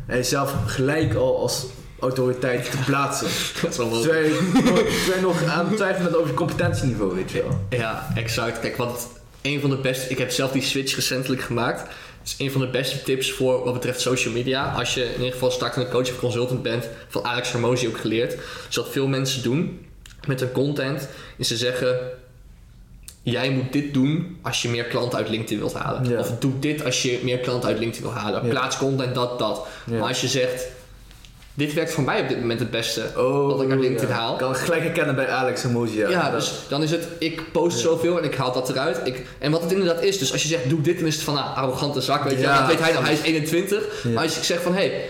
en 0.07 0.17
jezelf 0.17 0.55
gelijk 0.67 1.15
al 1.15 1.41
als 1.41 1.67
autoriteit 2.01 2.71
te 2.71 2.77
plaatsen. 2.87 3.29
Dat 3.63 3.71
is 3.71 3.77
wel 3.77 4.01
Terwijl 4.01 5.21
nog 5.21 5.45
aan 5.45 5.67
het 5.67 5.77
twijfelen 5.77 6.17
over 6.17 6.29
je 6.29 6.35
competentieniveau, 6.35 7.15
weet 7.15 7.31
je 7.31 7.43
wel. 7.43 7.79
Ja, 7.81 8.09
exact. 8.15 8.61
Kijk, 8.61 8.77
wat 8.77 9.09
een 9.43 9.61
van 9.61 9.71
de 9.71 9.77
beste... 9.77 10.11
Ik 10.11 10.19
heb 10.19 10.31
zelf 10.31 10.53
die 10.53 10.63
switch 10.63 10.95
recentelijk 10.95 11.43
gemaakt. 11.43 11.81
Het 11.81 12.29
is 12.29 12.35
een 12.39 12.51
van 12.51 12.61
de 12.61 12.69
beste 12.69 13.03
tips 13.03 13.33
voor 13.33 13.65
wat 13.65 13.73
betreft 13.73 14.01
social 14.01 14.35
media. 14.35 14.73
Als 14.73 14.95
je 14.95 15.05
in 15.05 15.13
ieder 15.13 15.33
geval 15.33 15.51
startende 15.51 15.89
coach 15.89 16.11
of 16.11 16.19
consultant 16.19 16.63
bent, 16.63 16.89
van 17.09 17.25
Alex 17.25 17.53
Hermosi 17.53 17.89
ook 17.89 17.99
geleerd. 17.99 18.37
Dus 18.67 18.77
wat 18.77 18.89
veel 18.91 19.07
mensen 19.07 19.43
doen 19.43 19.87
met 20.27 20.41
hun 20.41 20.53
content, 20.53 21.09
is 21.37 21.49
ze 21.49 21.57
zeggen... 21.57 21.99
Jij 23.23 23.51
moet 23.51 23.73
dit 23.73 23.95
doen 23.95 24.39
als 24.43 24.63
je 24.63 24.69
meer 24.69 24.85
klanten 24.85 25.19
uit 25.19 25.29
LinkedIn 25.29 25.59
wilt 25.59 25.75
halen. 25.75 26.09
Ja. 26.09 26.19
Of 26.19 26.39
doe 26.39 26.59
dit 26.59 26.85
als 26.85 27.03
je 27.03 27.21
meer 27.23 27.39
klanten 27.39 27.69
uit 27.69 27.79
LinkedIn 27.79 28.03
wil 28.03 28.19
halen. 28.19 28.45
Ja. 28.45 28.51
Plaats 28.51 28.77
content, 28.77 29.15
dat, 29.15 29.39
dat. 29.39 29.67
Ja. 29.87 29.99
Maar 29.99 30.09
als 30.09 30.21
je 30.21 30.29
zegt... 30.29 30.67
Dit 31.55 31.75
werkt 31.75 31.93
voor 31.93 32.05
mij 32.05 32.21
op 32.21 32.29
dit 32.29 32.41
moment 32.41 32.61
het 32.61 32.71
beste. 32.71 33.11
Oh, 33.17 33.47
wat 33.47 33.63
ik 33.63 33.71
uit 33.71 33.81
LinkedIn 33.81 34.09
ja. 34.09 34.15
haal. 34.15 34.33
Ik 34.33 34.39
kan 34.39 34.51
het 34.51 34.61
gelijk 34.61 34.83
herkennen 34.83 35.15
bij 35.15 35.29
Alex 35.29 35.65
Emoji. 35.65 35.99
Ja, 35.99 36.09
Ja, 36.09 36.31
dus 36.31 36.53
dan 36.69 36.83
is 36.83 36.91
het, 36.91 37.09
ik 37.19 37.53
post 37.53 37.77
Ja. 37.77 37.83
zoveel 37.83 38.19
en 38.19 38.25
ik 38.25 38.35
haal 38.35 38.53
dat 38.53 38.69
eruit. 38.71 39.01
Ik, 39.05 39.27
en 39.39 39.51
wat 39.51 39.63
het 39.63 39.73
inderdaad 39.73 40.03
is, 40.03 40.19
dus 40.19 40.33
als 40.33 40.43
je 40.43 40.49
zegt, 40.49 40.69
doe 40.69 40.81
dit, 40.81 40.99
dan 40.99 41.07
is 41.07 41.15
het 41.15 41.25
van, 41.25 41.35
nou, 41.35 41.57
arrogante 41.57 42.01
zak, 42.01 42.23
weet 42.23 42.39
je. 42.41 42.47
Dat 42.47 42.67
weet 42.67 42.81
hij 42.81 42.93
nou, 42.93 43.05
hij 43.05 43.13
is 43.13 43.23
21. 43.23 44.03
Ja. 44.03 44.11
Maar 44.11 44.23
als 44.23 44.37
ik 44.37 44.43
zeg 44.43 44.63
van, 44.63 44.75
hé, 44.75 44.87
hey, 44.89 45.09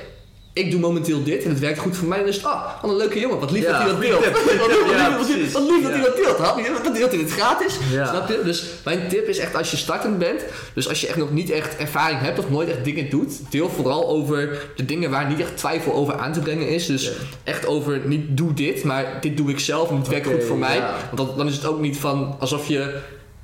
ik 0.61 0.71
doe 0.71 0.81
momenteel 0.81 1.23
dit 1.25 1.45
en 1.45 1.51
het 1.51 1.59
werkt 1.59 1.79
goed 1.79 1.97
voor 1.97 2.09
mij, 2.09 2.19
dan 2.19 2.29
is 2.29 2.37
het, 2.37 2.45
ah, 2.45 2.65
wat 2.83 2.91
een 2.91 2.97
leuke 2.97 3.19
jongen, 3.21 3.39
wat 3.41 3.51
lief 3.51 3.63
Ja, 3.65 3.71
dat 3.71 3.81
hij 3.81 3.91
dat 3.91 4.01
deelt. 4.01 4.25
Wat 4.25 4.45
lief- 4.51 4.59
wat 4.59 4.69
lief- 4.71 5.53
wat 5.53 5.53
wat 5.53 5.83
dat 5.83 5.93
hij 5.93 6.01
dat 6.03 6.17
deelt? 6.17 6.85
Dat 6.85 6.95
deelt 6.95 7.11
hij 7.11 7.21
het 7.21 7.31
gratis, 7.33 7.79
snap 8.07 8.29
je? 8.29 8.41
Dus 8.45 8.65
mijn 8.85 9.09
tip 9.09 9.29
is 9.29 9.39
echt, 9.39 9.55
als 9.57 9.71
je 9.71 9.77
startend 9.77 10.19
bent, 10.19 10.41
dus 10.75 10.89
als 10.89 11.01
je 11.01 11.07
echt 11.07 11.17
nog 11.17 11.31
niet 11.31 11.51
echt 11.51 11.77
ervaring 11.77 12.21
hebt 12.21 12.39
of 12.39 12.51
nooit 12.51 12.69
echt 12.69 12.85
dingen 12.85 13.11
doet, 13.11 13.33
deel 13.51 13.69
vooral 13.71 14.09
over 14.09 14.67
de 14.77 14.85
dingen 14.85 15.11
waar 15.11 15.29
niet 15.29 15.41
echt 15.41 15.57
twijfel 15.57 15.93
over 15.95 16.15
aan 16.15 16.33
te 16.33 16.41
brengen 16.41 16.69
is. 16.69 16.87
Dus 16.87 17.11
echt 17.45 17.67
over, 17.67 18.01
niet 18.05 18.37
doe 18.37 18.55
dit, 18.55 18.85
maar 18.85 19.19
dit 19.21 19.37
doe 19.37 19.51
ik 19.51 19.59
zelf 19.59 19.91
en 19.91 19.97
het 19.97 20.09
werkt 20.09 20.27
goed 20.27 20.45
voor 20.45 20.59
mij. 20.59 20.83
Want 21.15 21.29
dan, 21.29 21.37
dan 21.37 21.47
is 21.47 21.55
het 21.55 21.67
ook 21.67 21.81
niet 21.81 21.97
van 21.97 22.37
alsof 22.39 22.69
je 22.69 22.99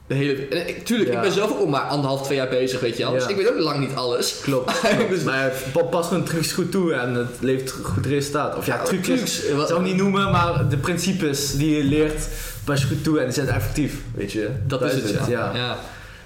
de 0.06 0.14
hele. 0.14 0.48
ik- 0.48 0.84
tuurlijk, 0.84 1.10
Ja. 1.10 1.16
ik 1.16 1.22
ben 1.22 1.32
zelf 1.32 1.50
ook 1.50 1.58
al 1.58 1.66
maar 1.66 1.80
anderhalf, 1.80 2.22
twee 2.22 2.36
jaar 2.36 2.48
bezig, 2.48 2.80
weet 2.80 2.96
je 2.96 3.02
wel. 3.02 3.12
Dus 3.12 3.26
ik 3.26 3.36
weet 3.36 3.50
ook 3.50 3.58
lang 3.58 3.78
niet 3.78 3.94
alles. 3.94 4.40
Klopt. 4.42 4.72
Dus- 5.08 5.22
maar 5.30 5.52
pa- 5.72 5.82
pas 5.82 6.10
hun 6.10 6.24
trucs 6.24 6.52
goed 6.52 6.70
toe 6.70 6.92
en 6.92 7.14
het 7.14 7.28
levert 7.40 7.70
goed 7.82 8.06
resultaat. 8.06 8.56
Of 8.56 8.66
ja, 8.66 8.74
Ja, 8.74 8.82
trucjes. 8.82 9.16
trucs, 9.40 9.52
wat- 9.56 9.68
zou 9.68 9.80
ik 9.80 9.86
niet 9.86 9.96
noemen, 9.96 10.30
maar 10.30 10.68
de 10.68 10.76
principes 10.76 11.52
die 11.56 11.76
je 11.76 11.84
leert, 11.84 12.28
pas 12.64 12.80
je 12.80 12.86
goed 12.86 13.04
toe 13.04 13.18
en 13.18 13.24
die 13.24 13.34
zijn 13.34 13.48
effectief, 13.48 13.94
weet 14.14 14.32
je. 14.32 14.48
Dat 14.66 14.82
is 14.82 14.92
het, 14.92 15.08
ja. 15.10 15.26
ja. 15.28 15.50
ja. 15.54 15.76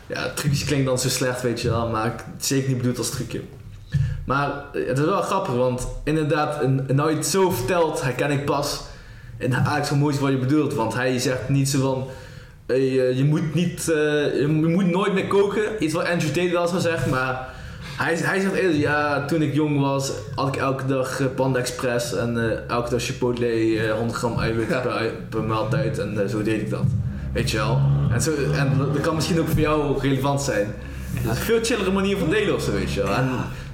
Ja, 0.07 0.31
trucjes 0.35 0.64
klinkt 0.64 0.87
dan 0.87 0.99
zo 0.99 1.09
slecht, 1.09 1.43
weet 1.43 1.61
je 1.61 1.68
wel, 1.70 1.89
maar 1.89 2.07
ik 2.07 2.12
het 2.12 2.43
is 2.43 2.47
zeker 2.49 2.68
niet 2.68 2.76
bedoeld 2.76 2.99
als 2.99 3.11
trucje. 3.11 3.41
Maar 4.24 4.64
eh, 4.72 4.87
het 4.87 4.99
is 4.99 5.05
wel 5.05 5.22
grappig, 5.22 5.55
want 5.55 5.87
inderdaad, 6.05 6.62
en 6.62 6.87
nou 6.89 7.11
je 7.11 7.16
het 7.16 7.26
zo 7.26 7.51
vertelt, 7.51 8.03
herken 8.03 8.31
ik 8.31 8.45
pas 8.45 8.81
in 9.39 9.55
Alex 9.57 9.89
van 9.89 9.99
Moois 9.99 10.18
wat 10.18 10.31
je 10.31 10.37
bedoelt. 10.39 10.74
Want 10.74 10.95
hij 10.95 11.18
zegt 11.18 11.49
niet 11.49 11.68
zo 11.68 11.81
van, 11.81 12.07
eh, 12.09 12.14
je, 12.74 13.12
je 13.16 13.24
moet 13.24 13.54
niet, 13.54 13.78
eh, 13.88 14.40
je, 14.40 14.46
moet 14.48 14.86
nooit 14.90 15.12
meer 15.14 15.26
koken. 15.26 15.62
Iets 15.84 15.94
wat 15.94 16.04
Andrew 16.08 16.30
Tate 16.30 16.50
wel 16.52 16.68
zou 16.68 16.80
zeggen, 16.80 17.10
maar 17.10 17.48
hij, 17.96 18.14
hij 18.16 18.40
zegt 18.40 18.54
eerder, 18.54 18.76
ja, 18.76 19.24
toen 19.24 19.42
ik 19.42 19.54
jong 19.54 19.80
was, 19.80 20.12
had 20.34 20.48
ik 20.48 20.56
elke 20.60 20.86
dag 20.86 21.20
eh, 21.20 21.26
Panda 21.34 21.58
Express 21.58 22.14
en 22.14 22.50
eh, 22.50 22.58
elke 22.68 22.90
dag 22.90 23.02
Chipotle, 23.02 23.46
eh, 23.78 23.92
100 23.92 24.18
gram 24.18 24.38
eiwit 24.40 24.68
Ja. 24.68 24.78
per, 24.80 25.12
per 25.28 25.42
maaltijd 25.42 25.98
en 25.98 26.22
eh, 26.22 26.28
zo 26.28 26.42
deed 26.42 26.60
ik 26.60 26.70
dat. 26.70 26.84
Weet 27.32 27.50
je 27.50 27.56
wel. 27.56 27.80
En, 28.12 28.22
zo, 28.22 28.30
en 28.54 28.72
dat 28.92 29.00
kan 29.00 29.14
misschien 29.14 29.40
ook 29.40 29.48
voor 29.48 29.60
jou 29.60 29.98
relevant 30.00 30.42
zijn. 30.42 30.74
Het 31.14 31.24
is 31.24 31.28
een 31.30 31.36
veel 31.44 31.58
chillere 31.62 31.90
manier 31.90 32.16
van 32.18 32.30
delen 32.30 32.54
of 32.54 32.62
zo, 32.62 32.72
weet 32.72 32.92
je 32.92 33.02
wel. 33.02 33.14
En 33.14 33.26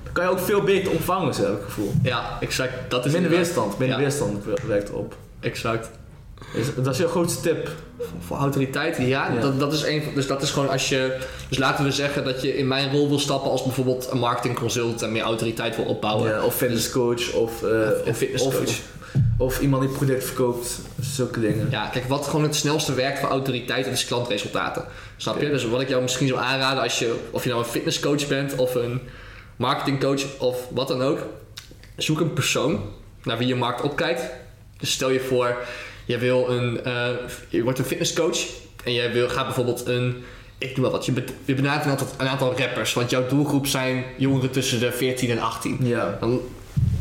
dan 0.05 0.12
kan 0.12 0.24
je 0.24 0.30
ook 0.30 0.38
veel 0.40 0.62
beter 0.62 0.92
ontvangen, 0.92 1.34
zo 1.34 1.42
heb 1.42 1.51
ik 1.53 1.57
het 1.59 1.64
gevoel. 1.66 1.92
Ja, 2.03 2.22
exact. 2.40 2.72
Dat 2.88 3.05
is 3.07 3.12
Minder 3.12 3.30
weerstand, 3.30 3.78
minder 3.78 3.97
Ja. 3.97 4.03
weerstand 4.03 4.44
werkt 4.66 4.88
erop. 4.88 5.16
Exact. 5.40 5.90
Dat 6.76 6.92
is 6.92 6.99
jouw 6.99 7.09
grootste 7.09 7.42
tip. 7.42 7.70
Voor 8.26 8.36
autoriteit, 8.36 8.97
ja. 8.97 9.05
Ja. 9.07 9.40
Dat, 9.40 9.61
dat 9.61 9.72
is 9.72 9.82
een 9.82 10.03
dus 10.14 10.26
dat 10.26 10.42
is 10.42 10.51
gewoon 10.51 10.68
als 10.68 10.88
je, 10.88 11.18
dus 11.49 11.59
laten 11.59 11.84
we 11.84 11.90
zeggen 11.92 12.24
dat 12.24 12.42
je 12.42 12.57
in 12.57 12.68
mijn 12.68 12.90
rol 12.90 13.09
wil 13.09 13.18
stappen 13.18 13.51
als 13.51 13.62
bijvoorbeeld 13.62 14.09
een 14.11 14.18
marketingconsult 14.18 15.03
en 15.03 15.12
meer 15.12 15.22
autoriteit 15.22 15.76
wil 15.76 15.84
opbouwen. 15.84 16.30
Ja, 16.30 16.44
of 16.44 16.55
fitnesscoach 16.55 17.32
of, 17.32 17.62
eh, 17.62 17.70
Een 17.70 17.92
of, 18.07 18.16
fitnesscoach. 18.16 18.62
of, 18.62 18.80
of 19.38 19.61
iemand 19.61 19.82
die 19.82 19.92
product 19.97 20.24
verkoopt. 20.24 20.78
Zulke 21.01 21.40
dingen. 21.40 21.68
Ja, 21.70 21.86
kijk, 21.86 22.09
wat 22.09 22.26
gewoon 22.26 22.42
het 22.42 22.57
snelste 22.57 22.94
werkt 22.94 23.18
voor 23.18 23.28
autoriteit, 23.28 23.86
is 23.86 24.05
klantresultaten. 24.05 24.84
Snap 25.16 25.40
je? 25.40 25.49
Dus 25.51 25.64
wat 25.68 25.80
ik 25.80 25.88
jou 25.88 26.03
misschien 26.03 26.28
zou 26.28 26.40
aanraden, 26.40 26.82
als 26.82 26.99
je, 26.99 27.14
of 27.30 27.42
je 27.42 27.49
nou 27.49 27.62
een 27.62 27.68
fitnesscoach 27.70 28.26
bent 28.26 28.55
of 28.55 28.74
een 28.74 29.01
marketingcoach 29.57 30.38
of 30.38 30.59
wat 30.70 30.88
dan 30.88 31.03
ook, 31.03 31.18
zoek 31.97 32.20
een 32.20 32.32
persoon 32.32 32.80
naar 33.22 33.38
wie 33.38 33.47
je 33.49 33.55
markt 33.55 33.80
opkijkt. 33.82 34.22
Dus 34.78 34.92
stel 34.92 35.11
je 35.11 35.20
voor, 35.20 35.57
je 36.07 36.19
wil 36.19 36.49
een, 36.51 36.85
eh, 36.85 37.09
je 37.49 37.63
wordt 37.63 37.79
een 37.79 37.85
fitnesscoach 37.85 38.39
en 38.85 38.93
je 38.93 39.11
wil, 39.11 39.29
gaat 39.29 39.45
bijvoorbeeld 39.45 39.87
een, 39.87 40.25
ik 40.59 40.75
doe 40.75 40.85
wel 40.85 40.93
wat, 40.93 41.07
je, 41.07 41.13
be- 41.13 41.25
je 41.45 41.55
benadert 41.55 41.85
een 41.85 41.91
aantal, 41.91 42.07
een 42.19 42.29
aantal 42.29 42.59
rappers, 42.59 42.93
want 42.93 43.11
jouw 43.11 43.27
doelgroep 43.27 43.67
zijn 43.67 44.05
jongeren 44.17 44.51
tussen 44.51 44.81
de 44.81 44.93
14 44.93 45.31
en 45.31 45.39
18. 45.39 45.79
Ja. 45.83 46.17
Dan 46.21 46.41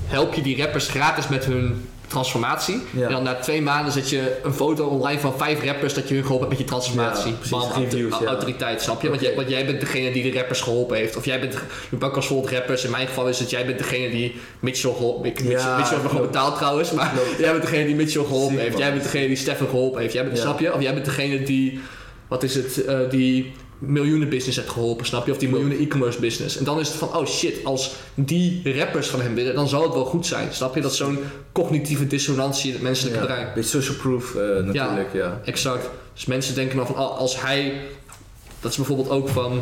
help 0.05 0.33
je 0.33 0.41
die 0.41 0.57
rappers 0.61 0.87
gratis 0.87 1.27
met 1.27 1.45
hun 1.45 1.85
transformatie. 2.07 2.81
Ja. 2.91 3.05
En 3.05 3.11
dan 3.11 3.23
na 3.23 3.35
twee 3.35 3.61
maanden 3.61 3.93
zet 3.93 4.09
je 4.09 4.39
een 4.43 4.53
foto 4.53 4.85
online 4.85 5.19
van 5.19 5.33
vijf 5.37 5.63
rappers 5.63 5.93
dat 5.93 6.07
je 6.07 6.13
hun 6.13 6.23
geholpen 6.23 6.47
hebt 6.47 6.59
met 6.59 6.67
je 6.69 6.73
transformatie. 6.75 7.31
Ja, 7.31 7.37
precies, 7.37 7.49
Bam, 7.57 7.83
reviews, 7.83 8.11
auto- 8.11 8.25
ja. 8.25 8.31
autoriteit, 8.31 8.81
snap 8.81 9.01
je? 9.01 9.09
Want, 9.09 9.21
jij, 9.21 9.35
want 9.35 9.49
jij 9.49 9.65
bent 9.65 9.79
degene 9.79 10.11
die 10.11 10.31
de 10.31 10.37
rappers 10.37 10.61
geholpen 10.61 10.97
heeft. 10.97 11.17
Of 11.17 11.25
jij 11.25 11.39
bent, 11.39 11.53
je 11.89 11.97
pakt 11.97 12.15
als 12.15 12.27
bijvoorbeeld 12.27 12.53
rappers. 12.53 12.83
In 12.83 12.91
mijn 12.91 13.07
geval 13.07 13.27
is 13.27 13.39
het 13.39 13.49
jij 13.49 13.65
bent 13.65 13.77
degene 13.77 14.09
die 14.09 14.35
Mitchell 14.59 14.91
geholpen 14.91 15.21
Mitchell, 15.21 15.45
Mitchell 15.47 15.67
heeft 15.75 16.03
me 16.03 16.09
gewoon 16.09 16.25
betaald 16.25 16.55
trouwens. 16.55 16.91
Maar 16.91 17.13
jij 17.37 17.51
bent 17.51 17.63
degene 17.63 17.85
die 17.85 17.95
Mitchell 17.95 18.23
geholpen 18.23 18.57
heeft. 18.57 18.77
Jij 18.77 18.91
bent 18.91 19.03
degene 19.03 19.27
die 19.27 19.35
Stefan 19.35 19.67
geholpen 19.67 20.01
heeft. 20.01 20.13
Jij 20.13 20.23
bent. 20.23 20.37
Snap 20.37 20.59
je? 20.59 20.73
Of 20.73 20.81
jij 20.81 20.93
bent 20.93 21.05
degene 21.05 21.43
die, 21.43 21.79
wat 22.27 22.43
is 22.43 22.55
het, 22.55 22.85
eh, 22.85 22.99
die 23.09 23.53
miljoenen 23.79 24.29
business 24.29 24.57
hebt 24.57 24.69
geholpen, 24.69 25.05
snap 25.05 25.25
je? 25.25 25.31
Of 25.31 25.37
die 25.37 25.49
miljoenen 25.49 25.77
e-commerce 25.79 26.19
business. 26.19 26.57
En 26.57 26.63
dan 26.63 26.79
is 26.79 26.87
het 26.87 26.97
van, 26.97 27.15
oh 27.15 27.25
shit, 27.25 27.55
als 27.63 27.95
die 28.13 28.77
rappers 28.77 29.07
van 29.07 29.21
hem 29.21 29.35
willen, 29.35 29.55
dan 29.55 29.67
zal 29.67 29.83
het 29.83 29.93
wel 29.93 30.05
goed 30.05 30.25
zijn. 30.25 30.53
Snap 30.53 30.75
je? 30.75 30.81
Dat 30.81 30.91
is 30.91 30.97
zo'n 30.97 31.19
cognitieve 31.51 32.07
dissonantie 32.07 32.67
in 32.67 32.73
het 32.73 32.83
menselijke 32.83 33.19
Ja. 33.19 33.25
brein. 33.25 33.47
Beetje 33.55 33.69
social 33.81 33.97
proof 33.97 34.35
eh, 34.35 34.41
natuurlijk, 34.41 35.13
ja. 35.13 35.41
Exact. 35.45 35.89
Dus 36.13 36.25
mensen 36.25 36.55
denken 36.55 36.77
dan 36.77 36.85
van, 36.85 36.95
oh, 36.95 37.17
als 37.17 37.41
hij... 37.41 37.81
Dat 38.59 38.71
is 38.71 38.77
bijvoorbeeld 38.77 39.09
ook 39.09 39.29
van... 39.29 39.61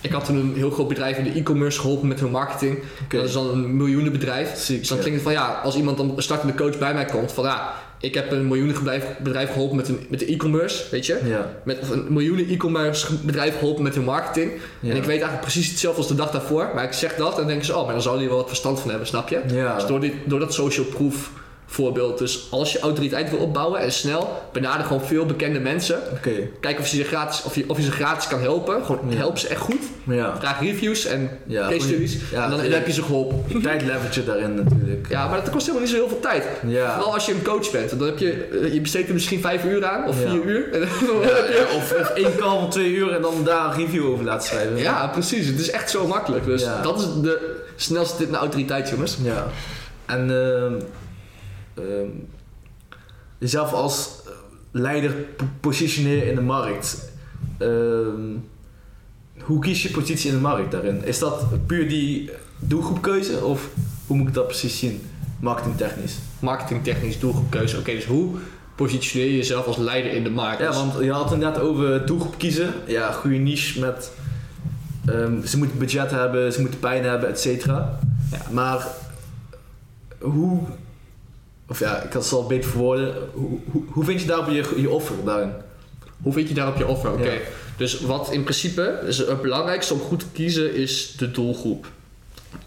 Ik 0.00 0.10
had 0.12 0.24
toen 0.24 0.36
een 0.36 0.54
heel 0.56 0.70
groot 0.70 0.88
bedrijf 0.88 1.16
in 1.18 1.24
de 1.24 1.30
e-commerce 1.38 1.80
geholpen 1.80 2.08
met 2.08 2.20
hun 2.20 2.30
marketing. 2.30 2.78
Dat 3.08 3.24
is 3.24 3.32
dan 3.32 3.48
een 3.48 3.76
miljoenenbedrijf. 3.76 4.56
Ziek, 4.56 4.78
Dus 4.78 4.88
dan 4.88 4.96
ja. 4.96 5.02
klinkt 5.02 5.24
het 5.24 5.32
van 5.34 5.42
ja, 5.42 5.60
als 5.64 5.76
iemand 5.76 5.96
dan 5.96 6.12
een 6.16 6.22
startende 6.22 6.54
coach 6.54 6.78
bij 6.78 6.94
mij 6.94 7.04
komt, 7.04 7.32
van 7.32 7.44
ja, 7.44 7.72
ik 8.02 8.14
heb 8.14 8.30
een 8.30 8.48
miljoenenbedrijf 8.48 9.04
bedrijf 9.18 9.52
geholpen 9.52 9.76
met, 9.76 9.88
een, 9.88 10.06
met 10.08 10.18
de 10.18 10.26
e-commerce, 10.26 10.84
weet 10.90 11.06
je? 11.06 11.20
Ja. 11.24 11.56
Met 11.64 11.78
of 11.80 11.90
een 11.90 12.06
miljoenen 12.08 12.48
e-commerce 12.48 13.14
bedrijf 13.24 13.58
geholpen 13.58 13.82
met 13.82 13.94
hun 13.94 14.04
marketing. 14.04 14.52
Ja. 14.80 14.90
En 14.90 14.96
ik 14.96 15.02
weet 15.02 15.08
eigenlijk 15.08 15.40
precies 15.40 15.68
hetzelfde 15.68 15.98
als 15.98 16.08
de 16.08 16.14
dag 16.14 16.30
daarvoor, 16.30 16.70
maar 16.74 16.84
ik 16.84 16.92
zeg 16.92 17.14
dat 17.14 17.30
en 17.30 17.36
dan 17.36 17.46
denken 17.46 17.66
ze, 17.66 17.76
oh, 17.76 17.84
maar 17.84 17.92
dan 17.92 18.02
zou 18.02 18.18
die 18.18 18.28
wel 18.28 18.36
wat 18.36 18.48
verstand 18.48 18.80
van 18.80 18.88
hebben, 18.90 19.08
snap 19.08 19.28
je? 19.28 19.40
Ja. 19.46 19.74
Dus 19.74 19.86
door, 19.86 20.00
dit, 20.00 20.12
door 20.24 20.38
dat 20.38 20.54
social 20.54 20.86
proof 20.86 21.30
voorbeeld, 21.72 22.18
dus 22.18 22.46
als 22.50 22.72
je 22.72 22.78
autoriteit 22.80 23.30
wil 23.30 23.38
opbouwen 23.38 23.80
en 23.80 23.92
snel, 23.92 24.42
benader 24.52 24.86
gewoon 24.86 25.02
veel 25.02 25.26
bekende 25.26 25.60
mensen. 25.60 25.98
Kijk 26.60 26.78
of 26.78 26.86
je 26.86 26.96
ze 26.96 27.04
gratis, 27.04 27.42
of 27.42 27.54
je, 27.54 27.64
of 27.66 27.76
je 27.76 27.82
ze 27.82 27.90
gratis 27.90 28.28
kan 28.28 28.40
helpen. 28.40 28.84
Gewoon 28.84 29.00
Ja. 29.08 29.16
help 29.16 29.38
ze 29.38 29.48
echt 29.48 29.60
goed. 29.60 29.80
Ja. 30.06 30.36
Vraag 30.38 30.60
reviews 30.60 31.04
en 31.06 31.30
Ja, 31.46 31.68
case 31.68 31.80
studies. 31.86 32.16
ja, 32.32 32.44
en 32.44 32.50
dan, 32.50 32.60
heb 32.60 32.86
je 32.86 32.92
ze 32.92 33.02
geholpen. 33.02 33.62
Tijd 33.62 33.82
leverage 33.82 34.24
daarin 34.24 34.54
natuurlijk. 34.54 35.06
Ja, 35.08 35.28
maar 35.28 35.40
dat 35.40 35.50
kost 35.50 35.66
helemaal 35.66 35.80
niet 35.86 35.90
zo 35.96 35.98
heel 36.00 36.08
veel 36.08 36.20
tijd. 36.20 36.44
Ja. 36.66 36.94
Vooral 36.94 37.14
als 37.14 37.26
je 37.26 37.32
een 37.32 37.42
coach 37.42 37.70
bent. 37.70 37.98
Dan 37.98 38.08
heb 38.08 38.18
je, 38.18 38.32
eh, 38.62 38.72
je 38.74 38.80
besteedt 38.80 39.08
er 39.08 39.14
misschien 39.14 39.40
vijf 39.40 39.64
uur 39.64 39.84
aan, 39.86 40.08
of 40.08 40.16
vier 40.16 40.42
uur. 40.44 40.68
Je- 40.72 41.66
of, 41.76 41.92
of 42.00 42.08
één 42.10 42.36
call 42.36 42.58
van 42.60 42.70
twee 42.70 42.90
uur 42.92 43.12
en 43.12 43.22
dan 43.22 43.34
daar 43.44 43.64
een 43.64 43.84
review 43.84 44.06
over 44.06 44.24
laten 44.24 44.48
schrijven. 44.48 44.76
Ja, 44.76 45.06
precies. 45.06 45.46
Het 45.46 45.60
is 45.60 45.70
echt 45.70 45.90
zo 45.90 46.06
makkelijk. 46.06 46.44
Dus 46.44 46.64
dat 46.82 47.00
is 47.00 47.06
de 47.22 47.60
snelste 47.76 48.16
tip 48.16 48.30
naar 48.30 48.40
autoriteit, 48.40 48.88
jongens. 48.88 49.16
Ja. 49.22 49.46
En 50.06 50.30
ehm, 50.30 50.72
ehm, 51.74 52.08
jezelf 53.38 53.72
als 53.72 54.20
eh, 54.26 54.32
leider 54.70 55.10
po- 55.12 55.44
positioneren 55.60 56.28
in 56.28 56.34
de 56.34 56.40
markt. 56.40 57.10
Ehm, 57.58 58.36
hoe 59.40 59.60
kies 59.60 59.82
je 59.82 59.90
positie 59.90 60.28
in 60.30 60.36
de 60.36 60.40
markt 60.42 60.70
daarin? 60.70 61.04
Is 61.04 61.18
dat 61.18 61.66
puur 61.66 61.88
die 61.88 62.30
doelgroepkeuze 62.58 63.44
of 63.44 63.68
hoe 64.06 64.16
moet 64.16 64.28
ik 64.28 64.34
dat 64.34 64.46
precies 64.46 64.78
zien? 64.78 65.00
Marketingtechnisch. 65.40 66.14
Marketingtechnisch 66.40 67.18
doelgroepkeuze. 67.18 67.78
Oké, 67.78 67.92
dus 67.92 68.04
hoe 68.04 68.30
positioneer 68.74 69.26
je 69.26 69.36
jezelf 69.36 69.66
als 69.66 69.76
leider 69.76 70.12
in 70.12 70.24
de 70.24 70.30
markt? 70.30 70.60
Ja, 70.60 70.72
want 70.72 71.04
je 71.04 71.12
had 71.12 71.30
het 71.30 71.38
net 71.38 71.58
over 71.58 72.06
doelgroep 72.06 72.38
kiezen. 72.38 72.72
Ja, 72.86 73.12
goede 73.12 73.36
niche 73.36 73.80
met... 73.80 74.12
ehm, 75.06 75.44
ze 75.44 75.58
moeten 75.58 75.78
budget 75.78 76.10
hebben, 76.10 76.52
ze 76.52 76.60
moeten 76.60 76.78
pijn 76.80 77.04
hebben, 77.04 77.28
et 77.28 77.40
cetera. 77.40 77.98
Ja. 78.30 78.38
Maar 78.50 78.86
hoe... 80.20 80.60
Of 81.72 81.78
ja, 81.78 82.02
ik 82.02 82.10
kan 82.10 82.20
het 82.20 82.28
zal 82.28 82.46
beter 82.46 82.70
verwoorden. 82.70 83.14
Hoe, 83.32 83.58
hoe, 83.70 83.82
hoe 83.88 84.04
vind 84.04 84.20
je 84.20 84.26
daarop 84.26 84.48
je, 84.48 84.80
je 84.80 84.90
offer 84.90 85.14
daarin? 85.24 85.52
Hoe 86.22 86.32
vind 86.32 86.48
je 86.48 86.54
daarop 86.54 86.76
je 86.76 86.86
offer? 86.86 87.12
Oké. 87.12 87.30
Ja. 87.30 87.38
Dus 87.76 88.00
wat 88.00 88.32
in 88.32 88.42
principe 88.42 89.02
is 89.06 89.18
het 89.18 89.42
belangrijkste 89.42 89.94
om 89.94 90.00
goed 90.00 90.18
te 90.20 90.26
kiezen 90.32 90.74
is 90.74 91.14
de 91.18 91.30
doelgroep. 91.30 91.86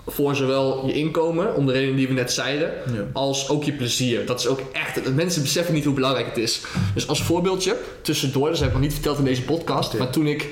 Voor 0.07 0.35
zowel 0.35 0.85
je 0.87 0.93
inkomen, 0.93 1.55
om 1.55 1.65
de 1.65 1.71
reden 1.71 1.95
die 1.95 2.07
we 2.07 2.13
net 2.13 2.31
zeiden, 2.31 2.71
Ja. 2.93 3.03
als 3.13 3.49
ook 3.49 3.63
je 3.63 3.73
plezier. 3.73 4.25
Dat 4.25 4.39
is 4.39 4.47
ook 4.47 4.61
echt, 4.71 5.13
mensen 5.13 5.41
beseffen 5.41 5.73
niet 5.73 5.85
hoe 5.85 5.93
belangrijk 5.93 6.25
het 6.27 6.37
is. 6.37 6.61
Dus 6.93 7.07
als 7.07 7.23
voorbeeldje, 7.23 7.77
tussendoor, 8.01 8.49
dat 8.49 8.57
heb 8.59 8.67
ik 8.67 8.73
nog 8.73 8.81
niet 8.81 8.93
verteld 8.93 9.17
in 9.17 9.23
deze 9.23 9.43
podcast, 9.43 9.97
maar 9.97 10.09
toen 10.09 10.27
ik 10.27 10.49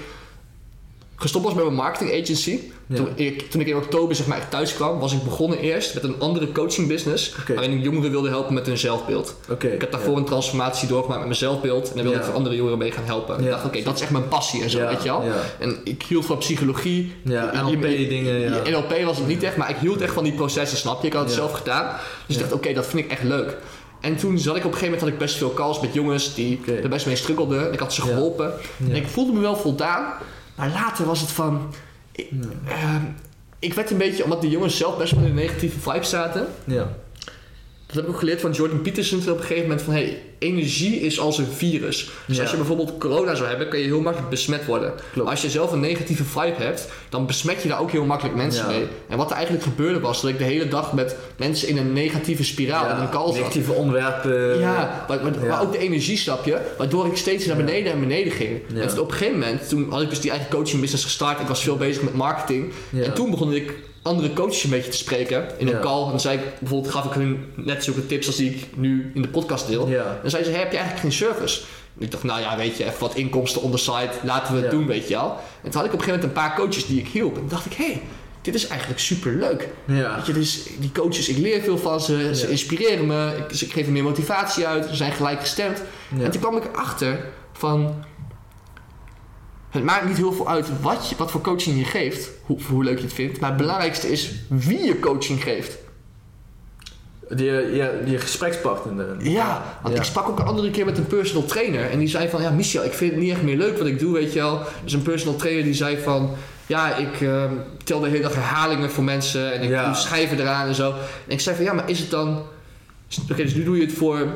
gestopt 1.16 1.45
was 1.45 1.53
met 1.53 1.64
mijn 1.64 1.76
marketing 1.76 2.22
agency, 2.22 2.59
Ja. 2.88 2.95
toen, 2.95 3.07
ik, 3.16 3.49
toen 3.51 3.61
ik 3.61 3.68
in 3.68 3.76
oktober 3.76 4.16
zeg 4.16 4.28
maar 4.28 4.49
thuis 4.49 4.74
kwam, 4.76 4.99
was 4.99 5.14
ik 5.14 5.24
begonnen 5.24 5.59
eerst 5.59 5.93
met 5.93 6.03
een 6.03 6.16
andere 6.20 6.51
coaching 6.51 6.88
business, 6.88 7.36
waarin 7.47 7.72
ik 7.78 7.84
jongeren 7.84 8.11
wilde 8.11 8.30
helpen 8.30 8.53
met 8.53 8.66
hun 8.66 8.78
zelfbeeld. 8.78 9.36
Ik 9.59 9.82
heb 9.82 9.91
daarvoor 9.91 10.18
een 10.18 10.26
transformatie 10.26 10.88
doorgemaakt 10.88 11.18
met 11.20 11.28
mijn 11.28 11.39
zelfbeeld 11.39 11.89
en 11.89 11.93
daar 11.95 12.03
wilde 12.03 12.11
Ja. 12.11 12.24
ik 12.24 12.26
voor 12.30 12.36
andere 12.36 12.55
jongeren 12.55 12.78
mee 12.78 12.91
gaan 12.91 13.03
helpen. 13.05 13.43
Ik 13.43 13.49
dacht, 13.49 13.66
oké, 13.66 13.84
dat 13.84 13.95
is 13.95 14.01
echt 14.01 14.11
mijn 14.11 14.28
passie 14.28 14.64
en 14.64 14.70
zo, 14.70 14.80
weet 14.88 15.03
je 15.03 15.09
wel. 15.09 15.24
En 15.59 15.80
ik 15.84 16.03
hield 16.03 16.26
van 16.26 16.38
psychologie. 16.38 17.14
ja 17.24 17.51
Je- 17.53 17.57
NLP 17.61 17.84
je- 17.84 18.07
dingen, 18.07 18.39
ja. 18.39 18.59
je- 18.64 18.72
NLP 18.72 19.03
was 19.05 19.18
het 19.18 19.28
niet 19.28 19.43
echt, 19.43 19.57
maar 19.57 19.70
ik 19.70 19.76
hield 19.78 20.01
echt 20.01 20.14
van 20.14 20.24
die 20.24 20.34
processen, 20.34 20.78
snap 20.78 21.01
je? 21.01 21.07
Ik 21.07 21.14
had 21.14 21.24
het 21.24 21.34
zelf 21.34 21.51
gedaan. 21.51 21.95
Dus 22.28 22.36
ik 22.36 22.41
dacht, 22.41 22.53
oké, 22.53 22.74
dat 22.74 22.86
vind 22.86 23.05
ik 23.05 23.11
echt 23.11 23.24
leuk. 23.24 23.57
En 24.01 24.16
toen 24.18 24.38
zat 24.39 24.55
ik 24.55 24.66
op 24.66 24.72
een 24.72 24.78
gegeven 24.78 24.86
moment 24.86 25.01
had 25.01 25.09
ik 25.09 25.18
best 25.18 25.36
veel 25.38 25.53
calls 25.53 25.80
met 25.80 25.93
jongens 25.93 26.34
die 26.36 26.59
er 26.84 26.89
best 26.89 27.05
mee 27.05 27.16
struggelden. 27.16 27.74
Ik 27.74 27.80
had 27.80 27.93
ze 27.93 28.01
geholpen. 28.01 28.53
En 28.89 28.95
ik 28.95 29.07
voelde 29.07 29.34
me 29.34 29.39
wel 29.39 29.55
voldaan. 29.55 30.14
Maar 30.56 30.70
later 30.70 31.06
was 31.06 31.20
het 31.22 31.32
van... 31.32 31.74
Ik, 32.12 32.28
Ja. 32.32 32.72
ehm, 32.72 33.01
ik 33.60 33.74
werd 33.74 33.91
een 33.91 33.97
beetje, 33.97 34.24
omdat 34.24 34.41
die 34.41 34.49
jongens 34.49 34.78
zelf 34.78 34.97
best 34.97 35.12
wel 35.14 35.24
in 35.24 35.30
een 35.30 35.36
negatieve 35.36 35.80
vibe 35.80 36.04
zaten. 36.06 36.47
Ja. 36.64 36.88
Dat 37.93 38.01
heb 38.01 38.03
ik 38.03 38.09
ook 38.09 38.19
geleerd 38.19 38.41
van 38.41 38.51
Jordan 38.51 38.81
Peterson 38.81 39.19
op 39.19 39.27
een 39.27 39.39
gegeven 39.39 39.61
moment 39.61 39.81
van 39.81 39.93
hey, 39.93 40.21
energie 40.39 40.99
is 40.99 41.19
als 41.19 41.37
een 41.37 41.45
virus. 41.55 42.09
Dus 42.27 42.35
Ja. 42.35 42.41
als 42.41 42.51
je 42.51 42.57
bijvoorbeeld 42.57 42.97
corona 42.97 43.35
zou 43.35 43.49
hebben, 43.49 43.67
kan 43.69 43.79
je 43.79 43.85
heel 43.85 44.01
makkelijk 44.01 44.29
besmet 44.29 44.65
worden. 44.65 44.93
Klopt. 45.13 45.29
Als 45.29 45.41
je 45.41 45.49
zelf 45.49 45.71
een 45.71 45.79
negatieve 45.79 46.23
vibe 46.23 46.55
hebt, 46.63 46.87
dan 47.09 47.25
besmet 47.25 47.61
je 47.61 47.69
daar 47.69 47.79
ook 47.79 47.91
heel 47.91 48.05
makkelijk 48.05 48.35
mensen 48.35 48.63
Ja. 48.69 48.69
mee. 48.77 48.87
En 49.09 49.17
wat 49.17 49.29
er 49.29 49.35
eigenlijk 49.35 49.65
gebeurde 49.65 49.99
was 49.99 50.21
dat 50.21 50.29
ik 50.29 50.37
de 50.37 50.43
hele 50.43 50.67
dag 50.67 50.93
met 50.93 51.15
mensen 51.37 51.67
in 51.67 51.77
een 51.77 51.93
negatieve 51.93 52.43
spiraal 52.43 52.89
in 52.95 53.01
een 53.01 53.09
call 53.09 53.25
zat. 53.27 53.35
negatieve 53.35 53.71
onderwerpen. 53.71 54.59
Ja, 54.59 55.05
maar, 55.07 55.23
maar, 55.23 55.33
Ja. 55.41 55.47
maar 55.47 55.61
ook 55.61 55.71
de 55.71 55.77
energie, 55.77 56.17
snap 56.17 56.45
je? 56.45 56.57
Waardoor 56.77 57.05
ik 57.05 57.17
steeds 57.17 57.45
naar 57.45 57.55
beneden 57.57 57.91
en 57.91 57.99
beneden 57.99 58.31
ging. 58.31 58.61
En 58.75 58.87
toen 58.87 58.99
op 58.99 59.11
een 59.11 59.17
gegeven 59.17 59.39
moment, 59.39 59.69
toen 59.69 59.89
had 59.89 60.01
ik 60.01 60.09
dus 60.09 60.19
die 60.21 60.31
eigen 60.31 60.49
coaching 60.49 60.81
business 60.81 61.03
gestart. 61.03 61.39
Ik 61.39 61.47
was 61.47 61.63
veel 61.63 61.77
bezig 61.77 62.03
met 62.03 62.13
marketing. 62.13 62.71
En 62.93 63.13
toen 63.13 63.29
begon 63.31 63.53
ik 63.53 63.73
andere 64.04 64.34
coaches 64.34 64.64
een 64.64 64.70
beetje 64.70 64.91
te 64.91 64.97
spreken 64.97 65.47
in 65.58 65.68
een 65.68 65.74
Ja. 65.74 65.80
call. 65.80 66.04
En 66.04 66.10
dan 66.10 66.20
zei 66.20 66.38
ik, 66.38 66.43
bijvoorbeeld 66.60 66.93
gaf 66.93 67.06
ik 67.06 67.12
hun 67.12 67.45
net 67.56 67.84
zulke 67.84 68.06
tips 68.06 68.28
als 68.28 68.36
die 68.36 68.49
ik 68.51 68.66
nu 68.78 69.12
in 69.14 69.22
de 69.22 69.28
podcast 69.28 69.68
deel. 69.68 69.88
Ja. 69.88 70.18
Dan 70.22 70.30
zei 70.30 70.43
ze, 70.43 70.49
hey, 70.49 70.60
heb 70.60 70.72
je 70.72 70.78
eigenlijk 70.78 71.08
geen 71.08 71.28
service? 71.28 71.62
En 71.97 72.06
ik 72.06 72.12
dacht, 72.12 72.24
nou 72.24 72.39
ja, 72.41 72.58
weet 72.58 72.78
je, 72.78 72.84
even 72.86 72.99
wat 72.99 73.16
inkomsten 73.16 73.62
on 73.62 73.72
the 73.72 73.78
side, 73.78 74.10
laten 74.24 74.54
we 74.56 74.62
het 74.62 74.72
Ja. 74.72 74.78
doen, 74.78 74.88
weet 74.88 75.08
je 75.08 75.14
wel. 75.14 75.38
En 75.64 75.70
toen 75.72 75.82
had 75.82 75.86
ik 75.86 75.93
op 75.93 75.99
een 75.99 76.04
gegeven 76.06 76.20
moment 76.20 76.24
een 76.24 76.43
paar 76.43 76.56
coaches 76.56 76.86
die 76.86 76.99
ik 76.99 77.08
hielp. 77.08 77.34
En 77.34 77.39
toen 77.39 77.49
dacht 77.49 77.66
ik, 77.66 77.74
hé, 77.74 77.86
hey, 77.86 78.01
dit 78.41 78.56
is 78.56 78.68
eigenlijk 78.68 78.99
super 78.99 79.32
leuk. 79.36 79.68
Ja. 79.86 80.16
Weet 80.16 80.26
je, 80.26 80.34
dus 80.34 80.64
die 80.80 80.91
coaches, 80.91 81.30
ik 81.30 81.38
leer 81.38 81.62
veel 81.62 81.78
van 81.78 82.01
ze, 82.01 82.36
ze 82.36 82.49
inspireren 82.49 83.06
me, 83.08 83.36
ik, 83.38 83.49
dus 83.49 83.64
ik 83.64 83.72
geef 83.72 83.86
er 83.86 83.91
meer 83.91 84.04
motivatie 84.04 84.68
uit, 84.68 84.86
ze 84.89 84.95
zijn 84.95 85.12
gelijkgestemd. 85.12 85.82
Ja. 86.18 86.24
En 86.24 86.32
toen 86.32 86.41
kwam 86.41 86.58
ik 86.58 86.64
erachter 86.74 87.26
van, 87.54 88.04
het 89.74 89.84
maakt 89.84 90.07
niet 90.07 90.17
heel 90.17 90.34
veel 90.34 90.49
uit 90.49 90.67
wat, 90.82 91.09
je, 91.09 91.15
wat 91.15 91.32
voor 91.32 91.41
coaching 91.41 91.78
je 91.78 91.84
geeft, 91.86 92.30
hoe, 92.45 92.57
hoe 92.69 92.84
leuk 92.84 92.97
je 92.97 93.03
het 93.03 93.13
vindt, 93.13 93.39
maar 93.39 93.49
het 93.49 93.57
belangrijkste 93.57 94.11
is 94.11 94.32
wie 94.47 94.84
je 94.84 94.99
coaching 94.99 95.43
geeft. 95.43 95.78
Die, 97.30 97.51
ja, 97.51 97.89
die 98.05 98.17
gesprekspartner. 98.17 99.15
Ja, 99.19 99.63
want 99.82 99.93
Ja. 99.93 99.99
ik 99.99 100.05
sprak 100.07 100.28
ook 100.30 100.39
een 100.39 100.45
andere 100.45 100.71
keer 100.71 100.86
met 100.86 100.97
een 100.97 101.07
personal 101.07 101.45
trainer 101.45 101.89
en 101.89 101.99
die 101.99 102.07
zei 102.07 102.30
van, 102.30 102.41
ja 102.41 102.49
Michel, 102.49 102.84
ik 102.84 102.93
vind 102.93 103.11
het 103.11 103.19
niet 103.19 103.32
echt 103.32 103.41
meer 103.41 103.57
leuk 103.57 103.78
wat 103.78 103.88
ik 103.88 103.99
doe, 103.99 104.13
weet 104.13 104.34
je 104.34 104.39
wel. 104.39 104.59
Dus 104.84 104.93
een 104.93 105.01
personal 105.01 105.36
trainer 105.36 105.63
die 105.63 105.74
zei 105.74 105.97
van, 105.97 106.30
ja, 106.67 106.95
ik 106.95 107.21
ehm, 107.21 107.51
tel 107.84 107.99
de 107.99 108.09
hele 108.09 108.21
dag 108.21 108.34
herhalingen 108.36 108.91
voor 108.91 109.03
mensen 109.03 109.53
en 109.53 109.61
ik 109.63 109.69
Ja. 109.69 109.86
doe 109.86 109.95
schijven 109.95 110.39
eraan 110.39 110.67
en 110.67 110.76
zo. 110.76 110.89
En 111.28 111.34
ik 111.34 111.39
zei 111.39 111.55
van, 111.55 111.65
ja, 111.65 111.74
maar 111.74 111.89
is 111.89 111.99
het 111.99 112.09
dan, 112.09 112.41
oké, 113.32 113.43
dus 113.43 113.53
nu 113.55 113.63
doe 113.63 113.76
je 113.78 113.86
het 113.86 113.93
voor 113.93 114.28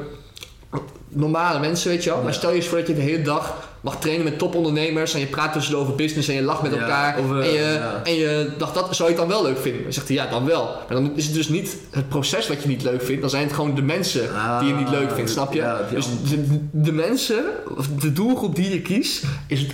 normale 1.09 1.59
mensen, 1.59 1.89
weet 1.89 2.03
je 2.03 2.09
wel. 2.09 2.21
Maar 2.21 2.33
stel 2.33 2.49
je 2.49 2.55
eens 2.55 2.67
voor 2.67 2.77
dat 2.77 2.87
je 2.87 2.93
de 2.95 3.01
hele 3.01 3.21
dag 3.21 3.65
mag 3.81 3.99
trainen 3.99 4.23
met 4.23 4.37
topondernemers 4.39 5.13
en 5.13 5.19
je 5.19 5.25
praat 5.25 5.53
tussendoor 5.53 5.81
over 5.81 5.95
business 5.95 6.27
en 6.27 6.35
je 6.35 6.41
lacht 6.41 6.61
met 6.61 6.73
Ja, 6.73 6.79
elkaar. 6.79 7.19
of, 7.19 7.31
en, 7.31 7.49
je, 7.51 7.59
ja. 7.59 8.01
en 8.03 8.13
je 8.13 8.49
dacht, 8.57 8.73
dat 8.73 8.95
zou 8.95 9.09
je 9.09 9.15
het 9.19 9.27
dan 9.27 9.37
wel 9.39 9.43
leuk 9.47 9.57
vinden? 9.59 9.83
Dan 9.83 9.93
zegt 9.93 10.07
hij, 10.07 10.15
ja, 10.15 10.27
dan 10.27 10.45
wel. 10.45 10.63
Maar 10.63 11.01
dan 11.01 11.11
is 11.15 11.25
het 11.25 11.33
dus 11.33 11.49
niet 11.49 11.77
het 11.91 12.09
proces 12.09 12.47
wat 12.47 12.61
je 12.61 12.67
niet 12.67 12.83
leuk 12.83 13.01
vindt, 13.03 13.21
dan 13.21 13.29
zijn 13.29 13.43
het 13.43 13.53
gewoon 13.53 13.75
de 13.75 13.81
mensen 13.81 14.21
die 14.59 14.67
je 14.69 14.75
niet 14.75 14.89
leuk 14.89 15.11
vindt, 15.11 15.29
Ah, 15.29 15.35
snap 15.35 15.53
je? 15.53 15.75
dus 15.91 16.05
de, 16.29 16.59
de 16.71 16.91
mensen, 16.91 17.43
of 17.77 17.87
de 17.87 18.13
doelgroep 18.13 18.55
die 18.55 18.69
je 18.69 18.81
kiest, 18.81 19.23
is 19.47 19.59
het 19.59 19.71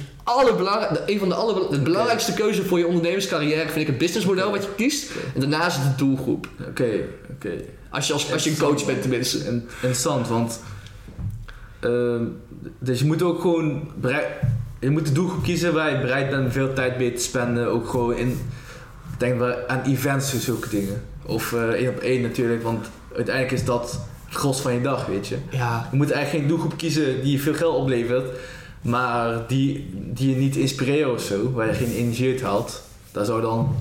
een 1.05 1.19
van 1.19 1.29
de 1.29 1.35
aller, 1.35 1.69
de 1.71 1.79
belangrijkste 1.79 2.33
keuze 2.33 2.63
voor 2.65 2.77
je 2.79 2.87
ondernemerscarrière 2.87 3.65
vind 3.69 3.75
ik 3.81 3.87
het 3.87 3.97
businessmodel 3.97 4.51
wat 4.51 4.63
je 4.63 4.69
kiest. 4.75 5.09
En 5.33 5.39
daarna 5.39 5.65
is 5.67 5.73
het 5.75 5.83
de 5.83 6.05
doelgroep. 6.05 6.47
Oké, 6.69 6.89
oké. 7.33 7.51
Als 7.89 8.07
je, 8.07 8.13
als, 8.13 8.33
als 8.33 8.43
je 8.43 8.49
een 8.49 8.57
coach 8.57 8.85
bent 8.85 9.01
tenminste. 9.01 9.37
In- 9.37 9.67
Interessant, 9.81 10.27
want... 10.27 10.59
ehm, 11.83 12.23
dus 12.79 12.99
je 12.99 13.05
moet 13.05 13.21
ook 13.23 13.41
gewoon... 13.41 13.89
bereid- 13.95 14.27
je 14.79 14.89
moet 14.89 15.05
de 15.07 15.11
doelgroep 15.11 15.43
kiezen 15.43 15.73
waar 15.73 15.91
je 15.91 16.01
bereid 16.01 16.29
bent 16.29 16.51
veel 16.53 16.73
tijd 16.73 16.97
mee 16.97 17.13
te 17.13 17.21
spenden. 17.21 17.67
Ook 17.67 17.89
gewoon 17.89 18.15
in... 18.15 18.39
Denk 19.17 19.39
maar 19.39 19.67
aan 19.67 19.81
events 19.81 20.33
en 20.33 20.39
zulke 20.39 20.69
dingen. 20.69 21.01
Of 21.25 21.53
eh, 21.53 21.61
één 21.67 21.89
op 21.89 21.97
één 21.99 22.21
natuurlijk, 22.21 22.63
want 22.63 22.89
uiteindelijk 23.15 23.55
is 23.55 23.65
dat 23.65 23.91
het 24.25 24.35
gros 24.35 24.61
van 24.61 24.73
je 24.73 24.81
dag, 24.81 25.05
weet 25.05 25.27
je. 25.27 25.37
Ja, 25.49 25.87
Je 25.91 25.97
moet 25.97 26.11
eigenlijk 26.11 26.39
geen 26.43 26.47
doelgroep 26.55 26.77
kiezen 26.77 27.21
die 27.21 27.31
je 27.31 27.39
veel 27.39 27.53
geld 27.53 27.75
oplevert, 27.75 28.29
maar 28.81 29.47
die, 29.47 29.89
die 29.93 30.29
je 30.29 30.35
niet 30.35 30.55
inspireren 30.55 31.11
of 31.13 31.21
zo, 31.21 31.51
waar 31.51 31.67
je 31.67 31.73
geen 31.73 31.91
energie 31.93 32.31
uit 32.31 32.41
haalt. 32.41 32.83
Dat 33.11 33.25
zou 33.25 33.41
dan 33.41 33.75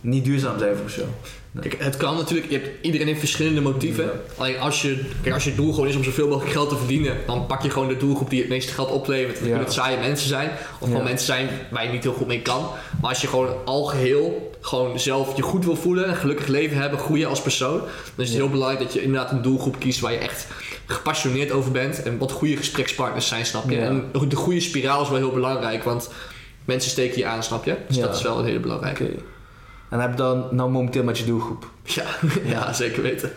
niet 0.00 0.24
duurzaam 0.24 0.58
zijn 0.58 0.76
voor 0.76 0.90
zo. 0.90 1.02
Kijk, 1.60 1.76
het 1.78 1.96
kan 1.96 2.16
natuurlijk, 2.16 2.50
je 2.50 2.58
hebt, 2.58 2.68
iedereen 2.84 3.06
heeft 3.06 3.18
verschillende 3.18 3.60
motieven. 3.60 4.04
Ja. 4.04 4.10
Alleen 4.36 4.58
als 4.58 4.82
je, 4.82 5.00
kijk, 5.22 5.34
als 5.34 5.44
je 5.44 5.54
doel 5.54 5.72
gewoon 5.72 5.88
is 5.88 5.96
om 5.96 6.04
zoveel 6.04 6.28
mogelijk 6.28 6.52
geld 6.52 6.68
te 6.68 6.76
verdienen, 6.76 7.16
dan 7.26 7.46
pak 7.46 7.62
je 7.62 7.70
gewoon 7.70 7.88
de 7.88 7.96
doelgroep 7.96 8.30
die 8.30 8.40
het 8.40 8.48
meeste 8.48 8.72
geld 8.72 8.90
oplevert. 8.90 9.38
Dat 9.38 9.48
Ja. 9.48 9.54
kunnen 9.54 9.72
saaie 9.72 9.98
mensen 9.98 10.28
zijn, 10.28 10.50
of 10.50 10.78
gewoon 10.86 10.96
Ja. 11.02 11.08
mensen 11.08 11.26
zijn 11.26 11.48
waar 11.70 11.84
je 11.84 11.90
niet 11.90 12.02
heel 12.02 12.12
goed 12.12 12.26
mee 12.26 12.42
kan. 12.42 12.66
Maar 13.00 13.10
als 13.10 13.20
je 13.20 13.26
gewoon 13.26 13.48
al 13.64 13.84
geheel 13.84 14.50
gewoon 14.60 15.00
zelf 15.00 15.36
je 15.36 15.42
goed 15.42 15.64
wil 15.64 15.76
voelen, 15.76 16.08
een 16.08 16.16
gelukkig 16.16 16.46
leven 16.46 16.76
hebben, 16.76 16.98
groeien 16.98 17.28
als 17.28 17.42
persoon, 17.42 17.78
dan 17.78 18.24
is 18.24 18.28
het 18.28 18.38
heel 18.38 18.48
belangrijk 18.50 18.82
dat 18.82 18.92
je 18.92 19.02
inderdaad 19.02 19.30
een 19.32 19.42
doelgroep 19.42 19.78
kiest 19.78 20.00
waar 20.00 20.12
je 20.12 20.18
echt 20.18 20.46
gepassioneerd 20.86 21.50
over 21.50 21.70
bent 21.72 22.02
en 22.02 22.18
wat 22.18 22.32
goede 22.32 22.56
gesprekspartners 22.56 23.28
zijn, 23.28 23.46
snap 23.46 23.70
je? 23.70 23.78
En 23.78 24.04
de 24.28 24.36
goede 24.36 24.60
spiraal 24.60 25.02
is 25.02 25.08
wel 25.08 25.18
heel 25.18 25.30
belangrijk, 25.32 25.82
want 25.84 26.10
mensen 26.64 26.90
steken 26.90 27.18
je 27.18 27.26
aan, 27.26 27.42
snap 27.42 27.64
je? 27.64 27.76
Dus 27.88 27.98
dat 27.98 28.16
is 28.16 28.22
wel 28.22 28.38
een 28.38 28.44
hele 28.44 28.60
belangrijke. 28.60 29.10
En 29.90 30.00
heb 30.00 30.10
je 30.10 30.16
dan 30.16 30.46
nou 30.50 30.70
momenteel 30.70 31.04
met 31.04 31.18
je 31.18 31.24
doelgroep? 31.24 31.70
Ja, 31.84 32.04
ja, 32.44 32.72
zeker 32.72 33.02
weten. 33.02 33.32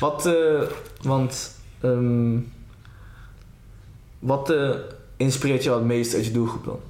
Wat, 0.00 0.26
eh, 0.26 0.62
want, 1.02 1.58
ehm, 1.80 2.38
wat 4.18 4.50
eh, 4.50 4.70
inspireert 5.16 5.62
jou 5.62 5.76
het 5.78 5.86
meest 5.86 6.14
uit 6.14 6.24
je 6.26 6.32
doelgroep 6.32 6.64
dan? 6.64 6.80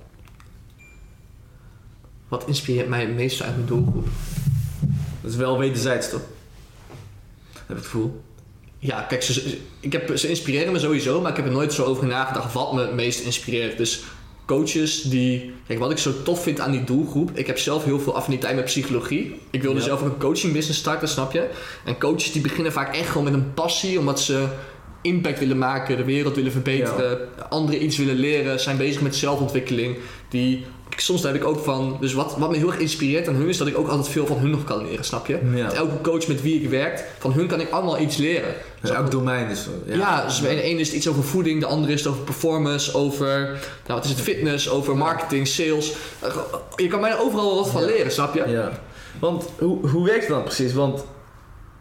Wat 2.28 2.46
inspireert 2.46 2.88
mij 2.88 3.00
het 3.00 3.14
meest 3.14 3.42
uit 3.42 3.54
mijn 3.54 3.66
doelgroep? 3.66 4.06
Dat 5.20 5.30
is 5.30 5.36
wel 5.36 5.58
wederzijds 5.58 6.10
toch? 6.10 6.22
Heb 7.52 7.68
ik 7.68 7.76
het 7.76 7.84
gevoel. 7.84 8.22
Ja, 8.78 9.02
kijk, 9.02 9.22
ze, 9.22 9.32
ze- 9.32 9.60
ik 9.80 9.92
heb, 9.92 10.16
ze 10.16 10.28
inspireren 10.28 10.72
me 10.72 10.78
sowieso, 10.78 11.20
maar 11.20 11.30
ik 11.30 11.36
heb 11.36 11.46
er 11.46 11.52
nooit 11.52 11.72
zo 11.72 11.84
over 11.84 12.06
nagedacht 12.06 12.52
wat 12.52 12.72
me 12.72 12.80
het 12.80 12.94
meest 12.94 13.20
inspireert. 13.20 13.76
Dus 13.78 14.02
coaches 14.46 15.02
die... 15.02 15.52
Kijk, 15.66 15.78
wat 15.78 15.90
ik 15.90 15.98
zo 15.98 16.12
tof 16.22 16.42
vind 16.42 16.60
aan 16.60 16.70
die 16.70 16.84
doelgroep... 16.84 17.30
Ik 17.34 17.46
heb 17.46 17.58
zelf 17.58 17.84
heel 17.84 18.00
veel 18.00 18.14
affiniteit 18.14 18.54
met 18.56 18.64
psychologie. 18.64 19.34
Ik 19.50 19.62
wilde 19.62 19.78
Ja. 19.78 19.84
zelf 19.84 20.02
ook 20.02 20.06
een 20.12 20.18
coaching 20.18 20.52
business 20.52 20.78
starten, 20.78 21.08
snap 21.08 21.32
je? 21.32 21.48
En 21.84 21.98
coaches 21.98 22.32
die 22.32 22.42
beginnen 22.42 22.72
vaak 22.72 22.96
echt 22.96 23.08
gewoon 23.08 23.24
met 23.24 23.32
een 23.32 23.54
passie... 23.54 23.98
omdat 23.98 24.20
ze 24.20 24.46
impact 25.02 25.38
willen 25.38 25.58
maken, 25.58 25.96
de 25.96 26.04
wereld 26.04 26.36
willen 26.36 26.52
verbeteren... 26.52 27.18
anderen 27.48 27.84
iets 27.84 27.96
willen 27.96 28.16
leren, 28.16 28.60
zijn 28.60 28.76
bezig 28.76 29.02
met 29.02 29.16
zelfontwikkeling. 29.16 29.96
Die... 30.28 30.64
Soms 30.96 31.22
heb 31.22 31.34
ik 31.34 31.44
ook 31.44 31.64
van... 31.64 31.96
Dus 32.00 32.12
wat, 32.12 32.36
wat 32.38 32.50
me 32.50 32.56
heel 32.56 32.66
erg 32.72 32.78
inspireert 32.80 33.28
aan 33.28 33.34
hun... 33.34 33.48
is 33.48 33.56
dat 33.56 33.66
ik 33.66 33.78
ook 33.78 33.88
altijd 33.88 34.08
veel 34.08 34.26
van 34.26 34.38
hun 34.38 34.50
nog 34.50 34.64
kan 34.64 34.86
leren, 34.86 35.04
snap 35.04 35.26
je? 35.26 35.38
Ja. 35.54 35.72
Elke 35.72 36.00
coach 36.00 36.26
met 36.26 36.42
wie 36.42 36.62
ik 36.62 36.68
werk... 36.70 37.04
van 37.18 37.32
hun 37.32 37.46
kan 37.46 37.60
ik 37.60 37.70
allemaal 37.70 37.98
iets 38.00 38.16
leren. 38.16 38.54
Dus 38.80 38.90
elk 38.90 39.10
domein 39.10 39.48
is 39.50 39.62
zo. 39.62 39.70
Ja, 39.86 40.24
dus 40.24 40.40
de 40.40 40.62
ene 40.62 40.80
is 40.80 40.86
het 40.86 40.96
iets 40.96 41.08
over 41.08 41.24
voeding, 41.24 41.60
de 41.60 41.66
andere 41.66 41.92
is 41.92 42.00
het 42.00 42.08
over 42.12 42.22
performance, 42.24 42.94
over 42.94 43.28
nou, 43.86 44.00
wat 44.00 44.04
is 44.04 44.10
het, 44.10 44.20
fitness, 44.20 44.70
over 44.70 44.96
marketing, 44.96 45.46
sales. 45.48 45.92
Eh, 46.20 46.36
Je 46.76 46.86
kan 46.88 47.00
mij 47.00 47.18
overal 47.18 47.54
wat 47.56 47.68
van 47.70 47.80
Ja. 47.80 47.86
leren, 47.86 48.12
snap 48.12 48.34
je? 48.34 48.44
Ja. 48.48 48.70
Want 49.20 49.44
hoe, 49.58 49.88
hoe 49.88 50.04
werkt 50.06 50.20
het 50.26 50.28
dan 50.34 50.42
precies? 50.42 50.72
Want 50.72 51.04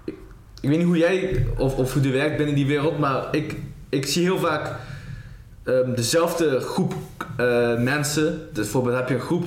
ik, 0.06 0.14
ik 0.62 0.70
weet 0.70 0.78
niet 0.78 0.88
hoe 0.88 0.98
jij 0.98 1.46
of, 1.58 1.76
of 1.76 1.94
hoe 1.94 2.04
je 2.04 2.10
werkt 2.10 2.38
binnen 2.38 2.56
die 2.56 2.66
wereld, 2.68 3.00
maar 3.00 3.28
ik, 3.32 3.56
ik 3.90 4.06
zie 4.08 4.24
heel 4.24 4.40
vaak 4.40 4.76
ehm, 5.64 5.94
dezelfde 5.96 6.60
groep 6.60 6.94
eh, 7.38 7.78
mensen. 7.78 8.50
Dus 8.54 8.64
bijvoorbeeld 8.64 8.96
heb 8.96 9.10
je 9.10 9.16
een 9.16 9.22
groep 9.22 9.46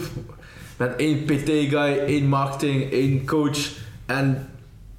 met 0.77 0.97
één 0.97 1.25
PT-guy, 1.25 1.99
één 2.07 2.29
marketing, 2.29 2.93
één 2.93 3.27
coach. 3.27 3.59
En 4.07 4.49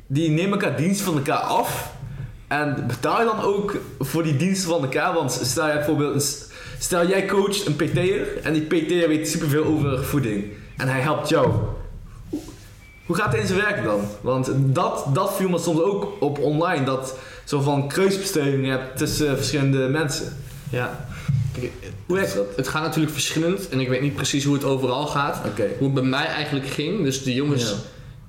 die 0.08 0.30
nemen 0.30 0.52
elkaar 0.52 0.78
diensten 0.78 1.06
van 1.06 1.16
elkaar 1.16 1.38
af. 1.38 1.94
En 2.48 2.84
betaal 2.88 3.20
je 3.20 3.26
dan 3.26 3.42
ook 3.42 3.76
voor 4.00 4.24
die 4.24 4.38
diensten 4.38 4.70
van 4.70 4.82
elkaar? 4.82 5.14
Want 5.14 5.32
stel 5.32 5.66
jij 5.66 5.76
bijvoorbeeld, 5.76 6.52
stel 6.80 7.08
jij 7.08 7.26
coacht 7.26 7.66
een 7.66 7.76
PT'er 7.76 8.42
en 8.44 8.54
die 8.54 8.62
PT'er 8.62 9.08
weet 9.08 9.30
superveel 9.30 9.66
over 9.66 10.04
voeding. 10.04 10.46
En 10.78 10.88
hij 10.88 11.00
helpt 11.00 11.30
jou. 11.30 11.52
Hoe 13.06 13.16
gaat 13.16 13.32
het 13.32 13.42
in 13.42 13.48
zijn 13.48 13.60
werk 13.60 13.84
dan? 13.84 14.02
Want 14.22 14.52
dat, 14.56 15.06
dat 15.14 15.36
viel 15.36 15.50
me 15.50 15.58
soms 15.58 15.82
ook 15.82 16.08
op 16.20 16.40
online. 16.40 16.86
Dat 16.86 17.18
zo 17.44 17.62
van 17.62 17.88
kruisbestuiving 17.88 18.68
hebt 18.68 18.98
tussen 18.98 19.36
verschillende 19.36 19.88
mensen. 19.88 20.38
Ja. 20.70 21.06
Hoe 22.06 22.16
werkt 22.16 22.36
dat? 22.36 22.46
het 22.56 22.68
gaat 22.68 22.84
natuurlijk 22.84 23.14
verschillend 23.14 23.70
en 23.70 23.80
ik 23.80 23.88
weet 23.90 24.02
niet 24.02 24.16
precies 24.16 24.44
hoe 24.44 24.54
het 24.54 24.64
overal 24.64 25.08
gaat. 25.08 25.42
Hoe 25.78 25.86
het 25.86 25.94
bij 25.94 26.04
mij 26.04 26.26
eigenlijk 26.26 26.68
ging, 26.68 27.04
dus 27.04 27.24
de 27.24 27.34
jongens 27.34 27.70
Ja. 27.70 27.76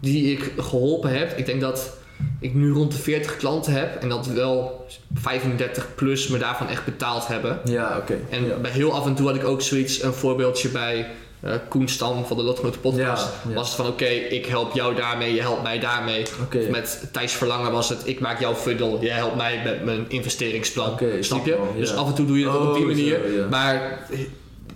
die 0.01 0.33
ik 0.33 0.53
geholpen 0.59 1.19
heb, 1.19 1.39
ik 1.39 1.47
denk 1.47 1.61
dat 1.61 1.97
ik 2.41 2.55
nu 2.55 2.71
rond 2.71 2.93
de 2.93 2.99
40 2.99 3.37
klanten 3.37 3.73
heb 3.73 4.03
en 4.03 4.09
dat 4.09 4.27
wel 4.27 4.87
35 5.15 5.95
plus 5.95 6.29
me 6.29 6.39
daarvan 6.39 6.69
echt 6.69 6.85
betaald 6.85 7.27
hebben. 7.27 7.61
Ja, 7.65 7.97
oké. 7.97 8.19
En 8.31 8.47
ja. 8.47 8.57
bij 8.57 8.71
heel 8.71 8.93
af 8.95 9.07
en 9.07 9.15
toe 9.15 9.27
had 9.27 9.37
ik 9.37 9.45
ook 9.45 9.63
zoiets, 9.63 10.03
een 10.03 10.13
voorbeeldje 10.13 10.69
bij 10.69 11.07
eh 11.47 11.55
Koen 11.69 11.89
Stam 11.89 12.25
van 12.27 12.37
de 12.37 12.43
Lotgenoten 12.43 12.81
podcast. 12.81 13.25
Ja, 13.45 13.49
ja. 13.49 13.55
Was 13.55 13.67
het 13.67 13.77
van 13.77 13.87
oké, 13.87 14.05
ik 14.07 14.47
help 14.47 14.75
jou 14.75 14.95
daarmee, 14.95 15.35
je 15.35 15.41
helpt 15.41 15.63
mij 15.63 15.79
daarmee. 15.79 16.23
Met 16.71 17.09
Thijs 17.13 17.33
Verlangen 17.33 17.73
was 17.73 17.89
het, 17.89 18.03
ik 18.05 18.21
maak 18.21 18.41
jouw 18.41 18.55
funnel, 18.55 18.99
jij 19.01 19.17
helpt 19.17 19.37
mij 19.37 19.61
met 19.65 19.85
mijn 19.85 20.05
investeringsplan. 20.09 20.99
Snap 21.21 21.47
je? 21.47 21.57
man. 21.59 21.69
Dus 21.79 21.95
af 21.95 22.07
en 22.07 22.15
toe 22.15 22.27
doe 22.27 22.39
je 22.39 22.45
dat 22.45 22.55
op 22.57 22.75
die 22.75 22.83
Oh, 22.83 22.89
manier. 22.89 23.21
zo. 23.37 23.49
Maar 23.51 23.99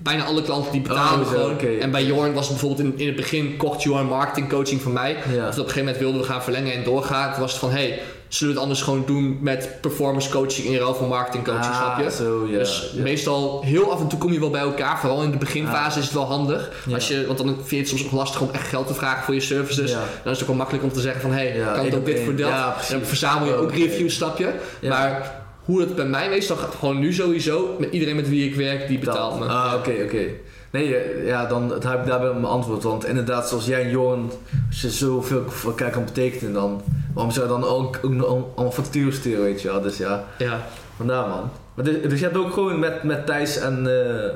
bijna 0.03 0.25
alle 0.25 0.43
klanten 0.43 0.73
die 0.73 0.81
betalen 0.81 1.27
Oh, 1.27 1.31
gewoon. 1.33 1.59
En 1.81 1.91
bij 1.91 2.05
Jorn 2.05 2.33
was 2.33 2.49
het 2.49 2.59
bijvoorbeeld 2.59 2.89
in, 2.89 2.99
in 2.99 3.07
het 3.07 3.17
begin 3.17 3.57
kocht 3.57 3.83
Jorn 3.83 4.07
marketing 4.07 4.49
coaching 4.49 4.81
van 4.83 4.93
mij. 4.93 5.11
Ja. 5.11 5.17
Dus 5.27 5.39
op 5.39 5.45
een 5.47 5.55
gegeven 5.57 5.79
moment 5.79 5.99
wilden 5.99 6.21
we 6.21 6.27
gaan 6.27 6.43
verlengen 6.43 6.73
en 6.73 6.85
doorgaan. 6.85 7.31
Toen 7.33 7.41
was 7.41 7.51
het 7.51 7.61
van 7.61 7.71
hey, 7.71 7.99
zullen 8.31 8.55
we 8.55 8.61
het 8.61 8.69
anders 8.69 8.83
gewoon 8.83 9.03
doen 9.07 9.39
met 9.41 9.69
performance 9.81 10.31
coaching 10.31 10.67
in 10.67 10.77
ruil 10.77 10.95
van 10.95 11.09
marketing 11.09 11.45
coaching, 11.45 11.65
Ah, 11.75 11.77
snap 11.77 12.05
je? 12.05 12.11
Zo, 12.25 12.47
ja. 12.51 12.59
dus 12.59 12.93
meestal, 12.97 13.63
heel 13.65 13.93
af 13.93 14.01
en 14.01 14.09
toe 14.09 14.19
kom 14.19 14.33
je 14.33 14.41
wel 14.41 14.51
bij 14.51 14.61
elkaar. 14.61 14.99
Vooral 15.01 15.23
in 15.23 15.31
de 15.31 15.37
beginfase 15.37 15.91
Ah. 15.91 15.97
is 15.97 16.05
het 16.05 16.13
wel 16.13 16.25
handig. 16.25 16.71
Als 16.93 17.09
je, 17.09 17.27
want 17.27 17.39
dan 17.39 17.47
vind 17.47 17.71
je 17.71 17.77
het 17.77 17.89
soms 17.89 18.05
ook 18.05 18.13
lastig 18.13 18.41
om 18.41 18.49
echt 18.53 18.69
geld 18.69 18.87
te 18.87 18.95
vragen 18.95 19.25
voor 19.25 19.35
je 19.35 19.41
services. 19.41 19.91
Dan 19.93 20.01
is 20.03 20.31
het 20.31 20.41
ook 20.41 20.47
wel 20.47 20.57
makkelijk 20.57 20.85
om 20.85 20.93
te 20.93 21.01
zeggen 21.01 21.21
van... 21.21 21.31
hé, 21.31 21.49
hey, 21.49 21.57
Ja, 21.57 21.73
kan 21.75 21.85
het 21.85 21.95
ook 21.95 22.05
dit 22.05 22.21
voor 22.25 22.37
dat? 22.37 22.51
En 22.89 22.99
dan 22.99 23.03
verzamel 23.03 23.47
je 23.47 23.55
ook 23.55 23.73
reviews, 23.73 24.15
snap 24.15 24.39
je? 24.39 24.53
Ja. 24.81 24.89
Maar 24.89 25.39
hoe 25.65 25.81
het 25.81 25.95
bij 25.95 26.05
mij 26.07 26.29
meestal 26.29 26.57
gaat, 26.57 26.75
gewoon 26.79 26.99
nu 26.99 27.13
sowieso... 27.13 27.77
met 27.79 27.93
iedereen 27.93 28.17
met 28.17 28.29
wie 28.29 28.49
ik 28.49 28.55
werk, 28.55 28.89
die 28.89 28.99
betaalt 28.99 29.39
me. 29.39 29.47
Ah, 29.47 29.73
oké, 29.77 29.93
oké. 30.05 30.25
Nee, 30.71 30.97
eh, 30.97 31.27
ja, 31.27 31.47
dan 31.47 31.71
het 31.73 31.83
heb 31.83 32.01
ik 32.01 32.07
daarbij 32.07 32.33
mijn 32.33 32.45
antwoord. 32.45 32.83
Want 32.83 33.07
inderdaad, 33.07 33.49
zoals 33.49 33.67
jij 33.67 33.83
en 33.83 33.91
Johan, 33.91 34.33
als 34.69 34.81
je 34.81 34.91
zoveel 34.91 35.45
voor 35.51 35.71
elkaar 35.71 35.91
kan 35.91 36.05
betekenen, 36.05 36.53
dan 36.53 36.83
waarom 37.15 37.33
zou 37.33 37.47
je 37.47 37.53
dan 37.53 37.65
ook, 37.65 37.99
ook 38.03 38.47
allemaal 38.55 38.85
sturen, 39.11 39.43
weet 39.43 39.63
je 39.63 39.69
wel? 39.69 39.81
Dus 39.81 39.97
ja, 39.97 40.25
Ja. 40.39 40.61
vandaar 40.97 41.29
man. 41.29 41.51
Maar 41.75 41.85
dus, 41.85 42.03
dus 42.03 42.19
je 42.19 42.25
hebt 42.25 42.37
ook 42.37 42.53
gewoon 42.53 42.79
met, 42.79 43.03
met 43.03 43.27
Thijs 43.27 43.57
en 43.57 43.87
eh, 43.87 44.31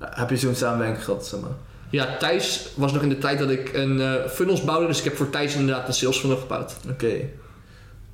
heb 0.00 0.30
je 0.30 0.36
zo'n 0.36 0.54
samenwerking 0.54 1.04
gehad, 1.04 1.26
zeg 1.26 1.40
maar. 1.40 1.50
ja, 1.90 2.16
Thijs 2.18 2.68
was 2.74 2.92
nog 2.92 3.02
in 3.02 3.08
de 3.08 3.18
tijd 3.18 3.38
dat 3.38 3.50
ik 3.50 3.70
een 3.74 4.00
eh, 4.00 4.12
funnels 4.28 4.64
bouwde. 4.64 4.86
Dus 4.86 4.98
ik 4.98 5.04
heb 5.04 5.16
voor 5.16 5.30
Thijs 5.30 5.54
inderdaad 5.54 5.88
een 5.88 5.94
sales 5.94 6.18
funnel 6.18 6.36
gebouwd. 6.38 6.74
Oké. 6.90 7.12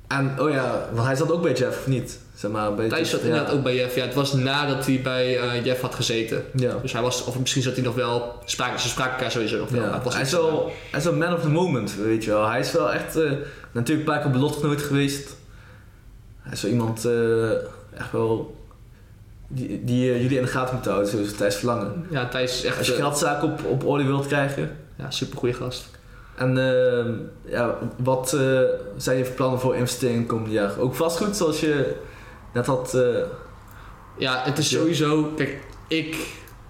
En, 0.07 0.35
oh 0.39 0.49
ja, 0.51 0.89
want 0.93 1.07
hij 1.07 1.15
zat 1.15 1.31
ook 1.31 1.41
bij 1.41 1.53
Jeff, 1.53 1.77
of 1.79 1.87
niet? 1.87 2.19
Zeg 2.37 2.51
maar, 2.51 2.73
bij 2.73 2.89
Thijs 2.89 3.09
zat 3.09 3.19
ja. 3.19 3.25
inderdaad 3.25 3.53
ook 3.53 3.63
bij 3.63 3.75
Jeff. 3.75 3.95
Ja, 3.95 4.05
het 4.05 4.13
was 4.13 4.33
nadat 4.33 4.85
hij 4.85 5.01
bij 5.01 5.39
eh, 5.39 5.65
Jeff 5.65 5.81
had 5.81 5.95
gezeten. 5.95 6.43
Ja. 6.53 6.75
Dus 6.81 6.93
hij 6.93 7.01
was, 7.01 7.23
of 7.23 7.39
misschien 7.39 7.61
zat 7.61 7.73
hij 7.73 7.83
nog 7.83 7.95
wel, 7.95 8.35
spraken, 8.45 8.79
ze 8.79 8.87
spraken 8.87 9.13
elkaar 9.13 9.31
sowieso 9.31 9.57
nog 9.57 9.69
wel. 9.69 9.83
Ja, 9.83 10.01
was 10.03 10.13
hij, 10.13 10.23
is 10.23 10.31
wel, 10.31 10.71
hij 10.91 10.99
is 10.99 11.05
wel 11.05 11.15
man 11.15 11.33
of 11.33 11.41
the 11.41 11.49
moment, 11.49 11.95
weet 11.95 12.23
je 12.23 12.29
wel. 12.29 12.49
Hij 12.49 12.59
is 12.59 12.71
wel 12.71 12.93
echt, 12.93 13.15
eh, 13.15 13.31
natuurlijk 13.71 14.07
een 14.07 14.13
paar 14.13 14.21
keer 14.21 14.31
belotgenoot 14.31 14.81
geweest. 14.81 15.35
Hij 16.41 16.51
is 16.51 16.61
wel 16.61 16.71
iemand, 16.71 17.05
eh, 17.05 17.51
echt 17.93 18.11
wel, 18.11 18.55
die, 19.47 19.83
die 19.83 20.05
jullie 20.05 20.37
in 20.37 20.43
de 20.43 20.49
gaten 20.49 20.73
moeten 20.73 20.91
houden, 20.91 21.11
zoals 21.11 21.31
Thijs 21.31 21.55
Verlangen. 21.55 22.05
Ja, 22.09 22.27
Thijs 22.27 22.57
is 22.57 22.63
echt 22.63 22.77
Als 22.77 22.87
je 22.87 22.93
geldzaken 22.93 23.51
op, 23.51 23.65
op 23.65 23.85
orde 23.85 24.03
wilt 24.03 24.27
krijgen. 24.27 24.77
ja, 24.95 25.11
super 25.11 25.37
goede 25.37 25.53
gast. 25.53 25.89
En 26.35 26.57
ehm, 26.57 27.13
ja, 27.45 27.77
wat 27.97 28.37
zijn 28.97 29.17
je 29.17 29.23
plannen 29.23 29.59
voor 29.59 29.75
investeringen 29.75 30.25
komend 30.25 30.51
jaar? 30.51 30.79
Ook 30.79 30.95
vastgoed, 30.95 31.35
zoals 31.35 31.59
je 31.59 31.95
net 32.53 32.65
had... 32.65 32.93
eh, 32.93 33.01
Ja, 34.17 34.41
het 34.45 34.57
is 34.57 34.69
sowieso. 34.69 35.31
Kijk, 35.35 35.57
ik. 35.87 36.15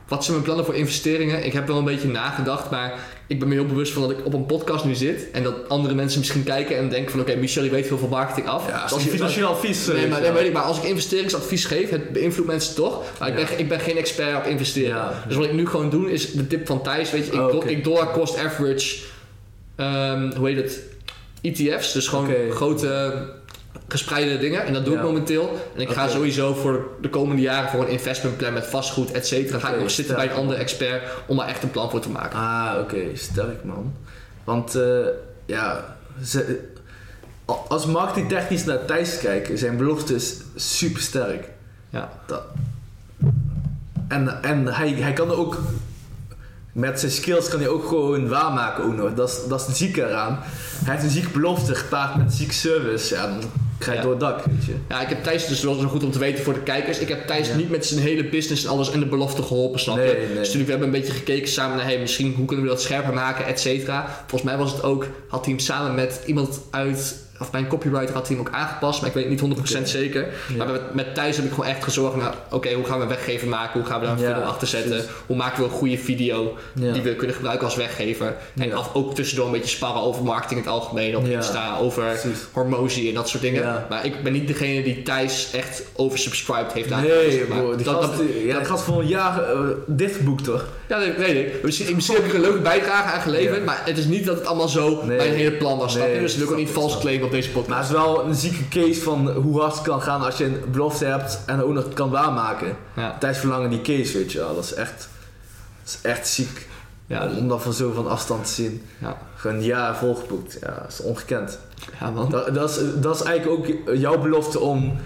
Wat 0.07 0.19
zijn 0.21 0.31
mijn 0.31 0.43
plannen 0.45 0.65
voor 0.65 0.75
investeringen? 0.75 1.45
Ik 1.45 1.53
heb 1.53 1.67
wel 1.67 1.77
een 1.77 1.83
beetje 1.83 2.07
nagedacht, 2.07 2.69
maar 2.71 2.93
ik 3.27 3.39
ben 3.39 3.47
me 3.47 3.53
heel 3.53 3.65
bewust 3.65 3.93
van 3.93 4.01
dat 4.01 4.11
ik 4.11 4.25
op 4.25 4.33
een 4.33 4.45
podcast 4.45 4.85
nu 4.85 4.95
zit. 4.95 5.31
En 5.31 5.43
dat 5.43 5.69
andere 5.69 5.93
mensen 5.95 6.19
misschien 6.19 6.43
kijken 6.43 6.77
en 6.77 6.89
denken 6.89 7.11
van 7.11 7.19
oké, 7.19 7.35
Michel 7.35 7.61
die 7.61 7.71
weet 7.71 7.87
veel 7.87 7.97
van 7.97 8.09
marketing 8.09 8.47
af. 8.47 8.67
ja, 8.67 8.83
Dus 8.83 8.91
als 8.93 9.03
je- 9.03 9.09
financieel 9.09 9.47
advies... 9.47 9.87
eh, 9.87 9.95
Nee, 9.95 10.07
maar, 10.07 10.21
nee, 10.21 10.31
weet 10.31 10.45
ik, 10.47 10.53
maar 10.53 10.61
als 10.63 10.77
ik 10.77 10.83
investeringsadvies 10.83 11.65
geef, 11.65 11.89
het 11.89 12.11
beïnvloedt 12.11 12.47
mensen 12.49 12.75
toch. 12.75 13.03
Maar 13.19 13.27
ik, 13.27 13.39
Ja. 13.39 13.45
ben, 13.45 13.59
ik 13.59 13.69
ben 13.69 13.79
geen 13.79 13.97
expert 13.97 14.37
op 14.37 14.45
investeren. 14.45 14.89
Ja. 14.95 15.23
Dus 15.27 15.35
wat 15.35 15.45
ik 15.45 15.53
nu 15.53 15.67
gewoon 15.67 15.89
doe, 15.89 16.11
is 16.11 16.31
de 16.31 16.47
tip 16.47 16.67
van 16.67 16.83
Thijs. 16.83 17.11
Weet 17.11 17.25
je, 17.25 17.31
ik, 17.31 17.39
Oh, 17.39 17.69
ik 17.69 17.83
dollar 17.83 18.11
cost 18.11 18.37
average, 18.37 18.97
ehm, 19.75 20.31
hoe 20.35 20.47
heet 20.47 20.57
het? 20.57 20.81
ETF's, 21.41 21.91
dus 21.93 22.07
gewoon 22.07 22.29
grote 22.51 23.13
gespreide 23.87 24.37
dingen. 24.37 24.65
En 24.65 24.73
dat 24.73 24.85
doe 24.85 24.93
ik 24.93 24.99
Ja. 24.99 25.05
momenteel. 25.05 25.59
En 25.75 25.81
ik 25.81 25.89
ga 25.89 26.07
sowieso 26.07 26.53
voor 26.53 26.87
de 27.01 27.09
komende 27.09 27.41
jaren 27.41 27.69
voor 27.69 27.81
een 27.81 27.89
investmentplan 27.89 28.53
met 28.53 28.65
vastgoed, 28.65 29.11
et 29.11 29.27
cetera. 29.27 29.59
Ga 29.59 29.69
ik 29.73 29.79
nog 29.79 29.91
zitten 29.91 30.15
bij 30.15 30.25
een 30.29 30.35
andere 30.35 30.59
expert 30.59 31.03
om 31.25 31.37
daar 31.37 31.47
echt 31.47 31.63
een 31.63 31.71
plan 31.71 31.89
voor 31.89 31.99
te 31.99 32.09
maken. 32.09 32.39
Ah, 32.39 32.73
oké, 32.79 32.97
sterk 33.13 33.63
man. 33.63 33.93
Want 34.43 34.75
eh, 34.75 35.05
ja, 35.45 35.95
ze, 36.23 36.59
als 37.67 37.85
marketingtechnisch 37.85 38.65
naar 38.65 38.85
Thijs 38.85 39.17
kijken, 39.17 39.57
zijn 39.57 39.77
beloftes 39.77 40.35
super 40.55 41.01
sterk. 41.01 41.49
Ja. 41.89 42.09
En, 44.07 44.43
en 44.43 44.67
hij, 44.73 44.89
hij 44.89 45.13
kan 45.13 45.29
er 45.29 45.37
ook, 45.37 45.57
met 46.71 46.99
zijn 46.99 47.11
skills 47.11 47.49
kan 47.49 47.59
hij 47.59 47.67
ook 47.69 47.87
gewoon 47.87 48.27
waarmaken 48.27 48.83
ook 48.83 48.95
nog. 48.95 49.13
Dat 49.13 49.29
is, 49.29 49.39
dat 49.49 49.61
is 49.61 49.67
het 49.67 49.77
zieke 49.77 50.07
eraan. 50.07 50.39
Hij 50.83 50.93
heeft 50.93 51.03
een 51.03 51.09
zieke 51.09 51.29
belofte 51.29 51.75
gepaard 51.75 52.15
met 52.15 52.25
een 52.25 52.31
zieke 52.31 52.53
service. 52.53 53.15
Ja, 53.15 53.21
dan 53.27 53.39
ga 53.79 53.91
je 53.91 53.97
Ja. 53.97 54.03
door 54.03 54.11
het 54.11 54.19
dak, 54.19 54.43
weet 54.45 54.65
je. 54.65 54.73
Ja, 54.89 55.01
ik 55.01 55.07
heb 55.09 55.23
Thijs 55.23 55.47
dus 55.47 55.61
wel 55.61 55.73
zo 55.73 55.87
goed 55.87 56.03
om 56.03 56.11
te 56.11 56.19
weten 56.19 56.43
voor 56.43 56.53
de 56.53 56.59
kijkers. 56.63 56.99
Ik 56.99 57.07
heb 57.07 57.27
Thijs 57.27 57.47
Ja. 57.47 57.55
niet 57.55 57.69
met 57.69 57.85
zijn 57.85 57.99
hele 58.01 58.25
business 58.29 58.63
en 58.63 58.69
alles 58.69 58.91
en 58.91 58.99
de 58.99 59.05
belofte 59.05 59.41
geholpen, 59.43 59.79
snap 59.79 59.95
je? 59.97 60.01
Nee, 60.03 60.13
nee. 60.13 60.27
Dus 60.27 60.35
natuurlijk, 60.37 60.65
we 60.65 60.69
hebben 60.71 60.87
een 60.87 60.99
beetje 61.01 61.13
gekeken 61.13 61.47
samen 61.47 61.77
naar, 61.77 61.85
hey, 61.85 61.99
misschien 61.99 62.33
hoe 62.33 62.45
kunnen 62.45 62.65
we 62.65 62.71
dat 62.71 62.81
scherper 62.81 63.13
maken, 63.13 63.45
et 63.45 63.59
cetera. 63.59 64.23
Volgens 64.27 64.41
mij 64.51 64.57
was 64.57 64.71
het 64.71 64.83
ook, 64.83 65.05
had 65.27 65.45
hij 65.45 65.53
hem 65.53 65.63
samen 65.63 65.95
met 65.95 66.21
iemand 66.25 66.59
uit, 66.71 67.15
of 67.39 67.51
mijn 67.51 67.67
copywriter 67.67 68.13
had 68.15 68.27
hij 68.27 68.37
hem 68.37 68.45
ook 68.47 68.53
aangepast, 68.53 68.99
maar 68.99 69.09
ik 69.09 69.15
weet 69.15 69.23
het 69.23 69.41
niet 69.41 69.57
100% 69.57 69.59
Oké. 69.81 69.85
zeker. 69.85 70.27
Ja. 70.49 70.55
Maar 70.57 70.67
met, 70.67 70.93
met 70.93 71.15
Thijs 71.15 71.35
heb 71.35 71.45
ik 71.45 71.51
gewoon 71.51 71.65
echt 71.69 71.83
gezorgd 71.83 72.15
naar, 72.15 72.33
oké, 72.51 72.73
hoe 72.73 72.85
gaan 72.85 72.99
we 72.99 73.05
weggever 73.07 73.47
maken? 73.47 73.79
Hoe 73.79 73.89
gaan 73.89 73.99
we 73.99 74.05
daar 74.05 74.15
een 74.15 74.21
Ja, 74.21 74.27
funnel 74.33 74.47
achter 74.49 74.67
zetten? 74.67 74.89
precies. 74.91 75.09
Hoe 75.25 75.35
maken 75.35 75.57
we 75.59 75.63
een 75.69 75.75
goede 75.75 75.97
video 75.97 76.57
Ja. 76.73 76.91
die 76.93 77.01
we 77.01 77.15
kunnen 77.15 77.35
gebruiken 77.35 77.65
als 77.65 77.75
weggever? 77.75 78.35
En 78.57 78.73
af, 78.73 78.93
ook 78.93 79.15
tussendoor 79.15 79.45
een 79.45 79.51
beetje 79.51 79.67
sparren 79.75 80.01
over 80.01 80.23
marketing 80.23 80.59
in 80.59 80.65
het 80.65 80.75
algemeen, 80.75 81.17
op. 81.17 81.25
Insta, 81.25 81.77
over 81.77 82.03
Precies. 82.03 82.39
hormozie 82.51 83.09
en 83.09 83.13
dat 83.15 83.29
soort 83.29 83.41
dingen. 83.43 83.85
Maar 83.89 84.05
ik 84.05 84.23
ben 84.23 84.33
niet 84.33 84.47
degene 84.47 84.83
die 84.83 85.01
Thijs 85.01 85.51
echt 85.53 85.83
oversubscribed 85.95 86.73
heeft 86.73 86.91
aan 86.91 87.01
Nee, 87.01 87.39
bro, 87.45 87.75
die 87.75 87.85
dat- 87.85 87.95
gast, 88.03 88.17
dat- 88.17 88.25
ja, 88.45 88.63
gast 88.63 88.83
van 88.83 88.99
een 88.99 89.07
jaar 89.07 89.53
uh, 89.55 89.59
dichtgeboekt 89.87 90.43
toch? 90.43 90.65
Ja, 90.87 90.97
nee, 90.97 91.11
nee, 91.17 91.33
nee. 91.33 91.53
Misschien, 91.63 91.95
misschien 91.95 92.15
heb 92.15 92.25
ik 92.25 92.33
een 92.33 92.41
leuke 92.41 92.59
bijdrage 92.59 93.13
aan 93.13 93.21
geleverd, 93.21 93.57
Ja. 93.57 93.63
maar 93.63 93.81
het 93.85 93.97
is 93.97 94.05
niet 94.05 94.25
dat 94.25 94.35
het 94.37 94.45
allemaal 94.45 94.67
zo 94.67 95.03
Nee. 95.05 95.17
bij 95.17 95.27
een 95.29 95.35
hele 95.35 95.51
plan 95.51 95.77
was. 95.77 95.95
Nee, 95.95 96.19
dus 96.19 96.33
ik 96.33 96.39
wil 96.39 96.49
ook 96.49 96.55
niet 96.55 96.67
ik, 96.67 96.73
vals 96.73 96.97
claimen 96.99 97.25
op 97.25 97.31
deze 97.31 97.49
Maar 97.53 97.61
podcast. 97.63 97.89
het 97.89 97.97
is 97.97 98.03
wel 98.03 98.25
een 98.25 98.35
zieke 98.35 98.67
case 98.69 99.01
van 99.01 99.29
hoe 99.31 99.59
hard 99.61 99.73
het 99.73 99.81
kan 99.83 100.01
gaan 100.01 100.21
als 100.21 100.37
je 100.37 100.45
een 100.45 100.61
belofte 100.71 101.05
hebt 101.05 101.39
en 101.45 101.63
ook 101.63 101.73
nog 101.73 101.93
kan 101.93 102.09
waarmaken. 102.09 102.75
Ja, 102.95 103.17
Thijs 103.19 103.37
Verlangen 103.37 103.69
die 103.69 103.81
case, 103.81 104.17
weet 104.17 104.31
je 104.31 104.37
wel. 104.39 104.55
Dat 104.55 104.63
is 104.63 104.73
echt, 104.73 105.09
dat 105.83 105.93
is 105.93 105.99
echt 106.01 106.27
ziek 106.27 106.67
ja, 107.07 107.29
om 107.37 107.47
dat 107.47 107.61
van 107.61 107.73
zo 107.73 107.91
van 107.91 108.07
afstand 108.07 108.45
te 108.45 108.51
zien. 108.51 108.85
ja. 109.01 109.17
Gewoon 109.35 109.57
een 109.57 109.63
jaar 109.63 109.95
volgeboekt. 109.95 110.57
Ja, 110.61 110.77
dat 110.81 110.91
is 110.91 111.01
ongekend. 111.01 111.59
ja 111.99 112.09
man. 112.09 112.29
Dat, 112.29 112.53
dat, 112.55 112.69
is, 112.69 112.77
dat 113.01 113.15
is 113.15 113.21
eigenlijk 113.21 113.59
ook 113.59 113.95
jouw 113.97 114.17
belofte 114.17 114.59
om 114.59 114.97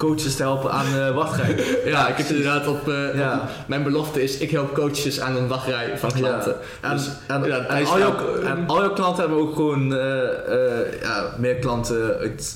coaches 0.00 0.36
te 0.36 0.42
helpen 0.42 0.70
aan 0.72 0.86
eh 0.98 1.14
wachtrij. 1.14 1.56
Ja, 1.84 2.08
ik 2.08 2.16
heb 2.16 2.26
inderdaad 2.26 2.66
op, 2.66 2.88
eh, 2.88 3.14
Ja. 3.14 3.34
op- 3.42 3.48
Mijn 3.68 3.82
belofte 3.82 4.22
is, 4.22 4.36
ik 4.38 4.50
help 4.50 4.74
coaches 4.74 5.20
aan 5.20 5.36
een 5.36 5.48
wachtrij 5.48 5.98
van 5.98 6.12
klanten. 6.12 6.56
En, 6.80 6.90
Dus, 6.96 7.08
en, 7.26 7.42
ja, 7.44 7.58
en, 7.58 7.86
al 7.86 7.98
jouw, 7.98 8.34
en 8.42 8.64
al 8.66 8.80
jouw 8.80 8.92
klanten 8.92 9.20
hebben 9.20 9.38
ook 9.40 9.54
gewoon 9.54 9.94
eh, 9.94 11.00
ja, 11.02 11.34
meer 11.38 11.54
klanten 11.54 12.16
uit 12.18 12.54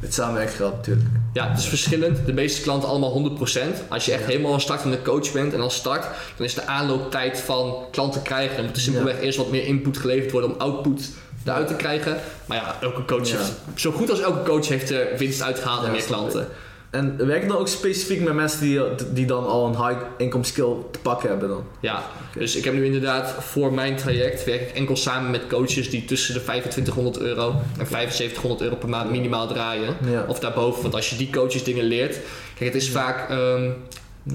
het 0.00 0.14
samenwerken 0.14 0.54
gehad 0.54 0.74
natuurlijk. 0.76 1.06
Ja, 1.32 1.48
het 1.48 1.58
is 1.58 1.66
verschillend. 1.66 2.26
De 2.26 2.32
meeste 2.32 2.62
klanten 2.62 2.88
allemaal 2.88 3.10
100%. 3.12 3.82
Als 3.88 4.04
je 4.06 4.12
echt 4.12 4.24
helemaal 4.24 4.54
een 4.54 4.60
startende 4.60 5.02
coach 5.02 5.32
bent 5.32 5.52
en 5.54 5.60
als 5.60 5.74
start, 5.74 6.06
dan 6.36 6.46
is 6.46 6.54
de 6.54 6.66
aanlooptijd 6.66 7.40
van 7.40 7.74
klanten 7.90 8.22
krijgen. 8.22 8.56
Dan 8.56 8.64
moet 8.64 8.76
er 8.76 8.82
simpelweg 8.82 9.20
eerst 9.20 9.38
wat 9.38 9.50
meer 9.50 9.64
input 9.66 9.96
geleverd 9.98 10.30
worden 10.32 10.50
om 10.50 10.56
output 10.60 11.10
eruit 11.44 11.66
te 11.66 11.74
krijgen. 11.74 12.16
Maar 12.46 12.56
ja, 12.56 12.76
elke 12.80 13.04
coach 13.04 13.30
heeft, 13.30 13.52
zo 13.74 13.90
goed 13.90 14.10
als 14.10 14.20
elke 14.20 14.42
coach 14.50 14.68
heeft 14.68 14.90
er 14.90 15.06
winst 15.18 15.42
uitgehaald 15.42 15.84
en 15.84 15.90
meer 15.90 16.02
klanten. 16.02 16.48
En 16.96 17.26
werk 17.26 17.42
je 17.42 17.48
dan 17.48 17.56
ook 17.56 17.68
specifiek 17.68 18.20
met 18.20 18.34
mensen 18.34 18.60
die, 18.60 18.80
die 19.12 19.26
dan 19.26 19.46
al 19.46 19.66
een 19.66 19.86
high 19.86 20.00
income 20.18 20.44
skill 20.44 20.74
te 20.90 20.98
pakken 20.98 21.28
hebben 21.28 21.48
dan? 21.48 21.64
Ja, 21.80 22.02
dus 22.34 22.56
ik 22.56 22.64
heb 22.64 22.74
nu 22.74 22.84
inderdaad 22.84 23.30
voor 23.44 23.72
mijn 23.72 23.96
traject 23.96 24.44
werk 24.44 24.60
ik 24.60 24.74
enkel 24.74 24.96
samen 24.96 25.30
met 25.30 25.46
coaches 25.46 25.90
die 25.90 26.04
tussen 26.04 26.34
de 26.34 26.42
2500 26.42 27.18
euro 27.18 27.48
en 27.78 27.86
7500 27.86 28.60
euro 28.60 28.76
per 28.76 28.88
maand 28.88 29.10
minimaal 29.10 29.48
draaien. 29.48 29.96
Ja. 30.10 30.24
Of 30.28 30.38
daarboven, 30.38 30.82
want 30.82 30.94
als 30.94 31.10
je 31.10 31.16
die 31.16 31.30
coaches 31.30 31.64
dingen 31.64 31.84
leert. 31.84 32.18
Kijk, 32.54 32.72
het 32.72 32.82
is 32.82 32.90
vaak, 32.90 33.30
ehm, 33.30 33.70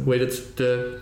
hoe 0.04 0.14
heet 0.14 0.22
het, 0.22 0.44
de 0.56 0.98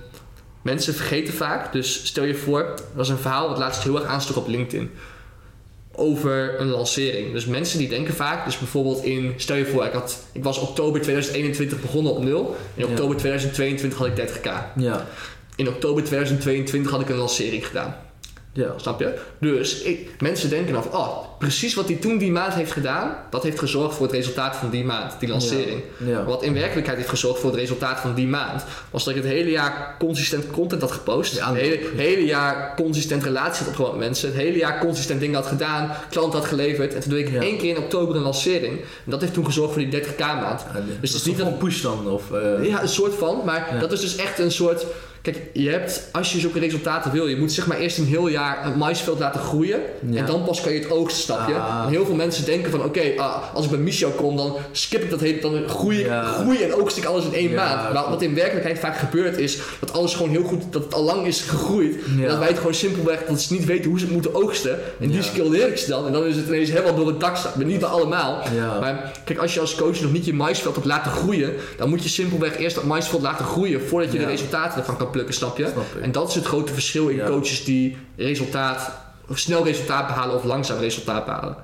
mensen 0.62 0.94
vergeten 0.94 1.34
vaak. 1.34 1.74
Dus 1.74 2.06
stel 2.06 2.24
je 2.24 2.36
voor, 2.36 2.60
er 2.60 2.82
was 2.94 3.10
een 3.10 3.18
verhaal 3.18 3.50
wat 3.50 3.58
laatst 3.58 3.84
heel 3.84 3.96
erg 3.96 4.06
aanstok 4.06 4.38
op 4.38 4.48
LinkedIn. 4.48 4.92
Over 6.00 6.60
een 6.60 6.68
lancering. 6.68 7.34
Dus 7.34 7.46
mensen 7.46 7.80
die 7.80 7.90
denken 7.90 8.14
vaak, 8.14 8.46
dus 8.46 8.58
bijvoorbeeld 8.58 9.04
in, 9.04 9.34
stel 9.38 9.56
je 9.56 9.66
voor, 9.66 9.86
ik, 9.86 9.92
had, 9.94 10.18
ik 10.32 10.44
was 10.44 10.60
oktober 10.60 11.02
2021 11.02 11.82
begonnen 11.82 12.12
op 12.12 12.24
nul. 12.24 12.56
In 12.76 12.84
Ja. 12.86 12.90
oktober 12.90 13.16
2022 13.18 14.00
had 14.00 14.08
ik 14.08 14.16
30k. 14.30 14.50
Ja. 14.76 15.08
In 15.56 15.68
oktober 15.68 16.04
2022 16.04 16.92
had 16.92 17.02
ik 17.02 17.10
een 17.10 17.16
lancering 17.16 17.68
gedaan. 17.68 17.96
Ja. 18.54 18.74
Snap 18.76 19.00
je? 19.00 19.20
Dus 19.40 19.82
ik, 19.82 20.10
mensen 20.20 20.50
denken 20.50 20.74
dan 20.74 20.84
van, 20.84 21.00
oh, 21.00 21.38
precies 21.40 21.74
wat 21.74 21.88
hij 21.88 21.96
toen 21.96 22.18
die 22.18 22.32
maand 22.32 22.54
heeft 22.54 22.72
gedaan, 22.72 23.16
dat 23.30 23.44
heeft 23.44 23.60
gezorgd 23.60 23.96
voor 23.96 24.06
het 24.06 24.16
resultaat 24.16 24.56
van 24.56 24.70
die 24.70 24.84
maand, 24.86 25.20
die 25.20 25.30
lancering. 25.30 25.82
Ja. 26.06 26.24
Wat 26.24 26.44
in 26.44 26.54
werkelijkheid 26.54 26.98
heeft 26.98 27.10
gezorgd 27.10 27.40
voor 27.40 27.50
het 27.50 27.60
resultaat 27.60 28.00
van 28.00 28.14
die 28.14 28.28
maand, 28.28 28.64
was 28.92 29.04
dat 29.04 29.16
ik 29.16 29.22
het 29.24 29.32
hele 29.32 29.50
jaar 29.50 29.96
consistent 30.00 30.52
content 30.52 30.82
had 30.82 30.92
gepost. 30.92 31.36
Ja, 31.36 31.48
het 31.52 31.62
hele, 31.62 31.80
hele 31.96 32.26
jaar 32.26 32.74
consistent 32.76 33.24
relatie 33.24 33.60
had 33.60 33.68
opgebouwd 33.68 33.98
met 33.98 34.06
mensen. 34.06 34.30
Het 34.30 34.38
hele 34.38 34.58
jaar 34.58 34.80
consistent 34.80 35.20
dingen 35.20 35.36
had 35.36 35.48
gedaan, 35.48 35.92
klanten 36.10 36.40
had 36.40 36.48
geleverd. 36.48 36.94
En 36.94 37.02
toen 37.02 37.12
deed 37.12 37.28
ik 37.28 37.42
één 37.42 37.58
keer 37.58 37.76
in 37.76 37.82
oktober 37.84 38.16
een 38.16 38.22
lancering. 38.22 38.80
En 38.80 39.12
dat 39.12 39.22
heeft 39.22 39.34
toen 39.34 39.46
gezorgd 39.46 39.74
voor 39.74 39.90
die 39.90 40.02
30k 40.02 40.18
maand. 40.18 40.66
Dus 41.02 41.12
het 41.12 41.22
is 41.22 41.28
niet 41.28 41.40
een 41.40 41.58
push 41.58 41.82
dan? 41.82 42.10
Of, 42.10 42.32
eh, 42.32 42.66
Ja, 42.66 42.82
een 42.82 42.88
soort 42.88 43.14
van. 43.14 43.42
Maar 43.46 43.78
dat 43.80 43.92
is 43.92 44.00
dus 44.00 44.16
echt 44.16 44.40
een 44.40 44.52
soort... 44.52 44.86
Kijk, 45.22 45.42
je 45.54 45.70
hebt, 45.70 46.10
als 46.12 46.32
je 46.32 46.40
zulke 46.40 46.60
resultaten 46.60 47.12
wil, 47.12 47.28
je 47.28 47.38
moet 47.38 47.52
zeg 47.52 47.68
maar 47.68 47.78
eerst 47.78 47.98
een 47.98 48.06
heel 48.06 48.28
jaar 48.28 48.66
een 48.66 48.78
maisveld 48.78 49.20
laten 49.20 49.42
groeien. 49.42 49.80
Ja. 50.10 50.18
En 50.18 50.26
dan 50.26 50.44
pas 50.44 50.62
kan 50.62 50.74
je 50.74 50.80
het 50.80 50.92
oogsten, 50.92 51.24
snap 51.24 51.48
je? 51.48 51.54
Ah. 51.56 51.84
En 51.86 51.90
heel 51.92 52.06
veel 52.06 52.16
mensen 52.16 52.46
denken 52.46 52.72
van, 52.72 52.84
oké, 52.84 53.02
ah, 53.18 53.54
als 53.54 53.66
ik 53.66 53.72
bij 53.72 53.80
Michel 53.80 54.10
kom, 54.10 54.38
dan 54.38 54.56
skip 54.72 55.04
ik 55.04 55.10
dat 55.10 55.20
hele, 55.20 55.40
dan 55.40 55.70
groei, 55.70 56.00
Ja. 56.00 56.24
groei 56.24 56.62
en 56.64 56.74
oogst 56.74 56.98
ik 56.98 57.06
alles 57.06 57.26
in 57.26 57.34
één 57.34 57.50
Ja, 57.50 57.56
maand. 57.56 57.94
Maar 57.94 58.10
wat 58.10 58.22
in 58.22 58.36
werkelijkheid 58.36 58.80
vaak 58.80 58.98
gebeurt 58.98 59.38
is, 59.38 59.58
dat 59.80 59.94
alles 59.94 60.16
gewoon 60.16 60.30
heel 60.32 60.44
goed, 60.44 60.64
dat 60.70 60.84
het 60.84 60.94
al 60.94 61.04
lang 61.04 61.26
is 61.28 61.42
gegroeid. 61.42 61.96
En 62.22 62.28
dat 62.28 62.38
wij 62.38 62.48
het 62.48 62.58
gewoon 62.58 62.74
simpelweg, 62.74 63.24
dat 63.28 63.42
ze 63.42 63.54
niet 63.54 63.66
weten 63.66 63.90
hoe 63.90 64.00
ze 64.00 64.06
het 64.06 64.14
moeten 64.14 64.36
oogsten. 64.36 64.80
En 65.00 65.10
die 65.10 65.24
skill 65.24 65.50
leer 65.50 65.68
ik 65.68 65.78
ze 65.78 65.90
dan. 65.90 66.06
En 66.06 66.12
dan 66.12 66.26
is 66.26 66.36
het 66.36 66.48
ineens 66.48 66.70
helemaal 66.70 66.96
door 66.96 67.08
het 67.08 67.20
dak 67.20 67.36
staan. 67.38 67.52
Maar 67.56 67.66
niet 67.66 67.80
bij 67.80 67.90
allemaal. 67.90 68.44
Maar 68.80 69.12
kijk, 69.26 69.40
als 69.40 69.54
je 69.54 69.60
als 69.60 69.76
coach 69.76 70.02
nog 70.02 70.12
niet 70.12 70.26
je 70.26 70.34
maisveld 70.34 70.76
hebt 70.76 70.88
laten 70.88 71.12
groeien, 71.12 71.54
dan 71.78 71.90
moet 71.90 72.04
je 72.04 72.10
simpelweg 72.10 72.58
eerst 72.58 72.76
dat 72.76 72.84
maisveld 72.84 73.22
laten 73.22 73.46
groeien 73.46 73.82
voordat 73.88 74.12
je 74.12 74.18
de 74.18 74.26
resultaten 74.26 74.80
ervan 74.80 74.98
kan 74.98 75.09
plukken, 75.12 75.34
snap 75.34 75.58
je? 75.58 75.68
Snap. 75.72 75.86
En 76.02 76.12
dat 76.12 76.30
is 76.30 76.36
het 76.36 76.46
grote 76.46 76.74
verschil 76.74 77.08
in 77.08 77.16
Ja. 77.16 77.28
coaches 77.28 77.64
die 77.64 77.98
resultaat, 78.16 78.92
of 79.28 79.38
snel 79.38 79.64
resultaat 79.64 80.08
behalen 80.08 80.36
of 80.36 80.44
langzaam 80.44 80.80
resultaat 80.80 81.26
behalen. 81.26 81.56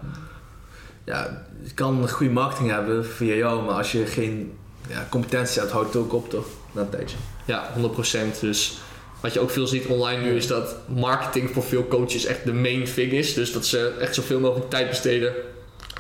ja, 1.06 1.46
je 1.64 1.74
kan 1.74 2.02
een 2.02 2.10
goede 2.10 2.32
marketing 2.34 2.70
hebben 2.70 3.06
via 3.06 3.34
jou, 3.36 3.64
maar 3.66 3.76
als 3.76 3.92
je 3.92 4.06
geen 4.06 4.54
ja, 4.90 5.08
competentie 5.10 5.60
hebt, 5.60 5.72
houdt 5.72 5.88
het 5.94 5.98
ook 6.04 6.14
op 6.14 6.30
toch? 6.30 6.46
Na 6.72 6.82
een 6.82 6.90
tijdje. 6.90 7.18
Ja, 7.46 7.70
100%. 7.76 8.40
Dus 8.40 8.78
wat 9.22 9.34
je 9.34 9.40
ook 9.40 9.50
veel 9.50 9.68
ziet 9.68 9.86
online 9.86 10.22
nu 10.24 10.36
is 10.36 10.48
dat 10.48 10.76
marketing 10.88 11.50
voor 11.50 11.64
veel 11.64 11.88
coaches 11.88 12.26
echt 12.26 12.46
de 12.46 12.54
main 12.54 12.84
thing 12.84 13.12
is. 13.12 13.34
Dus 13.34 13.52
dat 13.52 13.66
ze 13.66 13.94
echt 14.00 14.16
zoveel 14.16 14.40
mogelijk 14.40 14.70
tijd 14.70 14.90
besteden 14.90 15.34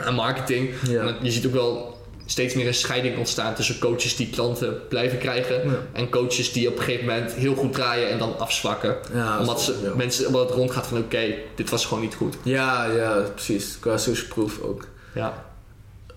aan 0.04 0.14
marketing. 0.16 0.70
Ja. 0.88 1.02
En 1.02 1.16
je 1.22 1.32
ziet 1.32 1.46
ook 1.46 1.54
wel 1.54 1.95
steeds 2.26 2.54
meer 2.54 2.68
een 2.68 2.74
scheiding 2.74 3.18
ontstaan 3.18 3.54
tussen 3.54 3.80
coaches 3.80 4.16
die 4.16 4.30
klanten 4.30 4.88
blijven 4.88 5.18
krijgen. 5.18 5.70
Ja. 5.70 5.78
En 5.92 6.10
coaches 6.10 6.52
die 6.52 6.68
op 6.68 6.78
een 6.78 6.84
gegeven 6.84 7.06
moment 7.06 7.34
heel 7.34 7.56
goed 7.56 7.74
draaien 7.74 8.10
en 8.10 8.18
dan 8.18 8.40
afzwakken. 8.40 8.96
Ja, 9.14 9.40
omdat, 9.40 9.56
dat 9.56 9.62
ze, 9.62 9.80
ja. 9.84 9.96
mensen, 9.96 10.28
omdat 10.28 10.48
het 10.48 10.58
rondgaat 10.58 10.88
van 10.88 10.98
oké, 10.98 11.34
dit 11.56 11.70
was 11.70 11.86
gewoon 11.86 12.04
niet 12.04 12.16
goed. 12.16 12.36
Ja, 12.44 12.86
ja, 12.86 13.22
precies. 13.34 13.80
Qua 13.80 13.98
proof 14.30 14.62
ook. 14.62 14.88
Ja. 15.14 15.46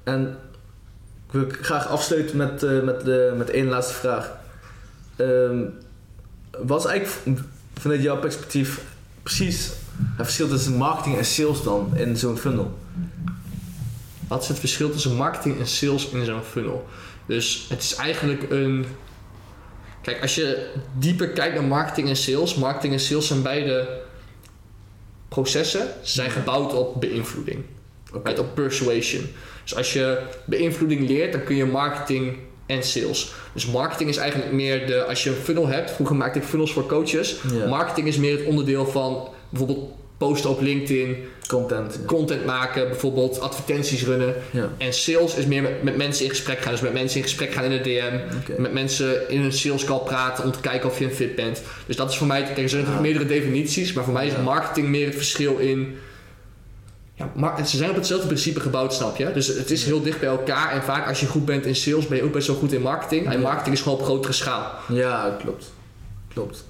En 0.04 0.38
ik 1.26 1.32
wil 1.32 1.46
graag 1.60 1.88
afsluiten 1.88 2.36
met, 2.36 2.62
eh, 2.62 2.80
met, 2.80 3.04
de, 3.04 3.34
met 3.36 3.50
één 3.50 3.68
laatste 3.68 3.94
vraag. 3.94 4.36
Ehm, 5.16 5.60
wat 6.58 6.84
is 6.84 6.90
eigenlijk 6.90 7.40
vanuit 7.78 8.02
jouw 8.02 8.18
perspectief 8.18 8.80
precies 9.22 9.66
het 10.16 10.26
verschil 10.26 10.48
tussen 10.48 10.74
marketing 10.74 11.16
en 11.16 11.24
sales 11.24 11.62
dan 11.62 11.92
in 11.96 12.16
zo'n 12.16 12.38
funnel? 12.38 12.78
Wat 14.28 14.42
is 14.42 14.48
het 14.48 14.58
verschil 14.58 14.90
tussen 14.90 15.14
marketing 15.14 15.58
en 15.58 15.66
sales 15.66 16.08
in 16.08 16.24
zo'n 16.24 16.42
funnel? 16.42 16.86
Dus 17.26 17.66
het 17.68 17.82
is 17.82 17.94
eigenlijk 17.94 18.50
een. 18.50 18.86
Kijk, 20.02 20.22
als 20.22 20.34
je 20.34 20.70
dieper 20.98 21.28
kijkt 21.28 21.54
naar 21.54 21.64
marketing 21.64 22.08
en 22.08 22.16
sales, 22.16 22.54
marketing 22.54 22.92
en 22.92 23.00
sales 23.00 23.26
zijn 23.26 23.42
beide 23.42 24.00
processen. 25.28 25.80
Ze 26.02 26.12
zijn 26.12 26.30
gebouwd 26.30 26.74
op 26.74 27.00
beïnvloeding, 27.00 27.64
right, 28.12 28.38
op 28.38 28.54
persuasion. 28.54 29.26
Dus 29.62 29.74
als 29.74 29.92
je 29.92 30.22
beïnvloeding 30.44 31.08
leert, 31.08 31.32
dan 31.32 31.44
kun 31.44 31.56
je 31.56 31.66
marketing 31.66 32.36
en 32.66 32.82
sales. 32.82 33.32
Dus 33.52 33.66
marketing 33.66 34.10
is 34.10 34.16
eigenlijk 34.16 34.52
meer 34.52 34.86
de, 34.86 35.04
als 35.04 35.24
je 35.24 35.30
een 35.30 35.36
funnel 35.36 35.66
hebt, 35.66 35.90
vroeger 35.90 36.16
maakte 36.16 36.38
ik 36.38 36.44
funnels 36.44 36.72
voor 36.72 36.86
coaches. 36.86 37.36
Marketing 37.68 38.06
is 38.06 38.16
meer 38.16 38.38
het 38.38 38.46
onderdeel 38.46 38.86
van 38.86 39.28
bijvoorbeeld 39.48 39.90
posten 40.18 40.50
op 40.50 40.60
LinkedIn, 40.60 41.16
Content. 41.46 41.94
ja. 41.94 42.00
content 42.06 42.44
maken, 42.46 42.88
bijvoorbeeld 42.88 43.40
advertenties 43.40 44.04
runnen. 44.04 44.34
Ja. 44.50 44.68
En 44.78 44.92
sales 44.92 45.34
is 45.34 45.46
meer 45.46 45.62
met, 45.62 45.82
met 45.82 45.96
mensen 45.96 46.24
in 46.24 46.30
gesprek 46.30 46.58
gaan. 46.58 46.72
Dus 46.72 46.80
met 46.80 46.92
mensen 46.92 47.16
in 47.16 47.22
gesprek 47.22 47.52
gaan 47.52 47.64
in 47.64 47.70
de 47.70 47.80
DM. 47.80 48.18
Met 48.62 48.72
mensen 48.72 49.30
in 49.30 49.40
een 49.42 49.52
sales 49.52 49.84
call 49.84 49.98
praten 49.98 50.44
om 50.44 50.52
te 50.52 50.60
kijken 50.60 50.88
of 50.90 50.98
je 50.98 51.04
een 51.04 51.10
fit 51.14 51.34
bent. 51.34 51.62
Dus 51.86 51.96
dat 51.96 52.10
is 52.10 52.16
voor 52.16 52.26
mij, 52.26 52.42
kijk, 52.42 52.58
er 52.58 52.68
zijn 52.68 52.82
natuurlijk 52.84 53.06
Ja. 53.06 53.12
meerdere 53.18 53.40
definities, 53.40 53.92
maar 53.92 54.04
voor 54.04 54.12
mij 54.12 54.26
is 54.26 54.32
marketing 54.44 54.88
meer 54.88 55.06
het 55.06 55.14
verschil 55.16 55.56
in. 55.56 55.96
Ja, 57.14 57.30
maar 57.34 57.66
ze 57.66 57.76
zijn 57.76 57.90
op 57.90 57.96
hetzelfde 57.96 58.26
principe 58.26 58.60
gebouwd, 58.60 58.94
snap 58.94 59.16
je? 59.16 59.32
Dus 59.32 59.46
het 59.46 59.70
is 59.70 59.84
heel 59.84 60.02
dicht 60.02 60.20
bij 60.20 60.28
elkaar. 60.28 60.72
En 60.72 60.82
vaak 60.82 61.08
als 61.08 61.20
je 61.20 61.26
goed 61.26 61.44
bent 61.44 61.66
in 61.66 61.76
sales, 61.76 62.06
ben 62.06 62.16
je 62.18 62.24
ook 62.24 62.32
best 62.32 62.46
wel 62.46 62.56
goed 62.56 62.72
in 62.72 62.80
marketing. 62.82 63.32
En 63.32 63.40
marketing 63.40 63.74
is 63.74 63.80
gewoon 63.82 63.98
op 63.98 64.04
grotere 64.04 64.32
schaal. 64.32 64.70
Ja, 64.88 65.36
klopt. 65.42 65.72
Klopt. 66.32 66.64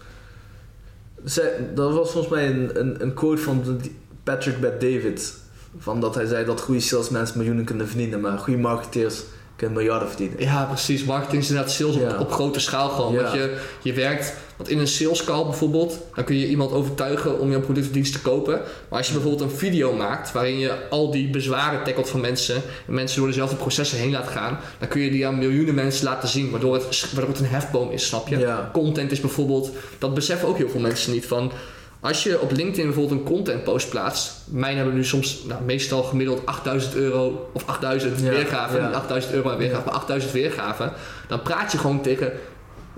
Zij, 1.24 1.70
dat 1.74 1.92
was 1.92 2.10
volgens 2.10 2.32
mij 2.32 2.50
een, 2.50 2.80
een, 2.80 3.02
een 3.02 3.14
quote 3.14 3.42
van 3.42 3.80
Patrick 4.22 4.60
Bet 4.60 4.80
David. 4.80 5.34
Van 5.78 6.00
dat 6.00 6.14
hij 6.14 6.26
zei 6.26 6.44
dat 6.44 6.60
goede 6.60 6.80
salesmensen 6.80 7.36
miljoenen 7.38 7.64
kunnen 7.64 7.88
verdienen, 7.88 8.20
maar 8.20 8.38
goede 8.38 8.60
marketeers 8.60 9.22
kunnen 9.58 9.76
miljarden 9.76 10.08
verdienen. 10.08 10.40
Ja, 10.40 10.64
precies. 10.64 11.04
Marketing 11.04 11.42
is 11.42 11.48
inderdaad 11.48 11.72
sales 11.72 11.96
op, 12.18 12.32
grote 12.32 12.60
schaal 12.60 12.88
gewoon. 12.88 13.12
Ja. 13.12 13.22
Want 13.22 13.34
je, 13.34 13.58
je 13.82 13.92
werkt, 13.92 14.34
want 14.56 14.68
in 14.68 14.78
een 14.78 14.88
sales 14.88 15.24
call 15.24 15.44
bijvoorbeeld, 15.44 15.98
dan 16.14 16.24
kun 16.24 16.36
je 16.36 16.48
iemand 16.48 16.72
overtuigen 16.72 17.40
om 17.40 17.50
jouw 17.50 17.60
product 17.60 17.86
of 17.86 17.92
dienst 17.92 18.12
te 18.12 18.20
kopen. 18.20 18.54
Maar 18.88 18.98
als 18.98 19.06
je 19.06 19.12
bijvoorbeeld 19.12 19.50
een 19.50 19.56
video 19.56 19.92
maakt 19.92 20.32
waarin 20.32 20.58
je 20.58 20.88
al 20.90 21.10
die 21.10 21.30
bezwaren 21.30 21.84
tackelt 21.84 22.08
van 22.08 22.20
mensen 22.20 22.62
en 22.86 22.94
mensen 22.94 23.18
door 23.18 23.28
dezelfde 23.28 23.56
processen 23.56 23.98
heen 23.98 24.10
laat 24.10 24.28
gaan, 24.28 24.58
dan 24.78 24.88
kun 24.88 25.00
je 25.00 25.10
die 25.10 25.26
aan 25.26 25.38
miljoenen 25.38 25.74
mensen 25.74 26.04
laten 26.04 26.28
zien, 26.28 26.50
waardoor 26.50 26.74
het, 26.74 27.12
waardoor 27.12 27.34
het 27.34 27.40
een 27.40 27.46
hefboom 27.46 27.90
is, 27.90 28.06
snap 28.06 28.28
je? 28.28 28.38
Ja. 28.38 28.70
Content 28.72 29.12
is 29.12 29.20
bijvoorbeeld, 29.20 29.70
dat 29.98 30.14
beseffen 30.14 30.48
ook 30.48 30.56
heel 30.56 30.70
veel 30.70 30.80
mensen 30.80 31.12
niet 31.12 31.26
van. 31.26 31.52
Als 32.00 32.22
je 32.22 32.40
op 32.40 32.50
LinkedIn 32.50 32.84
bijvoorbeeld 32.84 33.20
een 33.20 33.26
content 33.26 33.64
post 33.64 33.90
plaatst, 33.90 34.32
mijn 34.50 34.76
hebben 34.76 34.94
nu 34.94 35.04
soms 35.04 35.44
nou, 35.44 35.62
meestal 35.62 36.02
gemiddeld 36.02 36.46
8000 36.46 36.94
euro 36.94 37.50
of 37.52 37.66
8000 37.66 38.20
Ja, 38.20 38.30
weergaven, 38.30 38.80
ja. 38.80 38.86
niet 38.86 38.96
8000 38.96 39.32
euro 39.34 39.50
aan 39.50 39.56
weergaven, 39.56 39.84
maar 39.84 39.94
8000 39.94 40.32
weergaven, 40.32 40.92
dan 41.28 41.42
praat 41.42 41.72
je 41.72 41.78
gewoon 41.78 42.02
tegen. 42.02 42.32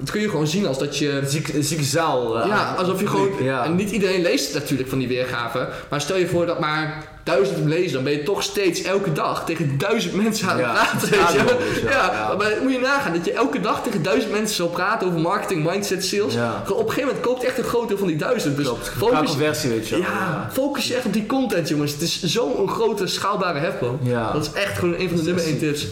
Dat 0.00 0.10
kun 0.10 0.20
je 0.20 0.28
gewoon 0.28 0.46
zien 0.46 0.66
als 0.66 0.78
dat 0.78 0.98
je. 0.98 1.10
Een 1.54 1.62
zieke, 1.64 1.84
zaal. 1.84 2.40
eh, 2.40 2.46
Ja, 2.48 2.74
alsof 2.78 3.00
je 3.00 3.06
gewoon. 3.06 3.30
Ja. 3.42 3.64
En 3.64 3.74
niet 3.74 3.90
iedereen 3.90 4.22
leest 4.22 4.52
het 4.52 4.62
natuurlijk 4.62 4.88
van 4.88 4.98
die 4.98 5.08
weergaven. 5.08 5.68
Maar 5.90 6.00
stel 6.00 6.16
je 6.16 6.26
voor 6.26 6.46
dat 6.46 6.60
maar 6.60 7.04
duizend 7.24 7.58
hem 7.58 7.68
lezen, 7.68 7.92
dan 7.92 8.04
ben 8.04 8.12
je 8.12 8.22
toch 8.22 8.42
steeds 8.42 8.82
elke 8.82 9.12
dag 9.12 9.44
tegen 9.44 9.78
duizend 9.78 10.14
mensen 10.14 10.48
aan 10.48 10.56
het 10.58 10.66
Ja, 10.66 10.72
praten. 10.74 11.08
Weet 11.10 11.74
je? 11.74 11.82
Ja, 11.84 11.90
ja. 11.90 12.34
maar 12.38 12.50
moet 12.62 12.72
je 12.72 12.78
nagaan 12.78 13.12
dat 13.12 13.24
je 13.24 13.32
elke 13.32 13.60
dag 13.60 13.82
tegen 13.82 14.02
duizend 14.02 14.32
mensen 14.32 14.56
zal 14.56 14.68
praten 14.68 15.06
over 15.06 15.20
marketing, 15.20 15.70
mindset, 15.70 16.04
sales. 16.04 16.34
Op 16.34 16.68
een 16.68 16.76
gegeven 16.88 17.00
moment 17.06 17.20
koopt 17.20 17.44
echt 17.44 17.58
een 17.58 17.64
groot 17.64 17.88
deel 17.88 17.98
van 17.98 18.06
die 18.06 18.16
duizend. 18.16 18.56
Dus 18.56 18.66
Klopt. 18.66 18.88
Focus, 18.88 19.28
conversie, 19.30 19.70
weet 19.70 19.88
je 19.88 19.96
ja, 19.96 20.48
focus 20.52 20.88
je 20.88 20.94
echt 20.94 21.04
op 21.06 21.12
die 21.12 21.26
content, 21.26 21.68
jongens. 21.68 21.92
Het 21.92 22.00
is 22.00 22.22
zo'n 22.22 22.68
grote 22.68 23.06
schaalbare 23.06 23.58
hefboom. 23.58 23.98
Ja. 24.02 24.32
Dat 24.32 24.42
is 24.54 24.60
echt 24.62 24.78
gewoon 24.78 24.94
een 24.98 25.08
van 25.08 25.16
de 25.16 25.22
nummer 25.22 25.44
1 25.44 25.58
tips. 25.58 25.86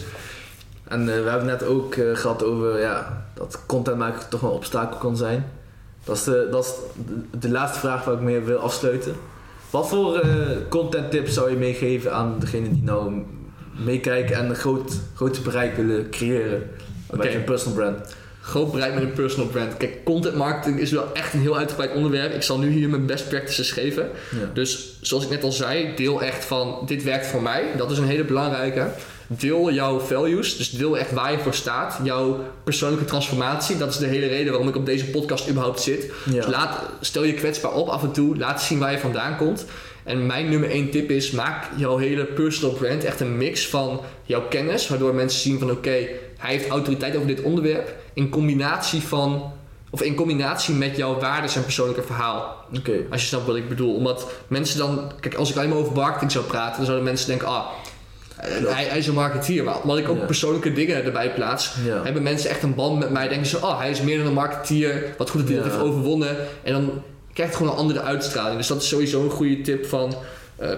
En 0.87 1.15
eh, 1.15 1.23
we 1.23 1.29
hebben 1.29 1.47
net 1.47 1.63
ook 1.65 1.95
eh, 1.95 2.03
gehad 2.13 2.43
over 2.43 2.79
ja, 2.79 3.23
dat 3.39 3.63
content 3.65 3.97
maken 3.97 4.29
toch 4.29 4.41
wel 4.41 4.49
een 4.49 4.55
obstakel 4.55 4.97
kan 4.97 5.17
zijn. 5.17 5.45
Dat 6.03 6.15
is, 6.15 6.23
de, 6.23 6.47
dat 6.51 6.65
is 6.65 6.73
de, 7.39 7.49
laatste 7.49 7.79
vraag 7.79 8.05
waar 8.05 8.13
ik 8.13 8.21
mee 8.21 8.39
wil 8.39 8.57
afsluiten. 8.57 9.15
Wat 9.69 9.89
voor 9.89 10.19
eh, 10.19 10.29
content 10.69 11.11
tips 11.11 11.33
zou 11.33 11.49
je 11.49 11.57
meegeven 11.57 12.13
aan 12.13 12.39
degene 12.39 12.69
die 12.69 12.83
nou 12.83 13.23
meekijken 13.85 14.35
en 14.35 14.49
een 14.49 14.55
groot, 14.55 14.99
groot 15.15 15.43
bereik 15.43 15.75
willen 15.75 16.09
creëren 16.09 16.69
met 17.11 17.31
je 17.31 17.39
personal 17.39 17.77
brand? 17.77 18.15
Groot 18.41 18.71
bereik 18.71 18.93
met 18.93 19.03
een 19.03 19.13
personal 19.13 19.47
brand. 19.49 19.77
Kijk, 19.77 20.03
content 20.03 20.35
marketing 20.35 20.79
is 20.79 20.91
wel 20.91 21.13
echt 21.13 21.33
een 21.33 21.39
heel 21.39 21.57
uitgebreid 21.57 21.93
onderwerp. 21.93 22.33
Ik 22.33 22.41
zal 22.41 22.59
nu 22.59 22.69
hier 22.69 22.89
mijn 22.89 23.05
best 23.05 23.29
practices 23.29 23.71
geven. 23.71 24.09
Ja. 24.31 24.49
Dus 24.53 24.97
zoals 25.01 25.23
ik 25.23 25.29
net 25.29 25.43
al 25.43 25.51
zei, 25.51 25.95
deel 25.95 26.21
echt 26.21 26.45
van 26.45 26.83
dit 26.85 27.03
werkt 27.03 27.27
voor 27.27 27.41
mij. 27.41 27.63
Dat 27.77 27.91
is 27.91 27.97
een 27.97 28.07
hele 28.07 28.23
belangrijke. 28.23 28.91
Deel 29.31 29.71
jouw 29.71 29.99
values, 29.99 30.57
dus 30.57 30.69
deel 30.69 30.97
echt 30.97 31.11
waar 31.11 31.31
je 31.31 31.39
voor 31.39 31.53
staat. 31.53 31.99
Jouw 32.03 32.43
persoonlijke 32.63 33.05
transformatie. 33.05 33.77
Dat 33.77 33.89
is 33.89 33.97
de 33.97 34.05
hele 34.05 34.27
reden 34.27 34.51
waarom 34.51 34.67
ik 34.67 34.75
op 34.75 34.85
deze 34.85 35.05
podcast 35.05 35.49
überhaupt 35.49 35.81
zit. 35.81 36.11
Ja. 36.25 36.31
Dus 36.31 36.45
laat, 36.45 36.79
stel 36.99 37.23
je 37.23 37.33
kwetsbaar 37.33 37.73
op 37.73 37.87
af 37.87 38.03
en 38.03 38.11
toe. 38.11 38.37
Laat 38.37 38.61
zien 38.61 38.79
waar 38.79 38.91
je 38.91 38.99
vandaan 38.99 39.37
komt. 39.37 39.65
En 40.03 40.25
mijn 40.25 40.49
nummer 40.49 40.69
één 40.69 40.89
tip 40.89 41.09
is: 41.09 41.31
maak 41.31 41.69
jouw 41.75 41.97
hele 41.97 42.25
personal 42.25 42.75
brand 42.75 43.03
echt 43.03 43.19
een 43.19 43.37
mix 43.37 43.67
van 43.67 44.01
jouw 44.23 44.47
kennis, 44.47 44.87
waardoor 44.87 45.15
mensen 45.15 45.41
zien 45.41 45.59
van 45.59 45.71
oké, 45.71 46.07
hij 46.37 46.51
heeft 46.51 46.67
autoriteit 46.67 47.15
over 47.15 47.27
dit 47.27 47.41
onderwerp. 47.41 47.95
In 48.13 48.29
combinatie 48.29 49.01
van, 49.01 49.51
of 49.89 50.01
in 50.01 50.15
combinatie 50.15 50.75
met 50.75 50.97
jouw 50.97 51.19
waarden 51.19 51.51
en 51.53 51.63
persoonlijke 51.63 52.03
verhaal. 52.03 52.65
Oké. 52.77 53.05
Als 53.09 53.21
je 53.21 53.27
snapt 53.27 53.45
wat 53.45 53.55
ik 53.55 53.69
bedoel. 53.69 53.95
Omdat 53.95 54.31
mensen 54.47 54.77
dan, 54.77 55.11
kijk, 55.19 55.35
als 55.35 55.49
ik 55.49 55.57
alleen 55.57 55.69
maar 55.69 55.77
over 55.77 55.93
marketing 55.93 56.31
zou 56.31 56.45
praten, 56.45 56.75
dan 56.75 56.85
zouden 56.85 57.05
mensen 57.05 57.27
denken: 57.27 57.47
ah, 57.47 57.65
hij, 58.47 58.83
hij 58.85 58.97
is 58.97 59.07
een 59.07 59.13
marketeer. 59.13 59.63
Maar 59.63 59.81
omdat 59.81 59.97
ik 59.97 60.09
ook 60.09 60.17
Ja. 60.19 60.25
persoonlijke 60.25 60.73
dingen 60.73 61.03
erbij 61.03 61.33
plaats, 61.33 61.73
Ja. 61.85 62.03
hebben 62.03 62.23
mensen 62.23 62.49
echt 62.49 62.63
een 62.63 62.75
band 62.75 62.99
met 62.99 63.09
mij. 63.09 63.27
Denken 63.27 63.47
ze: 63.47 63.57
oh, 63.57 63.79
hij 63.79 63.89
is 63.89 64.01
meer 64.01 64.17
dan 64.17 64.27
een 64.27 64.33
marketeer. 64.33 65.03
Wat 65.17 65.29
goed 65.29 65.39
dat 65.39 65.49
hij 65.49 65.57
dat 65.57 65.65
heeft 65.71 65.83
overwonnen. 65.83 66.35
En 66.63 66.73
dan 66.73 67.03
krijgt 67.33 67.53
het 67.53 67.61
gewoon 67.61 67.71
een 67.77 67.83
andere 67.83 68.01
uitstraling. 68.01 68.57
Dus 68.57 68.67
dat 68.67 68.81
is 68.81 68.87
sowieso 68.87 69.23
een 69.23 69.29
goede 69.29 69.61
tip 69.61 69.85
van. 69.85 70.15
eh, 70.55 70.69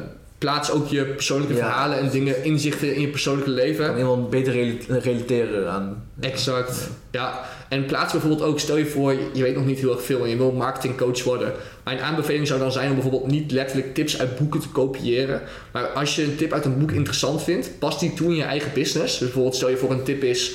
plaats 0.42 0.72
ook 0.72 0.88
je 0.88 1.06
persoonlijke 1.06 1.54
Ja. 1.54 1.60
verhalen 1.60 2.00
en 2.00 2.10
dingen, 2.10 2.44
inzichten 2.44 2.96
in 2.96 3.02
je 3.02 3.08
persoonlijke 3.08 3.50
leven. 3.50 3.86
Kan 3.86 3.98
iemand 3.98 4.30
beter 4.30 4.54
rela- 4.54 5.00
relateren 5.00 5.72
aan. 5.72 6.04
Exact. 6.20 6.90
Ja, 7.12 7.40
en 7.70 7.86
plaats 7.86 8.12
bijvoorbeeld 8.12 8.42
ook, 8.42 8.60
stel 8.60 8.78
je 8.78 8.86
voor, 8.86 9.14
je 9.34 9.42
weet 9.42 9.56
nog 9.56 9.66
niet 9.66 9.80
heel 9.80 9.92
erg 9.92 10.04
veel 10.04 10.24
en 10.24 10.30
je 10.30 10.38
wil 10.38 10.52
marketingcoach 10.52 11.24
worden. 11.24 11.52
Mijn 11.84 12.00
aanbeveling 12.00 12.48
zou 12.48 12.60
dan 12.60 12.72
zijn 12.72 12.88
om 12.90 12.94
bijvoorbeeld 12.94 13.28
niet 13.28 13.52
letterlijk 13.52 13.94
tips 13.94 14.20
uit 14.20 14.36
boeken 14.38 14.60
te 14.60 14.70
kopiëren. 14.70 15.42
Maar 15.72 15.86
als 15.88 16.16
je 16.16 16.24
een 16.24 16.36
tip 16.36 16.54
uit 16.54 16.66
een 16.66 16.80
boek 16.80 16.92
interessant 16.92 17.44
vindt, 17.44 17.80
pas 17.80 18.00
die 18.00 18.14
toe 18.14 18.28
in 18.30 18.36
je 18.36 18.44
eigen 18.44 18.72
business. 18.74 19.12
Dus 19.18 19.20
bijvoorbeeld 19.28 19.56
stel 19.56 19.70
je 19.70 19.78
voor 19.78 19.92
een 19.92 20.04
tip 20.04 20.24
is, 20.24 20.52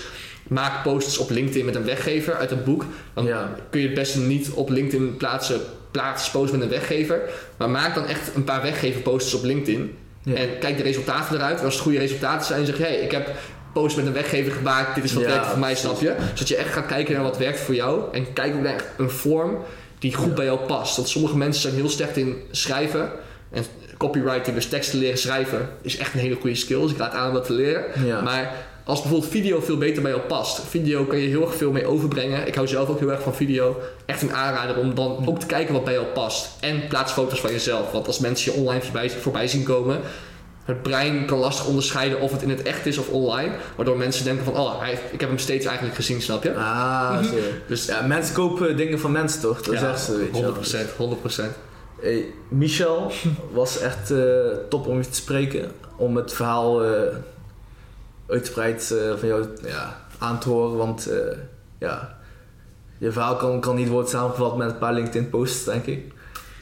maak 0.48 0.82
posts 0.82 1.18
op 1.18 1.30
LinkedIn 1.30 1.64
met 1.64 1.74
een 1.74 1.84
weggever 1.84 2.34
uit 2.34 2.50
een 2.50 2.64
boek. 2.64 2.84
Dan 3.14 3.24
Ja. 3.24 3.54
kun 3.70 3.80
je 3.80 3.86
het 3.86 3.94
beste 3.96 4.18
niet 4.20 4.50
op 4.50 4.70
LinkedIn 4.70 5.16
plaatsen, 5.16 5.60
plaats 5.96 6.30
posts 6.30 6.52
met 6.52 6.60
een 6.60 6.68
weggever. 6.68 7.20
Maar 7.56 7.70
maak 7.70 7.94
dan 7.94 8.06
echt 8.06 8.34
een 8.34 8.44
paar 8.44 8.62
weggever 8.62 9.00
posts 9.00 9.34
op 9.34 9.44
LinkedIn. 9.44 9.96
Ja. 10.22 10.34
En 10.34 10.48
kijk 10.58 10.76
de 10.76 10.82
resultaten 10.82 11.36
eruit. 11.36 11.58
En 11.58 11.64
als 11.64 11.74
het 11.74 11.82
goede 11.82 11.98
resultaten 11.98 12.46
zijn, 12.46 12.66
zeg 12.66 12.76
je: 12.76 12.82
hey, 12.82 12.96
ik 12.96 13.10
heb 13.10 13.28
post 13.72 13.96
met 13.96 14.06
een 14.06 14.12
weggever 14.12 14.52
gemaakt. 14.52 14.94
Dit 14.94 15.04
is 15.04 15.12
wat 15.12 15.22
Ja, 15.22 15.28
werkt 15.28 15.46
voor 15.46 15.58
mij, 15.58 15.74
snap 15.74 16.00
je? 16.00 16.14
Zodat 16.34 16.48
je 16.48 16.56
echt 16.56 16.72
gaat 16.72 16.86
kijken 16.86 17.14
naar 17.14 17.22
wat 17.22 17.38
werkt 17.38 17.60
voor 17.60 17.74
jou. 17.74 18.02
En 18.12 18.32
kijk 18.32 18.54
ook 18.54 18.60
naar 18.62 18.84
een 18.98 19.10
vorm 19.10 19.56
die 19.98 20.14
goed 20.14 20.28
Ja. 20.28 20.34
bij 20.34 20.44
jou 20.44 20.58
past. 20.58 20.96
Want 20.96 21.08
sommige 21.08 21.36
mensen 21.36 21.62
zijn 21.62 21.74
heel 21.74 21.88
slecht 21.88 22.16
in 22.16 22.42
schrijven. 22.50 23.10
En 23.50 23.64
copywriting, 23.96 24.56
dus 24.56 24.66
teksten 24.66 24.98
leren 24.98 25.18
schrijven, 25.18 25.68
is 25.82 25.96
echt 25.96 26.14
een 26.14 26.20
hele 26.20 26.34
goede 26.40 26.56
skill. 26.56 26.80
Dus 26.80 26.90
ik 26.90 26.98
raad 26.98 27.12
aan 27.12 27.28
om 27.28 27.34
dat 27.34 27.46
te 27.46 27.52
leren. 27.52 27.84
Maar 28.24 28.52
als 28.86 29.00
bijvoorbeeld 29.00 29.30
video 29.30 29.60
veel 29.60 29.76
beter 29.76 30.02
bij 30.02 30.10
jou 30.10 30.22
past. 30.22 30.60
Video 30.60 31.04
kan 31.04 31.18
je 31.18 31.28
heel 31.28 31.42
erg 31.42 31.54
veel 31.54 31.70
mee 31.70 31.86
overbrengen. 31.86 32.46
Ik 32.46 32.54
hou 32.54 32.66
zelf 32.66 32.88
ook 32.88 32.98
heel 32.98 33.10
erg 33.10 33.22
van 33.22 33.34
video. 33.34 33.76
Echt 34.04 34.22
een 34.22 34.34
aanrader 34.34 34.76
om 34.76 34.94
dan 34.94 35.28
ook 35.28 35.38
te 35.38 35.46
kijken 35.46 35.74
wat 35.74 35.84
bij 35.84 35.92
jou 35.92 36.06
past. 36.06 36.48
En 36.60 36.86
plaats 36.88 37.12
foto's 37.12 37.40
van 37.40 37.50
jezelf. 37.50 37.92
Want 37.92 38.06
als 38.06 38.18
mensen 38.18 38.52
je 38.52 38.58
online 38.58 38.82
voorbij, 38.82 39.10
voorbij 39.10 39.48
zien 39.48 39.62
komen... 39.62 40.00
Het 40.64 40.82
brein 40.82 41.26
kan 41.26 41.38
lastig 41.38 41.66
onderscheiden 41.66 42.20
of 42.20 42.32
het 42.32 42.42
in 42.42 42.48
het 42.50 42.62
echt 42.62 42.86
is 42.86 42.98
of 42.98 43.08
online. 43.08 43.52
Waardoor 43.76 43.96
mensen 43.96 44.24
denken 44.24 44.44
van, 44.44 44.56
oh, 44.56 44.80
hij, 44.80 44.98
ik 45.10 45.20
heb 45.20 45.28
hem 45.28 45.38
steeds 45.38 45.66
eigenlijk 45.66 45.96
gezien, 45.96 46.22
snap 46.22 46.42
je? 46.42 46.54
Ah, 46.54 47.22
zo. 47.22 47.34
Dus 47.68 47.86
Ja, 47.86 48.06
mensen 48.06 48.34
kopen 48.34 48.76
dingen 48.76 49.00
van 49.00 49.12
mensen 49.12 49.40
toch? 49.40 49.62
Dat 49.62 49.74
ja, 49.74 49.80
zeggen 49.80 49.98
ze, 49.98 50.16
weet 50.16 50.36
je 50.36 50.42
wel. 50.98 51.16
100%, 51.18 51.18
100%. 51.28 51.42
Hey, 52.00 52.24
Michel 52.48 53.12
was 53.52 53.78
echt 53.78 54.10
eh, 54.10 54.18
top 54.68 54.86
om 54.86 54.96
je 54.98 55.08
te 55.08 55.14
spreken. 55.14 55.70
Om 55.96 56.16
het 56.16 56.32
verhaal 56.32 56.84
eh 56.84 56.90
uitgebreid 58.28 58.90
eh, 58.90 59.16
van 59.16 59.28
jou 59.28 59.46
ja, 59.62 59.96
aan 60.18 60.38
te 60.38 60.48
horen. 60.48 60.76
Want 60.76 61.06
eh, 61.10 61.36
ja, 61.78 62.18
je 62.98 63.12
verhaal 63.12 63.36
kan, 63.36 63.60
kan 63.60 63.76
niet 63.76 63.88
worden 63.88 64.10
samengevat 64.10 64.56
met 64.56 64.70
een 64.70 64.78
paar 64.78 64.92
LinkedIn 64.92 65.30
posts, 65.30 65.64
denk 65.64 65.86
ik. 65.86 66.12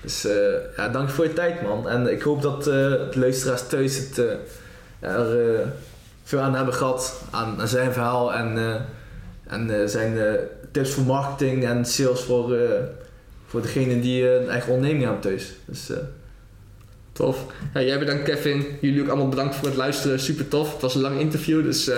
Dus 0.03 0.25
eh, 0.25 0.77
ja, 0.77 0.89
dank 0.89 1.11
voor 1.11 1.25
je 1.25 1.33
tijd, 1.33 1.63
man. 1.63 1.89
En 1.89 2.13
ik 2.13 2.23
hoop 2.23 2.43
dat 2.43 2.65
de 2.65 3.09
luisteraars 3.15 3.67
thuis 3.67 3.97
het, 3.97 4.19
er 5.01 5.73
veel 6.23 6.41
aan 6.41 6.55
hebben 6.55 6.75
gehad. 6.75 7.23
Aan, 7.31 7.69
zijn 7.69 7.93
verhaal 7.93 8.35
en, 8.35 8.81
en 9.47 9.91
zijn 9.91 10.39
tips 10.71 10.91
voor 10.91 11.05
marketing 11.05 11.65
en 11.65 11.85
sales 11.85 12.21
voor, 12.21 12.57
voor 13.47 13.63
degene 13.63 14.01
die 14.01 14.31
een 14.31 14.49
eigen 14.49 14.73
onderneming 14.73 15.05
hebben 15.05 15.23
thuis. 15.23 15.53
Dus 15.65 15.91
Tof. 17.15 17.47
Ja, 17.75 17.83
jij 17.83 17.99
bedankt 17.99 18.23
Kevin. 18.23 18.67
Jullie 18.81 19.03
ook 19.03 19.09
allemaal 19.09 19.29
bedankt 19.29 19.55
voor 19.55 19.69
het 19.69 19.77
luisteren. 19.77 20.21
Super 20.21 20.49
tof. 20.49 20.73
Het 20.73 20.81
was 20.81 20.95
een 20.95 21.01
lang 21.01 21.21
interview, 21.21 21.63
dus 21.63 21.89
eh, 21.89 21.97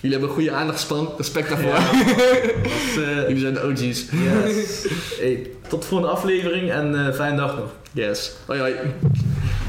jullie 0.00 0.10
hebben 0.10 0.28
een 0.28 0.34
goede 0.34 0.50
aandachtspan. 0.50 1.12
Respect 1.16 1.48
daarvoor. 1.48 1.72
Was, 1.72 2.96
eh, 3.04 3.20
jullie 3.20 3.38
zijn 3.38 3.54
de 3.54 3.62
OG's. 3.62 4.04
yes. 4.10 4.86
hey, 5.18 5.50
tot 5.68 5.82
de 5.82 5.88
volgende 5.88 6.12
aflevering 6.12 6.70
en 6.70 7.06
eh 7.06 7.14
fijne 7.14 7.36
dag 7.36 7.56
nog. 7.56 7.70
Yes. 7.92 8.32
Hoi 8.46 8.60
hoi. 8.60 8.74